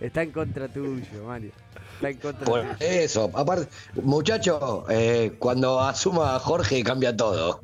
Está 0.06 0.22
en 0.22 0.30
contra 0.32 0.68
tuyo, 0.68 1.24
Mario. 1.26 1.50
Está 1.94 2.10
en 2.10 2.16
contra 2.18 2.44
Por 2.44 2.60
tuyo. 2.60 2.74
eso, 2.80 3.30
aparte, 3.34 3.68
muchacho, 4.02 4.84
eh, 4.90 5.34
cuando 5.38 5.80
asuma 5.80 6.38
Jorge 6.38 6.82
cambia 6.82 7.16
todo. 7.16 7.60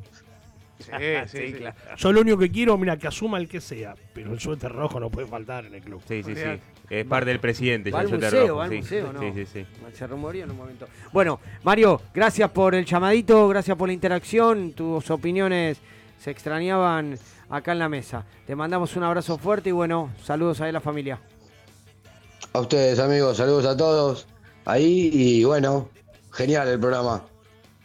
Sí, 1.27 1.37
sí, 1.37 1.47
sí. 1.47 1.53
claro. 1.53 1.75
Yo 1.97 2.11
lo 2.11 2.21
único 2.21 2.37
que 2.37 2.51
quiero, 2.51 2.77
mira, 2.77 2.97
que 2.97 3.07
asuma 3.07 3.37
el 3.37 3.47
que 3.47 3.61
sea. 3.61 3.95
Pero 4.13 4.33
el 4.33 4.39
suéter 4.39 4.71
rojo 4.71 4.99
no 4.99 5.09
puede 5.09 5.27
faltar 5.27 5.65
en 5.65 5.75
el 5.75 5.81
club. 5.81 6.01
Sí, 6.07 6.23
sí, 6.23 6.35
sí. 6.35 6.41
Es 6.89 7.05
parte 7.05 7.29
del 7.29 7.39
presidente. 7.39 7.91
Va 7.91 8.03
ya 8.03 8.09
al 8.09 8.19
museo, 8.19 8.41
rojo, 8.41 8.55
va 8.57 8.63
al 8.65 8.69
sí. 8.69 8.77
museo, 8.77 9.13
¿no? 9.13 9.19
Sí, 9.19 9.31
sí, 9.33 9.45
sí. 9.45 9.65
Se 9.93 10.07
rumoreó 10.07 10.43
en 10.43 10.51
un 10.51 10.57
momento. 10.57 10.87
Bueno, 11.11 11.39
Mario, 11.63 12.01
gracias 12.13 12.49
por 12.51 12.75
el 12.75 12.85
llamadito, 12.85 13.47
gracias 13.47 13.77
por 13.77 13.87
la 13.89 13.93
interacción. 13.93 14.73
Tus 14.73 15.09
opiniones 15.09 15.79
se 16.19 16.31
extrañaban 16.31 17.17
acá 17.49 17.71
en 17.71 17.79
la 17.79 17.89
mesa. 17.89 18.25
Te 18.45 18.55
mandamos 18.55 18.95
un 18.95 19.03
abrazo 19.03 19.37
fuerte 19.37 19.69
y 19.69 19.73
bueno, 19.73 20.11
saludos 20.23 20.61
a 20.61 20.71
la 20.71 20.81
familia. 20.81 21.19
A 22.53 22.59
ustedes, 22.59 22.99
amigos, 22.99 23.37
saludos 23.37 23.65
a 23.65 23.75
todos. 23.75 24.27
Ahí 24.65 25.09
y 25.11 25.43
bueno, 25.43 25.89
genial 26.31 26.67
el 26.67 26.79
programa. 26.79 27.23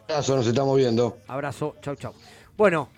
Abrazo, 0.08 0.36
nos 0.36 0.46
estamos 0.46 0.76
viendo. 0.76 1.18
Abrazo, 1.28 1.76
chau, 1.82 1.94
chau. 1.96 2.14
Bueno, 2.56 2.88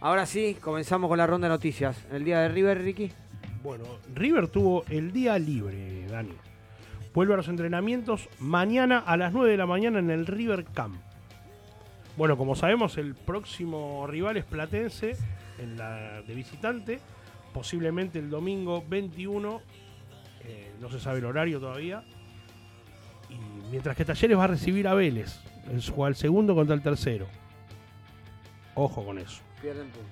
ahora 0.00 0.26
sí, 0.26 0.56
comenzamos 0.60 1.08
con 1.08 1.18
la 1.18 1.26
ronda 1.26 1.48
de 1.48 1.54
noticias. 1.54 2.04
El 2.12 2.24
día 2.24 2.40
de 2.40 2.48
River, 2.48 2.82
Ricky. 2.82 3.12
Bueno, 3.62 3.84
River 4.14 4.48
tuvo 4.48 4.84
el 4.88 5.12
día 5.12 5.38
libre, 5.38 6.06
Dani. 6.08 6.34
Vuelve 7.14 7.34
a 7.34 7.36
los 7.38 7.48
entrenamientos 7.48 8.28
mañana 8.38 8.98
a 8.98 9.16
las 9.16 9.32
9 9.32 9.50
de 9.50 9.56
la 9.56 9.66
mañana 9.66 9.98
en 9.98 10.10
el 10.10 10.26
River 10.26 10.64
Camp. 10.64 11.00
Bueno, 12.16 12.36
como 12.36 12.54
sabemos, 12.54 12.98
el 12.98 13.14
próximo 13.14 14.06
rival 14.06 14.36
es 14.36 14.44
Platense 14.44 15.16
en 15.58 15.76
la 15.76 16.22
de 16.22 16.34
visitante. 16.34 17.00
Posiblemente 17.52 18.18
el 18.18 18.30
domingo 18.30 18.84
21. 18.88 19.60
eh, 20.44 20.72
no 20.80 20.90
se 20.90 21.00
sabe 21.00 21.18
el 21.18 21.24
horario 21.24 21.60
todavía. 21.60 22.04
Y 23.30 23.70
mientras 23.70 23.96
que 23.96 24.04
Talleres 24.04 24.38
va 24.38 24.44
a 24.44 24.48
recibir 24.48 24.86
a 24.88 24.94
Vélez. 24.94 25.40
Su, 25.80 26.04
al 26.04 26.14
segundo 26.14 26.54
contra 26.54 26.74
el 26.74 26.82
tercero. 26.82 27.26
Ojo 28.74 29.04
con 29.04 29.18
eso. 29.18 29.42
Pierden 29.60 29.88
punto. 29.88 30.08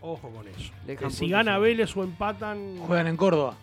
Ojo 0.00 0.30
con 0.30 0.46
eso. 0.48 0.72
Dejan 0.86 1.10
si 1.10 1.28
gana 1.28 1.58
Vélez 1.58 1.96
o 1.96 2.04
empatan. 2.04 2.78
Juegan 2.78 3.06
en 3.08 3.16
Córdoba. 3.16 3.54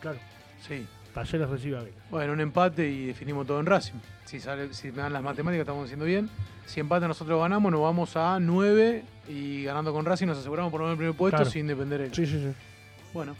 Claro. 0.00 0.18
Sí. 0.66 0.86
Talleres 1.14 1.48
recibe 1.48 1.76
a 1.78 1.80
Vélez. 1.80 1.94
Bueno, 2.10 2.32
un 2.32 2.40
empate 2.40 2.88
y 2.88 3.06
definimos 3.06 3.46
todo 3.46 3.60
en 3.60 3.66
Racing. 3.66 3.94
Si, 4.24 4.40
sale, 4.40 4.72
si 4.74 4.90
me 4.92 4.98
dan 5.02 5.12
las 5.12 5.22
matemáticas, 5.22 5.62
estamos 5.62 5.84
haciendo 5.84 6.04
bien. 6.04 6.28
Si 6.66 6.80
empate 6.80 7.08
nosotros 7.08 7.40
ganamos, 7.40 7.72
nos 7.72 7.80
vamos 7.82 8.16
a 8.16 8.38
9 8.40 9.02
y 9.28 9.64
ganando 9.64 9.92
con 9.92 10.04
Racing 10.04 10.26
nos 10.26 10.38
aseguramos 10.38 10.70
por 10.70 10.80
lo 10.80 10.86
menos 10.86 10.94
el 10.94 10.98
primer 10.98 11.16
puesto 11.16 11.36
Claro. 11.38 11.50
sin 11.50 11.66
depender 11.66 12.00
él. 12.02 12.14
Sí, 12.14 12.26
sí, 12.26 12.38
sí. 12.38 12.52
Bueno, 13.14 13.34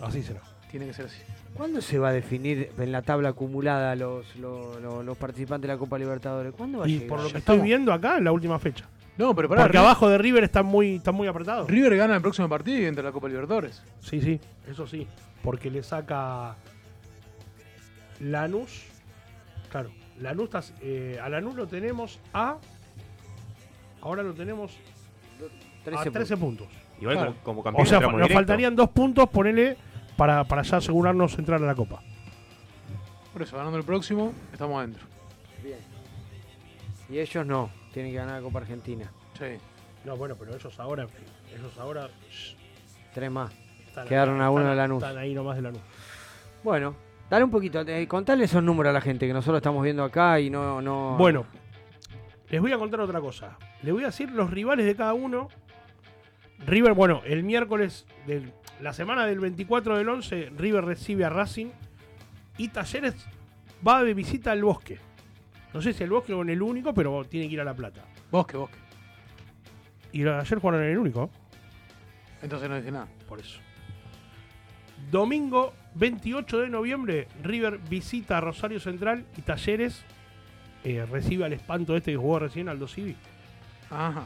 Así 0.00 0.22
será. 0.22 0.40
tiene 0.70 0.86
que 0.86 0.92
ser 0.94 1.06
así. 1.06 1.18
¿Cuándo 1.54 1.80
se 1.80 1.98
va 1.98 2.10
a 2.10 2.12
definir 2.12 2.70
en 2.78 2.92
la 2.92 3.02
tabla 3.02 3.30
acumulada 3.30 3.96
los, 3.96 4.36
los, 4.36 4.80
los- 4.80 5.04
los 5.04 5.16
participantes 5.18 5.68
de 5.68 5.74
la 5.74 5.78
Copa 5.78 5.98
Libertadores? 5.98 6.52
¿Cuándo 6.56 6.78
va 6.78 6.84
a 6.84 6.88
Y 6.88 6.92
llegar? 6.94 7.08
por 7.08 7.22
lo 7.22 7.30
que 7.30 7.38
estoy 7.38 7.58
viendo 7.60 7.92
acá, 7.92 8.18
en 8.18 8.24
la 8.24 8.32
última 8.32 8.58
fecha. 8.58 8.84
No, 9.18 9.34
pero 9.34 9.48
pará, 9.48 9.62
Porque 9.62 9.78
River, 9.78 9.86
abajo 9.86 10.08
de 10.10 10.18
River 10.18 10.44
está 10.44 10.62
muy, 10.62 10.96
está 10.96 11.10
muy 11.12 11.26
apretado. 11.26 11.66
River 11.66 11.96
gana 11.96 12.16
el 12.16 12.20
próximo 12.22 12.48
partido 12.48 12.80
y 12.82 12.84
entra 12.84 13.00
a 13.02 13.06
la 13.06 13.12
Copa 13.12 13.28
Libertadores. 13.28 13.82
Sí, 14.00 14.20
sí, 14.20 14.38
eso 14.68 14.86
sí. 14.86 15.06
Porque 15.42 15.70
le 15.70 15.82
saca 15.82 16.54
Lanús. 18.20 18.84
Claro, 19.70 19.90
Lanús 20.20 20.44
está- 20.44 20.62
eh, 20.80 21.18
a 21.22 21.28
Lanús 21.28 21.54
lo 21.54 21.66
tenemos 21.66 22.18
a. 22.32 22.58
Ahora 24.02 24.22
lo 24.22 24.34
tenemos 24.34 24.72
13 25.84 26.08
a 26.08 26.12
13 26.12 26.36
puntos. 26.36 26.68
Igual 27.00 27.16
Claro. 27.16 27.32
como, 27.42 27.42
como 27.42 27.62
campeón 27.62 27.82
O 27.82 27.86
sea, 27.88 27.96
entramos 27.98 28.18
nos 28.20 28.28
directo. 28.28 28.38
faltarían 28.38 28.76
dos 28.76 28.90
puntos, 28.90 29.28
ponele, 29.28 29.76
para, 30.16 30.44
para 30.44 30.62
ya 30.62 30.78
asegurarnos 30.78 31.38
entrar 31.38 31.62
a 31.62 31.66
la 31.66 31.74
Copa. 31.74 32.00
Por 33.32 33.42
eso, 33.42 33.56
ganando 33.56 33.76
el 33.78 33.84
próximo, 33.84 34.32
estamos 34.52 34.78
adentro. 34.78 35.04
Bien. 35.62 35.78
Y 37.10 37.18
ellos 37.18 37.44
no, 37.46 37.70
tienen 37.96 38.12
que 38.12 38.18
ganar 38.18 38.34
la 38.36 38.42
Copa 38.42 38.58
Argentina. 38.58 39.10
Sí. 39.38 39.56
No, 40.04 40.18
bueno, 40.18 40.34
pero 40.38 40.54
ellos 40.54 40.78
ahora. 40.78 41.06
Ellos 41.50 41.78
ahora. 41.78 42.08
shh, 42.30 42.54
Tres 43.14 43.30
más. 43.30 43.50
están 43.88 44.06
Quedaron 44.06 44.36
ahí- 44.36 44.42
a 44.46 44.50
uno 44.50 44.60
están- 44.60 44.70
de 44.70 44.76
Lanús. 44.76 45.02
Están 45.02 45.16
ahí 45.18 45.32
nomás 45.34 45.56
de 45.56 45.62
Lanús. 45.62 45.80
Bueno, 46.62 46.94
dale 47.30 47.44
un 47.44 47.50
poquito, 47.50 47.80
eh, 47.80 48.06
contale 48.06 48.44
esos 48.44 48.62
números 48.62 48.90
a 48.90 48.92
la 48.92 49.00
gente 49.00 49.26
que 49.26 49.32
nosotros 49.32 49.56
estamos 49.60 49.82
viendo 49.82 50.04
acá 50.04 50.38
y 50.40 50.50
no... 50.50 50.82
no 50.82 51.16
Bueno, 51.16 51.46
les 52.50 52.60
voy 52.60 52.72
a 52.72 52.76
contar 52.78 53.00
otra 53.00 53.18
cosa. 53.22 53.56
Les 53.82 53.94
voy 53.94 54.02
a 54.02 54.08
decir 54.08 54.30
los 54.30 54.50
rivales 54.50 54.84
de 54.84 54.94
cada 54.94 55.14
uno. 55.14 55.48
River, 56.66 56.92
bueno, 56.92 57.22
el 57.24 57.44
miércoles, 57.44 58.04
de 58.26 58.52
la 58.82 58.92
semana 58.92 59.24
del 59.26 59.40
24 59.40 59.96
del 59.96 60.08
11, 60.10 60.50
River 60.54 60.84
recibe 60.84 61.24
a 61.24 61.30
Racing 61.30 61.68
y 62.58 62.68
Talleres 62.68 63.14
va 63.86 64.02
de 64.04 64.12
visita 64.12 64.52
al 64.52 64.62
bosque. 64.62 64.98
No 65.76 65.82
sé 65.82 65.92
si 65.92 66.02
el 66.02 66.08
bosque 66.08 66.32
o 66.32 66.40
en 66.40 66.48
el 66.48 66.62
único, 66.62 66.94
pero 66.94 67.22
tiene 67.26 67.48
que 67.48 67.52
ir 67.52 67.60
a 67.60 67.64
La 67.64 67.74
Plata. 67.74 68.02
Bosque, 68.30 68.56
bosque. 68.56 68.78
Y 70.10 70.26
ayer 70.26 70.58
jugaron 70.58 70.82
en 70.82 70.92
el 70.92 70.96
único, 70.96 71.28
Entonces 72.40 72.66
no 72.70 72.76
dice 72.76 72.90
nada. 72.90 73.06
por 73.28 73.40
eso. 73.40 73.60
Domingo 75.10 75.74
28 75.96 76.60
de 76.60 76.68
noviembre, 76.70 77.28
River 77.42 77.78
visita 77.90 78.38
a 78.38 78.40
Rosario 78.40 78.80
Central 78.80 79.26
y 79.36 79.42
Talleres 79.42 80.02
eh, 80.82 81.04
recibe 81.04 81.44
al 81.44 81.52
espanto 81.52 81.94
este 81.94 82.12
que 82.12 82.16
jugó 82.16 82.38
recién, 82.38 82.70
Aldo 82.70 82.88
Civi. 82.88 83.14
Ajá. 83.90 84.24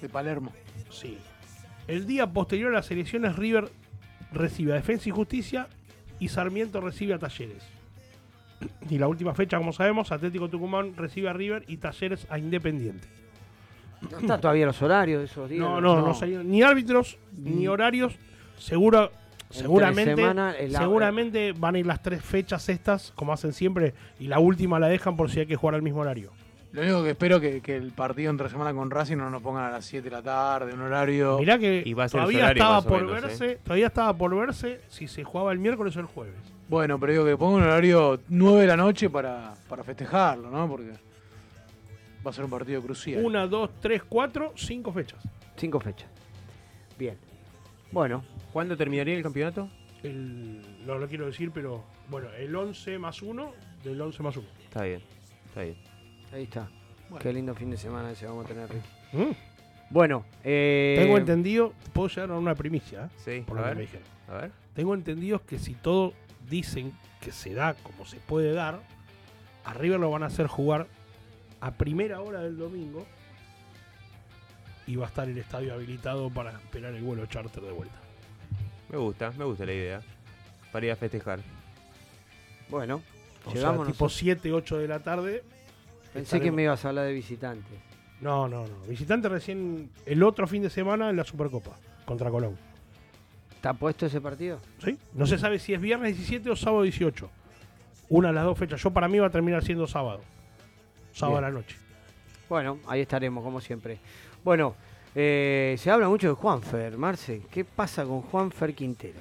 De 0.00 0.08
Palermo. 0.08 0.52
Sí. 0.88 1.18
El 1.88 2.06
día 2.06 2.32
posterior 2.32 2.70
a 2.70 2.76
las 2.76 2.90
elecciones, 2.92 3.34
River 3.34 3.72
recibe 4.30 4.70
a 4.70 4.76
Defensa 4.76 5.08
y 5.08 5.12
Justicia 5.12 5.66
y 6.20 6.28
Sarmiento 6.28 6.80
recibe 6.80 7.14
a 7.14 7.18
Talleres. 7.18 7.77
Y 8.90 8.98
la 8.98 9.06
última 9.08 9.34
fecha, 9.34 9.58
como 9.58 9.72
sabemos, 9.72 10.10
Atlético 10.12 10.48
Tucumán 10.48 10.94
recibe 10.96 11.28
a 11.28 11.32
River 11.32 11.64
y 11.68 11.76
Talleres 11.76 12.26
a 12.30 12.38
Independiente. 12.38 13.06
No 14.10 14.18
están 14.18 14.40
todavía 14.40 14.66
los 14.66 14.80
horarios 14.82 15.20
de 15.20 15.24
esos 15.26 15.48
días. 15.50 15.60
No, 15.60 15.80
no, 15.80 16.00
no, 16.00 16.14
salieron 16.14 16.48
ni 16.48 16.62
árbitros 16.62 17.18
ni 17.36 17.66
horarios. 17.68 18.16
Seguro, 18.56 19.10
seguramente, 19.50 20.16
semana, 20.16 20.52
el- 20.52 20.72
seguramente 20.72 21.52
van 21.56 21.74
a 21.74 21.78
ir 21.78 21.86
las 21.86 22.02
tres 22.02 22.22
fechas 22.22 22.68
estas, 22.68 23.12
como 23.14 23.32
hacen 23.32 23.52
siempre, 23.52 23.94
y 24.20 24.26
la 24.28 24.38
última 24.38 24.78
la 24.78 24.88
dejan 24.88 25.16
por 25.16 25.30
si 25.30 25.40
hay 25.40 25.46
que 25.46 25.56
jugar 25.56 25.74
al 25.74 25.82
mismo 25.82 26.00
horario. 26.00 26.30
Lo 26.72 26.82
único 26.82 27.02
que 27.02 27.10
espero 27.10 27.40
que, 27.40 27.60
que 27.62 27.76
el 27.76 27.92
partido 27.92 28.30
entre 28.30 28.48
semana 28.50 28.74
con 28.74 28.90
Racing 28.90 29.16
no 29.16 29.30
nos 29.30 29.40
pongan 29.42 29.64
a 29.64 29.70
las 29.70 29.84
7 29.86 30.04
de 30.04 30.10
la 30.10 30.22
tarde, 30.22 30.74
un 30.74 30.82
horario. 30.82 31.38
Mirá 31.38 31.58
que 31.58 31.82
Y 31.84 31.94
va 31.94 32.04
a 32.04 32.08
ser 32.08 32.20
todavía 32.20 32.44
horario 32.44 32.62
estaba 32.62 32.82
por 32.82 33.04
menos, 33.06 33.22
verse, 33.22 33.50
¿eh? 33.52 33.58
todavía 33.64 33.86
estaba 33.86 34.14
por 34.16 34.36
verse 34.36 34.80
si 34.88 35.08
se 35.08 35.24
jugaba 35.24 35.50
el 35.52 35.58
miércoles 35.58 35.96
o 35.96 36.00
el 36.00 36.06
jueves. 36.06 36.34
Bueno, 36.68 36.98
pero 37.00 37.12
digo 37.12 37.24
que 37.24 37.36
pongan 37.36 37.62
un 37.62 37.68
horario 37.68 38.20
9 38.28 38.60
de 38.60 38.66
la 38.66 38.76
noche 38.76 39.08
para, 39.08 39.54
para 39.68 39.82
festejarlo, 39.82 40.50
¿no? 40.50 40.68
Porque 40.68 40.92
va 42.24 42.30
a 42.30 42.32
ser 42.32 42.44
un 42.44 42.50
partido 42.50 42.82
crucial. 42.82 43.24
Una, 43.24 43.46
dos, 43.46 43.70
tres, 43.80 44.02
cuatro, 44.02 44.52
cinco 44.54 44.92
fechas. 44.92 45.22
Cinco 45.56 45.80
fechas. 45.80 46.08
Bien. 46.98 47.16
Bueno, 47.90 48.22
¿Cuándo 48.52 48.76
terminaría 48.76 49.14
el 49.14 49.22
campeonato? 49.22 49.68
El, 50.02 50.62
no 50.86 50.98
lo 50.98 51.06
quiero 51.06 51.26
decir, 51.26 51.50
pero 51.52 51.84
bueno, 52.08 52.28
el 52.38 52.54
11 52.54 52.98
más 52.98 53.22
1 53.22 53.52
del 53.84 54.00
11 54.00 54.22
más 54.22 54.36
1. 54.36 54.46
Está 54.64 54.84
bien, 54.84 55.02
está 55.46 55.62
bien. 55.62 55.76
ahí 56.32 56.42
está. 56.44 56.68
Qué 57.20 57.32
lindo 57.32 57.54
fin 57.54 57.70
de 57.70 57.76
semana 57.76 58.10
ese 58.10 58.26
vamos 58.26 58.44
a 58.44 58.48
tener, 58.48 58.68
Ricky. 58.68 58.88
Mm. 59.12 59.32
Bueno, 59.90 60.24
eh, 60.44 60.96
Tengo 60.98 61.16
entendido, 61.18 61.72
puedo 61.92 62.08
llegar 62.08 62.30
a 62.30 62.34
una 62.38 62.54
primicia, 62.54 63.06
¿eh? 63.06 63.08
Sí, 63.16 63.44
por 63.46 63.58
a 63.58 63.60
lo 63.60 63.64
que 63.64 63.68
ver. 63.68 63.76
me 63.76 63.82
dijeron. 63.82 64.06
A 64.28 64.34
ver. 64.42 64.50
Tengo 64.74 64.94
entendido 64.94 65.44
que 65.44 65.58
si 65.58 65.74
todo 65.74 66.12
dicen 66.48 66.92
que 67.20 67.32
se 67.32 67.54
da 67.54 67.74
como 67.74 68.04
se 68.06 68.16
puede 68.18 68.52
dar, 68.52 68.80
a 69.64 69.74
River 69.74 70.00
lo 70.00 70.10
van 70.10 70.22
a 70.22 70.26
hacer 70.26 70.46
jugar 70.46 70.86
a 71.60 71.72
primera 71.72 72.20
hora 72.20 72.40
del 72.40 72.56
domingo 72.56 73.06
y 74.86 74.96
va 74.96 75.06
a 75.06 75.08
estar 75.08 75.28
el 75.28 75.36
estadio 75.36 75.74
habilitado 75.74 76.30
para 76.30 76.52
esperar 76.52 76.94
el 76.94 77.02
vuelo 77.02 77.26
charter 77.26 77.62
de 77.62 77.72
vuelta. 77.72 77.98
Me 78.88 78.96
gusta, 78.96 79.30
me 79.32 79.44
gusta 79.44 79.66
la 79.66 79.72
idea. 79.74 80.00
Para 80.72 80.86
ir 80.86 80.92
a 80.92 80.96
festejar. 80.96 81.40
Bueno, 82.70 83.02
O 83.44 83.52
llegamos 83.52 83.86
sea, 83.86 83.92
tipo 83.92 84.04
nosotros. 84.06 84.16
7, 84.16 84.52
8 84.52 84.78
de 84.78 84.88
la 84.88 85.00
tarde. 85.00 85.42
Pensé 86.12 86.40
que 86.40 86.50
me 86.50 86.62
ibas 86.62 86.84
a 86.84 86.88
hablar 86.88 87.06
de 87.06 87.12
visitantes. 87.12 87.78
No, 88.20 88.48
no, 88.48 88.66
no. 88.66 88.80
Visitante 88.88 89.28
recién 89.28 89.90
el 90.06 90.22
otro 90.22 90.46
fin 90.46 90.62
de 90.62 90.70
semana 90.70 91.10
en 91.10 91.16
la 91.16 91.24
Supercopa 91.24 91.76
contra 92.04 92.30
Colón. 92.30 92.56
¿Está 93.58 93.74
puesto 93.74 94.06
ese 94.06 94.20
partido? 94.20 94.60
¿Sí? 94.78 94.96
No 95.14 95.26
se 95.26 95.36
sabe 95.36 95.58
si 95.58 95.74
es 95.74 95.80
viernes 95.80 96.16
17 96.16 96.48
o 96.48 96.54
sábado 96.54 96.84
18. 96.84 97.28
Una 98.08 98.28
de 98.28 98.34
las 98.34 98.44
dos 98.44 98.56
fechas. 98.56 98.80
Yo 98.80 98.92
para 98.92 99.08
mí 99.08 99.18
va 99.18 99.26
a 99.26 99.30
terminar 99.30 99.64
siendo 99.64 99.88
sábado. 99.88 100.20
Sábado 101.12 101.40
Bien. 101.40 101.44
a 101.44 101.48
la 101.48 101.54
noche. 101.54 101.76
Bueno, 102.48 102.78
ahí 102.86 103.00
estaremos, 103.00 103.42
como 103.42 103.60
siempre. 103.60 103.98
Bueno, 104.44 104.76
eh, 105.12 105.74
se 105.76 105.90
habla 105.90 106.08
mucho 106.08 106.28
de 106.28 106.34
Juanfer, 106.34 106.96
Marce. 106.96 107.42
¿Qué 107.50 107.64
pasa 107.64 108.04
con 108.04 108.22
Juanfer 108.22 108.76
Quintero? 108.76 109.18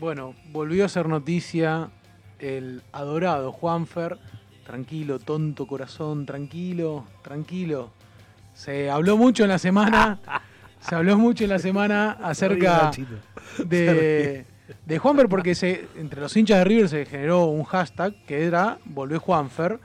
Bueno, 0.00 0.34
volvió 0.50 0.86
a 0.86 0.88
ser 0.88 1.06
noticia 1.06 1.90
el 2.38 2.80
adorado 2.90 3.52
Juanfer. 3.52 4.16
Tranquilo, 4.64 5.18
tonto 5.18 5.66
corazón, 5.66 6.24
tranquilo, 6.24 7.04
tranquilo. 7.20 7.90
Se 8.54 8.88
habló 8.88 9.18
mucho 9.18 9.42
en 9.42 9.50
la 9.50 9.58
semana. 9.58 10.20
se 10.86 10.94
habló 10.94 11.18
mucho 11.18 11.44
en 11.44 11.50
la 11.50 11.58
semana 11.58 12.12
acerca 12.22 12.90
de, 13.64 14.44
de 14.86 14.98
Juanfer 14.98 15.28
porque 15.28 15.54
se, 15.54 15.86
entre 15.96 16.20
los 16.20 16.36
hinchas 16.36 16.58
de 16.58 16.64
River 16.64 16.88
se 16.88 17.06
generó 17.06 17.46
un 17.46 17.64
hashtag 17.64 18.14
que 18.26 18.44
era 18.44 18.78
Volvé 18.84 19.18
Juanfer. 19.18 19.78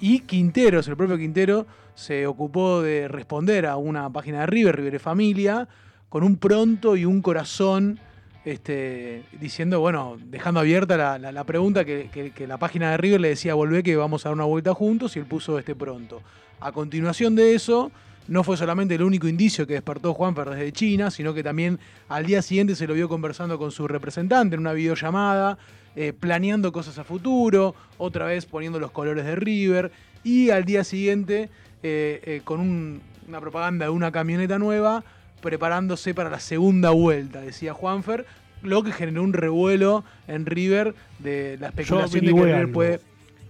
Y 0.00 0.20
Quinteros, 0.20 0.86
el 0.88 0.96
propio 0.96 1.16
Quintero, 1.18 1.66
se 1.94 2.26
ocupó 2.26 2.80
de 2.82 3.08
responder 3.08 3.66
a 3.66 3.76
una 3.76 4.08
página 4.10 4.40
de 4.40 4.46
River, 4.46 4.76
River 4.76 4.92
de 4.92 4.98
Familia, 5.00 5.68
con 6.08 6.22
un 6.22 6.36
pronto 6.36 6.96
y 6.96 7.04
un 7.04 7.20
corazón 7.20 7.98
este, 8.44 9.24
diciendo, 9.40 9.80
bueno, 9.80 10.16
dejando 10.26 10.60
abierta 10.60 10.96
la, 10.96 11.18
la- 11.18 11.32
la 11.32 11.44
pregunta 11.44 11.84
que, 11.84 12.08
que- 12.12 12.30
que 12.30 12.46
la 12.46 12.56
página 12.56 12.92
de 12.92 12.96
River 12.96 13.20
le 13.20 13.28
decía, 13.30 13.54
volvé 13.54 13.82
que 13.82 13.96
vamos 13.96 14.24
a 14.24 14.28
dar 14.28 14.34
una 14.36 14.44
vuelta 14.44 14.72
juntos, 14.72 15.16
y 15.16 15.18
él 15.18 15.26
puso 15.26 15.58
este 15.58 15.74
pronto. 15.74 16.22
A 16.60 16.70
continuación 16.72 17.34
de 17.34 17.54
eso, 17.54 17.90
no 18.28 18.44
fue 18.44 18.56
solamente 18.56 18.94
el 18.94 19.02
único 19.02 19.26
indicio 19.26 19.66
que 19.66 19.72
despertó 19.74 20.14
Juanfer 20.14 20.50
desde 20.50 20.70
China, 20.72 21.10
sino 21.10 21.34
que 21.34 21.42
también 21.42 21.78
al 22.08 22.26
día 22.26 22.42
siguiente 22.42 22.76
se 22.76 22.86
lo 22.86 22.94
vio 22.94 23.08
conversando 23.08 23.58
con 23.58 23.70
su 23.72 23.88
representante 23.88 24.54
en 24.54 24.60
una 24.60 24.72
videollamada, 24.74 25.58
eh, 25.96 26.12
planeando 26.12 26.70
cosas 26.70 26.98
a 26.98 27.04
futuro, 27.04 27.74
otra 27.96 28.26
vez 28.26 28.46
poniendo 28.46 28.78
los 28.78 28.90
colores 28.92 29.24
de 29.24 29.34
River, 29.34 29.90
y 30.22 30.50
al 30.50 30.64
día 30.64 30.84
siguiente 30.84 31.48
eh, 31.82 32.20
eh, 32.24 32.40
con 32.44 32.60
un- 32.60 33.00
una 33.28 33.40
propaganda 33.40 33.86
de 33.86 33.90
una 33.90 34.10
camioneta 34.12 34.58
nueva, 34.58 35.04
preparándose 35.40 36.12
para 36.14 36.28
la 36.30 36.40
segunda 36.40 36.90
vuelta, 36.90 37.40
decía 37.40 37.72
Juanfer, 37.72 38.26
lo 38.62 38.82
que 38.82 38.90
generó 38.92 39.22
un 39.22 39.32
revuelo 39.32 40.04
en 40.26 40.44
River 40.46 40.94
de 41.20 41.56
la 41.60 41.68
especulación 41.68 42.24
de 42.24 42.26
que 42.26 42.32
River 42.56 42.72
puede 42.72 43.00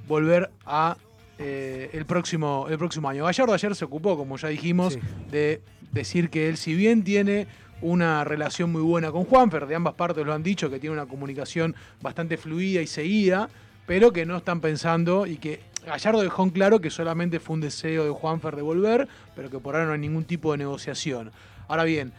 volver 0.07 0.51
a 0.67 0.97
eh, 1.39 1.91
el, 1.93 2.05
próximo, 2.05 2.67
el 2.69 2.79
próximo 2.79 3.09
año. 3.09 3.25
Gallardo 3.25 3.55
ayer 3.55 3.75
se 3.77 3.85
ocupó, 3.85 4.17
como 4.17 4.37
ya 4.37 4.49
dijimos, 4.49 4.99
de 5.31 5.63
decir 5.93 6.31
que 6.31 6.49
él, 6.49 6.57
si 6.57 6.75
bien 6.75 7.05
tiene 7.05 7.47
una 7.81 8.25
relación 8.25 8.73
muy 8.73 8.83
buena 8.83 9.13
con 9.13 9.25
Juanfer, 9.25 9.67
de 9.67 9.75
ambas 9.75 9.95
partes 9.95 10.27
lo 10.27 10.35
han 10.35 10.43
dicho, 10.43 10.69
que 10.69 10.81
tiene 10.81 10.95
una 10.95 11.07
comunicación 11.07 11.77
bastante 12.03 12.37
fluida 12.37 12.83
y 12.83 12.87
seguida, 12.87 13.49
pero 13.87 14.13
que 14.13 14.27
no 14.27 14.37
están 14.37 14.61
pensando 14.61 15.27
y 15.27 15.37
que 15.37 15.61
Gallardo 15.87 16.23
dejó 16.23 16.43
en 16.43 16.51
claro 16.51 16.81
que 16.81 16.91
solamente 16.91 17.41
fue 17.41 17.55
un 17.55 17.61
deseo 17.61 18.05
de 18.05 18.11
Juanfer 18.11 18.57
de 18.57 18.63
volver, 18.63 19.09
pero 19.35 19.49
que 19.49 19.59
por 19.59 19.75
ahora 19.75 19.87
no 19.87 19.93
hay 19.93 20.01
ningún 20.01 20.25
tipo 20.25 20.53
de 20.53 20.59
negociación. 20.59 21.31
Ahora 21.69 21.85
bien, 21.85 22.13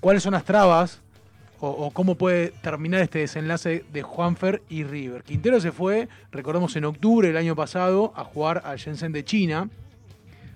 ¿cuáles 0.00 0.22
son 0.22 0.34
las 0.34 0.44
trabas 0.44 1.00
o, 1.60 1.68
o 1.68 1.90
cómo 1.90 2.14
puede 2.14 2.48
terminar 2.62 3.00
este 3.02 3.20
desenlace 3.20 3.84
de 3.92 4.02
Juanfer 4.02 4.62
y 4.68 4.84
River? 4.84 5.22
Quintero 5.22 5.60
se 5.60 5.72
fue, 5.72 6.08
recordemos, 6.32 6.74
en 6.76 6.84
octubre 6.86 7.28
del 7.28 7.36
año 7.36 7.54
pasado 7.56 8.12
a 8.16 8.24
jugar 8.24 8.62
al 8.64 8.78
Shenzhen 8.78 9.12
de 9.12 9.24
China. 9.24 9.68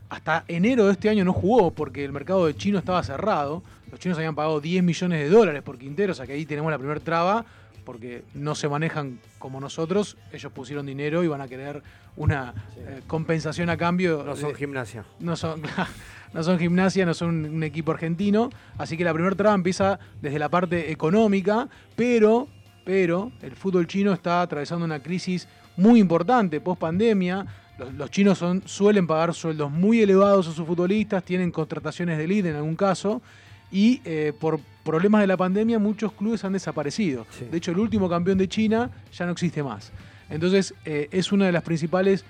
Hasta 0.08 0.44
enero 0.48 0.86
de 0.86 0.92
este 0.92 1.08
año 1.08 1.24
no 1.24 1.32
jugó 1.32 1.70
porque 1.72 2.04
el 2.04 2.12
mercado 2.12 2.46
de 2.46 2.54
chino 2.56 2.78
estaba 2.78 3.02
cerrado. 3.02 3.62
Los 3.90 4.00
chinos 4.00 4.18
habían 4.18 4.34
pagado 4.34 4.60
10 4.60 4.82
millones 4.84 5.18
de 5.20 5.28
dólares 5.28 5.62
por 5.62 5.78
Quintero, 5.78 6.12
o 6.12 6.14
sea 6.14 6.26
que 6.26 6.32
ahí 6.34 6.46
tenemos 6.46 6.70
la 6.70 6.78
primera 6.78 7.00
traba 7.00 7.44
porque 7.84 8.22
no 8.34 8.54
se 8.54 8.68
manejan 8.68 9.18
como 9.38 9.60
nosotros. 9.60 10.16
Ellos 10.32 10.50
pusieron 10.52 10.86
dinero 10.86 11.22
y 11.22 11.28
van 11.28 11.40
a 11.40 11.48
querer 11.48 11.82
una 12.16 12.54
eh, 12.78 13.00
compensación 13.06 13.68
a 13.70 13.76
cambio. 13.76 14.22
No 14.24 14.36
son 14.36 14.50
de- 14.52 14.54
gimnasia. 14.58 15.04
no 15.20 15.36
son, 15.36 15.62
no 16.34 16.42
son 16.42 16.58
gimnasia, 16.58 17.06
no 17.06 17.14
son 17.14 17.44
un, 17.46 17.62
equipo 17.62 17.92
argentino. 17.92 18.50
Así 18.76 18.96
que 18.96 19.04
la 19.04 19.14
primera 19.14 19.34
traba 19.34 19.54
empieza 19.54 19.98
desde 20.20 20.38
la 20.38 20.48
parte 20.48 20.90
económica, 20.90 21.68
pero, 21.96 22.48
pero 22.84 23.32
el 23.40 23.52
fútbol 23.52 23.86
chino 23.86 24.12
está 24.12 24.42
atravesando 24.42 24.84
una 24.84 25.00
crisis 25.00 25.48
muy 25.76 26.00
importante 26.00 26.60
post 26.60 26.80
pandemia. 26.80 27.46
Los, 27.78 27.94
los 27.94 28.10
chinos 28.10 28.38
son, 28.38 28.62
suelen 28.66 29.06
pagar 29.06 29.32
sueldos 29.32 29.70
muy 29.70 30.02
elevados 30.02 30.48
a 30.48 30.52
sus 30.52 30.66
futbolistas, 30.66 31.24
tienen 31.24 31.50
contrataciones 31.50 32.18
de 32.18 32.28
lead 32.28 32.46
en 32.46 32.56
algún 32.56 32.76
caso. 32.76 33.22
Y 33.70 34.00
eh, 34.04 34.32
por 34.38 34.60
problemas 34.84 35.20
de 35.20 35.26
la 35.26 35.36
pandemia 35.36 35.78
muchos 35.78 36.12
clubes 36.12 36.44
han 36.44 36.52
desaparecido. 36.52 37.26
De 37.50 37.56
hecho, 37.56 37.70
el 37.72 37.78
último 37.78 38.08
campeón 38.08 38.38
de 38.38 38.48
China 38.48 38.90
ya 39.12 39.24
no 39.24 39.32
existe 39.32 39.62
más. 39.62 39.92
Entonces, 40.30 40.74
eh, 40.84 41.08
es 41.10 41.32
una 41.32 41.46
de 41.46 41.52
las 41.52 41.62
principales, 41.62 42.24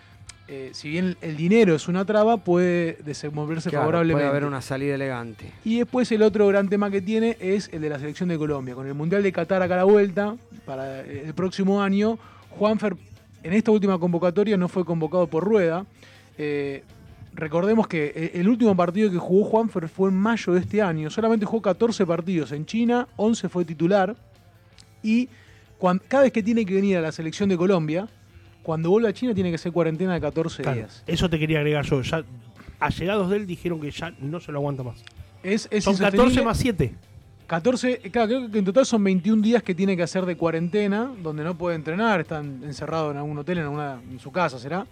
eh, 0.47 0.71
si 0.73 0.91
bien 0.91 1.17
el 1.23 1.37
dinero 1.37 1.75
es 1.75 1.89
una 1.89 2.05
traba, 2.05 2.37
puede 2.37 2.99
desenvolverse 3.05 3.71
Claro, 3.71 3.85
favorablemente. 3.85 4.25
puede 4.25 4.29
haber 4.31 4.45
una 4.45 4.61
salida 4.61 4.95
elegante. 4.95 5.51
Y 5.65 5.79
después 5.79 6.11
el 6.13 6.23
otro 6.23 6.47
gran 6.49 6.69
tema 6.69 6.91
que 6.91 7.01
tiene 7.01 7.37
es 7.41 7.71
el 7.73 7.81
de 7.81 7.89
la 7.89 7.99
selección 7.99 8.29
de 8.29 8.37
Colombia. 8.37 8.75
Con 8.75 8.87
el 8.87 8.95
Mundial 8.95 9.23
de 9.23 9.33
Qatar 9.33 9.63
acá 9.63 9.75
a 9.75 9.79
la 9.79 9.85
vuelta, 9.85 10.37
para 10.67 11.01
el 11.01 11.33
próximo 11.35 11.83
año, 11.83 12.19
Juanfer 12.51 12.95
en 13.43 13.53
esta 13.53 13.71
última 13.71 13.99
convocatoria 13.99 14.57
no 14.57 14.69
fue 14.69 14.85
convocado 14.85 15.27
por 15.27 15.45
Rueda. 15.45 15.87
Eh, 16.39 16.83
recordemos 17.35 17.87
que 17.89 18.13
e- 18.15 18.41
el 18.41 18.49
último 18.49 18.77
partido 18.77 19.11
que 19.11 19.19
jugó 19.19 19.45
Juanfer 19.45 19.89
fue 19.89 20.11
en 20.11 20.17
mayo 20.17 20.53
de 20.53 20.61
este 20.61 20.83
año. 20.83 21.11
Solamente 21.11 21.47
jugó 21.47 21.63
14 21.63 22.05
partidos 22.07 22.53
en 22.53 22.67
China, 22.67 23.09
11 23.17 23.49
fue 23.49 23.65
titular. 23.65 24.15
Y 25.03 25.29
cada 26.09 26.23
vez 26.25 26.33
que 26.33 26.43
tiene 26.43 26.65
que 26.65 26.75
venir 26.75 26.97
a 26.97 27.01
la 27.01 27.13
selección 27.13 27.49
de 27.49 27.57
Colombia, 27.57 28.09
cuando 28.65 28.91
vuelve 28.91 29.09
a 29.09 29.13
China 29.13 29.33
tiene 29.35 29.51
que 29.51 29.55
hacer 29.55 29.71
cuarentena 29.71 30.15
de 30.15 30.21
14 30.21 30.63
Claro, 30.63 30.79
días. 30.79 31.05
Eso 31.07 31.31
te 31.31 31.39
quería 31.39 31.59
agregar 31.59 31.85
yo. 31.85 32.03
Ya, 32.03 32.25
allegados 32.81 33.31
de 33.31 33.37
él 33.37 33.47
dijeron 33.47 33.81
que 33.81 33.93
ya 33.93 34.13
no 34.19 34.41
se 34.41 34.51
lo 34.51 34.59
aguanta 34.59 34.83
más. 34.83 35.05
Es, 35.45 35.69
es 35.71 35.85
Son 35.85 35.95
14 35.97 36.17
insostenible. 36.17 36.45
más 36.45 36.59
7. 36.59 36.95
14, 37.47 37.99
claro, 38.11 38.29
creo 38.29 38.51
que 38.51 38.59
en 38.59 38.65
total 38.65 38.87
son 38.87 39.05
21 39.05 39.43
días 39.43 39.63
que 39.63 39.75
tiene 39.75 39.97
que 39.97 40.03
hacer 40.03 40.25
de 40.25 40.35
cuarentena, 40.35 41.11
donde 41.23 41.45
no 41.45 41.55
puede 41.57 41.77
entrenar, 41.77 42.21
están 42.21 42.63
encerrados 42.65 43.13
en 43.13 43.19
algún 43.19 43.37
hotel, 43.37 43.59
en, 43.59 43.65
alguna, 43.65 44.01
en 44.11 44.19
su 44.19 44.33
casa 44.33 44.59
será. 44.59 44.87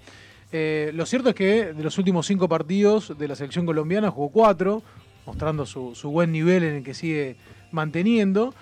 Eh, 0.53 0.91
lo 0.95 1.07
cierto 1.07 1.31
es 1.31 1.35
que 1.35 1.73
de 1.73 1.83
los 1.83 1.97
últimos 1.97 2.27
cinco 2.27 2.47
partidos 2.51 3.17
de 3.19 3.27
la 3.27 3.35
selección 3.37 3.65
colombiana 3.65 4.11
jugó 4.11 4.29
cuatro, 4.29 4.83
mostrando 5.25 5.65
su, 5.65 5.95
su 5.95 6.11
buen 6.11 6.31
nivel 6.31 6.63
en 6.65 6.75
el 6.75 6.83
que 6.83 6.93
sigue 6.93 7.37
manteniendo. 7.71 8.55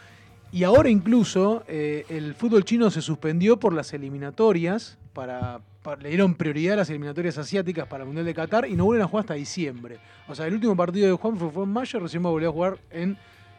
Y 0.53 0.65
ahora 0.65 0.89
incluso 0.89 1.63
eh, 1.69 2.05
el 2.09 2.35
fútbol 2.35 2.65
chino 2.65 2.91
se 2.91 3.01
suspendió 3.03 3.59
por 3.59 3.73
las 3.73 3.93
eliminatorias, 3.93 4.99
para, 5.13 5.61
para- 5.83 6.01
le 6.03 6.09
dieron 6.09 6.35
prioridad 6.35 6.75
a 6.75 6.77
las 6.79 6.91
eliminatorias 6.91 7.39
asiáticas 7.39 7.87
para 7.87 8.03
el 8.03 8.07
Mundial 8.07 8.27
de 8.27 8.35
Qatar 8.35 8.67
y 8.69 8.75
no 8.75 8.85
vuelven 8.85 9.05
a 9.05 9.09
jugar 9.09 9.23
hasta 9.25 9.35
diciembre. 9.35 9.99
O 10.29 10.35
sea, 10.35 10.47
el 10.47 10.55
último 10.55 10.77
partido 10.77 11.07
de 11.09 11.13
Juan 11.15 11.37
fue, 11.37 11.51
fue 11.51 11.65
en 11.65 11.71
mayo, 11.71 11.99
recién 12.01 12.25
va 12.25 12.29
a 12.29 12.33
volver 12.33 12.49
a 12.49 12.53
jugar 12.53 12.79
en 12.91 13.17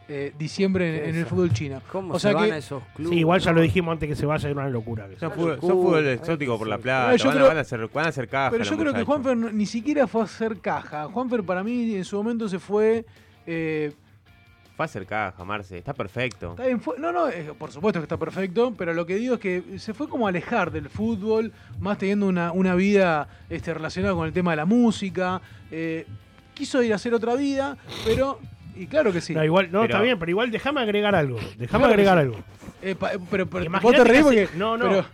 eh, 0.10 0.34
diciembre 0.38 1.04
en, 1.06 1.10
en 1.12 1.16
el 1.22 1.26
fútbol 1.26 1.54
chino. 1.54 1.82
¿Cómo 1.90 2.14
o 2.16 2.20
se 2.20 2.28
sea 2.30 2.34
van 2.38 2.48
que, 2.48 2.54
a 2.54 2.58
esos 2.58 2.84
Sí, 2.98 3.16
igual 3.20 3.40
ya 3.40 3.54
lo 3.54 3.62
dijimos 3.62 3.94
antes 3.94 4.10
que 4.10 4.16
se 4.18 4.26
vaya, 4.26 4.50
era 4.50 4.60
una 4.60 4.70
locura. 4.70 5.08
que 5.08 5.18
Son 5.18 5.32
fútbol, 5.32 5.60
son 5.62 5.70
fútbol 5.70 6.08
exótico 6.08 6.58
por 6.58 6.68
la 6.68 6.78
plata. 6.78 7.06
Van, 7.06 7.16
a- 7.16 7.34
creo- 7.34 7.48
van 7.48 7.58
a 7.58 7.62
hacer, 7.62 7.88
van 7.94 8.06
a 8.06 8.10
hacer 8.10 8.28
caja. 8.28 8.52
Pero 8.52 8.64
yo 8.66 8.78
creo 8.78 8.94
que. 8.94 9.04
Juanfer 9.06 9.38
ni 9.38 9.66
siquiera 9.66 10.08
fue 10.08 10.22
a 10.22 10.24
hacer 10.26 10.60
caja. 10.60 11.06
Juanfer 11.06 11.44
para 11.44 11.64
mí 11.64 11.96
en 11.96 12.04
su 12.04 12.18
momento 12.18 12.50
se 12.50 12.60
fue... 12.60 13.06
eh, 13.46 13.94
Fue 14.82 14.86
a 14.86 14.86
hacer 14.86 15.06
caja, 15.06 15.44
Marce. 15.44 15.78
Está 15.78 15.94
perfecto. 15.94 16.52
Está 16.52 16.66
bien, 16.66 16.82
fue- 16.82 16.98
no, 16.98 17.12
no, 17.12 17.30
eh, 17.30 17.52
por 17.58 17.72
supuesto 17.72 18.00
que 18.00 18.06
está 18.06 18.18
perfecto, 18.18 18.74
pero 18.76 18.94
lo 18.96 19.06
que 19.06 19.16
digo 19.16 19.36
es 19.36 19.40
que 19.40 19.64
se 19.78 19.94
fue 19.94 20.10
como 20.10 20.26
a 20.26 20.30
alejar 20.30 20.72
del 20.72 20.90
fútbol, 20.90 21.52
más 21.80 22.00
teniendo 22.00 22.26
una, 22.26 22.52
una 22.52 22.74
vida 22.74 23.28
este, 23.50 23.74
relacionada 23.76 24.16
con 24.16 24.26
el 24.26 24.34
tema 24.34 24.52
de 24.52 24.58
la 24.58 24.66
música. 24.66 25.40
eh, 25.70 26.08
quiso 26.56 26.82
ir 26.84 26.94
a 26.94 26.96
hacer 26.96 27.14
otra 27.14 27.36
vida, 27.36 27.78
pero. 28.06 28.40
Y 28.76 28.88
claro 28.88 29.12
que 29.14 29.22
sí. 29.22 29.34
No, 29.36 29.44
igual, 29.44 29.66
no, 29.72 29.82
Pero- 29.82 29.94
está 29.94 30.02
bien, 30.02 30.18
pero 30.18 30.32
igual 30.32 30.50
déjame 30.50 30.82
agregar 30.82 31.14
algo. 31.14 31.38
Déjame 31.58 31.68
Claro 31.68 31.86
agregar 31.88 32.18
sí. 32.18 32.22
algo. 32.22 32.38
Eh, 32.82 32.96
pa- 32.96 33.12
pero, 33.30 33.46
pero 33.48 33.70
vos 33.82 33.94
te 33.96 34.04
reís 34.04 34.26
que 34.26 34.48
porque. 34.48 34.58
no, 34.58 34.78
no. 34.78 34.90
pero- 34.90 35.06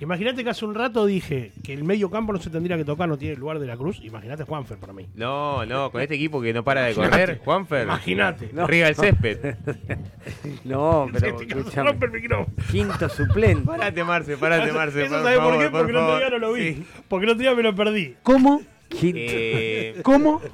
Imagínate 0.00 0.42
que 0.42 0.50
hace 0.50 0.64
un 0.64 0.74
rato 0.74 1.04
dije 1.04 1.52
que 1.62 1.74
el 1.74 1.84
medio 1.84 2.10
campo 2.10 2.32
no 2.32 2.40
se 2.40 2.48
tendría 2.50 2.76
que 2.78 2.84
tocar, 2.86 3.08
no 3.08 3.18
tiene 3.18 3.34
el 3.34 3.40
lugar 3.40 3.58
de 3.58 3.66
la 3.66 3.76
cruz. 3.76 4.00
Imagínate 4.02 4.44
Juanfer 4.44 4.78
para 4.78 4.92
mí. 4.94 5.06
No, 5.14 5.64
no, 5.66 5.90
con 5.92 6.00
este 6.00 6.14
equipo 6.14 6.40
que 6.40 6.52
no 6.54 6.64
para 6.64 6.84
de 6.84 6.94
correr, 6.94 7.40
Juanfer. 7.44 7.84
Imagínate. 7.84 8.50
No. 8.52 8.66
Riega 8.66 8.88
el 8.88 8.94
césped. 8.96 9.38
No, 10.64 11.08
pero 11.12 11.40
Este 11.40 11.82
rompe 11.82 12.06
el 12.06 12.12
micrófono. 12.12 12.48
Quinto 12.70 13.08
suplente. 13.08 13.64
Parate, 13.66 14.04
Marce, 14.04 14.36
parate, 14.36 14.72
Marce. 14.72 15.04
Eso 15.04 15.14
por 15.14 15.22
sabes 15.22 15.38
por 15.38 15.58
qué, 15.58 15.70
porque 15.70 15.90
el 15.90 15.96
otro 15.96 16.16
día 16.18 16.30
no 16.30 16.38
lo 16.38 16.52
vi. 16.52 16.74
Sí. 16.74 16.86
Porque 17.08 17.24
el 17.26 17.30
otro 17.32 17.42
día 17.42 17.54
me 17.54 17.62
lo 17.62 17.74
perdí. 17.74 18.14
¿Cómo? 18.22 18.62
Eh, 19.02 20.00
¿Cómo? 20.02 20.40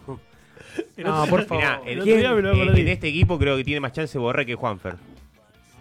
No, 0.98 1.24
por 1.26 1.44
favor. 1.46 1.56
Mirá, 1.64 1.80
El 1.86 1.92
el- 1.92 2.00
otro 2.02 2.16
día 2.16 2.32
me 2.34 2.42
lo 2.42 2.52
perdí. 2.52 2.80
en 2.82 2.88
este 2.88 3.08
equipo 3.08 3.38
creo 3.38 3.56
que 3.56 3.64
tiene 3.64 3.80
más 3.80 3.92
chance 3.92 4.18
Borré 4.18 4.44
que 4.44 4.54
Juanfer. 4.56 4.96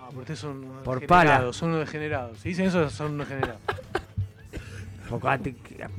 No, 0.06 0.10
pero 0.10 0.22
ustedes 0.22 0.40
son 0.40 0.64
unos 0.64 0.84
Por 0.84 1.00
degenerados, 1.00 1.42
pala. 1.46 1.54
Son 1.54 1.70
unos 1.70 1.80
degenerados. 1.82 2.38
Si 2.40 2.50
dicen 2.50 2.66
eso, 2.68 2.90
son 2.90 3.14
unos 3.14 3.28
degenerados. 3.28 3.62
Unos 5.08 5.22
cuando 5.22 5.50
degenerados. 5.52 5.98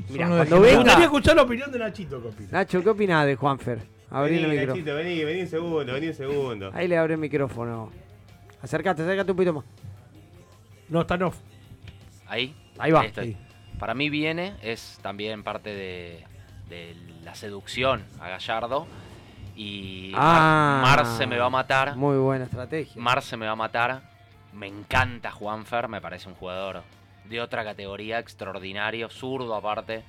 Me 0.50 0.58
venga. 0.58 0.76
gustaría 0.82 1.04
escuchar 1.04 1.36
la 1.36 1.42
opinión 1.42 1.70
de 1.70 1.78
Nachito, 1.78 2.20
¿qué 2.20 2.28
opina? 2.28 2.48
Nacho, 2.50 2.82
¿qué 2.82 2.88
opinás 2.90 3.26
de 3.26 3.36
Juanfer? 3.36 3.78
Abrí 4.10 4.36
el 4.38 4.42
Vení, 4.46 4.58
micrófono. 4.58 4.74
Nachito, 4.84 4.96
vení, 4.96 5.24
vení 5.24 5.40
un 5.42 5.46
segundo, 5.46 5.92
vení 5.92 6.06
un 6.08 6.14
segundo. 6.14 6.70
Ahí 6.74 6.88
le 6.88 6.96
abre 6.98 7.14
el 7.14 7.20
micrófono. 7.20 7.92
Acércate, 8.62 9.02
acércate 9.02 9.30
un 9.30 9.36
poquito 9.36 9.52
más. 9.52 9.64
No, 10.88 11.00
está 11.02 11.14
en 11.14 11.22
off. 11.22 11.36
Ahí. 12.26 12.54
Ahí 12.78 12.90
va. 12.90 13.04
estoy. 13.04 13.24
Ahí. 13.26 13.36
Para 13.78 13.94
mí 13.94 14.10
viene, 14.10 14.54
es 14.62 14.98
también 15.02 15.44
parte 15.44 15.70
de, 15.72 16.24
de 16.68 16.96
la 17.22 17.34
seducción 17.36 18.02
a 18.20 18.28
Gallardo. 18.28 18.86
Y 19.56 20.12
Ah. 20.14 20.80
Mar, 20.82 21.04
Mar 21.04 21.06
se 21.16 21.26
me 21.26 21.38
va 21.38 21.46
a 21.46 21.50
matar. 21.50 21.96
Muy 21.96 22.18
buena 22.18 22.44
estrategia. 22.44 23.00
Mar 23.00 23.22
se 23.22 23.36
me 23.36 23.46
va 23.46 23.52
a 23.52 23.56
matar. 23.56 24.02
Me 24.52 24.66
encanta 24.66 25.30
Juanfer, 25.30 25.88
me 25.88 26.00
parece 26.00 26.28
un 26.28 26.34
jugador 26.34 26.82
de 27.24 27.40
otra 27.40 27.64
categoría, 27.64 28.18
extraordinario, 28.18 29.08
zurdo 29.10 29.54
aparte. 29.54 30.02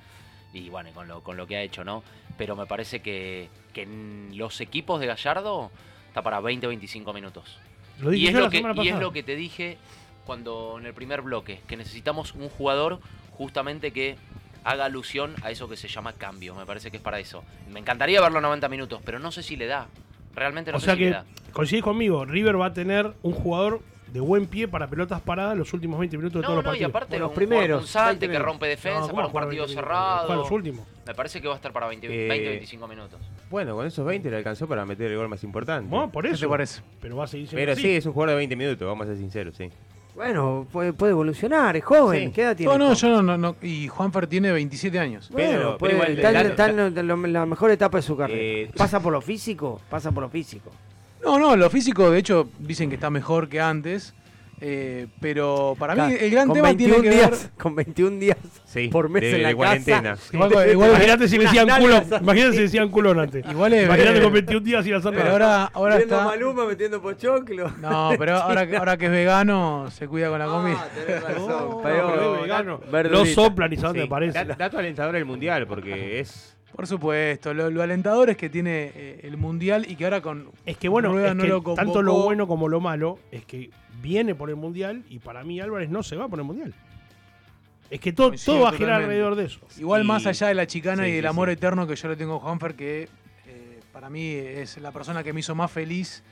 Y 0.52 0.68
bueno, 0.70 0.90
con 0.94 1.08
lo, 1.08 1.22
con 1.22 1.36
lo 1.36 1.46
que 1.46 1.56
ha 1.56 1.62
hecho, 1.62 1.84
¿no? 1.84 2.02
Pero 2.36 2.56
me 2.56 2.66
parece 2.66 3.00
que, 3.00 3.48
que 3.72 3.82
en 3.82 4.30
los 4.34 4.60
equipos 4.60 5.00
de 5.00 5.06
Gallardo 5.06 5.70
está 6.06 6.22
para 6.22 6.40
20-25 6.40 7.12
minutos. 7.14 7.58
Lo 8.00 8.10
dije 8.10 8.24
y 8.24 8.28
es 8.28 8.34
lo 8.34 8.42
la 8.42 8.50
que 8.50 8.82
y 8.84 8.88
es 8.88 8.98
lo 8.98 9.12
que 9.12 9.22
te 9.22 9.34
dije 9.34 9.76
cuando 10.24 10.76
en 10.78 10.86
el 10.86 10.94
primer 10.94 11.22
bloque, 11.22 11.62
que 11.66 11.76
necesitamos 11.76 12.34
un 12.34 12.48
jugador 12.48 13.00
justamente 13.32 13.92
que 13.92 14.16
haga 14.64 14.84
alusión 14.86 15.34
a 15.42 15.50
eso 15.50 15.68
que 15.68 15.76
se 15.76 15.88
llama 15.88 16.12
cambio. 16.12 16.54
Me 16.54 16.66
parece 16.66 16.90
que 16.90 16.96
es 16.98 17.02
para 17.02 17.18
eso. 17.18 17.44
Me 17.70 17.80
encantaría 17.80 18.20
verlo 18.20 18.40
90 18.40 18.68
minutos, 18.68 19.00
pero 19.04 19.18
no 19.18 19.30
sé 19.32 19.42
si 19.42 19.56
le 19.56 19.66
da. 19.66 19.86
Realmente 20.34 20.70
no 20.70 20.76
o 20.76 20.80
sé 20.80 20.86
sea 20.86 20.94
si 20.94 21.00
le 21.00 21.06
que, 21.06 21.12
da. 21.12 21.24
coincidís 21.52 21.82
conmigo, 21.82 22.24
River 22.24 22.60
va 22.60 22.66
a 22.66 22.72
tener 22.74 23.12
un 23.22 23.32
jugador 23.32 23.80
de 24.12 24.20
buen 24.20 24.46
pie 24.46 24.68
para 24.68 24.86
pelotas 24.88 25.20
paradas 25.20 25.54
los 25.56 25.72
últimos 25.74 25.98
20 26.00 26.16
minutos 26.16 26.40
de 26.40 26.42
No, 26.42 26.46
todos 26.54 26.56
los 26.56 26.64
no, 26.64 26.70
y 26.70 26.72
partidos. 26.80 26.90
aparte 26.90 27.10
Bueno, 27.10 27.24
un 27.26 27.30
los 27.30 27.36
primeros, 27.36 27.92
20 27.94 28.28
que 28.30 28.38
rompe 28.38 28.66
defensa 28.66 29.00
No, 29.00 29.08
¿cómo 29.08 29.14
para 29.16 29.26
un 29.26 29.32
partido 29.34 29.64
20 29.66 29.74
cerrado. 29.74 30.26
Juega 30.26 30.36
los 30.42 30.50
últimos. 30.50 30.86
Me 31.06 31.14
parece 31.14 31.40
que 31.42 31.48
va 31.48 31.54
a 31.54 31.56
estar 31.56 31.72
para 31.72 31.86
20, 31.88 32.06
Eh, 32.06 32.60
20-25 32.62 32.88
minutos. 32.88 33.20
Bueno, 33.50 33.74
con 33.74 33.86
esos 33.86 34.06
20 34.06 34.30
le 34.30 34.36
alcanzó 34.38 34.66
para 34.66 34.86
meter 34.86 35.10
el 35.10 35.16
gol 35.18 35.28
más 35.28 35.42
importante. 35.44 35.94
No, 35.94 36.10
por 36.10 36.24
¿Qué 36.24 36.30
eso. 36.30 36.46
te 36.46 36.48
parece? 36.48 36.80
Pero 37.02 37.16
va 37.16 37.24
a 37.24 37.26
seguir 37.26 37.48
siendo 37.48 37.60
Pero 37.60 37.72
así. 37.72 37.82
sí, 37.82 37.96
es 37.96 38.06
un 38.06 38.12
jugador 38.12 38.30
de 38.30 38.36
20 38.36 38.56
minutos, 38.56 38.86
vamos 38.88 39.04
a 39.06 39.10
ser 39.10 39.18
sinceros, 39.18 39.56
sí. 39.56 39.68
Bueno, 40.18 40.66
puede, 40.72 40.92
puede 40.92 41.12
evolucionar, 41.12 41.76
es 41.76 41.84
joven. 41.84 42.26
Sí. 42.28 42.34
¿Qué 42.34 42.42
edad 42.42 42.56
tiene? 42.56 42.72
No, 42.72 42.76
no, 42.76 42.84
Juan? 42.86 42.96
yo 42.96 43.22
no. 43.22 43.54
Y 43.62 43.86
Juanfer 43.86 44.26
tiene 44.26 44.50
27 44.50 44.98
años. 44.98 45.30
Bueno, 45.30 45.48
Pero- 45.52 45.78
puede- 45.78 45.92
pero 45.94 45.94
igual, 45.94 46.16
está, 46.16 46.28
en- 46.28 46.34
claro, 46.34 46.48
está 46.48 47.00
en 47.00 47.06
lo- 47.06 47.16
la 47.28 47.46
mejor 47.46 47.70
etapa 47.70 47.98
de 47.98 48.02
su 48.02 48.16
carrera. 48.16 48.40
Eh, 48.42 48.70
¿Pasa 48.76 48.98
por 49.00 49.12
lo 49.12 49.20
físico? 49.20 49.80
Pasa 49.88 50.10
por 50.10 50.24
lo 50.24 50.28
físico. 50.28 50.72
No, 51.22 51.38
no, 51.38 51.54
lo 51.54 51.70
físico, 51.70 52.10
de 52.10 52.18
hecho, 52.18 52.48
dicen 52.58 52.88
que 52.88 52.96
está 52.96 53.10
mejor 53.10 53.48
que 53.48 53.60
antes. 53.60 54.12
Eh, 54.60 55.06
pero 55.20 55.76
para 55.78 55.94
mí 55.94 56.14
el 56.18 56.30
gran 56.30 56.46
con 56.48 56.54
tema 56.56 56.68
tiene 56.76 56.92
21 56.94 57.02
que 57.02 57.10
días, 57.10 57.30
ver. 57.30 57.50
Con 57.58 57.74
21 57.74 58.18
días 58.18 58.36
Sí, 58.64 58.88
por 58.88 59.08
mes 59.08 59.22
de- 59.22 59.36
en 59.36 59.42
la 59.42 59.48
de 59.48 59.54
cuarentena. 59.54 60.02
casa. 60.16 60.30
Igual- 60.36 60.70
igual- 60.70 60.90
Imagínate 60.90 61.28
si 61.28 61.36
le 61.36 61.40
Unas 61.44 61.52
decían 61.52 61.70
así. 61.70 62.14
Imagínate 62.22 62.52
si 62.56 62.62
decían 62.62 62.88
culón 62.88 63.20
antes. 63.20 63.44
Igual 63.50 63.72
es- 63.74 63.84
Imagínate 63.86 64.18
eh, 64.18 64.22
con 64.22 64.32
21 64.32 64.64
días 64.64 64.84
sin 64.84 64.94
hacer 64.94 65.10
Pero 65.12 65.24
nada. 65.24 65.32
ahora, 65.32 65.70
ahora 65.74 65.96
Viendo 65.96 66.14
a 66.14 66.18
está. 66.18 66.30
Maluma 66.30 66.66
metiendo 66.66 67.00
pochoclo. 67.02 67.70
No, 67.80 68.10
pero 68.18 68.36
ahora, 68.36 68.66
que- 68.66 68.76
ahora 68.76 68.96
que 68.96 69.06
es 69.06 69.10
vegano, 69.10 69.90
se 69.90 70.06
cuida 70.08 70.28
con 70.28 70.38
la 70.38 70.46
comida. 70.46 70.76
Ah, 70.80 70.88
tenés 71.06 71.22
razón. 71.22 71.48
No, 71.48 71.82
Peor. 71.82 72.12
pero 72.12 72.34
es 72.36 72.42
vegano. 72.42 72.80
Verdurita. 72.90 73.18
Lo 73.20 73.26
soplan 73.26 73.72
y 73.72 73.76
saben 73.76 73.94
Sí, 73.96 74.00
te 74.02 74.06
parece. 74.08 74.44
da- 74.44 74.54
Dato 74.56 74.78
alentador 74.78 75.14
del 75.14 75.24
mundial, 75.24 75.66
porque 75.66 76.20
es. 76.20 76.54
Por 76.74 76.86
supuesto, 76.86 77.52
lo, 77.54 77.70
lo 77.70 77.82
alentador 77.82 78.30
es 78.30 78.36
que 78.36 78.48
tiene 78.50 78.92
eh, 78.94 79.20
el 79.24 79.36
mundial 79.36 79.86
y 79.88 79.96
que 79.96 80.04
ahora 80.04 80.20
con. 80.20 80.50
Es 80.66 80.76
que 80.76 80.88
bueno, 80.88 81.10
Rueda 81.12 81.30
es 81.30 81.34
no 81.36 81.42
que 81.42 81.48
lo 81.48 81.62
convocó. 81.62 81.76
tanto 81.76 82.02
lo 82.02 82.14
bueno 82.22 82.46
como 82.46 82.68
lo 82.68 82.80
malo 82.80 83.18
es 83.32 83.44
que 83.44 83.70
viene 84.00 84.34
por 84.34 84.48
el 84.50 84.56
mundial 84.56 85.02
y 85.08 85.18
para 85.18 85.42
mí 85.44 85.60
Álvarez 85.60 85.88
no 85.90 86.02
se 86.02 86.14
va 86.16 86.28
por 86.28 86.38
el 86.38 86.44
mundial. 86.44 86.74
Es 87.90 88.00
que 88.00 88.12
todo, 88.12 88.28
Coincido 88.28 88.54
todo 88.56 88.64
va 88.64 88.70
a 88.70 88.72
girar 88.74 89.00
alrededor 89.02 89.34
de 89.34 89.46
eso. 89.46 89.60
Igual 89.78 90.04
Y- 90.04 90.06
más 90.06 90.26
allá 90.26 90.48
de 90.48 90.54
la 90.54 90.66
chicana 90.66 91.04
Sí, 91.04 91.08
y 91.08 91.12
del 91.14 91.22
sí, 91.22 91.26
amor 91.26 91.48
sí. 91.48 91.54
eterno 91.54 91.86
que 91.86 91.96
yo 91.96 92.08
le 92.08 92.16
tengo 92.16 92.36
a 92.36 92.40
Juanfer, 92.40 92.74
que 92.74 93.02
eh, 93.46 93.80
para 93.92 94.10
mí 94.10 94.30
es 94.34 94.76
la 94.78 94.92
persona 94.92 95.24
que 95.24 95.32
me 95.32 95.40
hizo 95.40 95.54
más 95.54 95.70
feliz 95.72 96.22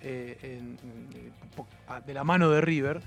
eh, 0.00 0.38
en- 0.42 0.78
de 2.06 2.14
la 2.14 2.24
mano 2.24 2.48
de 2.50 2.60
River. 2.62 3.00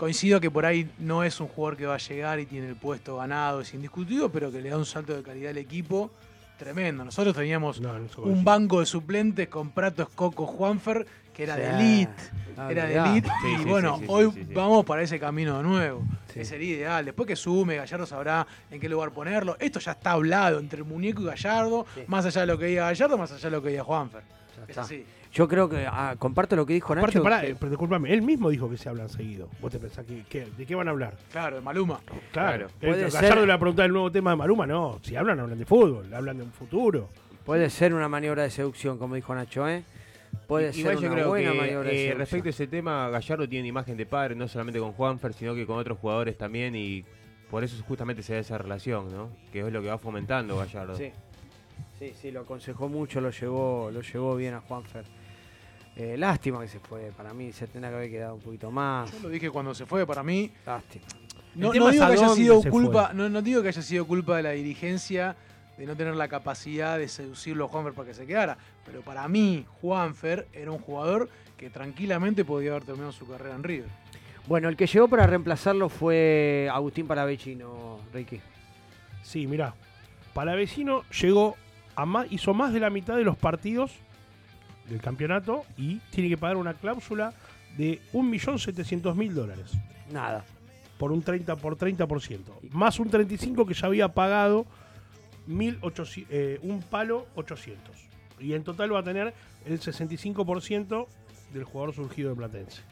Coincido 0.00 0.40
que 0.40 0.50
por 0.50 0.64
ahí 0.64 0.88
no 0.98 1.22
es 1.24 1.38
un 1.40 1.48
jugador 1.48 1.76
que 1.76 1.84
va 1.84 1.96
a 1.96 1.98
llegar 1.98 2.40
y 2.40 2.46
tiene 2.46 2.68
el 2.68 2.74
puesto 2.76 3.18
ganado, 3.18 3.60
es 3.60 3.74
indiscutido, 3.74 4.32
pero 4.32 4.50
que 4.50 4.62
le 4.62 4.70
da 4.70 4.78
un 4.78 4.86
salto 4.86 5.14
de 5.14 5.22
calidad 5.22 5.50
al 5.50 5.58
equipo 5.58 6.10
tremendo. 6.58 7.04
Nosotros 7.04 7.36
teníamos 7.36 7.82
No, 7.82 7.98
no 7.98 8.08
se 8.08 8.18
un 8.18 8.42
banco 8.42 8.80
de 8.80 8.86
suplentes 8.86 9.48
con 9.48 9.72
Prato, 9.72 10.02
Escoco, 10.04 10.46
Juanfer, 10.46 11.06
que 11.34 11.42
era 11.42 11.54
Sí. 11.56 11.60
de 11.60 11.68
elite. 11.68 12.22
Ah, 12.56 12.70
Era 12.70 12.86
de 12.86 12.96
elite. 12.96 13.28
Sí, 13.42 13.48
y 13.54 13.58
sí, 13.58 13.64
bueno, 13.64 13.96
sí, 13.98 14.00
sí, 14.00 14.06
hoy 14.10 14.30
sí, 14.32 14.44
sí. 14.48 14.54
vamos 14.54 14.86
para 14.86 15.02
ese 15.02 15.20
camino 15.20 15.58
de 15.58 15.64
nuevo. 15.64 16.02
Sí. 16.28 16.34
Que 16.34 16.44
sería 16.46 16.76
ideal. 16.76 17.04
Después 17.04 17.26
que 17.26 17.36
sume, 17.36 17.76
Gallardo 17.76 18.06
sabrá 18.06 18.46
en 18.70 18.80
qué 18.80 18.88
lugar 18.88 19.10
ponerlo. 19.10 19.56
Esto 19.60 19.80
ya 19.80 19.92
está 19.92 20.12
hablado 20.12 20.58
entre 20.60 20.78
el 20.78 20.84
muñeco 20.86 21.20
y 21.22 21.26
Gallardo. 21.26 21.84
Sí. 21.94 22.04
Más 22.06 22.24
allá 22.24 22.40
de 22.40 22.46
lo 22.46 22.58
que 22.58 22.64
diga 22.66 22.86
Gallardo, 22.86 23.18
más 23.18 23.32
allá 23.32 23.50
de 23.50 23.50
lo 23.50 23.62
que 23.62 23.68
diga 23.68 23.84
Juanfer. 23.84 24.22
Está. 24.68 24.86
Yo 25.32 25.46
creo 25.48 25.68
que 25.68 25.86
ah, 25.86 26.16
comparto 26.18 26.56
lo 26.56 26.66
que 26.66 26.72
dijo 26.74 26.92
Aparte, 26.92 27.18
Nacho. 27.18 27.22
pará, 27.22 27.40
que- 27.40 27.50
eh, 27.50 27.56
pero 27.58 27.70
discúlpame, 27.70 28.12
él 28.12 28.22
mismo 28.22 28.50
dijo 28.50 28.68
que 28.68 28.76
se 28.76 28.88
hablan 28.88 29.08
seguido. 29.08 29.48
¿Vos 29.60 29.70
te 29.70 29.78
pensás 29.78 30.04
que, 30.04 30.22
que- 30.28 30.46
de 30.46 30.66
qué 30.66 30.74
van 30.74 30.88
a 30.88 30.90
hablar? 30.90 31.14
Claro, 31.30 31.56
de 31.56 31.62
Maluma. 31.62 32.00
Claro. 32.32 32.66
Puede 32.80 33.04
El 33.04 33.10
ser- 33.10 33.22
Gallardo 33.22 33.42
le 33.42 33.48
va 33.48 33.54
a 33.54 33.58
preguntar 33.58 33.86
el 33.86 33.92
nuevo 33.92 34.10
tema 34.10 34.30
de 34.30 34.36
Maluma, 34.36 34.66
no. 34.66 34.98
Si 35.02 35.14
hablan, 35.16 35.38
hablan 35.40 35.58
de 35.58 35.64
fútbol, 35.66 36.12
hablan 36.12 36.36
de 36.38 36.42
un 36.44 36.52
futuro. 36.52 37.08
Puede 37.44 37.70
ser 37.70 37.94
una 37.94 38.08
maniobra 38.08 38.42
de 38.42 38.50
seducción, 38.50 38.98
como 38.98 39.14
dijo 39.14 39.34
Nacho, 39.34 39.68
¿eh? 39.68 39.84
Puede 40.46 40.70
Igual 40.76 40.94
ser 40.96 41.02
yo 41.02 41.06
una 41.08 41.16
creo 41.16 41.28
buena 41.28 41.52
que 41.52 41.58
maniobra 41.58 41.88
de 41.90 41.94
eh, 41.94 41.98
seducción. 41.98 42.18
respecto 42.18 42.48
a 42.48 42.50
ese 42.50 42.66
tema, 42.66 43.08
Gallardo 43.08 43.48
tiene 43.48 43.68
imagen 43.68 43.96
de 43.96 44.06
padre, 44.06 44.34
no 44.34 44.48
solamente 44.48 44.78
con 44.80 44.92
Juanfer, 44.92 45.32
sino 45.32 45.54
que 45.54 45.64
con 45.66 45.78
otros 45.78 45.98
jugadores 45.98 46.36
también, 46.36 46.74
y 46.76 47.04
por 47.50 47.62
eso 47.64 47.82
justamente 47.86 48.22
se 48.22 48.34
da 48.34 48.40
esa 48.40 48.58
relación, 48.58 49.12
¿no? 49.12 49.30
Que 49.52 49.60
es 49.60 49.72
lo 49.72 49.80
que 49.80 49.88
va 49.88 49.98
fomentando 49.98 50.56
Gallardo. 50.56 50.96
Sí. 50.96 51.10
Sí, 52.00 52.14
sí, 52.18 52.30
lo 52.30 52.40
aconsejó 52.40 52.88
mucho, 52.88 53.20
lo 53.20 53.30
llevó, 53.30 53.90
lo 53.92 54.00
llevó 54.00 54.34
bien 54.34 54.54
a 54.54 54.60
Juanfer. 54.60 55.04
Eh, 55.94 56.16
lástima 56.16 56.62
que 56.62 56.68
se 56.68 56.80
fue, 56.80 57.12
para 57.14 57.34
mí 57.34 57.52
se 57.52 57.66
tendría 57.66 57.90
que 57.90 57.96
haber 57.96 58.10
quedado 58.10 58.34
un 58.36 58.40
poquito 58.40 58.70
más. 58.70 59.12
Yo 59.12 59.18
lo 59.20 59.28
dije 59.28 59.50
cuando 59.50 59.74
se 59.74 59.84
fue, 59.84 60.06
para 60.06 60.22
mí. 60.22 60.50
Lástima. 60.64 61.04
No, 61.54 61.70
digo 61.70 61.88
a 61.88 61.90
que 61.90 62.00
haya 62.00 62.28
sido 62.30 62.62
culpa, 62.62 63.12
no, 63.12 63.28
no 63.28 63.42
digo 63.42 63.60
que 63.60 63.68
haya 63.68 63.82
sido 63.82 64.06
culpa 64.06 64.38
de 64.38 64.44
la 64.44 64.50
dirigencia 64.52 65.36
de 65.76 65.84
no 65.84 65.94
tener 65.94 66.16
la 66.16 66.26
capacidad 66.26 66.96
de 66.96 67.06
seducirlo 67.06 67.66
a 67.66 67.68
Juanfer 67.68 67.92
para 67.92 68.08
que 68.08 68.14
se 68.14 68.24
quedara. 68.24 68.56
Pero 68.86 69.02
para 69.02 69.28
mí, 69.28 69.66
Juanfer 69.82 70.48
era 70.54 70.70
un 70.70 70.78
jugador 70.78 71.28
que 71.58 71.68
tranquilamente 71.68 72.46
podía 72.46 72.70
haber 72.70 72.84
terminado 72.84 73.12
su 73.12 73.28
carrera 73.28 73.54
en 73.54 73.62
River. 73.62 73.88
Bueno, 74.46 74.70
el 74.70 74.76
que 74.78 74.86
llegó 74.86 75.06
para 75.06 75.26
reemplazarlo 75.26 75.90
fue 75.90 76.66
Agustín 76.72 77.06
Paravecino, 77.06 78.00
Ricky. 78.14 78.40
Sí, 79.22 79.46
mirá. 79.46 79.74
Palavecino 80.32 81.02
llegó 81.10 81.56
más, 82.06 82.26
hizo 82.30 82.54
más 82.54 82.72
de 82.72 82.80
la 82.80 82.90
mitad 82.90 83.16
de 83.16 83.24
los 83.24 83.36
partidos 83.36 83.92
del 84.88 85.00
campeonato 85.00 85.64
y 85.76 85.96
tiene 86.10 86.28
que 86.28 86.36
pagar 86.36 86.56
una 86.56 86.74
cláusula 86.74 87.32
de 87.76 88.00
1.700.000 88.12 89.30
dólares. 89.32 89.72
Nada. 90.12 90.44
Por 90.98 91.12
un 91.12 91.22
30%, 91.24 91.56
por 91.58 91.76
30%. 91.76 92.38
Más 92.72 92.98
un 92.98 93.10
35% 93.10 93.66
que 93.66 93.74
ya 93.74 93.86
había 93.86 94.08
pagado 94.08 94.66
1.800, 95.48 96.26
eh, 96.30 96.58
un 96.62 96.82
palo 96.82 97.26
800. 97.36 97.96
Y 98.40 98.54
en 98.54 98.64
total 98.64 98.92
va 98.94 99.00
a 99.00 99.02
tener 99.02 99.32
el 99.66 99.80
65% 99.80 101.06
del 101.52 101.64
jugador 101.64 101.94
surgido 101.94 102.30
de 102.30 102.36
Platense. 102.36 102.82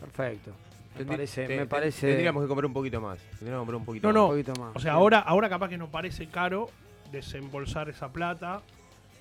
Perfecto. 0.00 0.52
Me 0.98 1.04
parece, 1.04 1.46
te- 1.46 1.56
me 1.56 1.66
parece. 1.66 2.06
Tendríamos 2.06 2.42
que 2.44 2.48
comprar 2.48 2.66
un 2.66 2.72
poquito 2.72 3.00
más. 3.00 3.18
Tendríamos 3.38 3.62
que 3.62 3.72
comprar 3.72 3.76
un 3.78 3.84
poquito 3.84 4.12
No, 4.12 4.12
más. 4.12 4.22
no. 4.22 4.28
poquito 4.28 4.60
más. 4.60 4.76
O 4.76 4.78
sea, 4.78 4.92
ahora, 4.92 5.18
ahora 5.20 5.48
capaz 5.48 5.68
que 5.68 5.78
nos 5.78 5.88
parece 5.88 6.26
caro 6.28 6.70
desembolsar 7.10 7.88
esa 7.88 8.12
plata, 8.12 8.62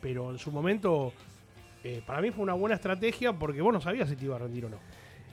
pero 0.02 0.32
en 0.32 0.38
su 0.38 0.52
momento 0.52 1.14
eh, 1.84 2.02
para 2.06 2.22
mí 2.22 2.32
fue 2.32 2.44
una 2.44 2.54
buena 2.54 2.76
estrategia 2.76 3.34
porque 3.34 3.62
vos 3.62 3.74
no 3.74 3.82
sabías 3.82 4.10
si 4.10 4.16
te 4.16 4.26
iba 4.26 4.36
a 4.36 4.40
rendir 4.40 4.66
o 4.66 4.70
no. 4.70 4.78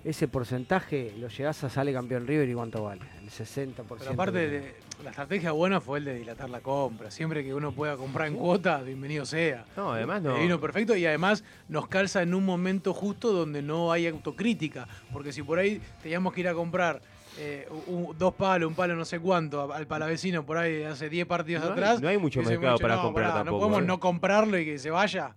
Ese 0.03 0.29
porcentaje 0.29 1.13
lo 1.19 1.29
llegás 1.29 1.63
a 1.63 1.69
sale 1.69 1.93
campeón 1.93 2.27
River 2.27 2.49
y 2.49 2.55
cuánto 2.55 2.85
vale. 2.85 3.03
El 3.23 3.29
60%. 3.29 3.75
Pero 3.99 4.11
aparte, 4.11 4.49
de, 4.49 4.75
la 5.05 5.11
estrategia 5.11 5.53
buena 5.53 5.79
fue 5.81 5.99
el 5.99 6.07
de 6.07 6.15
dilatar 6.15 6.49
la 6.49 6.61
compra. 6.61 7.11
Siempre 7.11 7.45
que 7.45 7.53
uno 7.53 7.73
pueda 7.73 7.99
comprar 7.99 8.29
en 8.29 8.37
cuota, 8.37 8.81
bienvenido 8.81 9.27
sea. 9.27 9.67
No, 9.77 9.93
además 9.93 10.23
no. 10.23 10.39
Vino 10.39 10.59
perfecto 10.59 10.97
y 10.97 11.05
además 11.05 11.45
nos 11.69 11.87
calza 11.87 12.23
en 12.23 12.33
un 12.33 12.47
momento 12.47 12.95
justo 12.95 13.31
donde 13.31 13.61
no 13.61 13.93
hay 13.93 14.07
autocrítica. 14.07 14.89
Porque 15.13 15.33
si 15.33 15.43
por 15.43 15.59
ahí 15.59 15.83
teníamos 16.03 16.33
que 16.33 16.41
ir 16.41 16.49
a 16.49 16.55
comprar 16.55 17.03
eh, 17.41 17.67
un- 17.87 18.15
dos 18.19 18.35
palos, 18.35 18.69
un 18.69 18.75
palo 18.75 18.95
no 18.95 19.05
sé 19.05 19.19
cuánto, 19.19 19.73
al 19.73 19.87
palavecino 19.87 20.45
por 20.45 20.59
ahí 20.59 20.83
hace 20.83 21.09
10 21.09 21.27
partidos 21.27 21.63
No 21.65 21.69
hay- 21.69 21.73
atrás. 21.73 22.01
no 22.03 22.09
hay 22.09 22.19
mucho 22.19 22.43
mercado 22.43 22.79
para 22.79 22.97
no, 22.97 23.03
comprar 23.03 23.27
pará, 23.31 23.39
tampoco, 23.45 23.57
No 23.57 23.61
podemos 23.69 23.83
¿eh? 23.83 23.87
no 23.87 24.01
comprarlo 24.01 24.59
y 24.59 24.65
que 24.67 24.79
se 24.79 24.91
vaya. 24.91 25.35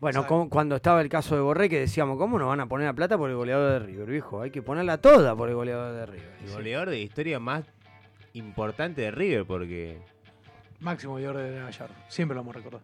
Bueno, 0.00 0.20
O 0.20 0.22
sea, 0.22 0.28
como- 0.28 0.48
cuando 0.50 0.74
estaba 0.76 1.00
el 1.00 1.08
caso 1.08 1.34
de 1.36 1.42
Borré, 1.42 1.68
que 1.68 1.78
decíamos, 1.80 2.18
¿cómo 2.18 2.38
nos 2.38 2.48
van 2.48 2.60
a 2.60 2.66
poner 2.66 2.86
la 2.88 2.92
plata 2.92 3.16
por 3.18 3.30
el 3.30 3.36
goleador 3.36 3.72
de 3.80 3.86
River, 3.86 4.08
viejo? 4.08 4.40
Hay 4.40 4.50
que 4.50 4.60
ponerla 4.62 4.98
toda 4.98 5.36
por 5.36 5.48
el 5.48 5.54
goleador 5.54 5.94
de 5.94 6.06
River. 6.06 6.32
El 6.44 6.50
goleador 6.52 6.90
de 6.90 6.98
historia 7.00 7.38
más 7.38 7.64
importante 8.32 9.02
de 9.02 9.10
River, 9.12 9.44
porque. 9.44 9.98
Máximo 10.80 11.12
goleador 11.12 11.36
de 11.36 11.60
Gallardo. 11.60 11.94
Siempre 12.08 12.34
lo 12.34 12.40
vamos 12.40 12.56
a 12.56 12.58
recordar. 12.58 12.80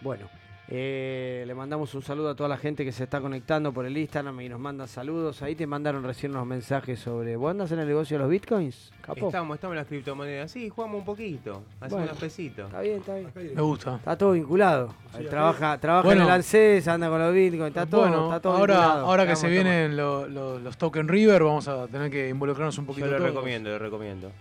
Bueno, 0.00 0.28
Eh, 0.74 1.44
le 1.46 1.54
mandamos 1.54 1.94
un 1.94 2.00
saludo 2.00 2.30
a 2.30 2.34
toda 2.34 2.48
la 2.48 2.56
gente 2.56 2.82
que 2.82 2.92
se 2.92 3.04
está 3.04 3.20
conectando 3.20 3.74
por 3.74 3.84
el 3.84 3.94
Instagram 3.94 4.40
y 4.40 4.48
nos 4.48 4.58
manda 4.58 4.86
saludos. 4.86 5.42
Ahí 5.42 5.54
te 5.54 5.66
mandaron 5.66 6.02
recién 6.02 6.32
unos 6.32 6.46
mensajes 6.46 6.98
sobre. 6.98 7.36
¿Vos 7.36 7.50
andas 7.50 7.70
en 7.72 7.80
el 7.80 7.86
negocio 7.86 8.16
de 8.16 8.22
los 8.22 8.30
bitcoins, 8.30 8.90
capo? 9.02 9.26
Estamos, 9.26 9.54
estamos 9.56 9.74
en 9.74 9.76
las 9.78 9.86
criptomonedas. 9.86 10.50
Sí, 10.50 10.70
jugamos 10.70 11.00
un 11.00 11.04
poquito. 11.04 11.62
Hacemos 11.78 11.90
Bueno, 11.90 12.04
unos 12.06 12.16
pesitos. 12.18 12.66
Está 12.68 12.80
bien, 12.80 12.96
está 13.00 13.14
bien. 13.16 13.30
Me 13.54 13.60
gusta. 13.60 13.96
Está 13.96 14.16
todo 14.16 14.32
vinculado. 14.32 14.94
Sí, 15.18 15.24
trabaja 15.24 15.76
trabaja 15.78 16.06
Bueno. 16.06 16.22
en 16.22 16.28
el 16.28 16.32
ANSES, 16.36 16.88
anda 16.88 17.10
con 17.10 17.18
los 17.20 17.34
bitcoins, 17.34 17.66
está 17.66 17.84
todo, 17.84 18.00
bueno, 18.00 18.24
está 18.24 18.40
todo 18.40 18.56
ahora, 18.56 18.74
vinculado. 18.76 19.06
ahora 19.06 19.26
que 19.26 19.32
Estamos, 19.32 19.54
se 19.54 19.62
vienen 19.62 19.94
lo- 19.94 20.26
lo- 20.26 20.58
los 20.58 20.78
Token 20.78 21.06
River, 21.06 21.42
vamos 21.42 21.68
a 21.68 21.86
tener 21.88 22.10
que 22.10 22.30
involucrarnos 22.30 22.78
un 22.78 22.86
poquito 22.86 23.04
Yo 23.08 23.12
lo 23.12 23.18
todos. 23.18 23.28
recomiendo, 23.30 23.68
lo 23.68 23.78
recomiendo. 23.78 24.32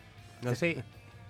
No 0.44 0.56
sé. 0.56 0.82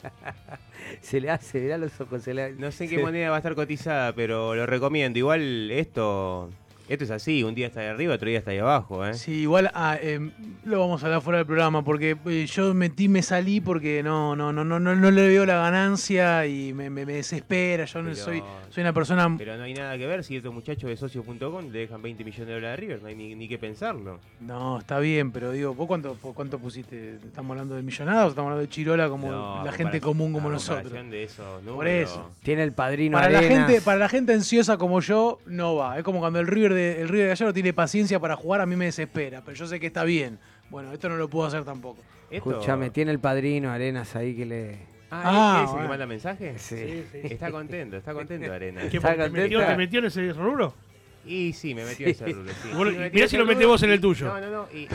se 1.02 1.22
le 1.22 1.30
hace, 1.30 1.62
mirá 1.62 1.78
los 1.78 2.00
ojos, 2.02 2.24
se 2.24 2.34
le 2.34 2.54
No 2.54 2.72
sé 2.72 2.86
en 2.86 2.90
qué 2.90 2.98
moneda 3.00 3.30
va 3.30 3.38
a 3.38 3.40
estar 3.40 3.56
cotizada, 3.56 4.14
pero 4.14 4.56
lo 4.56 4.66
recomiendo. 4.66 5.18
Igual 5.18 5.72
esto, 5.72 6.50
esto 6.92 7.04
es 7.06 7.12
así, 7.12 7.44
un 7.44 7.56
día 7.56 7.68
está 7.68 7.80
ahí 7.82 7.88
arriba, 7.88 8.14
otro 8.16 8.28
día 8.30 8.40
está 8.40 8.52
ahí 8.52 8.58
abajo, 8.60 9.06
¿eh? 9.06 9.14
Sí, 9.14 9.32
igual 9.42 9.72
ah, 9.74 9.98
eh, 10.02 10.32
lo 10.66 10.80
vamos 10.80 11.02
a 11.04 11.06
hablar 11.08 11.22
fuera 11.22 11.38
del 11.38 11.46
programa 11.48 11.84
porque 11.84 12.18
eh, 12.26 12.46
yo 12.46 12.74
metí, 12.74 13.08
me 13.08 13.22
salí 13.22 13.62
porque 13.62 14.04
no, 14.04 14.36
no, 14.36 14.52
no, 14.54 14.64
no, 14.64 14.80
no, 14.80 14.96
no 14.96 15.12
le 15.12 15.28
veo 15.28 15.46
la 15.46 15.56
ganancia 15.56 16.46
y 16.46 16.74
me, 16.74 16.90
me- 16.90 17.06
me 17.06 17.14
desespera. 17.14 17.86
Yo 17.86 18.02
no 18.02 18.12
Pero- 18.12 18.24
soy, 18.24 18.44
soy 18.70 18.82
una 18.82 18.94
persona. 18.94 19.34
Pero 19.38 19.58
no 19.58 19.64
hay 19.64 19.74
nada 19.74 19.98
que 19.98 20.06
ver 20.08 20.24
si 20.24 20.36
estos 20.38 20.54
muchachos 20.54 20.90
de 20.90 20.98
socios.com 20.98 21.70
le 21.72 21.80
dejan 21.80 22.02
20 22.02 22.24
millones 22.24 22.48
de 22.48 22.54
dólares 22.54 22.74
a 22.78 22.80
River, 22.80 23.02
no 23.02 23.08
hay 23.08 23.16
ni, 23.16 23.36
ni 23.36 23.48
que 23.48 23.58
pensarlo. 23.58 24.20
No, 24.40 24.80
está 24.80 25.00
bien, 25.00 25.32
pero 25.32 25.52
digo, 25.52 25.74
¿vos 25.74 25.88
cuánto, 25.88 26.16
cuánto 26.34 26.60
pusiste? 26.60 27.16
¿Estamos 27.26 27.52
hablando 27.52 27.76
de 27.76 27.82
millonadas 27.84 28.26
o 28.26 28.30
estamos 28.30 28.48
hablando 28.50 28.62
de 28.62 28.70
Chirola 28.70 29.10
como 29.10 29.32
No, 29.32 29.64
la 29.64 29.72
gente 29.72 30.00
comparación- 30.00 30.02
común 30.02 30.34
como 30.34 30.50
nosotros? 30.50 30.84
comparación 30.84 31.12
de 31.12 31.24
esos 31.24 31.46
Por 31.46 31.64
números. 31.64 32.10
eso. 32.12 32.30
Tiene 32.44 32.64
el 32.64 32.74
padrino 32.74 33.18
Para 33.18 33.30
la, 33.30 33.38
Arenas. 33.40 33.68
gente, 33.68 33.82
para 33.82 33.98
la 33.98 34.10
gente 34.10 34.34
ansiosa 34.34 34.78
como 34.78 35.00
yo, 35.02 35.40
no 35.46 35.76
va. 35.76 35.98
Es 35.98 36.04
como 36.04 36.20
cuando 36.20 36.40
el 36.40 36.48
River 36.48 36.74
de, 36.74 36.81
el 37.02 37.08
River 37.10 37.24
de 37.26 37.30
Gallardo 37.30 37.54
tiene 37.54 37.74
paciencia 37.74 38.20
para 38.20 38.36
jugar, 38.36 38.62
a 38.62 38.66
mí 38.66 38.76
me 38.76 38.86
desespera. 38.86 39.42
Pero 39.46 39.56
yo 39.58 39.66
sé 39.68 39.80
que 39.80 39.88
está 39.88 40.04
bien. 40.04 40.40
Bueno, 40.70 40.92
esto 40.94 41.10
no 41.10 41.18
lo 41.18 41.30
puedo 41.30 41.48
hacer 41.48 41.64
tampoco. 41.64 42.02
Escúchame, 42.30 42.90
tiene 42.90 43.12
el 43.12 43.20
padrino 43.20 43.72
Arenas 43.72 44.16
ahí 44.16 44.36
que 44.36 44.46
le. 44.46 44.78
Ah, 45.14 45.22
Ah, 45.24 45.58
¿es 45.58 45.62
el 45.64 45.68
bueno. 45.74 45.82
que 45.84 45.90
manda 45.90 46.06
mensajes? 46.06 46.62
Sí. 46.62 47.04
Está 47.14 47.52
contento, 47.52 47.98
está 47.98 48.14
contento 48.14 48.52
Arena. 48.54 48.82
¿Qué, 48.90 49.02
porque 49.02 49.18
te 49.18 49.30
metió, 49.30 49.66
te 49.66 49.76
metió 49.76 50.00
en 50.00 50.06
ese 50.06 50.32
rubro? 50.34 50.74
Y 51.26 51.54
sí, 51.54 51.76
me 51.76 51.86
metió 51.86 52.06
Sí. 52.08 52.12
ese 52.12 52.26
rubro, 52.28 52.52
sí. 52.52 52.70
Bueno, 52.76 52.92
me 53.00 53.10
mirá 53.12 53.28
si 53.28 53.38
lo 53.38 53.46
vos 53.68 53.84
en 53.84 53.92
el 53.92 54.02
tuyo. 54.02 54.28
No, 54.28 54.40
no, 54.42 54.50
no. 54.50 54.68
y- 54.74 54.88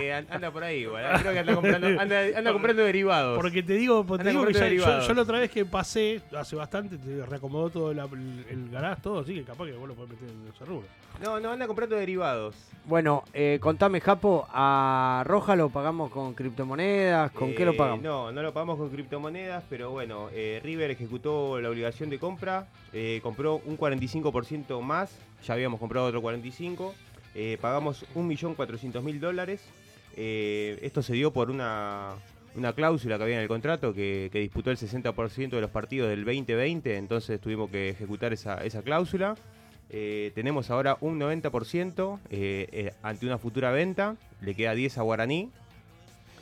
eh, 0.00 0.12
an- 0.12 0.26
anda 0.30 0.50
por 0.50 0.64
ahí 0.64 0.80
igual. 0.80 1.20
Creo 1.20 1.32
que 1.32 1.38
anda 1.38 1.54
comprando, 1.54 1.86
anda, 2.00 2.20
anda 2.38 2.52
comprando 2.52 2.82
derivados. 2.82 3.36
Porque 3.36 3.62
te 3.62 3.74
digo, 3.74 4.04
porque 4.04 4.24
te 4.24 4.30
digo 4.30 4.46
que 4.46 4.52
ya- 4.52 4.68
yo, 4.68 5.00
yo 5.06 5.14
la 5.14 5.22
otra 5.22 5.38
vez 5.38 5.50
que 5.50 5.64
pasé, 5.64 6.20
hace 6.36 6.56
bastante, 6.56 6.98
te 6.98 7.24
reacomodó 7.26 7.70
todo 7.70 7.94
la- 7.94 8.04
el, 8.04 8.44
el 8.50 8.70
garage, 8.70 9.02
todo, 9.02 9.20
así 9.20 9.34
que 9.34 9.44
capaz 9.44 9.66
que 9.66 9.72
vos 9.72 9.88
lo 9.88 9.94
podés 9.94 10.10
meter 10.12 10.28
en 10.28 10.52
ese 10.54 10.64
rubro. 10.64 10.86
No, 11.22 11.38
no, 11.38 11.52
anda 11.52 11.66
comprando 11.68 11.94
derivados. 11.94 12.56
Bueno, 12.86 13.22
eh, 13.32 13.58
contame, 13.60 14.00
Japo, 14.00 14.46
¿a 14.52 15.22
Roja 15.26 15.54
lo 15.54 15.70
pagamos 15.70 16.10
con 16.10 16.34
criptomonedas? 16.34 17.30
¿Con 17.30 17.54
qué 17.54 17.64
lo 17.64 17.70
Eh, 17.70 17.76
pagamos? 17.76 18.02
No, 18.02 18.32
no 18.32 18.42
lo 18.42 18.52
pagamos 18.52 18.78
con 18.78 18.90
criptomonedas, 18.90 19.62
pero 19.70 19.90
bueno, 19.90 20.28
eh, 20.32 20.60
River 20.62 20.90
ejecutó 20.90 21.60
la 21.60 21.70
obligación 21.70 22.10
de 22.10 22.18
compra, 22.18 22.66
eh, 22.92 23.20
compró 23.22 23.60
un 23.64 23.76
45% 23.78 24.80
más, 24.82 25.03
ya 25.44 25.54
habíamos 25.54 25.80
comprado 25.80 26.06
otro 26.06 26.22
45%, 26.22 26.92
eh, 27.34 27.58
pagamos 27.60 28.04
1.400.000 28.14 29.18
dólares. 29.18 29.60
eh, 30.16 30.78
esto 30.82 31.02
se 31.02 31.14
dio 31.14 31.32
por 31.32 31.50
una, 31.50 32.14
una 32.56 32.72
cláusula 32.72 33.16
que 33.16 33.24
había 33.24 33.36
en 33.36 33.42
el 33.42 33.48
contrato 33.48 33.92
que, 33.92 34.30
disputó 34.32 34.70
el 34.70 34.76
60% 34.76 35.50
de 35.50 35.60
los 35.60 35.70
partidos 35.70 36.08
del 36.08 36.24
2020, 36.24 36.96
entonces 36.96 37.40
tuvimos 37.40 37.70
que 37.70 37.90
ejecutar 37.90 38.32
esa, 38.32 38.64
esa 38.64 38.82
cláusula. 38.82 39.36
Eh, 39.90 40.32
tenemos 40.34 40.70
ahora 40.70 40.96
un 41.00 41.20
90% 41.20 42.18
eh, 42.30 42.68
eh, 42.72 42.92
ante 43.02 43.26
una 43.26 43.38
futura 43.38 43.70
venta, 43.70 44.16
le 44.40 44.54
queda 44.54 44.74
10 44.74 44.98
a 44.98 45.02
Guaraní. 45.02 45.50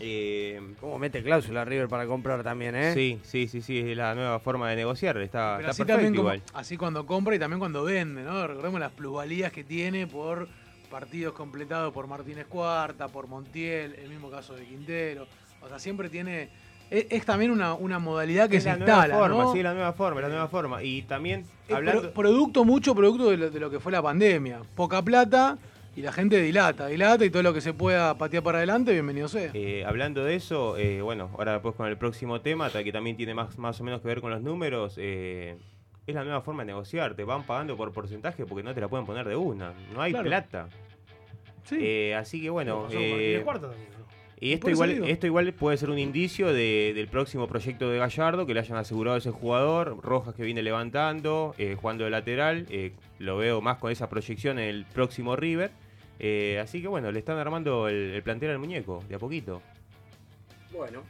Eh, 0.04 0.60
¿Cómo 0.80 0.98
mete 0.98 1.22
cláusula 1.22 1.64
River 1.64 1.86
para 1.88 2.06
comprar 2.06 2.42
también, 2.42 2.74
eh? 2.74 2.92
Sí, 2.92 3.20
sí, 3.22 3.46
sí, 3.46 3.62
sí, 3.62 3.78
es 3.78 3.96
la 3.96 4.14
nueva 4.16 4.40
forma 4.40 4.68
de 4.68 4.74
negociar, 4.74 5.16
está, 5.18 5.58
Pero 5.58 5.60
está 5.60 5.70
así 5.70 5.78
perfecto 5.82 5.92
también 5.94 6.14
como- 6.16 6.34
igual. 6.34 6.42
así 6.54 6.76
cuando 6.76 7.06
compra 7.06 7.36
y 7.36 7.38
también 7.38 7.60
cuando 7.60 7.84
vende, 7.84 8.22
¿no? 8.24 8.44
Recordemos 8.46 8.80
las 8.80 8.90
plusvalías 8.90 9.52
que 9.52 9.62
tiene 9.62 10.08
por 10.08 10.48
partidos 10.90 11.34
completados 11.34 11.92
por 11.92 12.08
Martínez 12.08 12.46
Cuarta, 12.48 13.06
por 13.08 13.28
Montiel, 13.28 13.94
el 13.94 14.08
mismo 14.10 14.28
caso 14.28 14.54
de 14.54 14.64
Quintero. 14.64 15.26
O 15.62 15.68
sea, 15.68 15.78
siempre 15.78 16.08
tiene. 16.08 16.48
Es, 16.90 17.06
es 17.08 17.24
también 17.24 17.52
una, 17.52 17.72
una 17.74 17.98
modalidad 18.00 18.50
que 18.50 18.56
es 18.56 18.64
se 18.64 18.70
la 18.70 18.76
nueva 18.78 18.92
instala. 19.06 19.14
forma, 19.18 19.44
¿no? 19.44 19.52
sí, 19.52 19.62
la 19.62 19.72
nueva 19.72 19.92
forma, 19.92 20.20
la 20.20 20.28
nueva 20.28 20.48
forma. 20.48 20.82
Y 20.82 21.02
también 21.02 21.44
hablando... 21.72 22.02
pro- 22.02 22.12
producto, 22.12 22.64
mucho 22.64 22.94
producto 22.94 23.30
de 23.30 23.36
lo, 23.36 23.50
de 23.50 23.60
lo 23.60 23.70
que 23.70 23.78
fue 23.80 23.92
la 23.92 24.02
pandemia. 24.02 24.60
Poca 24.74 25.00
plata 25.00 25.56
y 25.94 26.00
la 26.02 26.12
gente 26.12 26.40
dilata, 26.40 26.86
dilata 26.86 27.24
y 27.24 27.30
todo 27.30 27.42
lo 27.42 27.52
que 27.52 27.60
se 27.60 27.74
pueda 27.74 28.16
patear 28.16 28.42
para 28.42 28.58
adelante, 28.58 28.92
bienvenido 28.92 29.28
sea. 29.28 29.50
Eh, 29.52 29.84
hablando 29.84 30.24
de 30.24 30.36
eso, 30.36 30.76
eh, 30.78 31.02
bueno, 31.02 31.30
ahora 31.36 31.52
después 31.54 31.74
con 31.74 31.86
el 31.86 31.98
próximo 31.98 32.40
tema, 32.40 32.70
que 32.70 32.92
también 32.92 33.16
tiene 33.16 33.34
más, 33.34 33.58
más 33.58 33.80
o 33.80 33.84
menos 33.84 34.00
que 34.00 34.08
ver 34.08 34.20
con 34.22 34.30
los 34.30 34.40
números, 34.42 34.94
eh, 34.96 35.56
es 36.06 36.14
la 36.14 36.24
nueva 36.24 36.40
forma 36.40 36.62
de 36.62 36.68
negociar, 36.68 37.14
te 37.14 37.24
van 37.24 37.42
pagando 37.44 37.76
por 37.76 37.92
porcentaje 37.92 38.46
porque 38.46 38.62
no 38.62 38.72
te 38.74 38.80
la 38.80 38.88
pueden 38.88 39.04
poner 39.04 39.28
de 39.28 39.36
una, 39.36 39.74
no 39.94 40.00
hay 40.00 40.12
Claro. 40.12 40.26
plata. 40.28 40.68
Sí. 41.64 42.10
Así 42.12 42.40
que 42.40 42.50
bueno, 42.50 42.88
y 44.40 44.54
esto 44.54 44.68
igual, 44.70 45.04
esto 45.08 45.26
igual 45.28 45.52
puede 45.52 45.76
ser 45.76 45.88
un 45.90 45.98
indicio 46.00 46.52
de- 46.52 46.92
del 46.96 47.06
próximo 47.06 47.46
proyecto 47.46 47.88
de 47.88 47.98
Gallardo, 47.98 48.44
que 48.44 48.54
le 48.54 48.58
hayan 48.60 48.76
asegurado 48.78 49.14
a 49.14 49.18
ese 49.18 49.30
jugador, 49.30 49.98
Rojas 50.02 50.34
que 50.34 50.42
viene 50.42 50.62
levantando, 50.62 51.54
jugando 51.76 52.02
de 52.04 52.10
lateral, 52.10 52.66
lo 53.20 53.36
veo 53.36 53.60
más 53.60 53.76
con 53.78 53.92
esa 53.92 54.08
proyección 54.08 54.58
en 54.58 54.68
el 54.68 54.84
próximo 54.86 55.36
River. 55.36 55.70
Eh, 56.24 56.60
así 56.62 56.80
que 56.80 56.86
bueno, 56.86 57.10
le 57.10 57.18
están 57.18 57.36
armando 57.36 57.88
el, 57.88 58.12
el 58.14 58.22
plantel 58.22 58.50
al 58.50 58.58
muñeco, 58.60 59.02
de 59.08 59.16
a 59.16 59.18
poquito. 59.18 59.60
Bueno. 60.72 61.02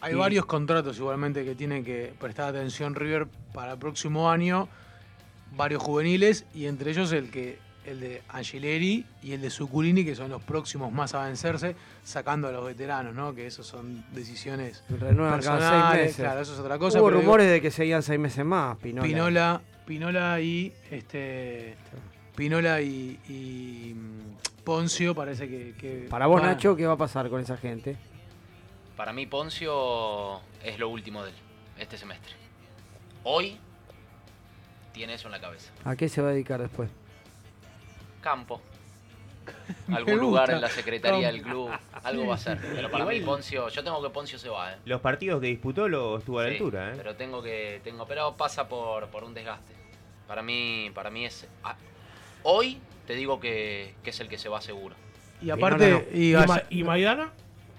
Hay 0.00 0.12
Y- 0.14 0.16
varios 0.16 0.46
contratos 0.46 0.98
igualmente 0.98 1.44
que 1.44 1.54
tienen 1.54 1.84
que 1.84 2.12
prestar 2.20 2.48
atención 2.50 2.94
River 2.94 3.26
para 3.54 3.72
el 3.72 3.78
próximo 3.78 4.30
año, 4.30 4.68
varios 5.56 5.82
juveniles 5.82 6.44
y 6.54 6.66
entre 6.66 6.90
ellos 6.90 7.12
el 7.12 7.30
que 7.30 7.58
el 7.86 8.00
de 8.00 8.22
Angeleri 8.28 9.06
y 9.22 9.32
el 9.32 9.40
de 9.40 9.48
Zuculini, 9.50 10.04
que 10.04 10.14
son 10.14 10.30
los 10.30 10.42
próximos 10.42 10.92
más 10.92 11.14
a 11.14 11.24
vencerse, 11.24 11.74
sacando 12.04 12.48
a 12.48 12.52
los 12.52 12.66
veteranos, 12.66 13.14
¿no? 13.14 13.34
Que 13.34 13.46
esos 13.46 13.66
son 13.66 14.04
decisiones 14.12 14.84
Renuevan 14.90 15.40
cada 15.40 15.58
seis 15.58 15.70
personales, 15.70 16.00
meses. 16.02 16.16
claro, 16.16 16.40
eso 16.42 16.52
es 16.52 16.58
otra 16.58 16.78
cosa. 16.78 17.00
Hubo 17.00 17.08
digo, 17.10 17.20
rumores 17.22 17.48
de 17.50 17.62
que 17.62 17.70
seguían 17.70 18.02
seis 18.02 18.20
meses 18.20 18.44
más, 18.44 18.76
Pinola. 18.76 19.06
Pinola, 19.06 19.60
Pinola 19.86 20.40
y 20.40 20.72
este 20.90 21.76
Pinola 22.36 22.82
y, 22.82 23.18
y, 23.28 23.94
Poncio 24.68 25.14
parece 25.14 25.48
que, 25.48 25.74
que 25.80 26.06
Para 26.10 26.26
vos, 26.26 26.42
Nacho, 26.42 26.76
¿qué 26.76 26.86
va 26.86 26.92
a 26.92 26.96
pasar 26.98 27.30
con 27.30 27.40
esa 27.40 27.56
gente? 27.56 27.96
Para 28.98 29.14
mí 29.14 29.24
Poncio 29.24 30.42
es 30.62 30.78
lo 30.78 30.90
último 30.90 31.24
de 31.24 31.30
él, 31.30 31.36
este 31.78 31.96
semestre. 31.96 32.34
Hoy 33.24 33.56
tiene 34.92 35.14
eso 35.14 35.28
en 35.28 35.32
la 35.32 35.40
cabeza. 35.40 35.72
¿A 35.86 35.96
qué 35.96 36.10
se 36.10 36.20
va 36.20 36.28
a 36.28 36.32
dedicar 36.32 36.60
después? 36.60 36.90
Campo. 38.20 38.60
Algún 39.90 40.16
gusta. 40.18 40.26
lugar 40.26 40.50
en 40.50 40.60
la 40.60 40.68
secretaría 40.68 41.28
del 41.32 41.40
club. 41.40 41.70
Algo 42.04 42.26
va 42.26 42.34
a 42.34 42.38
ser. 42.38 42.58
Pero 42.60 42.90
para 42.90 43.06
mí 43.06 43.20
Poncio, 43.20 43.70
yo 43.70 43.82
tengo 43.82 44.02
que 44.02 44.10
Poncio 44.10 44.38
se 44.38 44.50
va, 44.50 44.74
¿eh? 44.74 44.76
Los 44.84 45.00
partidos 45.00 45.40
que 45.40 45.46
disputó 45.46 45.88
lo 45.88 46.18
estuvo 46.18 46.40
a 46.40 46.42
la 46.42 46.48
Sí, 46.50 46.56
altura, 46.56 46.90
¿eh? 46.90 46.94
Pero 46.94 47.16
tengo 47.16 47.42
que. 47.42 47.80
Tengo, 47.82 48.06
pero 48.06 48.36
pasa 48.36 48.68
por, 48.68 49.06
por 49.08 49.24
un 49.24 49.32
desgaste. 49.32 49.72
Para 50.26 50.42
mí, 50.42 50.90
para 50.94 51.08
mí 51.08 51.24
es. 51.24 51.48
ah, 51.64 51.74
hoy 52.42 52.78
te 53.08 53.14
digo 53.14 53.40
que, 53.40 53.94
que 54.04 54.10
es 54.10 54.20
el 54.20 54.28
que 54.28 54.36
se 54.36 54.50
va 54.50 54.60
seguro. 54.60 54.94
Y 55.40 55.48
aparte, 55.48 56.08
y 56.12 56.28
¿Y, 56.28 56.32
Gall- 56.34 56.46
Ma- 56.46 56.62
y 56.68 56.84
Maidana? 56.84 57.32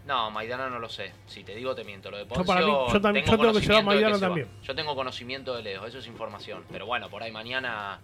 No, 0.08 0.32
Maidana 0.32 0.70
no 0.70 0.80
lo 0.80 0.90
sé. 0.90 1.12
Si 1.28 1.44
te 1.44 1.54
digo, 1.54 1.76
te 1.76 1.84
miento. 1.84 2.10
Lo 2.10 2.18
de 2.18 2.24
Yo 2.24 2.30
Poncio. 2.30 2.46
para 2.48 2.66
mí- 2.66 2.72
yo 2.92 3.00
también- 3.00 3.26
yo 3.26 3.38
tengo 3.38 3.54
que 3.54 3.60
llevar 3.60 3.84
Maidana 3.84 4.16
se 4.16 4.22
va. 4.22 4.28
también. 4.28 4.48
Yo 4.64 4.74
tengo 4.76 4.96
conocimiento 4.96 5.56
de 5.56 5.62
Leo, 5.62 5.86
eso 5.86 6.00
es 6.00 6.08
información. 6.08 6.64
Pero 6.72 6.88
bueno, 6.88 7.10
por 7.12 7.22
ahí 7.22 7.32
mañana 7.32 8.00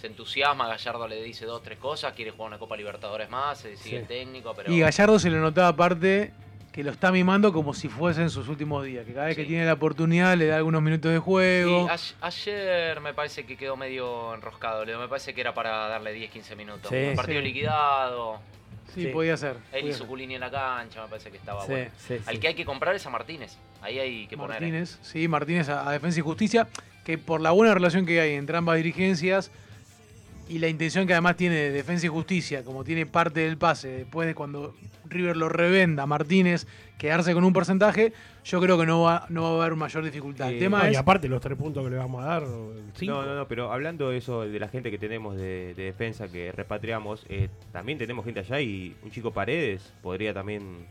se 0.00 0.06
entusiasma, 0.06 0.66
Gallardo 0.68 1.06
le 1.06 1.22
dice 1.22 1.44
dos, 1.44 1.62
tres 1.62 1.78
cosas, 1.78 2.14
quiere 2.14 2.30
jugar 2.30 2.48
una 2.48 2.58
Copa 2.58 2.78
Libertadores 2.78 3.28
más, 3.28 3.58
se 3.58 3.76
sigue 3.76 3.90
Sí. 3.90 3.96
el 3.96 4.06
técnico, 4.06 4.54
pero. 4.56 4.72
Y 4.72 4.80
Gallardo 4.80 5.18
se 5.18 5.28
le 5.28 5.36
notaba 5.36 5.68
aparte 5.68 6.32
que 6.74 6.82
lo 6.82 6.90
está 6.90 7.12
mimando 7.12 7.52
como 7.52 7.72
si 7.72 7.88
fuesen 7.88 8.30
sus 8.30 8.48
últimos 8.48 8.84
días, 8.84 9.06
que 9.06 9.12
cada 9.14 9.26
vez 9.26 9.36
que 9.36 9.44
tiene 9.44 9.64
la 9.64 9.74
oportunidad 9.74 10.36
le 10.36 10.46
da 10.48 10.56
algunos 10.56 10.82
minutos 10.82 11.12
de 11.12 11.20
juego. 11.20 11.88
Sí, 11.96 12.14
ayer 12.20 13.00
me 13.00 13.14
parece 13.14 13.46
que 13.46 13.56
quedó 13.56 13.76
medio 13.76 14.34
enroscado, 14.34 14.84
Leo. 14.84 14.98
Me 14.98 15.06
parece 15.06 15.32
que 15.34 15.40
era 15.40 15.54
para 15.54 15.86
darle 15.86 16.12
10, 16.12 16.32
15 16.32 16.56
minutos. 16.56 16.90
Sí. 16.90 16.96
Un 16.96 17.14
partido 17.14 17.38
Sí. 17.40 17.46
liquidado. 17.46 18.40
Sí, 18.92 19.06
podía 19.06 19.36
ser, 19.36 19.56
Él 19.72 19.80
podía 19.80 19.84
y 19.90 19.92
ser. 19.92 19.94
Zuculini 20.02 20.34
en 20.34 20.40
la 20.40 20.50
cancha, 20.50 21.02
me 21.02 21.08
parece 21.08 21.30
que 21.30 21.36
estaba 21.36 21.64
Sí, 21.64 21.70
bueno. 21.70 21.90
sí, 21.96 22.14
Al 22.26 22.34
sí. 22.34 22.40
que 22.40 22.48
hay 22.48 22.54
que 22.54 22.64
comprar 22.64 22.94
es 22.96 23.06
a 23.06 23.10
Martínez. 23.10 23.56
Ahí 23.80 23.98
hay 24.00 24.26
que 24.26 24.36
poner. 24.36 24.56
¿eh? 24.56 24.60
Martínez, 24.66 24.98
sí, 25.02 25.28
Martínez 25.28 25.68
a, 25.68 25.88
a 25.88 25.92
Defensa 25.92 26.18
y 26.18 26.22
Justicia, 26.22 26.66
que 27.04 27.18
por 27.18 27.40
la 27.40 27.52
buena 27.52 27.72
relación 27.72 28.04
que 28.04 28.20
hay 28.20 28.34
entre 28.34 28.56
ambas 28.56 28.76
dirigencias, 28.78 29.52
y 30.48 30.58
la 30.58 30.68
intención 30.68 31.06
que 31.06 31.12
además 31.14 31.36
tiene 31.36 31.56
Defensa 31.70 32.06
y 32.06 32.08
Justicia, 32.08 32.62
como 32.64 32.84
tiene 32.84 33.06
parte 33.06 33.40
del 33.40 33.56
pase, 33.56 33.88
después 33.88 34.26
de 34.28 34.34
cuando 34.34 34.74
River 35.06 35.36
lo 35.36 35.48
revenda 35.48 36.02
a 36.02 36.06
Martínez, 36.06 36.66
quedarse 36.98 37.34
con 37.34 37.44
un 37.44 37.52
porcentaje, 37.52 38.12
yo 38.44 38.60
creo 38.60 38.78
que 38.78 38.86
no 38.86 39.02
va, 39.02 39.26
no 39.28 39.42
va 39.42 39.62
a 39.62 39.66
haber 39.66 39.76
mayor 39.76 40.04
dificultad. 40.04 40.48
El 40.50 40.56
Eh, 40.56 40.58
tema 40.58 40.80
no, 40.80 40.84
es. 40.86 40.92
Y 40.92 40.96
aparte 40.96 41.28
los 41.28 41.40
tres 41.40 41.56
puntos 41.58 41.84
que 41.84 41.90
le 41.90 41.96
vamos 41.96 42.22
a 42.22 42.26
dar, 42.26 42.42
cinco. 42.94 43.12
No, 43.14 43.26
no, 43.26 43.34
no, 43.36 43.48
pero 43.48 43.72
hablando 43.72 44.10
de 44.10 44.18
eso, 44.18 44.42
de 44.42 44.58
la 44.58 44.68
gente 44.68 44.90
que 44.90 44.98
tenemos 44.98 45.36
de, 45.36 45.74
de 45.74 45.84
defensa 45.84 46.28
que 46.28 46.52
repatriamos, 46.52 47.24
eh, 47.28 47.48
también 47.72 47.98
tenemos 47.98 48.24
gente 48.24 48.40
allá 48.40 48.60
y 48.60 48.94
un 49.02 49.10
chico 49.10 49.32
Paredes 49.32 49.92
podría 50.02 50.32
también 50.34 50.86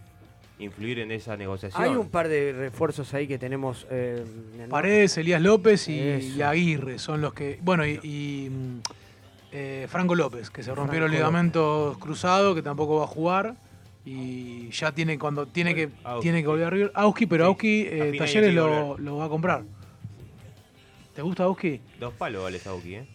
influir 0.60 1.00
en 1.00 1.12
esa 1.12 1.36
negociación. 1.36 1.84
Hay 1.84 1.90
un 1.96 2.10
par 2.10 2.28
de 2.28 2.54
refuerzos 2.54 3.14
ahí 3.14 3.28
que 3.28 3.38
tenemos. 3.40 3.88
eh. 3.90 4.24
Paredes, 4.70 5.18
Elías 5.18 5.42
López 5.42 5.88
y, 5.90 6.42
Aguirre 6.42 7.00
son 7.00 7.22
los 7.22 7.34
que. 7.34 7.60
Bueno, 7.62 7.86
y, 7.86 8.00
y, 8.04 8.50
mm, 8.50 8.80
eh, 9.54 9.88
Franco 9.90 10.16
López, 10.16 10.50
que 10.50 10.64
se 10.64 10.74
rompió 10.74 11.00
los 11.00 11.12
ligamentos 11.12 11.98
cruzados, 12.00 12.56
que 12.56 12.62
tampoco 12.64 12.98
va 12.98 13.04
a 13.06 13.08
jugar. 13.08 13.56
Y 14.06 14.70
ya 14.72 14.92
tiene 14.92 15.18
cuando 15.18 15.46
tiene 15.46 15.74
que 15.76 15.90
Auski. 16.04 16.24
tiene 16.24 16.42
que 16.42 16.48
volver 16.48 16.66
a 16.68 16.70
River. 16.72 16.92
Auski, 16.94 17.26
pero 17.26 17.46
Sí, 17.46 17.48
Auski 17.48 17.88
a 17.88 18.06
eh, 18.08 18.18
Talleres 18.18 18.54
lo, 18.54 19.18
va 19.18 19.26
a 19.26 19.30
comprar. 19.30 19.64
¿Te 21.16 21.22
gusta 21.22 21.44
Auski? 21.44 21.80
Dos 22.00 22.14
palos 22.16 22.44
vale 22.44 22.60
Sauki, 22.60 22.96
¿eh? 22.96 23.08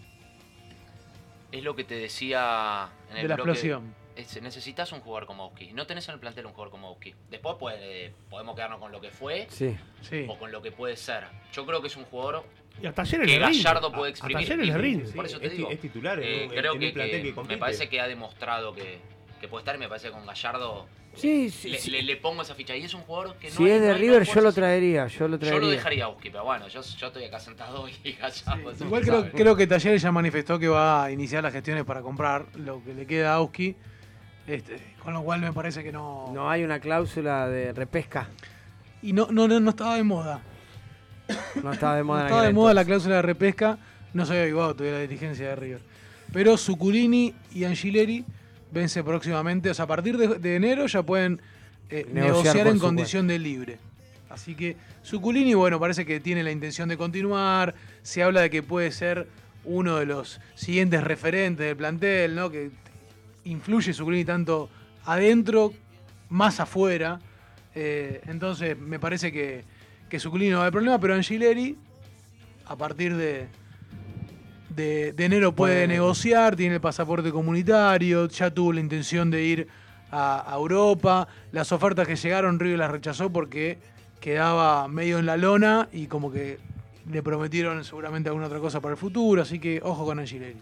Es 1.53 1.63
lo 1.65 1.75
que 1.75 1.85
te 1.85 1.95
decía 1.97 2.89
en 3.11 3.17
el 3.17 3.23
De 3.23 3.29
la 3.29 3.35
bloque. 3.35 3.51
explosión. 3.51 3.95
Es- 4.17 4.41
necesitas 4.43 4.93
un 4.93 5.01
jugador 5.01 5.27
como 5.27 5.47
Oski. 5.47 5.73
No 5.73 5.87
tenés 5.87 6.09
en 6.09 6.15
el 6.15 6.21
plantel 6.21 6.47
un 6.47 6.53
jugador 6.53 6.71
como 6.71 6.91
Oski. 6.93 7.15
Después 7.31 7.57
puede- 7.59 8.13
podemos 8.31 8.55
quedarnos 8.55 8.79
con 8.81 8.91
lo 8.93 9.01
que 9.01 9.11
fue 9.11 9.47
Sí. 9.51 9.77
Sí. 10.03 10.27
o 10.29 10.39
con 10.39 10.53
lo 10.53 10.63
que 10.63 10.73
puede 10.73 10.97
ser. 10.97 11.25
Yo 11.53 11.67
creo 11.67 11.81
que 11.81 11.89
es 11.89 11.97
un 11.97 12.05
jugador 12.05 12.45
Y 12.83 12.87
a 12.87 12.93
Talleres 12.93 13.27
que. 13.27 13.39
Gallardo 13.39 13.89
A- 13.89 13.93
puede 13.93 14.07
a 14.09 14.11
exprimir. 14.11 14.37
Talleres 14.49 14.67
le 14.67 14.73
Y- 14.73 14.77
rinde. 14.77 15.13
Por 15.13 15.27
Sí, 15.27 15.31
eso 15.33 15.41
te 15.41 15.47
es 15.47 15.53
ti- 15.53 15.57
digo. 15.59 15.71
es 15.71 15.81
titular 15.81 16.21
eh, 16.23 16.45
un- 16.45 16.49
creo 16.57 16.75
en 16.75 16.81
que, 16.81 16.91
plantel 16.93 17.23
que 17.23 17.35
que 17.35 17.43
me 17.43 17.57
parece 17.59 17.89
que 17.89 18.01
ha 18.01 18.07
demostrado 18.09 18.75
que, 18.75 18.99
que 19.41 19.49
puede 19.49 19.63
estar 19.63 19.75
y 19.77 19.79
me 19.79 19.89
parece 19.89 20.09
que 20.09 20.13
con 20.15 20.27
Gallardo 20.27 20.87
Sí, 21.15 21.51
sí, 21.51 21.71
le, 21.71 21.79
sí. 21.79 21.91
le- 21.91 22.03
le 22.03 22.17
pongo 22.17 22.43
esa 22.43 22.55
ficha. 22.55 22.77
Y 22.77 22.85
es 22.85 22.95
un 22.95 23.01
jugador 23.03 23.37
que 23.37 23.49
no 23.51 23.57
Si 23.57 23.65
hay- 23.65 23.71
es 23.73 23.81
de 23.83 23.89
no 23.89 23.95
River, 23.99 24.23
yo 24.23 24.41
lo 24.41 24.53
traería. 24.53 25.07
Yo 25.09 25.27
lo 25.27 25.35
Yo 25.37 25.39
traería. 25.41 25.61
lo 25.61 25.69
dejaría 25.69 26.05
a 26.05 26.09
Oski, 26.09 26.31
pero 26.31 26.45
bueno, 26.45 26.69
yo, 26.69 26.81
yo 26.83 27.07
estoy 27.09 27.25
acá 27.25 27.41
sentado 27.41 27.89
y 27.89 28.13
Gallardo. 28.21 28.73
Igual 28.85 29.31
creo, 29.33 29.57
que 29.57 29.67
Talleres 29.67 30.01
ya 30.03 30.13
manifestó 30.13 30.59
que 30.59 30.69
va 30.69 31.05
a 31.05 31.11
iniciar 31.11 31.43
las 31.43 31.53
gestiones 31.53 31.85
para 31.85 32.03
comprar 32.03 32.47
lo 32.57 32.85
que 32.85 32.95
le 32.95 33.07
queda 33.07 33.33
a 33.33 33.37
Auski. 33.37 33.75
Este, 34.47 34.79
con 35.03 35.13
lo 35.13 35.23
cual 35.23 35.41
me 35.41 35.53
parece 35.53 35.83
que 35.83 35.93
no. 35.93 36.31
No 36.33 36.49
hay 36.51 36.63
una 36.65 36.79
cláusula 36.81 37.49
de 37.49 37.73
repesca. 37.73 38.29
Y 39.03 39.13
no, 39.13 39.29
no, 39.31 39.47
no, 39.49 39.59
no 39.61 39.71
estaba 39.71 39.97
de 39.97 40.05
moda. 40.05 40.41
No 41.63 41.73
estaba 41.73 41.97
de 41.97 42.03
moda 42.03 42.21
No 42.21 42.27
estaba 42.27 42.43
de 42.45 42.53
moda 42.53 42.75
la 42.75 42.85
cláusula 42.85 43.17
de 43.17 43.23
repesca. 43.23 43.79
No 44.15 44.25
se 44.25 44.33
había 44.33 44.45
avivado 44.45 44.75
todavía 44.75 44.99
la 44.99 45.03
dirigencia 45.03 45.49
de 45.49 45.57
River. 45.57 45.81
Pero 46.33 46.57
Zuculini 46.57 47.35
y 47.55 47.65
Angileri 47.65 48.25
vence 48.71 49.03
próximamente. 49.03 49.71
O 49.71 49.75
sea, 49.75 49.85
a 49.85 49.89
partir 49.89 50.17
de, 50.17 50.39
de 50.39 50.57
enero 50.57 50.87
ya 50.87 51.03
pueden 51.03 51.41
eh, 51.91 52.07
Negociar 52.13 52.67
en 52.67 52.79
condición 52.79 53.27
de 53.27 53.39
libre. 53.39 53.79
Así 54.29 54.55
que 54.55 54.77
Zuculini, 55.05 55.55
bueno, 55.55 55.81
parece 55.81 56.05
que 56.05 56.21
tiene 56.21 56.43
la 56.43 56.51
intención 56.51 56.89
de 56.89 56.99
continuar. 56.99 57.75
Se 58.03 58.23
habla 58.23 58.43
de 58.43 58.51
que 58.51 58.63
puede 58.63 58.93
ser 58.93 59.27
uno 59.65 59.97
de 59.97 60.07
los 60.07 60.41
siguientes 60.55 61.03
referentes 61.03 61.67
del 61.67 61.77
plantel, 61.77 62.35
¿no? 62.35 62.51
Que 62.51 62.71
influye 63.45 63.95
Zuculini 63.95 64.25
tanto 64.25 64.69
adentro, 65.07 65.73
más 66.29 66.61
afuera. 66.61 67.21
Eh, 67.75 68.21
entonces, 68.27 68.79
me 68.79 68.99
parece 68.99 69.33
que, 69.33 69.65
que 70.09 70.19
Zuculini 70.19 70.51
no 70.51 70.57
va 70.57 70.63
a 70.63 70.67
haber 70.67 70.73
problema, 70.73 70.99
pero 70.99 71.15
Angileri, 71.15 71.77
a 72.67 72.77
partir 72.77 73.17
de, 73.17 73.47
de, 74.71 75.13
de 75.13 75.25
enero 75.25 75.53
puede 75.53 75.87
negociar, 75.87 76.57
tiene 76.57 76.77
el 76.77 76.81
pasaporte 76.81 77.31
comunitario, 77.31 78.29
ya 78.29 78.51
tuvo 78.51 78.73
la 78.73 78.81
intención 78.81 79.31
de 79.31 79.43
ir 79.43 79.69
a, 80.11 80.53
a 80.53 80.57
Europa. 80.57 81.29
Las 81.53 81.73
ofertas 81.73 82.07
que 82.07 82.17
llegaron, 82.17 82.59
River 82.59 82.79
las 82.79 82.91
rechazó 82.91 83.31
porque 83.31 83.79
quedaba 84.21 84.89
medio 84.89 85.19
en 85.19 85.27
la 85.27 85.37
lona 85.37 85.89
y 85.93 86.07
como 86.07 86.33
que 86.33 86.59
le 87.11 87.23
prometieron 87.23 87.85
seguramente 87.85 88.29
alguna 88.29 88.47
otra 88.47 88.59
cosa 88.59 88.81
para 88.81 88.93
el 88.93 88.99
futuro, 88.99 89.43
así 89.43 89.59
que 89.59 89.81
ojo 89.83 90.05
con 90.05 90.19
Angileri. 90.19 90.57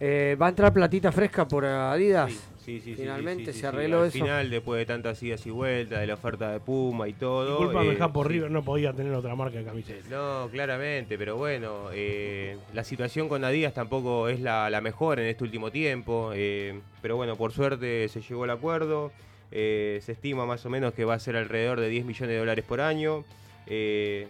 Eh, 0.00 0.36
¿Va 0.40 0.46
a 0.46 0.48
entrar 0.48 0.72
platita 0.72 1.12
fresca 1.12 1.46
por 1.46 1.64
Adidas? 1.64 2.32
Sí, 2.32 2.38
sí, 2.64 2.80
sí, 2.80 2.94
Finalmente 2.96 3.46
sí, 3.46 3.52
sí, 3.52 3.52
se 3.52 3.60
sí. 3.60 3.66
arregló 3.66 4.00
Al 4.00 4.08
eso. 4.08 4.18
final, 4.18 4.50
después 4.50 4.78
de 4.78 4.86
tantas 4.86 5.22
idas 5.22 5.44
y 5.46 5.50
vueltas, 5.50 6.00
de 6.00 6.06
la 6.06 6.14
oferta 6.14 6.50
de 6.52 6.60
Puma 6.60 7.08
y 7.08 7.12
todo. 7.12 7.58
Disculpame, 7.58 7.92
eh, 7.92 7.96
Capo, 7.96 8.22
sí. 8.22 8.28
River 8.30 8.50
no 8.50 8.62
podía 8.64 8.92
tener 8.92 9.12
otra 9.14 9.34
marca 9.34 9.58
de 9.58 9.64
camiseta. 9.64 10.08
No, 10.10 10.48
claramente, 10.50 11.18
pero 11.18 11.36
bueno, 11.36 11.88
eh, 11.92 12.56
la 12.72 12.84
situación 12.84 13.28
con 13.28 13.44
Adidas 13.44 13.74
tampoco 13.74 14.28
es 14.28 14.40
la, 14.40 14.70
la 14.70 14.80
mejor 14.80 15.20
en 15.20 15.26
este 15.26 15.44
último 15.44 15.70
tiempo, 15.70 16.30
eh, 16.34 16.80
pero 17.02 17.16
bueno, 17.16 17.36
por 17.36 17.52
suerte 17.52 18.08
se 18.08 18.20
llegó 18.22 18.44
al 18.44 18.50
acuerdo, 18.50 19.12
eh, 19.52 20.00
se 20.02 20.12
estima 20.12 20.46
más 20.46 20.64
o 20.66 20.70
menos 20.70 20.94
que 20.94 21.04
va 21.04 21.14
a 21.14 21.18
ser 21.18 21.36
alrededor 21.36 21.78
de 21.80 21.88
10 21.88 22.04
millones 22.06 22.28
de 22.34 22.38
dólares 22.38 22.64
por 22.66 22.80
año, 22.80 23.24
eh, 23.66 24.26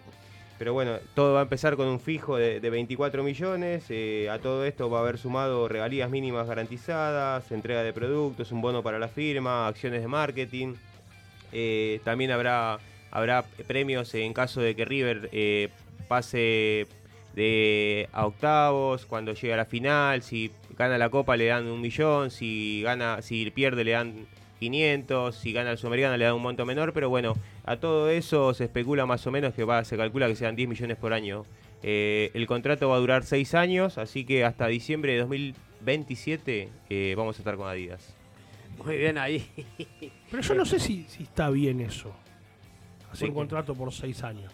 pero 0.58 0.72
bueno, 0.72 0.98
todo 1.14 1.34
va 1.34 1.40
a 1.40 1.42
empezar 1.42 1.76
con 1.76 1.88
un 1.88 1.98
fijo 1.98 2.36
de, 2.36 2.60
de 2.60 2.70
24 2.70 3.22
millones, 3.22 3.86
eh, 3.88 4.28
a 4.30 4.38
todo 4.38 4.64
esto 4.64 4.88
va 4.88 4.98
a 4.98 5.02
haber 5.02 5.18
sumado 5.18 5.66
regalías 5.68 6.08
mínimas 6.10 6.46
garantizadas, 6.46 7.50
entrega 7.50 7.82
de 7.82 7.92
productos, 7.92 8.52
un 8.52 8.60
bono 8.60 8.82
para 8.82 8.98
la 8.98 9.08
firma, 9.08 9.66
acciones 9.66 10.00
de 10.00 10.08
marketing. 10.08 10.74
Eh, 11.52 12.00
también 12.04 12.30
habrá, 12.30 12.78
habrá 13.10 13.42
premios 13.66 14.14
en 14.14 14.32
caso 14.32 14.60
de 14.60 14.76
que 14.76 14.84
River 14.84 15.28
eh, 15.32 15.70
pase 16.06 16.86
de 17.34 18.08
a 18.12 18.26
octavos, 18.26 19.06
cuando 19.06 19.34
llegue 19.34 19.54
a 19.54 19.56
la 19.56 19.64
final, 19.64 20.22
si 20.22 20.52
gana 20.78 20.98
la 20.98 21.10
Copa 21.10 21.36
le 21.36 21.46
dan 21.46 21.66
un 21.66 21.80
millón, 21.80 22.30
si 22.30 22.80
gana, 22.82 23.22
si 23.22 23.50
pierde 23.50 23.82
le 23.82 23.90
dan 23.90 24.26
500, 24.60 25.34
si 25.34 25.52
gana 25.52 25.72
el 25.72 25.78
Sudamericano 25.78 26.16
le 26.16 26.24
dan 26.24 26.34
un 26.34 26.42
monto 26.42 26.64
menor, 26.64 26.92
pero 26.92 27.08
bueno, 27.08 27.34
a 27.64 27.76
todo 27.78 28.10
eso 28.10 28.52
se 28.52 28.64
especula 28.64 29.06
más 29.06 29.26
o 29.26 29.30
menos 29.30 29.54
que 29.54 29.64
va, 29.64 29.84
se 29.84 29.96
calcula 29.96 30.28
que 30.28 30.36
sean 30.36 30.54
10 30.54 30.68
millones 30.68 30.96
por 30.98 31.12
año. 31.12 31.44
Eh, 31.82 32.30
el 32.34 32.46
contrato 32.46 32.88
va 32.88 32.96
a 32.96 32.98
durar 32.98 33.24
6 33.24 33.54
años, 33.54 33.98
así 33.98 34.24
que 34.24 34.44
hasta 34.44 34.66
diciembre 34.66 35.12
de 35.12 35.20
2027 35.20 36.68
eh, 36.90 37.14
vamos 37.16 37.36
a 37.36 37.38
estar 37.40 37.56
con 37.56 37.68
Adidas. 37.68 38.14
Muy 38.84 38.98
bien 38.98 39.18
ahí. 39.18 39.48
Pero 40.30 40.42
yo 40.42 40.54
no 40.54 40.64
sé 40.64 40.78
si, 40.78 41.04
si 41.08 41.22
está 41.22 41.48
bien 41.50 41.80
eso. 41.80 42.12
Hacer 43.10 43.28
¿Por 43.28 43.30
un 43.30 43.34
contrato 43.34 43.74
por 43.74 43.92
seis 43.92 44.22
años. 44.24 44.52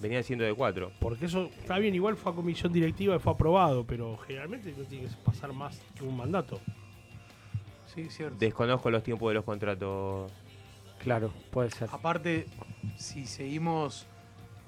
Venían 0.00 0.22
siendo 0.22 0.44
de 0.44 0.54
4. 0.54 0.92
Porque 1.00 1.26
eso 1.26 1.50
está 1.58 1.78
bien, 1.78 1.94
igual 1.94 2.16
fue 2.16 2.32
a 2.32 2.34
comisión 2.34 2.72
directiva 2.72 3.16
y 3.16 3.18
fue 3.18 3.32
aprobado, 3.32 3.84
pero 3.84 4.16
generalmente 4.18 4.72
no 4.76 4.84
tiene 4.84 5.08
que 5.08 5.14
pasar 5.24 5.52
más 5.52 5.80
que 5.96 6.04
un 6.04 6.16
mandato. 6.16 6.60
Sí, 7.94 8.08
cierto. 8.10 8.36
Desconozco 8.38 8.90
los 8.90 9.02
tiempos 9.02 9.30
de 9.30 9.34
los 9.34 9.44
contratos. 9.44 10.30
Claro, 11.04 11.32
puede 11.50 11.70
ser. 11.70 11.88
Aparte, 11.92 12.46
si 12.96 13.26
seguimos 13.26 14.06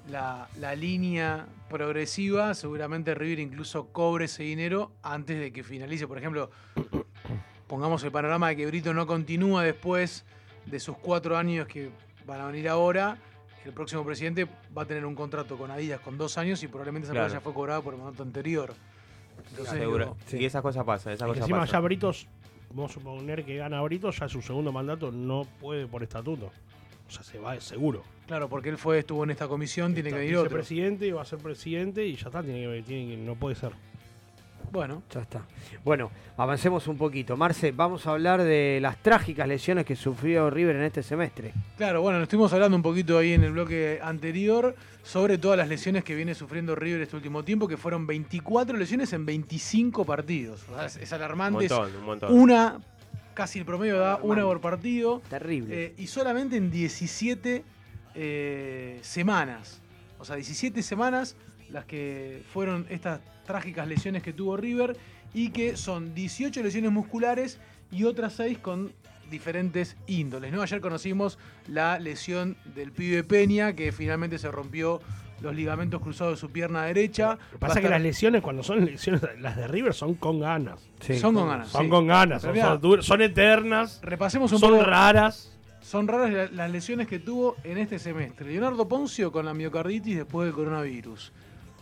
la, 0.09 0.47
la 0.59 0.75
línea 0.75 1.45
progresiva, 1.69 2.53
seguramente 2.53 3.13
River 3.15 3.39
incluso 3.39 3.87
cobre 3.87 4.25
ese 4.25 4.43
dinero 4.43 4.91
antes 5.03 5.39
de 5.39 5.51
que 5.51 5.63
finalice. 5.63 6.07
Por 6.07 6.17
ejemplo, 6.17 6.49
pongamos 7.67 8.03
el 8.03 8.11
panorama 8.11 8.49
de 8.49 8.55
que 8.55 8.65
Brito 8.65 8.93
no 8.93 9.05
continúa 9.07 9.63
después 9.63 10.25
de 10.65 10.79
sus 10.79 10.97
cuatro 10.97 11.37
años 11.37 11.67
que 11.67 11.89
van 12.25 12.41
a 12.41 12.45
venir 12.47 12.69
ahora. 12.69 13.17
El 13.65 13.73
próximo 13.73 14.05
presidente 14.05 14.47
va 14.77 14.83
a 14.83 14.85
tener 14.85 15.05
un 15.05 15.15
contrato 15.15 15.57
con 15.57 15.71
Adidas 15.71 15.99
con 15.99 16.17
dos 16.17 16.37
años 16.37 16.63
y 16.63 16.67
probablemente 16.67 17.05
esa 17.07 17.13
Claro. 17.13 17.27
plata 17.27 17.39
ya 17.39 17.43
fue 17.43 17.53
cobrada 17.53 17.81
por 17.81 17.93
el 17.95 17.99
mandato 17.99 18.23
anterior. 18.23 18.73
Entonces, 19.49 19.77
Seguro. 19.77 20.15
digo, 20.29 20.41
Y 20.41 20.45
esas 20.45 20.61
cosas 20.61 20.85
pasan, 20.85 21.13
esas 21.13 21.27
cosas 21.27 21.41
encima 21.41 21.59
pasan. 21.59 21.73
ya 21.73 21.79
Britos, 21.81 22.27
vamos 22.77 22.91
a 22.91 22.93
suponer 22.93 23.43
que 23.43 23.55
gana 23.57 23.81
Britos, 23.81 24.19
ya 24.19 24.29
su 24.29 24.41
segundo 24.41 24.71
mandato 24.71 25.11
no 25.11 25.45
puede 25.59 25.87
por 25.87 26.03
estatuto. 26.03 26.51
O 27.07 27.11
sea, 27.11 27.23
se 27.23 27.39
va 27.39 27.59
seguro. 27.59 28.03
Claro, 28.27 28.49
porque 28.49 28.69
él 28.69 28.77
fue, 28.77 28.99
estuvo 28.99 29.23
en 29.23 29.31
esta 29.31 29.47
comisión, 29.47 29.93
tiene 29.93 30.09
que 30.09 30.17
venir 30.17 30.35
otro. 30.37 30.51
presidente 30.51 31.11
va 31.13 31.21
a 31.21 31.25
ser 31.25 31.39
presidente 31.39 32.05
y 32.05 32.15
ya 32.15 32.27
está, 32.27 32.43
tiene 32.43 32.61
que, 32.61 32.83
tiene 32.83 33.15
que- 33.15 33.17
no 33.21 33.35
puede 33.35 33.55
ser. 33.55 33.71
Bueno. 34.71 35.03
Ya 35.13 35.21
está. 35.21 35.41
Bueno, 35.83 36.11
avancemos 36.35 36.87
un 36.87 36.97
poquito. 36.97 37.37
Marce, 37.37 37.71
vamos 37.71 38.05
a 38.05 38.11
hablar 38.11 38.43
de 38.43 38.79
las 38.81 38.97
trágicas 39.01 39.47
lesiones 39.47 39.85
que 39.85 39.95
sufrió 39.95 40.49
River 40.49 40.75
en 40.75 40.83
este 40.83 41.03
semestre. 41.03 41.53
Claro, 41.77 42.01
bueno, 42.01 42.21
estuvimos 42.21 42.51
hablando 42.53 42.75
un 42.75 42.83
poquito 42.83 43.17
ahí 43.17 43.33
en 43.33 43.43
el 43.43 43.51
bloque 43.51 43.99
anterior 44.01 44.75
sobre 45.03 45.37
todas 45.37 45.57
las 45.57 45.67
lesiones 45.67 46.03
que 46.03 46.15
viene 46.15 46.35
sufriendo 46.35 46.75
River 46.75 47.01
este 47.01 47.15
último 47.15 47.43
tiempo, 47.43 47.67
que 47.67 47.77
fueron 47.77 48.05
24 48.05 48.77
lesiones 48.77 49.13
en 49.13 49.25
25 49.25 50.05
partidos. 50.05 50.65
O 50.69 50.75
sea, 50.75 50.85
es, 50.85 50.97
es 50.97 51.13
alarmante. 51.13 51.65
Un 51.65 51.69
montón, 51.69 51.95
un 51.95 52.05
montón. 52.05 52.33
Una, 52.33 52.79
casi 53.33 53.59
el 53.59 53.65
promedio 53.65 53.99
da 53.99 54.19
una 54.21 54.43
por 54.43 54.59
partido. 54.59 55.21
Terrible. 55.29 55.85
Eh, 55.85 55.93
y 55.97 56.07
solamente 56.07 56.57
en 56.57 56.71
17 56.71 57.63
eh, 58.15 58.99
semanas. 59.01 59.79
O 60.19 60.25
sea, 60.25 60.35
17 60.35 60.81
semanas 60.81 61.35
las 61.71 61.85
que 61.85 62.41
fueron 62.53 62.85
estas 62.89 63.19
trágicas 63.45 63.87
lesiones 63.87 64.23
que 64.23 64.33
tuvo 64.33 64.57
River 64.57 64.95
y 65.33 65.49
que 65.49 65.77
son 65.77 66.13
18 66.15 66.63
lesiones 66.63 66.91
musculares 66.91 67.59
y 67.91 68.03
otras 68.05 68.33
6 68.33 68.57
con 68.59 68.91
diferentes 69.29 69.97
índoles. 70.07 70.53
¿no? 70.53 70.61
Ayer 70.61 70.79
conocimos 70.81 71.37
la 71.67 71.99
lesión 71.99 72.55
del 72.75 72.91
pibe 72.91 73.23
Peña 73.23 73.73
que 73.73 73.91
finalmente 73.91 74.37
se 74.37 74.49
rompió 74.49 75.01
los 75.41 75.53
ligamentos 75.55 76.01
cruzados 76.01 76.33
de 76.35 76.39
su 76.39 76.49
pierna 76.49 76.83
derecha. 76.85 77.33
Lo 77.51 77.51
que 77.51 77.57
pasa 77.59 77.79
es 77.79 77.81
que 77.85 77.89
las 77.89 78.01
lesiones, 78.01 78.41
cuando 78.41 78.63
son 78.63 78.83
lesiones, 78.85 79.21
las 79.39 79.55
de 79.55 79.67
River 79.67 79.93
son 79.93 80.15
con 80.15 80.39
ganas. 80.39 80.79
Son 81.19 81.33
con 81.35 81.47
ganas, 81.47 81.67
Son 81.69 81.83
sí. 81.83 81.89
con 81.89 82.07
ganas. 82.07 82.41
Son, 82.41 82.55
son 82.55 83.03
son 83.03 83.21
eternas. 83.21 83.99
Repasemos 84.01 84.51
un 84.51 84.59
son 84.59 84.71
poco. 84.71 84.83
raras. 84.83 85.53
Son 85.81 86.07
raras 86.07 86.31
la- 86.33 86.47
las 86.49 86.71
lesiones 86.71 87.07
que 87.07 87.19
tuvo 87.19 87.55
en 87.63 87.77
este 87.77 87.99
semestre. 87.99 88.49
Leonardo 88.49 88.87
Poncio 88.87 89.31
con 89.31 89.45
la 89.45 89.53
miocarditis 89.53 90.15
después 90.17 90.45
del 90.47 90.55
coronavirus. 90.55 91.31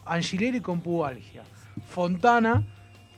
Angileri 0.05 0.61
con 0.61 0.81
pubalgia. 0.81 1.43
Fontana, 1.89 2.63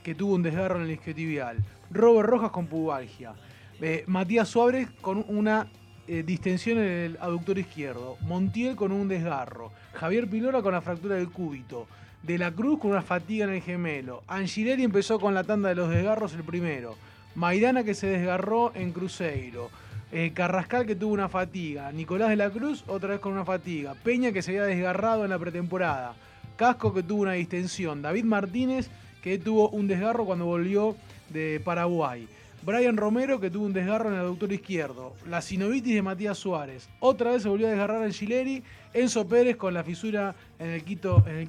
que 0.02 0.14
tuvo 0.14 0.34
un 0.34 0.42
desgarro 0.42 0.76
en 0.76 0.86
el 0.86 0.92
isquiotibial. 0.92 1.58
Robert 1.90 2.28
Rojas 2.28 2.50
con 2.50 2.66
pubalgia. 2.66 3.34
Eh, 3.80 4.04
Matías 4.06 4.48
Suárez 4.48 4.88
con 5.02 5.24
una 5.28 5.68
eh, 6.06 6.22
distensión 6.22 6.78
en 6.78 6.84
el 6.84 7.18
aductor 7.20 7.58
izquierdo. 7.58 8.16
Montiel 8.22 8.74
con 8.74 8.92
un 8.92 9.06
desgarro. 9.06 9.70
Javier 9.92 10.28
Pilora 10.28 10.62
con 10.62 10.72
la 10.72 10.80
fractura 10.80 11.16
del 11.16 11.30
cúbito. 11.30 11.86
De 12.22 12.38
la 12.38 12.50
Cruz 12.50 12.80
con 12.80 12.92
una 12.92 13.02
fatiga 13.02 13.44
en 13.44 13.52
el 13.52 13.62
gemelo. 13.62 14.22
Angileri 14.26 14.82
empezó 14.82 15.20
con 15.20 15.34
la 15.34 15.44
tanda 15.44 15.68
de 15.68 15.74
los 15.74 15.90
desgarros 15.90 16.32
el 16.34 16.42
primero. 16.42 16.96
Maidana 17.34 17.84
que 17.84 17.94
se 17.94 18.06
desgarró 18.06 18.72
en 18.74 18.92
Cruzeiro. 18.92 19.70
Eh, 20.10 20.32
Carrascal 20.34 20.86
que 20.86 20.96
tuvo 20.96 21.12
una 21.12 21.28
fatiga. 21.28 21.92
Nicolás 21.92 22.30
de 22.30 22.36
la 22.36 22.48
Cruz 22.48 22.82
otra 22.86 23.10
vez 23.10 23.20
con 23.20 23.34
una 23.34 23.44
fatiga. 23.44 23.94
Peña 23.94 24.32
que 24.32 24.40
se 24.40 24.52
había 24.52 24.64
desgarrado 24.64 25.24
en 25.24 25.30
la 25.30 25.38
pretemporada. 25.38 26.14
Casco 26.58 26.92
que 26.92 27.04
tuvo 27.04 27.22
una 27.22 27.34
distensión. 27.34 28.02
David 28.02 28.24
Martínez 28.24 28.90
que 29.22 29.38
tuvo 29.38 29.70
un 29.70 29.86
desgarro 29.86 30.26
cuando 30.26 30.44
volvió 30.44 30.96
de 31.30 31.60
Paraguay. 31.64 32.28
Brian 32.62 32.96
Romero 32.96 33.38
que 33.38 33.48
tuvo 33.48 33.64
un 33.64 33.72
desgarro 33.72 34.08
en 34.08 34.16
el 34.16 34.20
aductor 34.20 34.52
izquierdo. 34.52 35.14
La 35.28 35.40
sinovitis 35.40 35.94
de 35.94 36.02
Matías 36.02 36.36
Suárez. 36.36 36.88
Otra 36.98 37.30
vez 37.30 37.44
se 37.44 37.48
volvió 37.48 37.68
a 37.68 37.70
desgarrar 37.70 38.04
en 38.04 38.12
Gileri. 38.12 38.64
Enzo 38.92 39.28
Pérez 39.28 39.56
con 39.56 39.72
la 39.72 39.84
fisura 39.84 40.34
en 40.58 40.70
el 40.70 40.82
quinto, 40.82 41.22
en 41.28 41.48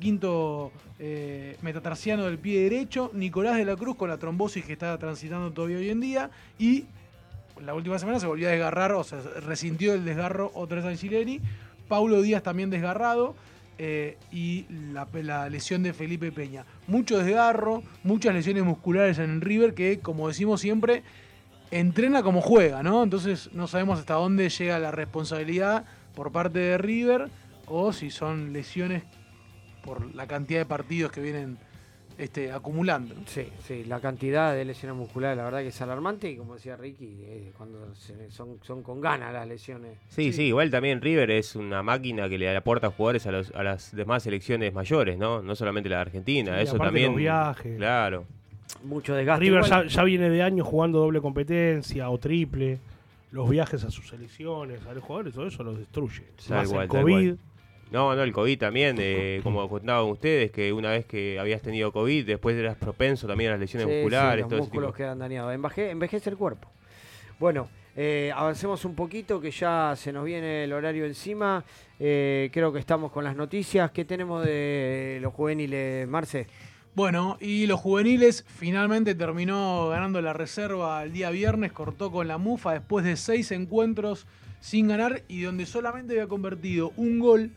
eh, 1.00 1.58
metatarsiano 1.64 2.26
del 2.26 2.38
pie 2.38 2.62
derecho. 2.62 3.10
Nicolás 3.16 3.58
de 3.58 3.66
la 3.66 3.76
Cruz 3.76 3.98
con 3.98 4.10
la 4.10 4.18
trombosis 4.20 4.64
que 4.64 4.74
está 4.74 4.96
transitando 5.00 5.52
todavía 5.52 5.78
hoy 5.78 5.90
en 5.90 6.02
día. 6.02 6.30
Y 6.60 6.86
la 7.66 7.74
última 7.74 7.98
semana 7.98 8.20
se 8.20 8.28
volvió 8.28 8.48
a 8.48 8.52
desgarrar, 8.52 8.92
o 8.92 9.04
sea, 9.04 9.20
resintió 9.42 9.96
el 9.96 10.06
desgarro 10.06 10.52
otra 10.54 10.78
vez 10.78 10.86
Angileri. 10.86 11.42
Paulo 11.88 12.22
Díaz 12.22 12.44
también 12.44 12.70
desgarrado. 12.70 13.34
Eh, 13.82 14.18
y 14.30 14.66
la, 14.92 15.50
lesión 15.50 15.84
de 15.84 15.94
Felipe 15.94 16.34
Peña. 16.34 16.66
Mucho 16.86 17.18
desgarro, 17.18 17.82
muchas 18.04 18.34
lesiones 18.34 18.66
musculares 18.66 19.20
en 19.20 19.40
River 19.40 19.74
que, 19.74 20.00
como 20.00 20.28
decimos 20.28 20.60
siempre, 20.60 21.02
entrena 21.72 22.22
como 22.22 22.42
juega, 22.42 22.84
¿no? 22.84 23.02
Entonces 23.02 23.50
no 23.54 23.68
sabemos 23.68 23.98
hasta 23.98 24.16
dónde 24.16 24.50
llega 24.50 24.80
la 24.80 24.92
responsabilidad 24.92 25.86
por 26.14 26.34
parte 26.34 26.60
de 26.60 26.78
River 26.78 27.30
o 27.68 27.94
si 27.94 28.12
son 28.12 28.52
lesiones 28.52 29.04
por 29.82 30.14
la 30.14 30.28
cantidad 30.28 30.60
de 30.60 30.66
partidos 30.66 31.14
que 31.14 31.22
vienen 31.22 31.58
este, 32.20 32.52
acumulando. 32.52 33.16
Sí, 33.26 33.48
sí, 33.66 33.84
la 33.86 34.00
cantidad 34.00 34.54
de 34.54 34.66
lesiones 34.66 34.98
musculares, 34.98 35.38
la 35.38 35.46
verdad 35.46 35.60
que 35.62 35.70
es 35.70 35.82
alarmante 35.82 36.30
y 36.30 36.36
como 36.38 36.56
decía 36.56 36.76
Ricky, 36.78 37.18
eh, 37.24 37.52
cuando 37.58 37.96
se- 37.96 38.30
son, 38.30 38.60
son 38.62 38.84
con 38.84 39.02
ganas 39.02 39.34
las 39.34 39.48
lesiones. 39.48 39.98
Sí, 40.10 40.32
sí, 40.34 40.44
igual 40.44 40.70
también 40.70 41.02
River 41.02 41.32
es 41.32 41.56
una 41.56 41.82
máquina 41.82 42.28
que 42.30 42.38
le 42.38 42.56
aporta 42.56 42.92
jugadores 42.92 43.26
a, 43.28 43.32
los- 43.32 43.52
a 43.56 43.64
las 43.64 43.96
demás 43.96 44.24
selecciones 44.24 44.74
mayores, 44.74 45.18
¿no? 45.18 45.42
No 45.42 45.56
solamente 45.56 45.90
la 45.90 45.96
de 45.98 46.02
Argentina, 46.02 46.56
Sí, 46.58 46.64
eso 46.64 46.78
también. 46.78 47.08
los 47.12 47.18
viajes. 47.18 47.78
Claro. 47.78 48.26
Mucho 48.84 49.16
desgaste. 49.16 49.44
River 49.46 49.64
ya, 49.64 49.86
ya 49.88 50.04
viene 50.04 50.30
de 50.30 50.44
años 50.44 50.68
jugando 50.68 51.00
doble 51.00 51.22
competencia 51.22 52.10
o 52.10 52.18
triple. 52.18 52.78
Los 53.32 53.48
viajes 53.50 53.84
a 53.84 53.92
sus 53.92 54.08
selecciones, 54.10 54.80
a 54.88 54.94
los 54.94 55.04
jugadores, 55.04 55.34
todo 55.36 55.48
eso 55.48 55.64
los 55.64 55.78
destruye. 55.78 56.24
Más 56.50 56.72
el 56.72 56.88
COVID. 56.88 57.36
No, 57.92 58.16
no, 58.16 58.22
el 58.24 58.32
COVID 58.32 58.60
también, 58.60 58.98
eh, 59.00 59.40
como 59.44 59.68
contaban 59.68 60.06
ustedes, 60.06 60.52
que 60.52 60.72
una 60.72 60.92
vez 60.92 61.06
que 61.06 61.40
habías 61.40 61.62
tenido 61.62 61.92
COVID, 61.92 62.26
después 62.26 62.56
eras 62.56 62.76
propenso 62.78 63.26
también 63.28 63.50
a 63.50 63.54
las 63.54 63.62
lesiones 63.62 63.88
Sí, 63.88 63.94
sí, 63.94 63.98
musculares, 64.02 64.42
los 64.42 64.50
todo 64.50 64.60
ese 64.60 64.64
músculos 64.68 64.88
tipo. 64.90 64.98
quedan 64.98 65.18
dañados. 65.20 65.54
Enveje- 65.56 65.90
envejece 65.90 66.30
el 66.30 66.38
cuerpo. 66.38 66.70
Bueno, 67.40 67.68
eh, 67.96 68.32
avancemos 68.36 68.86
un 68.86 68.94
poquito 68.96 69.42
que 69.42 69.50
ya 69.50 69.94
se 69.98 70.14
nos 70.14 70.24
viene 70.24 70.66
el 70.66 70.74
horario 70.74 71.06
encima. 71.06 71.64
Eh, 72.00 72.50
creo 72.54 72.72
que 72.72 72.80
estamos 72.80 73.12
con 73.12 73.24
las 73.24 73.36
noticias. 73.36 73.90
¿Qué 73.92 74.06
tenemos 74.06 74.46
de 74.46 75.18
los 75.22 75.34
juveniles, 75.34 76.08
Marce? 76.08 76.46
Bueno, 76.96 77.38
y 77.40 77.66
los 77.66 77.80
juveniles 77.80 78.46
finalmente 78.48 79.16
terminó 79.16 79.90
ganando 79.90 80.22
la 80.22 80.34
reserva 80.34 81.02
el 81.04 81.12
día 81.14 81.30
viernes, 81.32 81.72
cortó 81.72 82.12
con 82.12 82.28
la 82.28 82.38
Mufa 82.38 82.74
después 82.74 83.04
de 83.06 83.16
seis 83.16 83.52
encuentros 83.52 84.28
sin 84.60 84.88
ganar 84.90 85.24
y 85.28 85.42
donde 85.42 85.66
solamente 85.66 86.14
había 86.14 86.28
convertido 86.28 86.92
un 86.98 87.20
gol. 87.20 87.52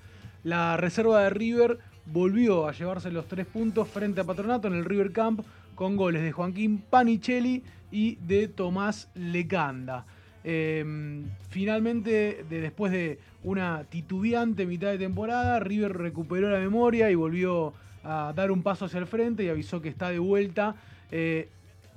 La 0.44 0.76
reserva 0.76 1.22
de 1.22 1.30
River 1.30 1.78
volvió 2.06 2.66
a 2.66 2.72
llevarse 2.72 3.10
los 3.10 3.26
tres 3.26 3.46
puntos 3.46 3.88
frente 3.88 4.20
a 4.20 4.24
Patronato 4.24 4.68
en 4.68 4.74
el 4.74 4.84
River 4.84 5.12
Camp 5.12 5.40
con 5.74 5.96
goles 5.96 6.22
de 6.22 6.32
Joaquín 6.32 6.78
Panicelli 6.90 7.62
y 7.90 8.16
de 8.16 8.48
Tomás 8.48 9.08
Lecanda. 9.14 10.04
Eh, 10.44 10.84
finalmente, 11.50 12.44
de- 12.50 12.60
después 12.60 12.90
de 12.90 13.18
una 13.44 13.84
titubeante 13.84 14.66
mitad 14.66 14.88
de 14.90 14.98
temporada, 14.98 15.60
River 15.60 15.96
recuperó 15.96 16.50
la 16.50 16.58
memoria 16.58 17.10
y 17.10 17.14
volvió 17.14 17.72
a 18.02 18.32
dar 18.34 18.50
un 18.50 18.62
paso 18.64 18.86
hacia 18.86 18.98
el 18.98 19.06
frente 19.06 19.44
y 19.44 19.48
avisó 19.48 19.80
que 19.80 19.88
está 19.88 20.10
de 20.10 20.18
vuelta. 20.18 20.74
Eh, 21.12 21.48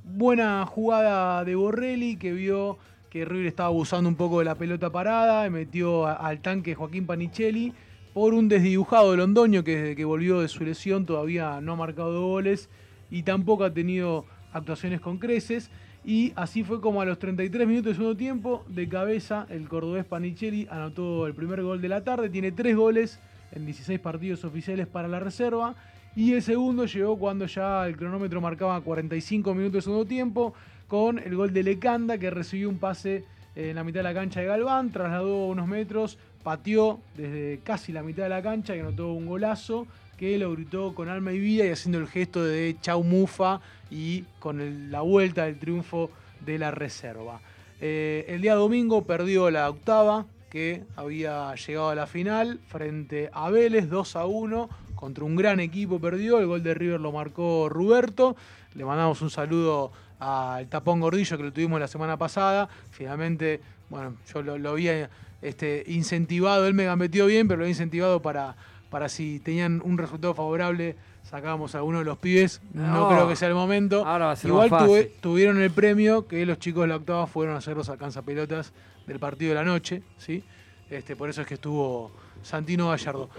buena 0.04 0.64
jugada 0.68 1.44
de 1.44 1.56
Borrelli 1.56 2.18
que 2.18 2.32
vio 2.32 2.78
que 3.10 3.26
River 3.26 3.48
estaba 3.48 3.70
abusando 3.70 4.08
un 4.08 4.16
poco 4.16 4.40
de 4.40 4.46
la 4.46 4.56
pelota 4.56 4.92
parada 4.92 5.50
metió 5.50 6.06
al 6.06 6.42
tanque 6.42 6.76
Joaquín 6.76 7.08
Panicelli 7.08 7.74
por 8.16 8.34
un 8.34 8.48
desdibujado 8.48 9.12
de 9.12 9.18
Londoño 9.18 9.66
que 9.66 9.76
desde 9.76 9.96
que 9.98 10.06
volvió 10.06 10.40
de 10.40 10.48
su 10.48 10.64
lesión 10.64 11.06
todavía 11.06 11.60
no 11.60 11.74
ha 11.74 11.76
marcado 11.76 12.26
goles 12.26 12.70
y 13.12 13.24
tampoco 13.24 13.66
ha 13.66 13.74
tenido 13.74 14.24
actuaciones 14.54 15.02
con 15.02 15.18
creces. 15.18 15.70
Y 16.06 16.32
así 16.38 16.64
fue 16.64 16.80
como 16.80 17.02
a 17.02 17.06
los 17.06 17.20
33 17.20 17.68
minutos 17.68 17.88
del 17.88 17.96
segundo 17.96 18.16
tiempo, 18.16 18.64
de 18.70 18.88
cabeza, 18.88 19.46
el 19.50 19.68
cordobés 19.68 20.06
Panicelli 20.06 20.66
anotó 20.72 21.28
el 21.28 21.34
primer 21.34 21.62
gol 21.62 21.82
de 21.82 21.90
la 21.90 22.06
tarde. 22.06 22.30
Tiene 22.30 22.54
tres 22.54 22.78
goles 22.78 23.20
en 23.52 23.66
16 23.66 24.00
partidos 24.00 24.46
oficiales 24.46 24.88
para 24.88 25.10
la 25.10 25.20
reserva. 25.20 25.76
Y 26.16 26.32
el 26.32 26.42
segundo 26.42 26.86
llegó 26.86 27.20
cuando 27.20 27.48
ya 27.48 27.86
el 27.86 27.98
cronómetro 27.98 28.40
marcaba 28.40 28.80
45 28.80 29.54
minutos 29.54 29.74
del 29.74 29.82
segundo 29.82 30.06
tiempo, 30.06 30.54
con 30.88 31.20
el 31.20 31.36
gol 31.36 31.52
de 31.52 31.64
Lecanda, 31.64 32.18
que 32.18 32.30
recibió 32.30 32.70
un 32.70 32.78
pase 32.78 33.26
en 33.56 33.76
la 33.76 33.84
mitad 33.84 34.00
de 34.00 34.04
la 34.04 34.14
cancha 34.14 34.40
de 34.40 34.46
Galván, 34.46 34.92
trasladó 34.92 35.48
unos 35.48 35.68
metros, 35.68 36.18
pateó 36.46 37.00
desde 37.18 37.60
casi 37.64 37.92
la 37.92 38.04
mitad 38.04 38.22
de 38.22 38.30
la 38.30 38.44
cancha 38.44 38.76
y 38.76 38.80
anotó 38.80 39.12
un 39.14 39.26
golazo 39.26 39.88
que 40.16 40.38
lo 40.38 40.52
gritó 40.52 40.94
con 40.94 41.10
alma 41.10 41.34
y 41.34 41.40
vida 41.40 41.66
y 41.66 41.70
haciendo 41.70 41.98
el 41.98 42.08
gesto 42.08 42.44
de 42.44 42.78
chau 42.82 43.04
mufa 43.04 43.62
y 43.90 44.26
con 44.38 44.92
la 44.92 45.02
vuelta 45.02 45.46
del 45.46 45.58
triunfo 45.58 46.12
de 46.46 46.60
la 46.60 46.70
reserva. 46.70 47.42
Eh, 47.82 48.26
el 48.30 48.42
día 48.42 48.54
domingo 48.54 49.06
perdió 49.06 49.50
la 49.50 49.68
octava 49.68 50.28
que 50.52 50.84
había 50.96 51.56
llegado 51.56 51.90
a 51.90 51.96
la 51.96 52.06
final 52.06 52.60
frente 52.68 53.32
a 53.34 53.50
Vélez 53.50 53.90
2 53.90 54.16
a 54.16 54.26
1 54.28 54.70
contra 54.94 55.24
un 55.24 55.36
gran 55.36 55.60
equipo 55.60 56.00
perdió, 56.00 56.38
el 56.38 56.46
gol 56.46 56.62
de 56.62 56.76
River 56.76 57.02
lo 57.02 57.12
marcó 57.12 57.70
Ruberto, 57.70 58.36
le 58.76 58.86
mandamos 58.86 59.20
un 59.24 59.32
saludo 59.32 59.92
al 60.20 60.68
tapón 60.68 61.00
gordillo 61.00 61.38
que 61.38 61.44
lo 61.44 61.52
tuvimos 61.52 61.80
la 61.80 61.88
semana 61.88 62.18
pasada, 62.18 62.70
finalmente, 62.92 63.62
bueno, 63.90 64.16
yo 64.32 64.42
lo, 64.42 64.70
había 64.70 65.10
este, 65.48 65.84
incentivado, 65.88 66.68
él 66.68 66.74
me 66.74 66.86
gambeteó 66.86 67.26
bien, 67.26 67.48
pero 67.48 67.60
lo 67.60 67.64
había 67.66 67.72
incentivado 67.72 68.22
para, 68.22 68.56
para 68.90 69.10
si 69.10 69.40
tenían 69.40 69.82
un 69.84 69.98
resultado 69.98 70.34
favorable, 70.34 70.96
sacábamos 71.24 71.74
a 71.76 71.80
alguno 71.80 72.00
de 72.00 72.06
los 72.06 72.18
pibes, 72.18 72.62
no, 72.74 72.86
No. 72.88 73.10
creo 73.10 73.28
que 73.28 73.36
sea 73.36 73.48
el 73.48 73.56
momento. 73.56 74.06
Ahora 74.06 74.26
va 74.28 74.32
a 74.32 74.36
ser 74.36 74.50
Igual 74.50 74.70
más 74.70 74.82
fácil. 74.82 74.96
tuve- 74.96 75.12
tuvieron 75.22 75.62
el 75.62 75.72
premio 75.72 76.28
que 76.28 76.46
los 76.46 76.60
chicos 76.60 76.84
de 76.84 76.88
la 76.90 76.96
octava 76.98 77.26
fueron 77.28 77.56
a 77.56 77.58
hacer 77.60 77.76
los 77.76 77.90
alcanzapelotas 77.90 78.74
del 79.08 79.20
partido 79.20 79.50
de 79.50 79.56
la 79.56 79.64
noche, 79.64 80.02
¿sí? 80.18 80.44
Este, 80.90 81.16
por 81.16 81.30
eso 81.30 81.42
es 81.42 81.48
que 81.48 81.56
estuvo 81.56 82.12
Santino 82.44 82.90
Gallardo. 82.90 83.30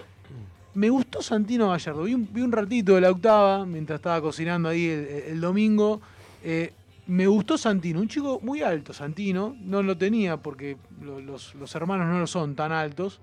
Me 0.75 0.91
gustó 0.91 1.23
Santino 1.23 1.71
Gallardo, 1.71 2.03
vi 2.03 2.13
un, 2.15 2.29
vi 2.31 2.43
un 2.43 2.53
ratito 2.53 2.97
de 2.97 3.01
la 3.01 3.11
octava 3.11 3.65
mientras 3.65 3.99
estaba 3.99 4.21
cocinando 4.21 4.69
ahí 4.69 4.87
el, 4.87 5.07
el 5.29 5.41
domingo. 5.41 6.01
Eh, 6.45 6.73
me 7.07 7.27
gustó 7.27 7.57
Santino, 7.57 8.01
un 8.01 8.09
chico 8.09 8.41
muy 8.43 8.63
alto, 8.63 8.93
Santino, 8.93 9.57
no 9.61 9.83
lo 9.83 9.97
tenía 9.97 10.37
porque 10.39 10.77
lo- 11.03 11.21
los, 11.21 11.55
los 11.55 11.75
hermanos 11.75 12.07
no 12.09 12.19
lo 12.19 12.27
son 12.27 12.55
tan 12.57 12.73
altos, 12.73 13.21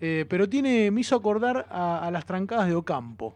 eh, 0.00 0.24
pero 0.28 0.48
tiene, 0.48 0.90
me 0.90 1.00
hizo 1.00 1.16
acordar 1.16 1.66
a, 1.70 2.06
a 2.06 2.10
las 2.10 2.24
trancadas 2.26 2.66
de 2.68 2.74
Ocampo, 2.74 3.34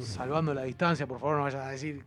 salvando 0.00 0.54
la 0.54 0.62
distancia, 0.62 1.06
por 1.06 1.18
favor 1.20 1.36
no 1.38 1.42
vayan 1.44 1.62
a 1.62 1.68
decir 1.70 2.02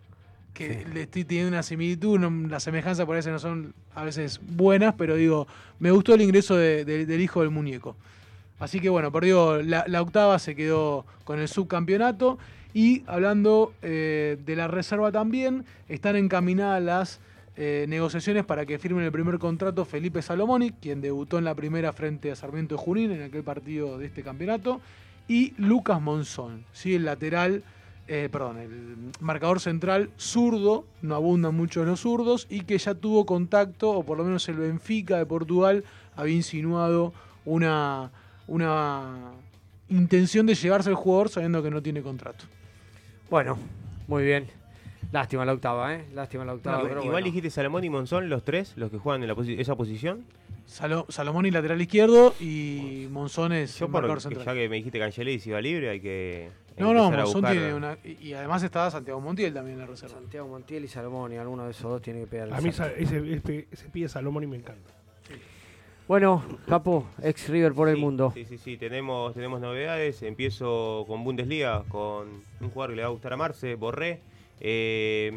que 0.54 0.86
le 0.92 1.04
estoy 1.04 1.24
teniendo 1.26 1.50
una 1.50 1.64
similitud, 1.64 2.18
no- 2.20 2.48
las 2.48 2.64
semejanzas 2.64 3.06
por 3.06 3.18
eso 3.18 3.30
no 3.30 3.40
son 3.40 3.74
a 3.94 4.04
veces 4.04 4.40
buenas, 4.42 4.96
pero 4.98 5.16
digo, 5.16 5.48
me 5.80 5.92
gustó 5.92 6.14
el 6.16 6.22
ingreso 6.22 6.56
de- 6.56 6.84
de- 6.86 7.06
del 7.06 7.22
hijo 7.22 7.42
del 7.42 7.52
muñeco. 7.52 7.96
Así 8.60 8.80
que 8.80 8.90
bueno, 8.90 9.12
perdió 9.12 9.62
la, 9.62 9.84
la 9.88 10.02
octava, 10.02 10.40
se 10.40 10.56
quedó 10.56 11.06
con 11.26 11.38
el 11.40 11.48
subcampeonato. 11.48 12.40
Y 12.74 13.04
hablando 13.08 13.74
eh, 13.82 14.38
de 14.46 14.56
la 14.56 14.68
reserva 14.68 15.12
también, 15.12 15.66
están 15.88 16.16
encaminadas 16.16 16.82
las 16.84 17.20
eh, 17.60 17.86
negociaciones 17.90 18.46
para 18.46 18.68
que 18.68 18.78
firmen 18.78 19.04
el 19.04 19.12
primer 19.12 19.40
contrato 19.40 19.84
Felipe 19.84 20.22
Salomoni, 20.22 20.74
quien 20.74 21.02
debutó 21.02 21.40
en 21.40 21.44
la 21.44 21.56
primera 21.56 21.92
frente 21.92 22.32
a 22.32 22.36
Sarmiento 22.36 22.76
de 22.76 22.82
Junín 22.82 23.12
en 23.12 23.24
aquel 23.24 23.44
partido 23.44 23.98
de 23.98 24.06
este 24.06 24.22
campeonato. 24.22 24.80
y 25.28 25.56
Lucas 25.58 26.00
Monzón, 26.00 26.66
¿sí? 26.72 26.94
el 26.94 27.04
lateral, 27.04 27.64
eh, 28.08 28.30
perdón, 28.32 28.60
el 28.60 28.96
marcador 29.20 29.60
central 29.60 30.12
zurdo, 30.18 30.86
no 31.02 31.16
abundan 31.16 31.56
mucho 31.56 31.84
los 31.84 32.02
zurdos, 32.02 32.46
y 32.48 32.62
que 32.62 32.78
ya 32.78 32.94
tuvo 32.94 33.26
contacto, 33.26 33.90
o 33.90 34.04
por 34.04 34.20
lo 34.20 34.24
menos 34.24 34.48
el 34.50 34.58
Benfica 34.58 35.18
de 35.18 35.26
Portugal 35.26 35.84
había 36.16 36.36
insinuado 36.36 37.12
una, 37.44 38.12
una 38.46 39.32
intención 39.90 40.46
de 40.46 40.54
llevarse 40.54 40.90
al 40.90 40.96
jugador 40.96 41.30
sabiendo 41.30 41.64
que 41.64 41.72
no 41.72 41.82
tiene 41.82 42.04
contrato. 42.04 42.46
Bueno, 43.30 43.58
muy 44.08 44.24
bien. 44.24 44.48
Lástima 45.12 45.46
la 45.46 45.54
octava, 45.54 45.94
¿eh? 45.96 46.06
Lástima 46.14 46.44
la 46.46 46.54
octava. 46.54 46.78
No, 46.78 46.84
pero 46.84 46.96
igual 47.00 47.12
bueno. 47.12 47.26
dijiste 47.26 47.50
Salomón 47.50 47.84
y 47.84 47.90
Monzón, 47.90 48.30
los 48.30 48.44
tres, 48.44 48.74
los 48.76 48.92
que 48.92 48.98
juegan 48.98 49.22
en 49.22 49.30
la 49.30 49.36
posi- 49.36 49.60
esa 49.60 49.76
posición. 49.76 50.26
Salo- 50.66 51.06
Salomón 51.08 51.46
y 51.46 51.52
lateral 51.52 51.82
izquierdo 51.82 52.34
y 52.42 53.08
Monzón 53.10 53.54
es 53.54 53.80
Yo 53.80 53.86
el 53.86 53.92
por, 53.92 54.02
marcador 54.02 54.20
ya 54.22 54.30
central. 54.30 54.56
que 54.58 54.68
me 54.68 54.76
dijiste 54.76 54.98
que 54.98 55.04
Angelis 55.06 55.48
iba 55.48 55.62
libre, 55.62 55.90
hay 55.92 56.02
que 56.02 56.50
No, 56.78 56.94
no, 56.94 57.10
Monzón 57.10 57.42
buscar- 57.42 57.52
tiene 57.54 57.74
una. 57.74 57.98
Y 58.04 58.18
y 58.28 58.34
además 58.34 58.64
está 58.64 58.92
Santiago 58.92 59.22
Montiel 59.22 59.54
también 59.54 59.76
en 59.76 59.80
la 59.82 59.86
reserva. 59.88 60.16
Santiago 60.16 60.48
Montiel 60.50 60.84
y 60.84 60.88
Salomón, 60.90 61.32
y 61.32 61.38
alguno 61.38 61.64
de 61.64 61.72
esos 61.72 61.84
dos 61.90 62.02
tiene 62.02 62.20
que 62.22 62.28
pegar 62.28 62.54
A 62.54 62.60
mí 62.60 62.72
salto. 62.74 62.96
esa- 62.98 63.16
ese, 63.18 63.34
ese, 63.34 63.68
ese 63.72 63.90
pie 63.90 64.10
Salomón 64.10 64.44
y 64.44 64.48
me 64.48 64.58
encanta. 64.58 64.92
Bueno, 66.08 66.42
Capo, 66.68 67.06
ex 67.22 67.50
River 67.50 67.74
por 67.74 67.90
el 67.90 67.98
mundo. 67.98 68.32
Sí, 68.34 68.46
sí, 68.46 68.58
sí, 68.58 68.78
tenemos, 68.78 69.34
tenemos 69.34 69.60
novedades. 69.60 70.24
Empiezo 70.24 71.04
con 71.06 71.24
Bundesliga, 71.26 71.84
con 71.90 72.30
un 72.62 72.70
jugador 72.70 72.92
que 72.92 72.96
le 72.96 73.02
va 73.02 73.10
a 73.10 73.12
gustar 73.12 73.34
a 73.34 73.38
Marce, 73.38 73.76
Borré. 73.76 74.22
Eh, 74.62 75.34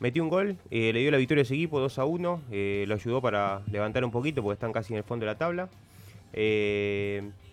metió 0.00 0.22
un 0.22 0.30
gol, 0.30 0.56
eh, 0.70 0.92
le 0.94 1.00
dio 1.00 1.10
la 1.10 1.18
victoria 1.18 1.42
a 1.42 1.44
ese 1.44 1.54
equipo 1.54 1.78
2 1.78 1.98
a 1.98 2.04
1. 2.06 2.40
eh, 2.50 2.84
lo 2.88 2.94
ayudó 2.94 3.20
para 3.20 3.60
levantar 3.70 4.02
un 4.02 4.10
poquito 4.10 4.42
porque 4.42 4.54
están 4.54 4.72
casi 4.72 4.94
en 4.94 4.98
el 4.98 5.04
fondo 5.04 5.26
de 5.26 5.32
la 5.32 5.38
tabla. 5.38 5.68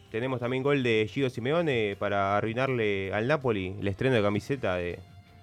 Tenemos 0.10 0.40
también 0.40 0.64
gol 0.64 0.82
de 0.84 1.10
Gio 1.12 1.30
Simeone 1.30 1.96
para 1.98 2.38
arruinarle 2.38 3.12
al 3.14 3.28
Napoli 3.28 3.76
el 3.80 3.88
estreno 3.88 4.16
de 4.16 4.22
camiseta 4.22 4.76
de, 4.76 5.00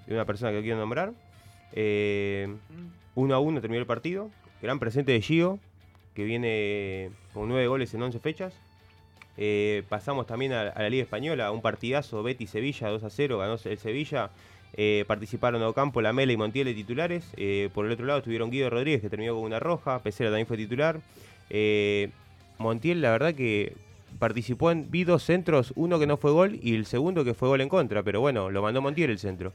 de 0.06 0.14
una 0.14 0.24
persona 0.24 0.52
que 0.52 0.62
quiero 0.62 0.78
nombrar. 0.78 1.12
Eh, 1.72 2.48
1 3.16 3.34
a 3.34 3.38
1 3.38 3.60
terminó 3.60 3.80
el 3.80 3.86
partido. 3.86 4.30
Gran 4.62 4.78
presente 4.78 5.12
de 5.12 5.20
Gio, 5.22 5.58
que 6.14 6.24
viene 6.24 7.10
con 7.32 7.48
9 7.48 7.66
goles 7.66 7.94
en 7.94 8.02
11 8.02 8.18
fechas. 8.20 8.54
Eh, 9.36 9.84
pasamos 9.88 10.26
también 10.26 10.52
a, 10.52 10.64
la 10.64 10.90
Liga 10.90 11.02
Española, 11.02 11.50
un 11.50 11.62
partidazo, 11.62 12.22
Betis-Sevilla 12.22 12.88
2 12.88 13.04
a 13.04 13.10
0, 13.10 13.38
ganó 13.38 13.56
el 13.64 13.78
Sevilla. 13.78 14.30
Eh, 14.74 15.04
participaron 15.06 15.62
Ocampo, 15.62 16.00
Lamela 16.00 16.32
y 16.32 16.36
Montiel 16.36 16.66
de 16.66 16.74
titulares. 16.74 17.24
Eh, 17.36 17.70
por 17.74 17.86
el 17.86 17.92
otro 17.92 18.06
lado 18.06 18.18
estuvieron 18.18 18.50
Guido 18.50 18.70
Rodríguez, 18.70 19.00
que 19.00 19.10
terminó 19.10 19.34
con 19.34 19.44
una 19.44 19.58
roja. 19.58 20.02
Pesera 20.02 20.30
también 20.30 20.46
fue 20.46 20.56
titular. 20.56 21.00
Eh, 21.48 22.10
Montiel, 22.58 23.00
la 23.00 23.10
verdad 23.10 23.34
que 23.34 23.74
participó 24.18 24.70
en. 24.70 24.90
Vi 24.90 25.04
dos 25.04 25.22
centros, 25.22 25.72
uno 25.76 25.98
que 25.98 26.06
no 26.06 26.16
fue 26.16 26.30
gol 26.30 26.58
y 26.62 26.74
el 26.74 26.86
segundo 26.86 27.24
que 27.24 27.34
fue 27.34 27.48
gol 27.48 27.60
en 27.60 27.68
contra. 27.68 28.02
Pero 28.02 28.20
bueno, 28.20 28.50
lo 28.50 28.62
mandó 28.62 28.80
Montiel 28.80 29.10
el 29.10 29.18
centro. 29.18 29.52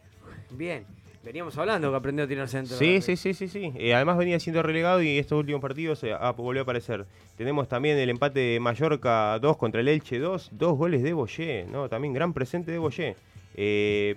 Bien. 0.51 0.85
Veníamos 1.25 1.57
hablando 1.57 1.89
que 1.89 1.97
aprendió 1.97 2.25
a 2.25 2.27
tirar 2.27 2.47
centro. 2.47 2.77
Sí, 2.77 3.01
sí, 3.01 3.17
sí, 3.17 3.33
sí, 3.33 3.47
sí. 3.47 3.73
Eh, 3.77 3.95
además 3.95 4.15
venía 4.15 4.39
siendo 4.39 4.61
relegado 4.61 5.01
y 5.01 5.17
estos 5.17 5.39
últimos 5.39 5.59
partidos 5.59 6.03
eh, 6.03 6.13
ah, 6.13 6.33
volvió 6.37 6.61
a 6.61 6.63
aparecer. 6.63 7.07
Tenemos 7.35 7.67
también 7.67 7.97
el 7.97 8.11
empate 8.11 8.39
de 8.39 8.59
Mallorca 8.59 9.39
2 9.39 9.57
contra 9.57 9.81
el 9.81 9.87
Elche 9.87 10.19
2, 10.19 10.51
dos 10.51 10.77
goles 10.77 11.01
de 11.01 11.13
Boyé, 11.13 11.65
¿no? 11.65 11.89
También 11.89 12.13
gran 12.13 12.31
presente 12.31 12.71
de 12.71 12.77
Boyé. 12.77 13.15
Eh, 13.55 14.15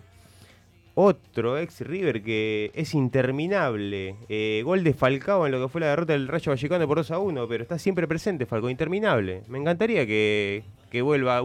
otro 0.95 1.57
ex 1.57 1.81
River 1.81 2.23
que 2.23 2.73
es 2.75 2.93
interminable. 2.93 4.17
Eh, 4.29 4.61
gol 4.63 4.85
de 4.85 4.93
Falcao 4.93 5.47
en 5.47 5.53
lo 5.53 5.63
que 5.63 5.69
fue 5.69 5.81
la 5.81 5.87
derrota 5.87 6.13
del 6.13 6.29
Rayo 6.29 6.53
Vallecano 6.53 6.87
por 6.87 6.99
2 6.99 7.11
a 7.13 7.19
1, 7.21 7.49
pero 7.49 7.63
está 7.63 7.79
siempre 7.79 8.07
presente 8.07 8.45
Falcao, 8.45 8.69
interminable. 8.69 9.45
Me 9.49 9.57
encantaría 9.57 10.07
que, 10.07 10.63
que 10.91 11.01
vuelva 11.01 11.41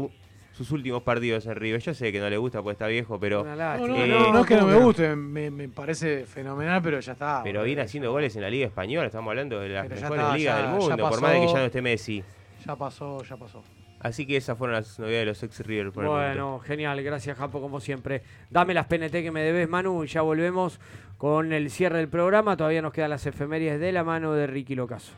sus 0.53 0.71
últimos 0.71 1.03
partidos 1.03 1.45
en 1.47 1.55
River. 1.55 1.81
Yo 1.81 1.93
sé 1.93 2.11
que 2.11 2.19
no 2.19 2.30
le 2.30 2.38
gusta 2.38 2.61
porque 2.61 2.73
está 2.73 2.88
viejo, 2.88 3.19
pero... 3.19 3.43
No, 3.43 3.55
no, 3.55 3.95
eh, 3.95 4.07
no, 4.07 4.31
no 4.31 4.39
es 4.39 4.45
que 4.45 4.55
no 4.55 4.67
me 4.67 4.75
guste, 4.75 5.15
me, 5.15 5.51
me 5.51 5.67
parece 5.67 6.25
fenomenal, 6.25 6.81
pero 6.81 6.99
ya 6.99 7.11
está. 7.13 7.41
Pero 7.43 7.63
viene 7.63 7.81
haciendo 7.81 8.11
goles 8.11 8.35
en 8.35 8.43
la 8.43 8.49
Liga 8.49 8.67
Española, 8.67 9.07
estamos 9.07 9.30
hablando 9.31 9.59
de 9.59 9.69
las 9.69 9.89
mejores 9.89 10.03
está, 10.21 10.38
ligas 10.38 10.55
ya- 10.57 10.61
del 10.71 10.80
mundo, 10.80 11.09
por 11.09 11.21
más 11.21 11.34
de 11.34 11.39
que 11.41 11.47
ya 11.47 11.59
no 11.59 11.65
esté 11.65 11.81
Messi. 11.81 12.23
Ya 12.65 12.75
pasó, 12.75 13.23
ya 13.23 13.35
pasó. 13.35 13.61
Así 13.99 14.25
que 14.25 14.35
esas 14.35 14.57
fueron 14.57 14.75
las 14.75 14.99
novedades 14.99 15.21
de 15.21 15.25
los 15.27 15.43
ex 15.43 15.59
River 15.65 15.91
por 15.93 16.03
el 16.03 16.09
momento. 16.09 16.27
Bueno, 16.47 16.59
genial, 16.59 17.01
gracias 17.01 17.38
Japo 17.38 17.61
como 17.61 17.80
siempre. 17.80 18.21
Dame 18.49 18.73
las 18.73 18.85
PNT 18.88 19.11
que 19.23 19.31
me 19.31 19.41
debes, 19.41 19.67
Manu, 19.69 20.03
y 20.03 20.07
ya 20.07 20.21
volvemos 20.21 20.80
con 21.17 21.53
el 21.53 21.69
cierre 21.71 21.99
del 21.99 22.09
programa. 22.09 22.57
Todavía 22.57 22.81
nos 22.81 22.91
quedan 22.91 23.11
las 23.11 23.25
efemérides 23.25 23.80
de 23.80 23.93
la 23.93 24.03
mano 24.03 24.34
de 24.34 24.45
Ricky 24.45 24.75
Locaso. 24.75 25.13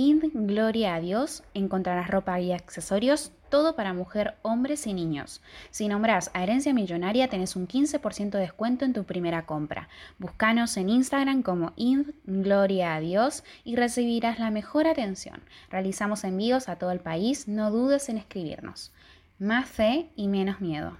In 0.00 0.30
Gloria 0.46 0.94
a 0.94 1.00
Dios 1.00 1.42
encontrarás 1.54 2.08
ropa 2.08 2.38
y 2.38 2.52
accesorios 2.52 3.32
todo 3.50 3.74
para 3.74 3.94
mujer, 3.94 4.36
hombres 4.42 4.86
y 4.86 4.94
niños. 4.94 5.42
Si 5.72 5.88
nombras 5.88 6.30
a 6.34 6.44
Herencia 6.44 6.72
Millonaria, 6.72 7.26
tenés 7.26 7.56
un 7.56 7.66
15% 7.66 8.30
de 8.30 8.38
descuento 8.38 8.84
en 8.84 8.92
tu 8.92 9.02
primera 9.02 9.44
compra. 9.44 9.88
Búscanos 10.20 10.76
en 10.76 10.88
Instagram 10.88 11.42
como 11.42 11.72
Ind 11.74 12.12
Gloria 12.26 12.94
a 12.94 13.00
Dios 13.00 13.42
y 13.64 13.74
recibirás 13.74 14.38
la 14.38 14.52
mejor 14.52 14.86
atención. 14.86 15.42
Realizamos 15.68 16.22
envíos 16.22 16.68
a 16.68 16.76
todo 16.76 16.92
el 16.92 17.00
país, 17.00 17.48
no 17.48 17.72
dudes 17.72 18.08
en 18.08 18.18
escribirnos. 18.18 18.92
Más 19.40 19.68
fe 19.68 20.10
y 20.14 20.28
menos 20.28 20.60
miedo. 20.60 20.96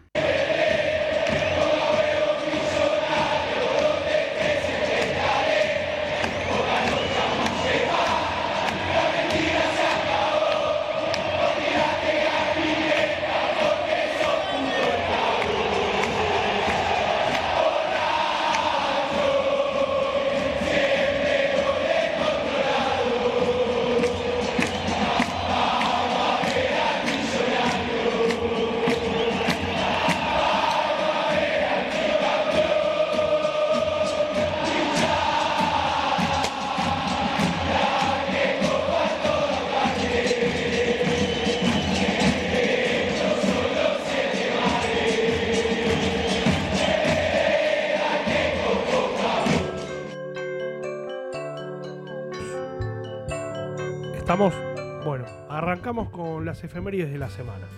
Las 56.59 56.65
efemérides 56.65 57.13
de 57.13 57.19
la 57.19 57.31
semana. 57.31 57.69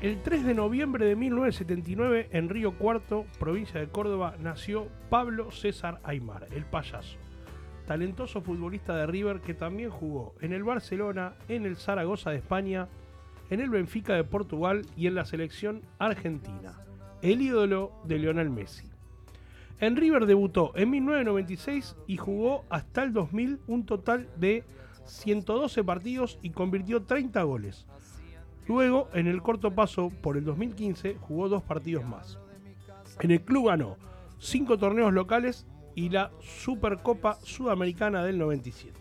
El 0.00 0.22
3 0.22 0.44
de 0.44 0.54
noviembre 0.54 1.04
de 1.04 1.16
1979, 1.16 2.28
en 2.30 2.48
Río 2.48 2.78
Cuarto, 2.78 3.26
provincia 3.40 3.80
de 3.80 3.88
Córdoba, 3.88 4.36
nació 4.38 4.86
Pablo 5.10 5.50
César 5.50 5.98
Aymar, 6.04 6.46
el 6.54 6.64
payaso. 6.64 7.18
Talentoso 7.88 8.40
futbolista 8.40 8.94
de 8.94 9.08
River 9.08 9.40
que 9.40 9.52
también 9.52 9.90
jugó 9.90 10.36
en 10.40 10.52
el 10.52 10.62
Barcelona, 10.62 11.34
en 11.48 11.66
el 11.66 11.76
Zaragoza 11.76 12.30
de 12.30 12.36
España, 12.36 12.86
en 13.50 13.58
el 13.58 13.70
Benfica 13.70 14.14
de 14.14 14.22
Portugal 14.22 14.86
y 14.96 15.08
en 15.08 15.16
la 15.16 15.24
selección 15.24 15.82
argentina. 15.98 16.78
El 17.20 17.42
ídolo 17.42 17.90
de 18.04 18.20
Lionel 18.20 18.50
Messi. 18.50 18.86
En 19.80 19.96
River 19.96 20.26
debutó 20.26 20.70
en 20.76 20.90
1996 20.90 21.96
y 22.06 22.16
jugó 22.16 22.64
hasta 22.70 23.02
el 23.02 23.12
2000 23.12 23.58
un 23.66 23.86
total 23.86 24.28
de 24.36 24.62
112 25.08 25.82
partidos 25.84 26.38
y 26.42 26.50
convirtió 26.50 27.02
30 27.02 27.42
goles. 27.42 27.86
Luego, 28.66 29.08
en 29.14 29.26
el 29.26 29.42
corto 29.42 29.74
paso 29.74 30.10
por 30.22 30.36
el 30.36 30.44
2015, 30.44 31.16
jugó 31.20 31.48
dos 31.48 31.62
partidos 31.62 32.04
más. 32.04 32.38
En 33.20 33.30
el 33.30 33.40
club 33.40 33.68
ganó 33.68 33.96
cinco 34.38 34.78
torneos 34.78 35.12
locales 35.12 35.66
y 35.94 36.10
la 36.10 36.30
Supercopa 36.40 37.38
Sudamericana 37.42 38.22
del 38.22 38.38
97. 38.38 38.96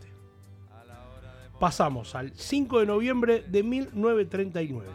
Pasamos 1.59 2.15
al 2.15 2.34
5 2.34 2.79
de 2.79 2.85
noviembre 2.85 3.43
de 3.47 3.63
1939. 3.63 4.88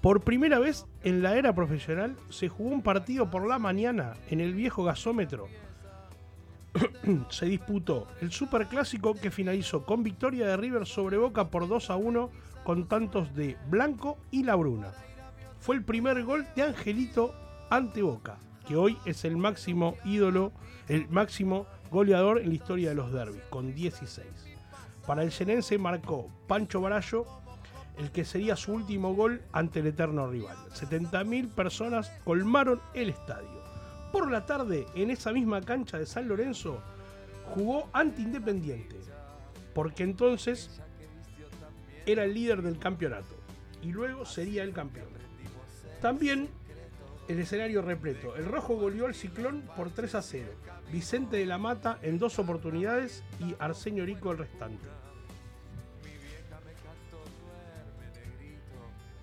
Por 0.00 0.20
primera 0.22 0.58
vez 0.58 0.86
en 1.02 1.22
la 1.22 1.36
era 1.36 1.54
profesional 1.54 2.16
se 2.30 2.48
jugó 2.48 2.70
un 2.70 2.82
partido 2.82 3.30
por 3.30 3.48
la 3.48 3.58
mañana 3.58 4.14
en 4.28 4.40
el 4.40 4.54
viejo 4.54 4.84
gasómetro. 4.84 5.48
se 7.28 7.46
disputó 7.46 8.06
el 8.20 8.32
Superclásico 8.32 9.14
que 9.14 9.30
finalizó 9.30 9.84
con 9.84 10.02
victoria 10.02 10.46
de 10.46 10.56
River 10.56 10.86
sobre 10.86 11.16
Boca 11.16 11.48
por 11.48 11.68
2 11.68 11.90
a 11.90 11.96
1 11.96 12.30
con 12.64 12.88
tantos 12.88 13.34
de 13.34 13.56
Blanco 13.68 14.18
y 14.30 14.42
La 14.42 14.54
Bruna. 14.54 14.92
Fue 15.60 15.76
el 15.76 15.84
primer 15.84 16.24
gol 16.24 16.46
de 16.56 16.62
Angelito 16.62 17.34
ante 17.70 18.02
Boca, 18.02 18.38
que 18.66 18.76
hoy 18.76 18.98
es 19.04 19.24
el 19.24 19.36
máximo 19.36 19.96
ídolo, 20.04 20.52
el 20.88 21.08
máximo 21.08 21.66
goleador 21.90 22.38
en 22.38 22.48
la 22.48 22.54
historia 22.54 22.88
de 22.90 22.94
los 22.94 23.12
derbis, 23.12 23.42
con 23.50 23.74
16. 23.74 24.26
Para 25.06 25.22
el 25.22 25.30
Xenense 25.30 25.78
marcó 25.78 26.28
Pancho 26.46 26.80
Barallo, 26.80 27.26
el 27.98 28.10
que 28.10 28.24
sería 28.24 28.56
su 28.56 28.72
último 28.72 29.14
gol 29.14 29.42
ante 29.52 29.80
el 29.80 29.86
eterno 29.86 30.26
rival. 30.28 30.56
70.000 30.74 31.50
personas 31.50 32.10
colmaron 32.24 32.80
el 32.94 33.10
estadio. 33.10 33.63
Por 34.14 34.30
la 34.30 34.46
tarde, 34.46 34.86
en 34.94 35.10
esa 35.10 35.32
misma 35.32 35.60
cancha 35.60 35.98
de 35.98 36.06
San 36.06 36.28
Lorenzo, 36.28 36.80
jugó 37.46 37.88
ante 37.92 38.22
Independiente, 38.22 38.94
porque 39.74 40.04
entonces 40.04 40.80
era 42.06 42.22
el 42.22 42.32
líder 42.32 42.62
del 42.62 42.78
campeonato 42.78 43.34
y 43.82 43.90
luego 43.90 44.24
sería 44.24 44.62
el 44.62 44.72
campeón. 44.72 45.08
También 46.00 46.48
el 47.26 47.40
escenario 47.40 47.82
repleto. 47.82 48.36
El 48.36 48.44
rojo 48.44 48.76
goleó 48.76 49.06
al 49.06 49.16
ciclón 49.16 49.64
por 49.76 49.90
3 49.90 50.14
a 50.14 50.22
0. 50.22 50.46
Vicente 50.92 51.38
de 51.38 51.46
la 51.46 51.58
Mata 51.58 51.98
en 52.00 52.20
dos 52.20 52.38
oportunidades 52.38 53.24
y 53.40 53.56
Arsenio 53.58 54.06
Rico 54.06 54.30
el 54.30 54.38
restante. 54.38 54.86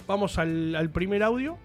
Vamos 0.05 0.37
al, 0.37 0.75
al 0.75 0.89
primer 0.89 1.23
audio. 1.23 1.57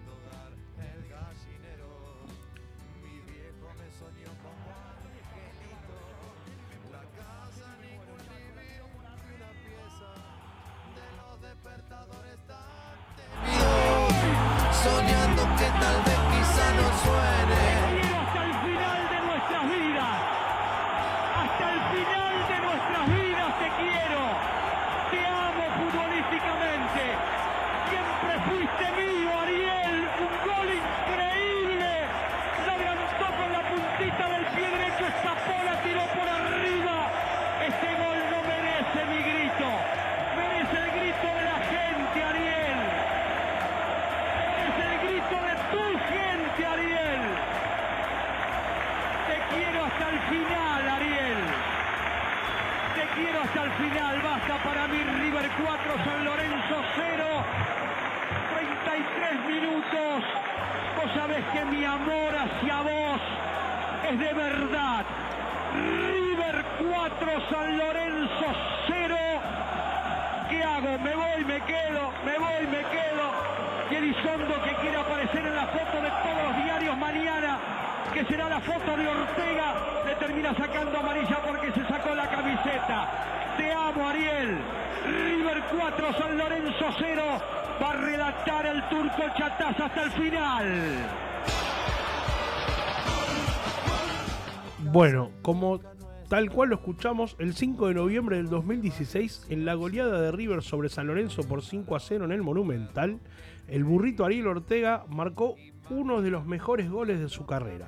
Escuchamos, 96.97 97.35
el 97.37 97.53
5 97.53 97.89
de 97.89 97.93
noviembre 97.93 98.37
del 98.37 98.49
2016, 98.49 99.45
en 99.49 99.65
la 99.65 99.75
goleada 99.75 100.19
de 100.19 100.31
River 100.31 100.63
sobre 100.63 100.89
San 100.89 101.05
Lorenzo 101.05 101.43
por 101.43 101.63
5 101.63 101.95
a 101.95 101.99
0 101.99 102.25
en 102.25 102.31
el 102.31 102.41
Monumental, 102.41 103.19
el 103.67 103.83
burrito 103.83 104.25
Ariel 104.25 104.47
Ortega 104.47 105.05
marcó 105.07 105.57
uno 105.91 106.23
de 106.23 106.31
los 106.31 106.47
mejores 106.47 106.89
goles 106.89 107.19
de 107.19 107.29
su 107.29 107.45
carrera. 107.45 107.85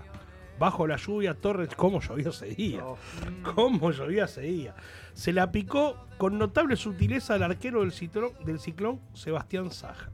Bajo 0.60 0.86
la 0.86 0.98
lluvia, 0.98 1.34
Torres, 1.34 1.70
cómo 1.76 2.02
llovía 2.02 2.30
ese 2.30 2.54
día. 2.54 2.84
Cómo 3.56 3.90
llovía 3.90 4.26
ese 4.26 4.42
día. 4.42 4.76
Se 5.14 5.34
la 5.34 5.52
picó 5.52 6.06
con 6.20 6.38
notable 6.38 6.76
sutileza 6.76 7.34
al 7.34 7.42
arquero 7.42 7.80
del 7.80 7.94
ciclón, 7.94 8.34
del 8.46 8.60
ciclón 8.60 9.02
Sebastián 9.16 9.72
Saja. 9.72 10.12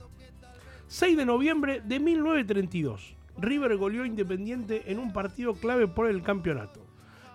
6 0.87 1.17
de 1.17 1.25
noviembre 1.25 1.81
de 1.83 1.99
1932. 1.99 3.17
River 3.39 3.75
goleó 3.75 4.05
Independiente 4.05 4.89
en 4.89 4.99
un 4.99 5.11
partido 5.11 5.53
clave 5.55 5.85
por 5.85 6.07
el 6.07 6.23
campeonato. 6.23 6.84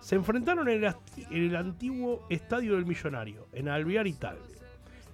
Se 0.01 0.15
enfrentaron 0.15 0.69
en 0.69 0.85
el, 1.31 1.57
antiguo 1.57 2.27
Estadio 2.31 2.75
del 2.75 2.87
Millonario, 2.87 3.49
en 3.53 3.69
Alvear 3.69 4.07
Italia. 4.07 4.43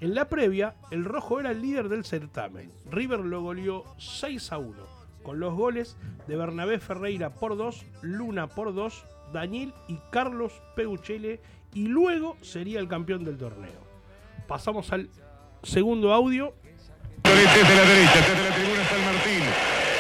En 0.01 0.15
la 0.15 0.29
previa, 0.29 0.75
el 0.91 1.05
rojo 1.05 1.41
era 1.41 1.51
el 1.51 1.61
líder 1.61 1.89
del 1.89 2.05
certamen. 2.05 2.71
River 2.91 3.21
lo 3.21 3.43
goleó 3.43 3.85
6 3.99 4.53
a 4.53 4.59
1, 4.59 4.77
con 5.23 5.41
los 5.41 5.55
goles 5.55 5.97
de 6.29 6.37
Bernabé 6.37 6.79
Ferreira 6.79 7.31
por 7.31 7.57
2, 7.57 7.85
Luna 8.03 8.47
por 8.47 8.75
2, 8.75 9.05
Daniel 9.33 9.75
y 9.89 9.99
Carlos 10.11 10.53
Peuchele, 10.77 11.41
y 11.75 11.89
luego 11.89 12.37
sería 12.43 12.79
el 12.79 12.89
campeón 12.89 13.25
del 13.25 13.39
torneo. 13.39 13.85
Pasamos 14.47 14.93
al 14.93 15.11
segundo 15.63 16.13
audio. 16.13 16.55
Desde 17.25 17.75
la 17.75 17.85
derecha, 17.85 18.21
desde 18.21 18.49
la 18.49 18.55
tribuna 18.55 18.85
San 18.85 19.05
Martín, 19.05 19.43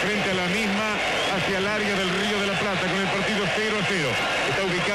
frente 0.01 0.31
a 0.31 0.35
la 0.35 0.47
misma, 0.55 0.95
hacia 1.37 1.59
el 1.59 1.67
área 1.67 1.99
del 1.99 2.09
Río 2.09 2.41
de 2.41 2.47
la 2.47 2.59
Plata, 2.59 2.81
con 2.81 3.01
el 3.01 3.09
partido 3.09 3.45
0 3.57 3.77
a 3.81 3.85
0. 3.85 4.46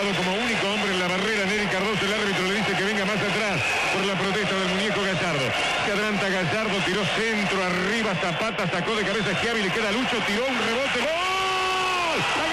Como 0.02 0.34
único 0.34 0.68
hombre 0.68 0.92
en 0.94 1.00
la 1.00 1.08
barrera, 1.08 1.46
Neri 1.46 1.68
Cardoso, 1.68 2.04
el 2.06 2.14
árbitro 2.14 2.44
le 2.48 2.56
dice 2.56 2.74
que 2.74 2.84
venga 2.84 3.06
más 3.06 3.18
atrás 3.18 3.62
por 3.94 4.04
la 4.04 4.16
protesta 4.16 4.56
del 4.56 4.70
muñeco 4.70 5.00
Gallardo. 5.00 5.46
Se 5.86 5.92
adelanta 5.92 6.28
Gallardo, 6.28 6.78
tiró 6.84 7.06
centro, 7.06 7.64
arriba, 7.64 8.16
Zapata, 8.16 8.68
sacó 8.68 8.96
de 8.96 9.04
cabeza 9.06 9.32
Schiavi, 9.38 9.62
le 9.62 9.70
queda 9.70 9.92
Lucho, 9.92 10.18
tiró 10.26 10.48
un 10.48 10.58
rebote, 10.58 11.00
¡gol! 11.02 12.51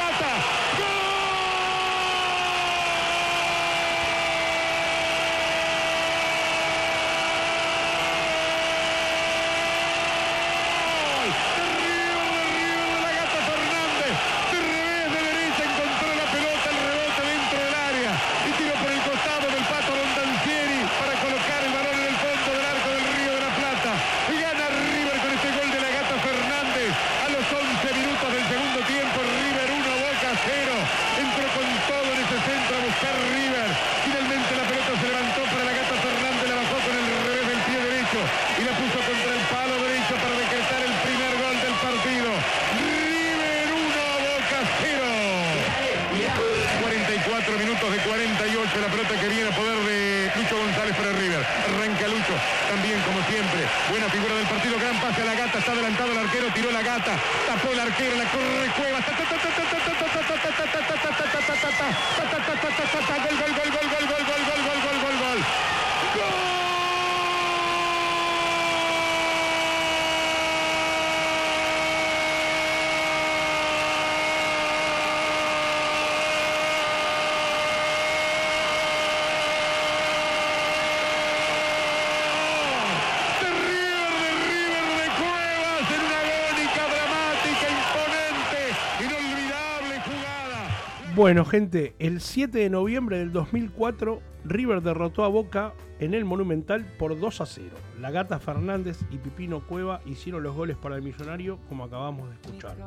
Bueno, 91.28 91.44
gente, 91.44 91.94
el 91.98 92.22
7 92.22 92.56
de 92.56 92.70
noviembre 92.70 93.18
del 93.18 93.32
2004, 93.32 94.22
River 94.46 94.80
derrotó 94.80 95.24
a 95.24 95.28
Boca 95.28 95.74
en 95.98 96.14
el 96.14 96.24
Monumental 96.24 96.86
por 96.98 97.20
2 97.20 97.40
a 97.42 97.44
0. 97.44 97.68
La 98.00 98.10
Gata 98.10 98.38
Fernández 98.38 99.00
y 99.10 99.18
Pipino 99.18 99.60
Cueva 99.66 100.00
hicieron 100.06 100.42
los 100.42 100.56
goles 100.56 100.78
para 100.78 100.96
el 100.96 101.02
millonario, 101.02 101.58
como 101.68 101.84
acabamos 101.84 102.30
de 102.30 102.34
escuchar. 102.36 102.78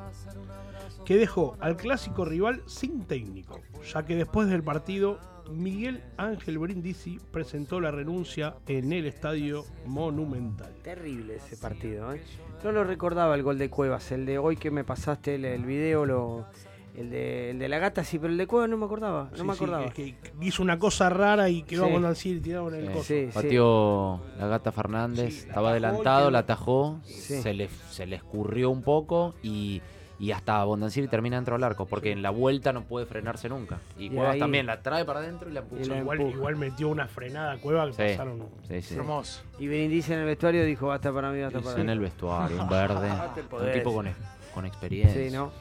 Que 1.05 1.17
dejó 1.17 1.55
al 1.59 1.77
clásico 1.77 2.25
rival 2.25 2.63
sin 2.65 3.03
técnico, 3.03 3.61
ya 3.93 4.07
que 4.07 4.15
después 4.15 4.49
del 4.49 4.63
partido, 4.63 5.19
Miguel 5.51 6.03
Ángel 6.17 6.57
Brindisi 6.57 7.19
presentó 7.31 7.79
la 7.79 7.91
renuncia 7.91 8.55
en 8.65 8.91
el 8.91 9.05
Estadio 9.05 9.65
Monumental. 9.85 10.73
Terrible 10.81 11.35
ese 11.35 11.57
partido, 11.57 12.11
¿eh? 12.11 12.23
No 12.63 12.71
lo 12.71 12.85
recordaba 12.85 13.35
el 13.35 13.43
gol 13.43 13.59
de 13.59 13.69
Cuevas, 13.69 14.11
el 14.11 14.25
de 14.25 14.39
hoy 14.39 14.57
que 14.57 14.71
me 14.71 14.83
pasaste 14.83 15.35
el, 15.35 15.45
el 15.45 15.63
video, 15.63 16.07
lo, 16.07 16.47
el, 16.97 17.09
de, 17.09 17.51
el 17.51 17.59
de 17.59 17.69
la 17.69 17.79
gata 17.79 18.03
sí, 18.03 18.19
pero 18.19 18.31
el 18.31 18.37
de 18.37 18.47
Cuevas 18.47 18.69
no 18.69 18.77
me 18.77 18.85
acordaba, 18.85 19.29
no 19.31 19.37
Sí, 19.37 19.43
me 19.43 19.53
sí, 19.53 19.57
acordaba. 19.63 19.85
es 19.85 19.93
que 19.93 20.15
hizo 20.41 20.61
una 20.61 20.77
cosa 20.79 21.09
rara 21.09 21.49
y 21.49 21.63
quedó 21.63 21.85
Sí. 21.85 21.89
a 21.89 21.93
Bondancieri 21.93 22.39
tirado 22.41 22.67
en 22.73 22.75
el 22.85 22.91
coso. 22.91 23.03
Sí, 23.05 23.25
sí. 23.27 23.31
Pateó 23.33 24.21
la 24.37 24.47
gata 24.47 24.71
Fernández, 24.71 25.45
estaba 25.47 25.69
y 25.69 25.71
adelantado, 25.71 26.31
la 26.31 26.39
atajó, 26.39 26.99
Sí. 27.03 27.41
se, 27.41 27.53
le, 27.53 27.69
se 27.89 28.05
le 28.05 28.17
escurrió 28.17 28.69
un 28.69 28.81
poco 28.83 29.35
y, 29.41 29.81
y 30.19 30.31
hasta 30.31 30.63
Bondancieri 30.65 31.07
termina 31.07 31.37
dentro 31.37 31.55
del 31.55 31.63
arco, 31.63 31.85
porque 31.85 32.11
en 32.11 32.21
la 32.21 32.29
vuelta 32.29 32.73
no 32.73 32.83
puede 32.83 33.05
frenarse 33.05 33.49
nunca. 33.49 33.79
Y, 33.97 34.05
Y 34.05 34.09
Cuevas 34.09 34.33
ahí- 34.33 34.39
también 34.39 34.65
la 34.67 34.81
trae 34.81 35.03
para 35.05 35.19
adentro 35.19 35.49
y 35.49 35.53
la 35.53 35.61
empuja. 35.61 35.81
Y 35.81 35.85
la 35.85 35.97
Igual, 35.97 36.19
empuja. 36.19 36.37
igual 36.37 36.55
metió 36.57 36.89
una 36.89 37.07
frenada 37.07 37.53
a 37.53 37.57
Cueva 37.57 37.87
que 37.87 37.93
Sí. 37.93 38.01
pasaron. 38.17 38.43
Sí, 38.67 38.81
sí. 38.81 38.95
Hermoso. 38.95 39.41
Y 39.57 39.67
Brindisi 39.67 40.13
en 40.13 40.19
el 40.19 40.25
vestuario 40.25 40.63
dijo, 40.65 40.87
basta 40.87 41.11
para 41.13 41.31
mí, 41.31 41.41
basta 41.41 41.59
Sí, 41.59 41.65
para 41.65 41.79
en 41.79 41.85
mí. 41.87 41.91
el 41.93 41.99
vestuario, 41.99 42.57
un 42.61 42.69
verde, 42.69 43.09
un 43.51 43.71
tipo 43.71 43.93
con, 43.93 44.07
con 44.53 44.65
experiencia. 44.65 45.23
Sí, 45.29 45.31
¿no? 45.33 45.51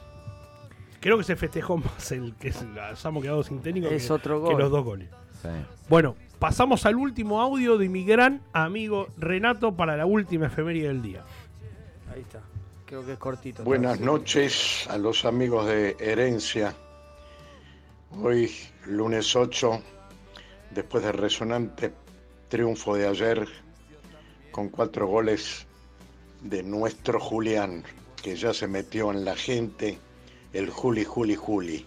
Creo 1.00 1.16
que 1.16 1.24
se 1.24 1.34
festejó 1.34 1.78
más 1.78 2.12
el 2.12 2.34
que 2.34 2.52
se 2.52 2.64
hemos 3.04 3.22
quedado 3.22 3.42
sin 3.42 3.60
técnico 3.60 3.88
Es 3.88 4.06
que, 4.06 4.12
otro 4.12 4.42
que 4.42 4.52
gol. 4.52 4.58
los 4.60 4.70
dos 4.70 4.84
goles. 4.84 5.08
Sí. 5.42 5.48
Bueno, 5.88 6.14
pasamos 6.38 6.84
al 6.84 6.96
último 6.96 7.40
audio 7.40 7.78
de 7.78 7.88
mi 7.88 8.04
gran 8.04 8.42
amigo 8.52 9.08
Renato 9.16 9.74
para 9.74 9.96
la 9.96 10.04
última 10.04 10.46
efeméride 10.46 10.88
del 10.88 11.02
día. 11.02 11.24
Ahí 12.14 12.20
está. 12.20 12.40
Creo 12.84 13.06
que 13.06 13.12
es 13.12 13.18
cortito. 13.18 13.64
Buenas 13.64 14.00
noches 14.00 14.86
a 14.90 14.98
los 14.98 15.24
amigos 15.24 15.66
de 15.66 15.96
Herencia. 16.00 16.74
Hoy, 18.20 18.50
lunes 18.86 19.34
8, 19.34 19.80
después 20.72 21.04
del 21.04 21.14
resonante 21.14 21.92
triunfo 22.48 22.96
de 22.96 23.06
ayer, 23.06 23.46
con 24.50 24.68
cuatro 24.68 25.06
goles 25.06 25.66
de 26.42 26.62
nuestro 26.62 27.20
Julián, 27.20 27.84
que 28.20 28.34
ya 28.34 28.52
se 28.52 28.66
metió 28.66 29.12
en 29.12 29.24
la 29.24 29.36
gente, 29.36 29.98
el 30.52 30.68
Juli, 30.70 31.04
Juli, 31.04 31.36
Juli. 31.36 31.86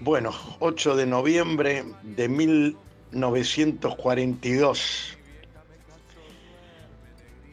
Bueno, 0.00 0.32
8 0.60 0.96
de 0.96 1.06
noviembre 1.06 1.84
de 2.02 2.28
1942. 2.28 5.18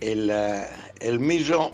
El, 0.02 0.30
eh, 0.32 0.66
el 1.00 1.20
Millo, 1.20 1.72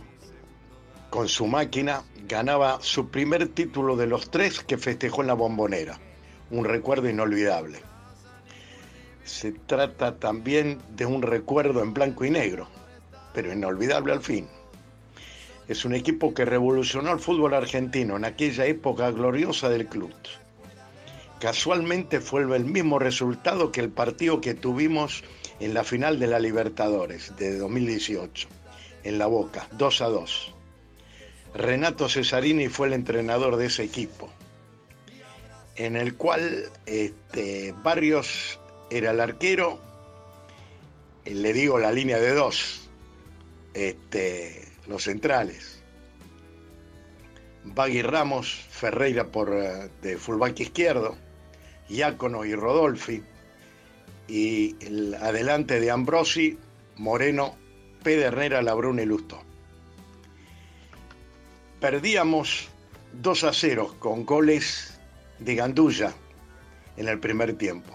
con 1.10 1.30
su 1.30 1.48
máquina, 1.48 2.04
ganaba 2.28 2.80
su 2.82 3.10
primer 3.10 3.48
título 3.50 3.96
de 3.96 4.08
los 4.08 4.32
tres 4.32 4.62
que 4.62 4.78
festejó 4.78 5.22
en 5.22 5.28
la 5.28 5.36
bombonera. 5.36 6.00
Un 6.52 6.66
recuerdo 6.66 7.10
inolvidable. 7.10 7.80
Se 9.24 9.52
trata 9.52 10.18
también 10.18 10.80
de 10.96 11.06
un 11.06 11.22
recuerdo 11.22 11.82
en 11.82 11.94
blanco 11.94 12.26
y 12.26 12.32
negro, 12.32 12.68
pero 13.34 13.54
inolvidable 13.54 14.12
al 14.14 14.22
fin. 14.22 14.48
Es 15.68 15.86
un 15.86 15.96
equipo 15.96 16.34
que 16.34 16.46
revolucionó 16.46 17.12
el 17.12 17.20
fútbol 17.20 17.54
argentino 17.54 18.18
en 18.18 18.26
aquella 18.26 18.66
época 18.66 19.10
gloriosa 19.12 19.70
del 19.70 19.88
club. 19.88 20.14
Casualmente 21.40 22.22
fue 22.22 22.42
el 22.42 22.66
mismo 22.66 23.00
resultado 23.00 23.72
que 23.72 23.82
el 23.82 23.90
partido 23.90 24.42
que 24.42 24.54
tuvimos 24.54 25.24
en 25.60 25.74
la 25.74 25.84
final 25.84 26.20
de 26.20 26.28
la 26.28 26.40
Libertadores 26.40 27.36
de 27.38 27.58
2018, 27.58 28.48
en 29.04 29.18
La 29.18 29.28
Boca, 29.28 29.68
2 29.74 30.02
a 30.02 30.08
2. 30.08 30.54
Renato 31.56 32.10
Cesarini 32.10 32.68
fue 32.68 32.88
el 32.88 32.94
entrenador 32.94 33.56
de 33.56 33.68
ese 33.68 33.84
equipo, 33.84 34.30
en 35.78 35.96
el 35.96 36.16
cual 36.16 36.70
este, 36.86 37.74
Barrios 37.84 38.60
era 38.90 39.12
el 39.12 39.20
arquero, 39.20 39.80
eh, 41.24 41.34
le 41.34 41.54
digo 41.54 41.80
la 41.80 41.92
línea 41.92 42.20
de 42.20 42.34
dos, 42.34 42.90
este, 43.74 44.65
los 44.88 45.04
centrales. 45.04 45.82
Bagui 47.64 48.02
Ramos, 48.02 48.66
Ferreira 48.70 49.26
por, 49.26 49.52
eh, 49.54 49.90
de 50.02 50.18
fullback 50.18 50.60
izquierdo, 50.60 51.16
Iácono 51.90 52.46
y 52.46 52.54
Rodolfi, 52.54 53.24
y 54.28 54.76
el 54.86 55.16
adelante 55.16 55.80
de 55.80 55.92
Ambrosi, 55.92 56.58
Moreno, 56.98 57.56
Pedernera, 58.04 58.62
Labruna 58.62 59.02
y 59.02 59.06
Lusto. 59.06 59.42
Perdíamos 61.80 62.70
2 63.14 63.44
a 63.44 63.54
0 63.54 63.96
con 64.00 64.26
goles 64.26 65.00
de 65.40 65.56
Gandulla 65.56 66.14
en 66.98 67.08
el 67.08 67.20
primer 67.20 67.58
tiempo. 67.58 67.92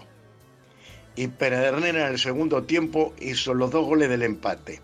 Y 1.15 1.27
Pedernera 1.27 2.07
en 2.07 2.13
el 2.13 2.19
segundo 2.19 2.63
tiempo 2.63 3.13
hizo 3.19 3.53
los 3.53 3.71
dos 3.71 3.85
goles 3.85 4.09
del 4.09 4.23
empate. 4.23 4.81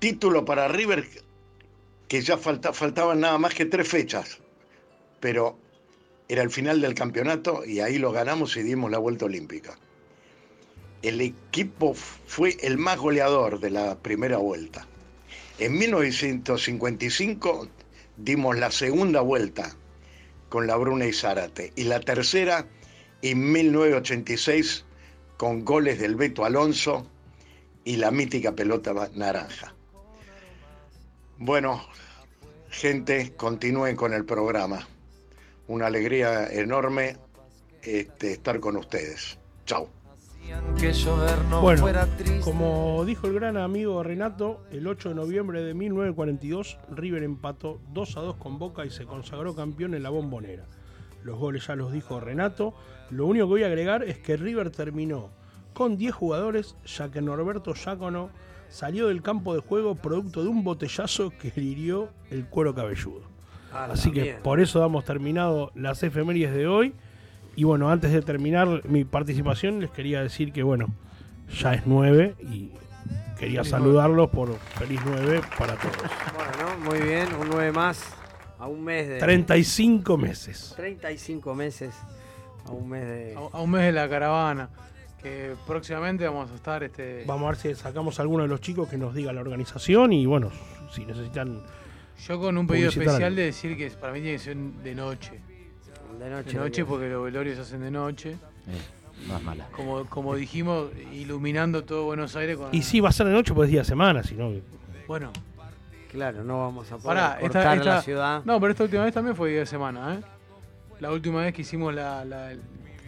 Título 0.00 0.46
para 0.46 0.66
River 0.66 1.06
que 2.08 2.22
ya 2.22 2.38
falta, 2.38 2.72
faltaban 2.72 3.20
nada 3.20 3.36
más 3.36 3.54
que 3.54 3.66
tres 3.66 3.86
fechas, 3.86 4.38
pero 5.20 5.58
era 6.26 6.42
el 6.42 6.48
final 6.48 6.80
del 6.80 6.94
campeonato 6.94 7.66
y 7.66 7.80
ahí 7.80 7.98
lo 7.98 8.10
ganamos 8.10 8.56
y 8.56 8.62
dimos 8.62 8.90
la 8.90 8.96
vuelta 8.96 9.26
olímpica. 9.26 9.78
El 11.02 11.20
equipo 11.20 11.92
fue 11.92 12.56
el 12.62 12.78
más 12.78 12.96
goleador 12.96 13.60
de 13.60 13.68
la 13.68 13.98
primera 13.98 14.38
vuelta. 14.38 14.88
En 15.58 15.76
1955 15.76 17.68
dimos 18.16 18.56
la 18.56 18.70
segunda 18.70 19.20
vuelta 19.20 19.76
con 20.48 20.66
la 20.66 20.76
Bruna 20.76 21.04
y 21.04 21.12
Zárate 21.12 21.74
y 21.76 21.84
la 21.84 22.00
tercera 22.00 22.66
en 23.20 23.52
1986 23.52 24.86
con 25.36 25.62
goles 25.62 25.98
del 25.98 26.16
Beto 26.16 26.46
Alonso 26.46 27.06
y 27.84 27.96
la 27.96 28.10
mítica 28.10 28.52
pelota 28.52 29.10
naranja. 29.14 29.74
Bueno, 31.42 31.80
gente, 32.68 33.32
continúen 33.34 33.96
con 33.96 34.12
el 34.12 34.26
programa. 34.26 34.86
Una 35.68 35.86
alegría 35.86 36.46
enorme 36.52 37.16
este, 37.82 38.32
estar 38.32 38.60
con 38.60 38.76
ustedes. 38.76 39.38
Chao. 39.64 39.88
Bueno, 41.62 41.88
como 42.44 43.06
dijo 43.06 43.26
el 43.26 43.32
gran 43.32 43.56
amigo 43.56 44.02
Renato, 44.02 44.60
el 44.70 44.86
8 44.86 45.08
de 45.08 45.14
noviembre 45.14 45.62
de 45.62 45.72
1942 45.72 46.78
River 46.90 47.22
empató 47.22 47.80
2 47.94 48.16
a 48.18 48.20
2 48.20 48.36
con 48.36 48.58
Boca 48.58 48.84
y 48.84 48.90
se 48.90 49.06
consagró 49.06 49.54
campeón 49.54 49.94
en 49.94 50.02
la 50.02 50.10
bombonera. 50.10 50.66
Los 51.24 51.38
goles 51.38 51.66
ya 51.66 51.74
los 51.74 51.90
dijo 51.90 52.20
Renato. 52.20 52.74
Lo 53.08 53.26
único 53.26 53.46
que 53.46 53.50
voy 53.50 53.62
a 53.62 53.68
agregar 53.68 54.02
es 54.02 54.18
que 54.18 54.36
River 54.36 54.68
terminó 54.68 55.30
con 55.72 55.96
10 55.96 56.14
jugadores, 56.14 56.76
ya 56.84 57.10
que 57.10 57.22
Norberto 57.22 57.72
Giacono 57.72 58.28
salió 58.70 59.08
del 59.08 59.20
campo 59.22 59.54
de 59.54 59.60
juego 59.60 59.94
producto 59.96 60.42
de 60.42 60.48
un 60.48 60.64
botellazo 60.64 61.30
que 61.30 61.52
le 61.54 61.62
hirió 61.62 62.08
el 62.30 62.46
cuero 62.46 62.74
cabelludo. 62.74 63.22
A 63.72 63.86
la 63.86 63.94
Así 63.94 64.10
que 64.10 64.22
mierda. 64.22 64.42
por 64.42 64.60
eso 64.60 64.80
damos 64.80 65.04
terminado 65.04 65.70
las 65.74 66.02
efemérides 66.02 66.54
de 66.54 66.66
hoy. 66.66 66.94
Y 67.56 67.64
bueno, 67.64 67.90
antes 67.90 68.12
de 68.12 68.22
terminar 68.22 68.82
mi 68.88 69.04
participación, 69.04 69.80
les 69.80 69.90
quería 69.90 70.22
decir 70.22 70.52
que 70.52 70.62
bueno, 70.62 70.86
ya 71.60 71.74
es 71.74 71.82
9 71.84 72.36
y 72.50 72.70
quería 73.38 73.60
Feliz 73.60 73.70
saludarlos 73.70 74.30
por 74.30 74.56
feliz 74.78 75.00
9 75.04 75.40
para 75.58 75.74
todos. 75.74 75.96
Bueno, 76.34 76.90
muy 76.90 77.00
bien, 77.06 77.26
un 77.40 77.48
9 77.50 77.72
más 77.72 78.04
a 78.58 78.66
un 78.66 78.82
mes 78.84 79.08
de... 79.08 79.18
35 79.18 80.16
meses. 80.16 80.72
35 80.76 81.54
meses. 81.54 81.94
A 82.66 82.70
un 82.72 82.88
mes 82.88 83.04
de. 83.06 83.34
A, 83.36 83.56
a 83.56 83.60
un 83.62 83.70
mes 83.70 83.82
de 83.82 83.92
la 83.92 84.08
caravana. 84.08 84.68
Que 85.22 85.54
próximamente 85.66 86.26
vamos 86.26 86.50
a 86.50 86.54
estar 86.54 86.82
este. 86.82 87.24
Vamos 87.26 87.44
a 87.44 87.50
ver 87.50 87.56
si 87.56 87.74
sacamos 87.74 88.18
a 88.18 88.22
alguno 88.22 88.42
de 88.44 88.48
los 88.48 88.60
chicos 88.60 88.88
que 88.88 88.96
nos 88.96 89.14
diga 89.14 89.32
la 89.32 89.40
organización 89.42 90.12
y 90.12 90.24
bueno, 90.26 90.50
si 90.92 91.04
necesitan. 91.04 91.60
Yo 92.26 92.38
con 92.40 92.56
un 92.58 92.66
pedido 92.66 92.88
especial 92.88 93.22
algo. 93.24 93.36
de 93.36 93.42
decir 93.44 93.76
que 93.76 93.90
para 93.90 94.12
mí 94.12 94.20
tiene 94.20 94.36
que 94.36 94.42
ser 94.44 94.56
de 94.56 94.94
noche. 94.94 95.40
De 96.18 96.30
noche. 96.30 96.50
De 96.52 96.58
noche 96.58 96.84
porque 96.84 97.08
los 97.08 97.24
velorios 97.24 97.56
se 97.56 97.62
hacen 97.62 97.80
de 97.82 97.90
noche. 97.90 98.36
no 99.28 99.36
es 99.36 99.42
mala. 99.42 99.66
Como, 99.72 100.04
como 100.06 100.34
dijimos, 100.36 100.88
iluminando 101.12 101.84
todo 101.84 102.04
Buenos 102.04 102.34
Aires 102.36 102.56
con. 102.56 102.74
Y 102.74 102.82
sí, 102.82 103.00
va 103.00 103.10
a 103.10 103.12
ser 103.12 103.26
de 103.26 103.32
noche, 103.32 103.52
pues 103.54 103.68
día 103.70 103.80
de 103.80 103.86
semana, 103.86 104.22
si 104.22 104.34
no. 104.34 104.52
Bueno, 105.06 105.32
Claro, 106.10 106.42
no 106.42 106.58
vamos 106.58 106.86
a 106.90 106.96
poder 106.98 107.18
pará, 107.18 107.38
cortar 107.40 107.60
esta, 107.62 107.74
la 107.84 107.90
esta- 107.92 108.02
ciudad. 108.02 108.42
No, 108.44 108.58
pero 108.58 108.72
esta 108.72 108.82
última 108.84 109.04
vez 109.04 109.14
también 109.14 109.36
fue 109.36 109.50
día 109.50 109.60
de 109.60 109.66
semana, 109.66 110.14
¿eh? 110.16 110.20
La 110.98 111.12
última 111.12 111.42
vez 111.42 111.54
que 111.54 111.62
hicimos 111.62 111.94
la. 111.94 112.24
la-. 112.24 112.52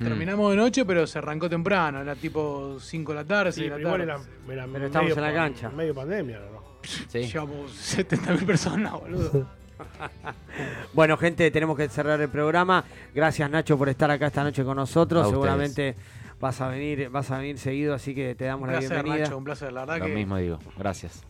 Terminamos 0.02 0.50
de 0.50 0.56
noche, 0.56 0.84
pero 0.84 1.06
se 1.06 1.18
arrancó 1.18 1.48
temprano, 1.48 2.00
era 2.00 2.14
tipo 2.14 2.76
5 2.80 3.12
de 3.12 3.16
la 3.16 3.24
tarde, 3.24 3.52
Sí, 3.52 3.60
6 3.60 3.70
de 3.70 3.76
pero 3.76 3.88
la 3.88 3.92
tarde. 3.92 4.04
era, 4.04 4.14
era 4.54 4.66
Pero 4.72 4.86
estamos 4.86 5.16
en 5.16 5.22
la 5.22 5.34
cancha. 5.34 5.70
Medio 5.70 5.94
pandemia, 5.94 6.38
¿no? 6.40 6.62
Llevamos 7.12 7.96
70.000 7.96 8.46
personas, 8.46 8.92
boludo. 8.92 9.46
Bueno, 10.92 11.16
gente, 11.16 11.50
tenemos 11.50 11.76
que 11.76 11.88
cerrar 11.88 12.20
el 12.20 12.28
programa. 12.28 12.84
Gracias, 13.14 13.50
Nacho, 13.50 13.76
por 13.76 13.88
estar 13.88 14.10
acá 14.10 14.28
esta 14.28 14.44
noche 14.44 14.62
con 14.64 14.76
nosotros. 14.76 15.24
A 15.24 15.26
ustedes. 15.26 15.42
Seguramente 15.42 15.96
vas 16.38 16.60
a 16.60 16.68
venir, 16.68 17.08
vas 17.08 17.30
a 17.32 17.38
venir 17.38 17.58
seguido, 17.58 17.94
así 17.94 18.14
que 18.14 18.34
te 18.36 18.44
damos 18.44 18.68
Un 18.68 18.74
la 18.74 18.78
placer, 18.78 18.96
bienvenida. 19.02 19.24
Nacho, 19.24 19.38
un 19.38 19.44
placer, 19.44 19.72
la 19.72 19.80
verdad 19.80 19.98
Lo 19.98 20.06
que. 20.06 20.14
mismo 20.14 20.36
digo. 20.36 20.58
Gracias. 20.78 21.24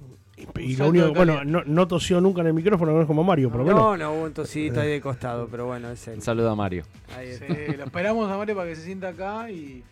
Y 0.59 0.77
lo 0.77 0.89
único, 0.89 1.13
bueno, 1.13 1.45
no, 1.45 1.63
no 1.65 1.87
tosió 1.87 2.21
nunca 2.21 2.41
en 2.41 2.49
el 2.49 2.55
micrófono, 2.55 2.93
no 2.93 3.03
es 3.03 3.07
como 3.07 3.23
Mario, 3.23 3.51
por 3.51 3.59
lo 3.61 3.65
menos. 3.67 3.81
No, 3.81 3.97
no, 3.97 4.13
hubo 4.13 4.25
un 4.25 4.33
tosito 4.33 4.81
ahí 4.81 4.89
de 4.89 5.01
costado, 5.01 5.47
pero 5.49 5.67
bueno, 5.67 5.91
es 5.91 6.09
él. 6.09 6.15
Un 6.17 6.23
saludo 6.23 6.51
a 6.51 6.57
Mario. 6.57 6.85
Ahí 7.17 7.29
está. 7.29 7.47
Sí, 7.47 7.77
lo 7.77 7.85
esperamos 7.85 8.31
a 8.31 8.37
Mario 8.37 8.57
para 8.57 8.69
que 8.69 8.77
se 8.77 8.83
sienta 8.83 9.09
acá 9.09 9.51
y 9.51 9.85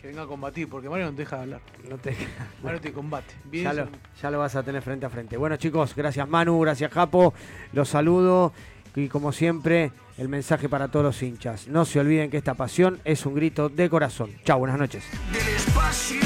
que 0.00 0.08
venga 0.08 0.22
a 0.22 0.26
combatir, 0.26 0.68
porque 0.68 0.88
Mario 0.90 1.06
no 1.06 1.12
te 1.12 1.18
deja 1.22 1.36
de 1.36 1.42
hablar. 1.42 1.60
No 1.88 1.96
te- 1.98 2.14
Mario 2.62 2.80
te 2.80 2.92
combate. 2.92 3.34
Bien, 3.46 3.64
Ya 3.64 3.72
lo, 3.72 3.88
ya 4.22 4.30
lo 4.30 4.38
vas 4.38 4.54
a 4.54 4.62
tener 4.62 4.82
frente 4.82 5.06
a 5.06 5.10
frente. 5.10 5.36
Bueno, 5.38 5.56
chicos, 5.56 5.94
gracias 5.96 6.28
Manu, 6.28 6.60
gracias 6.60 6.92
Japo. 6.92 7.32
Los 7.72 7.88
saludo. 7.88 8.52
Y 8.94 9.08
como 9.08 9.30
siempre, 9.32 9.92
el 10.16 10.28
mensaje 10.28 10.68
para 10.70 10.88
todos 10.88 11.04
los 11.04 11.22
hinchas. 11.22 11.68
No 11.68 11.84
se 11.84 12.00
olviden 12.00 12.30
que 12.30 12.38
esta 12.38 12.54
pasión 12.54 12.98
es 13.04 13.26
un 13.26 13.34
grito 13.34 13.68
de 13.68 13.90
corazón. 13.90 14.30
Chao, 14.44 14.58
buenas 14.58 14.78
noches. 14.78 15.04
Del 15.32 15.46
espacio 15.54 16.20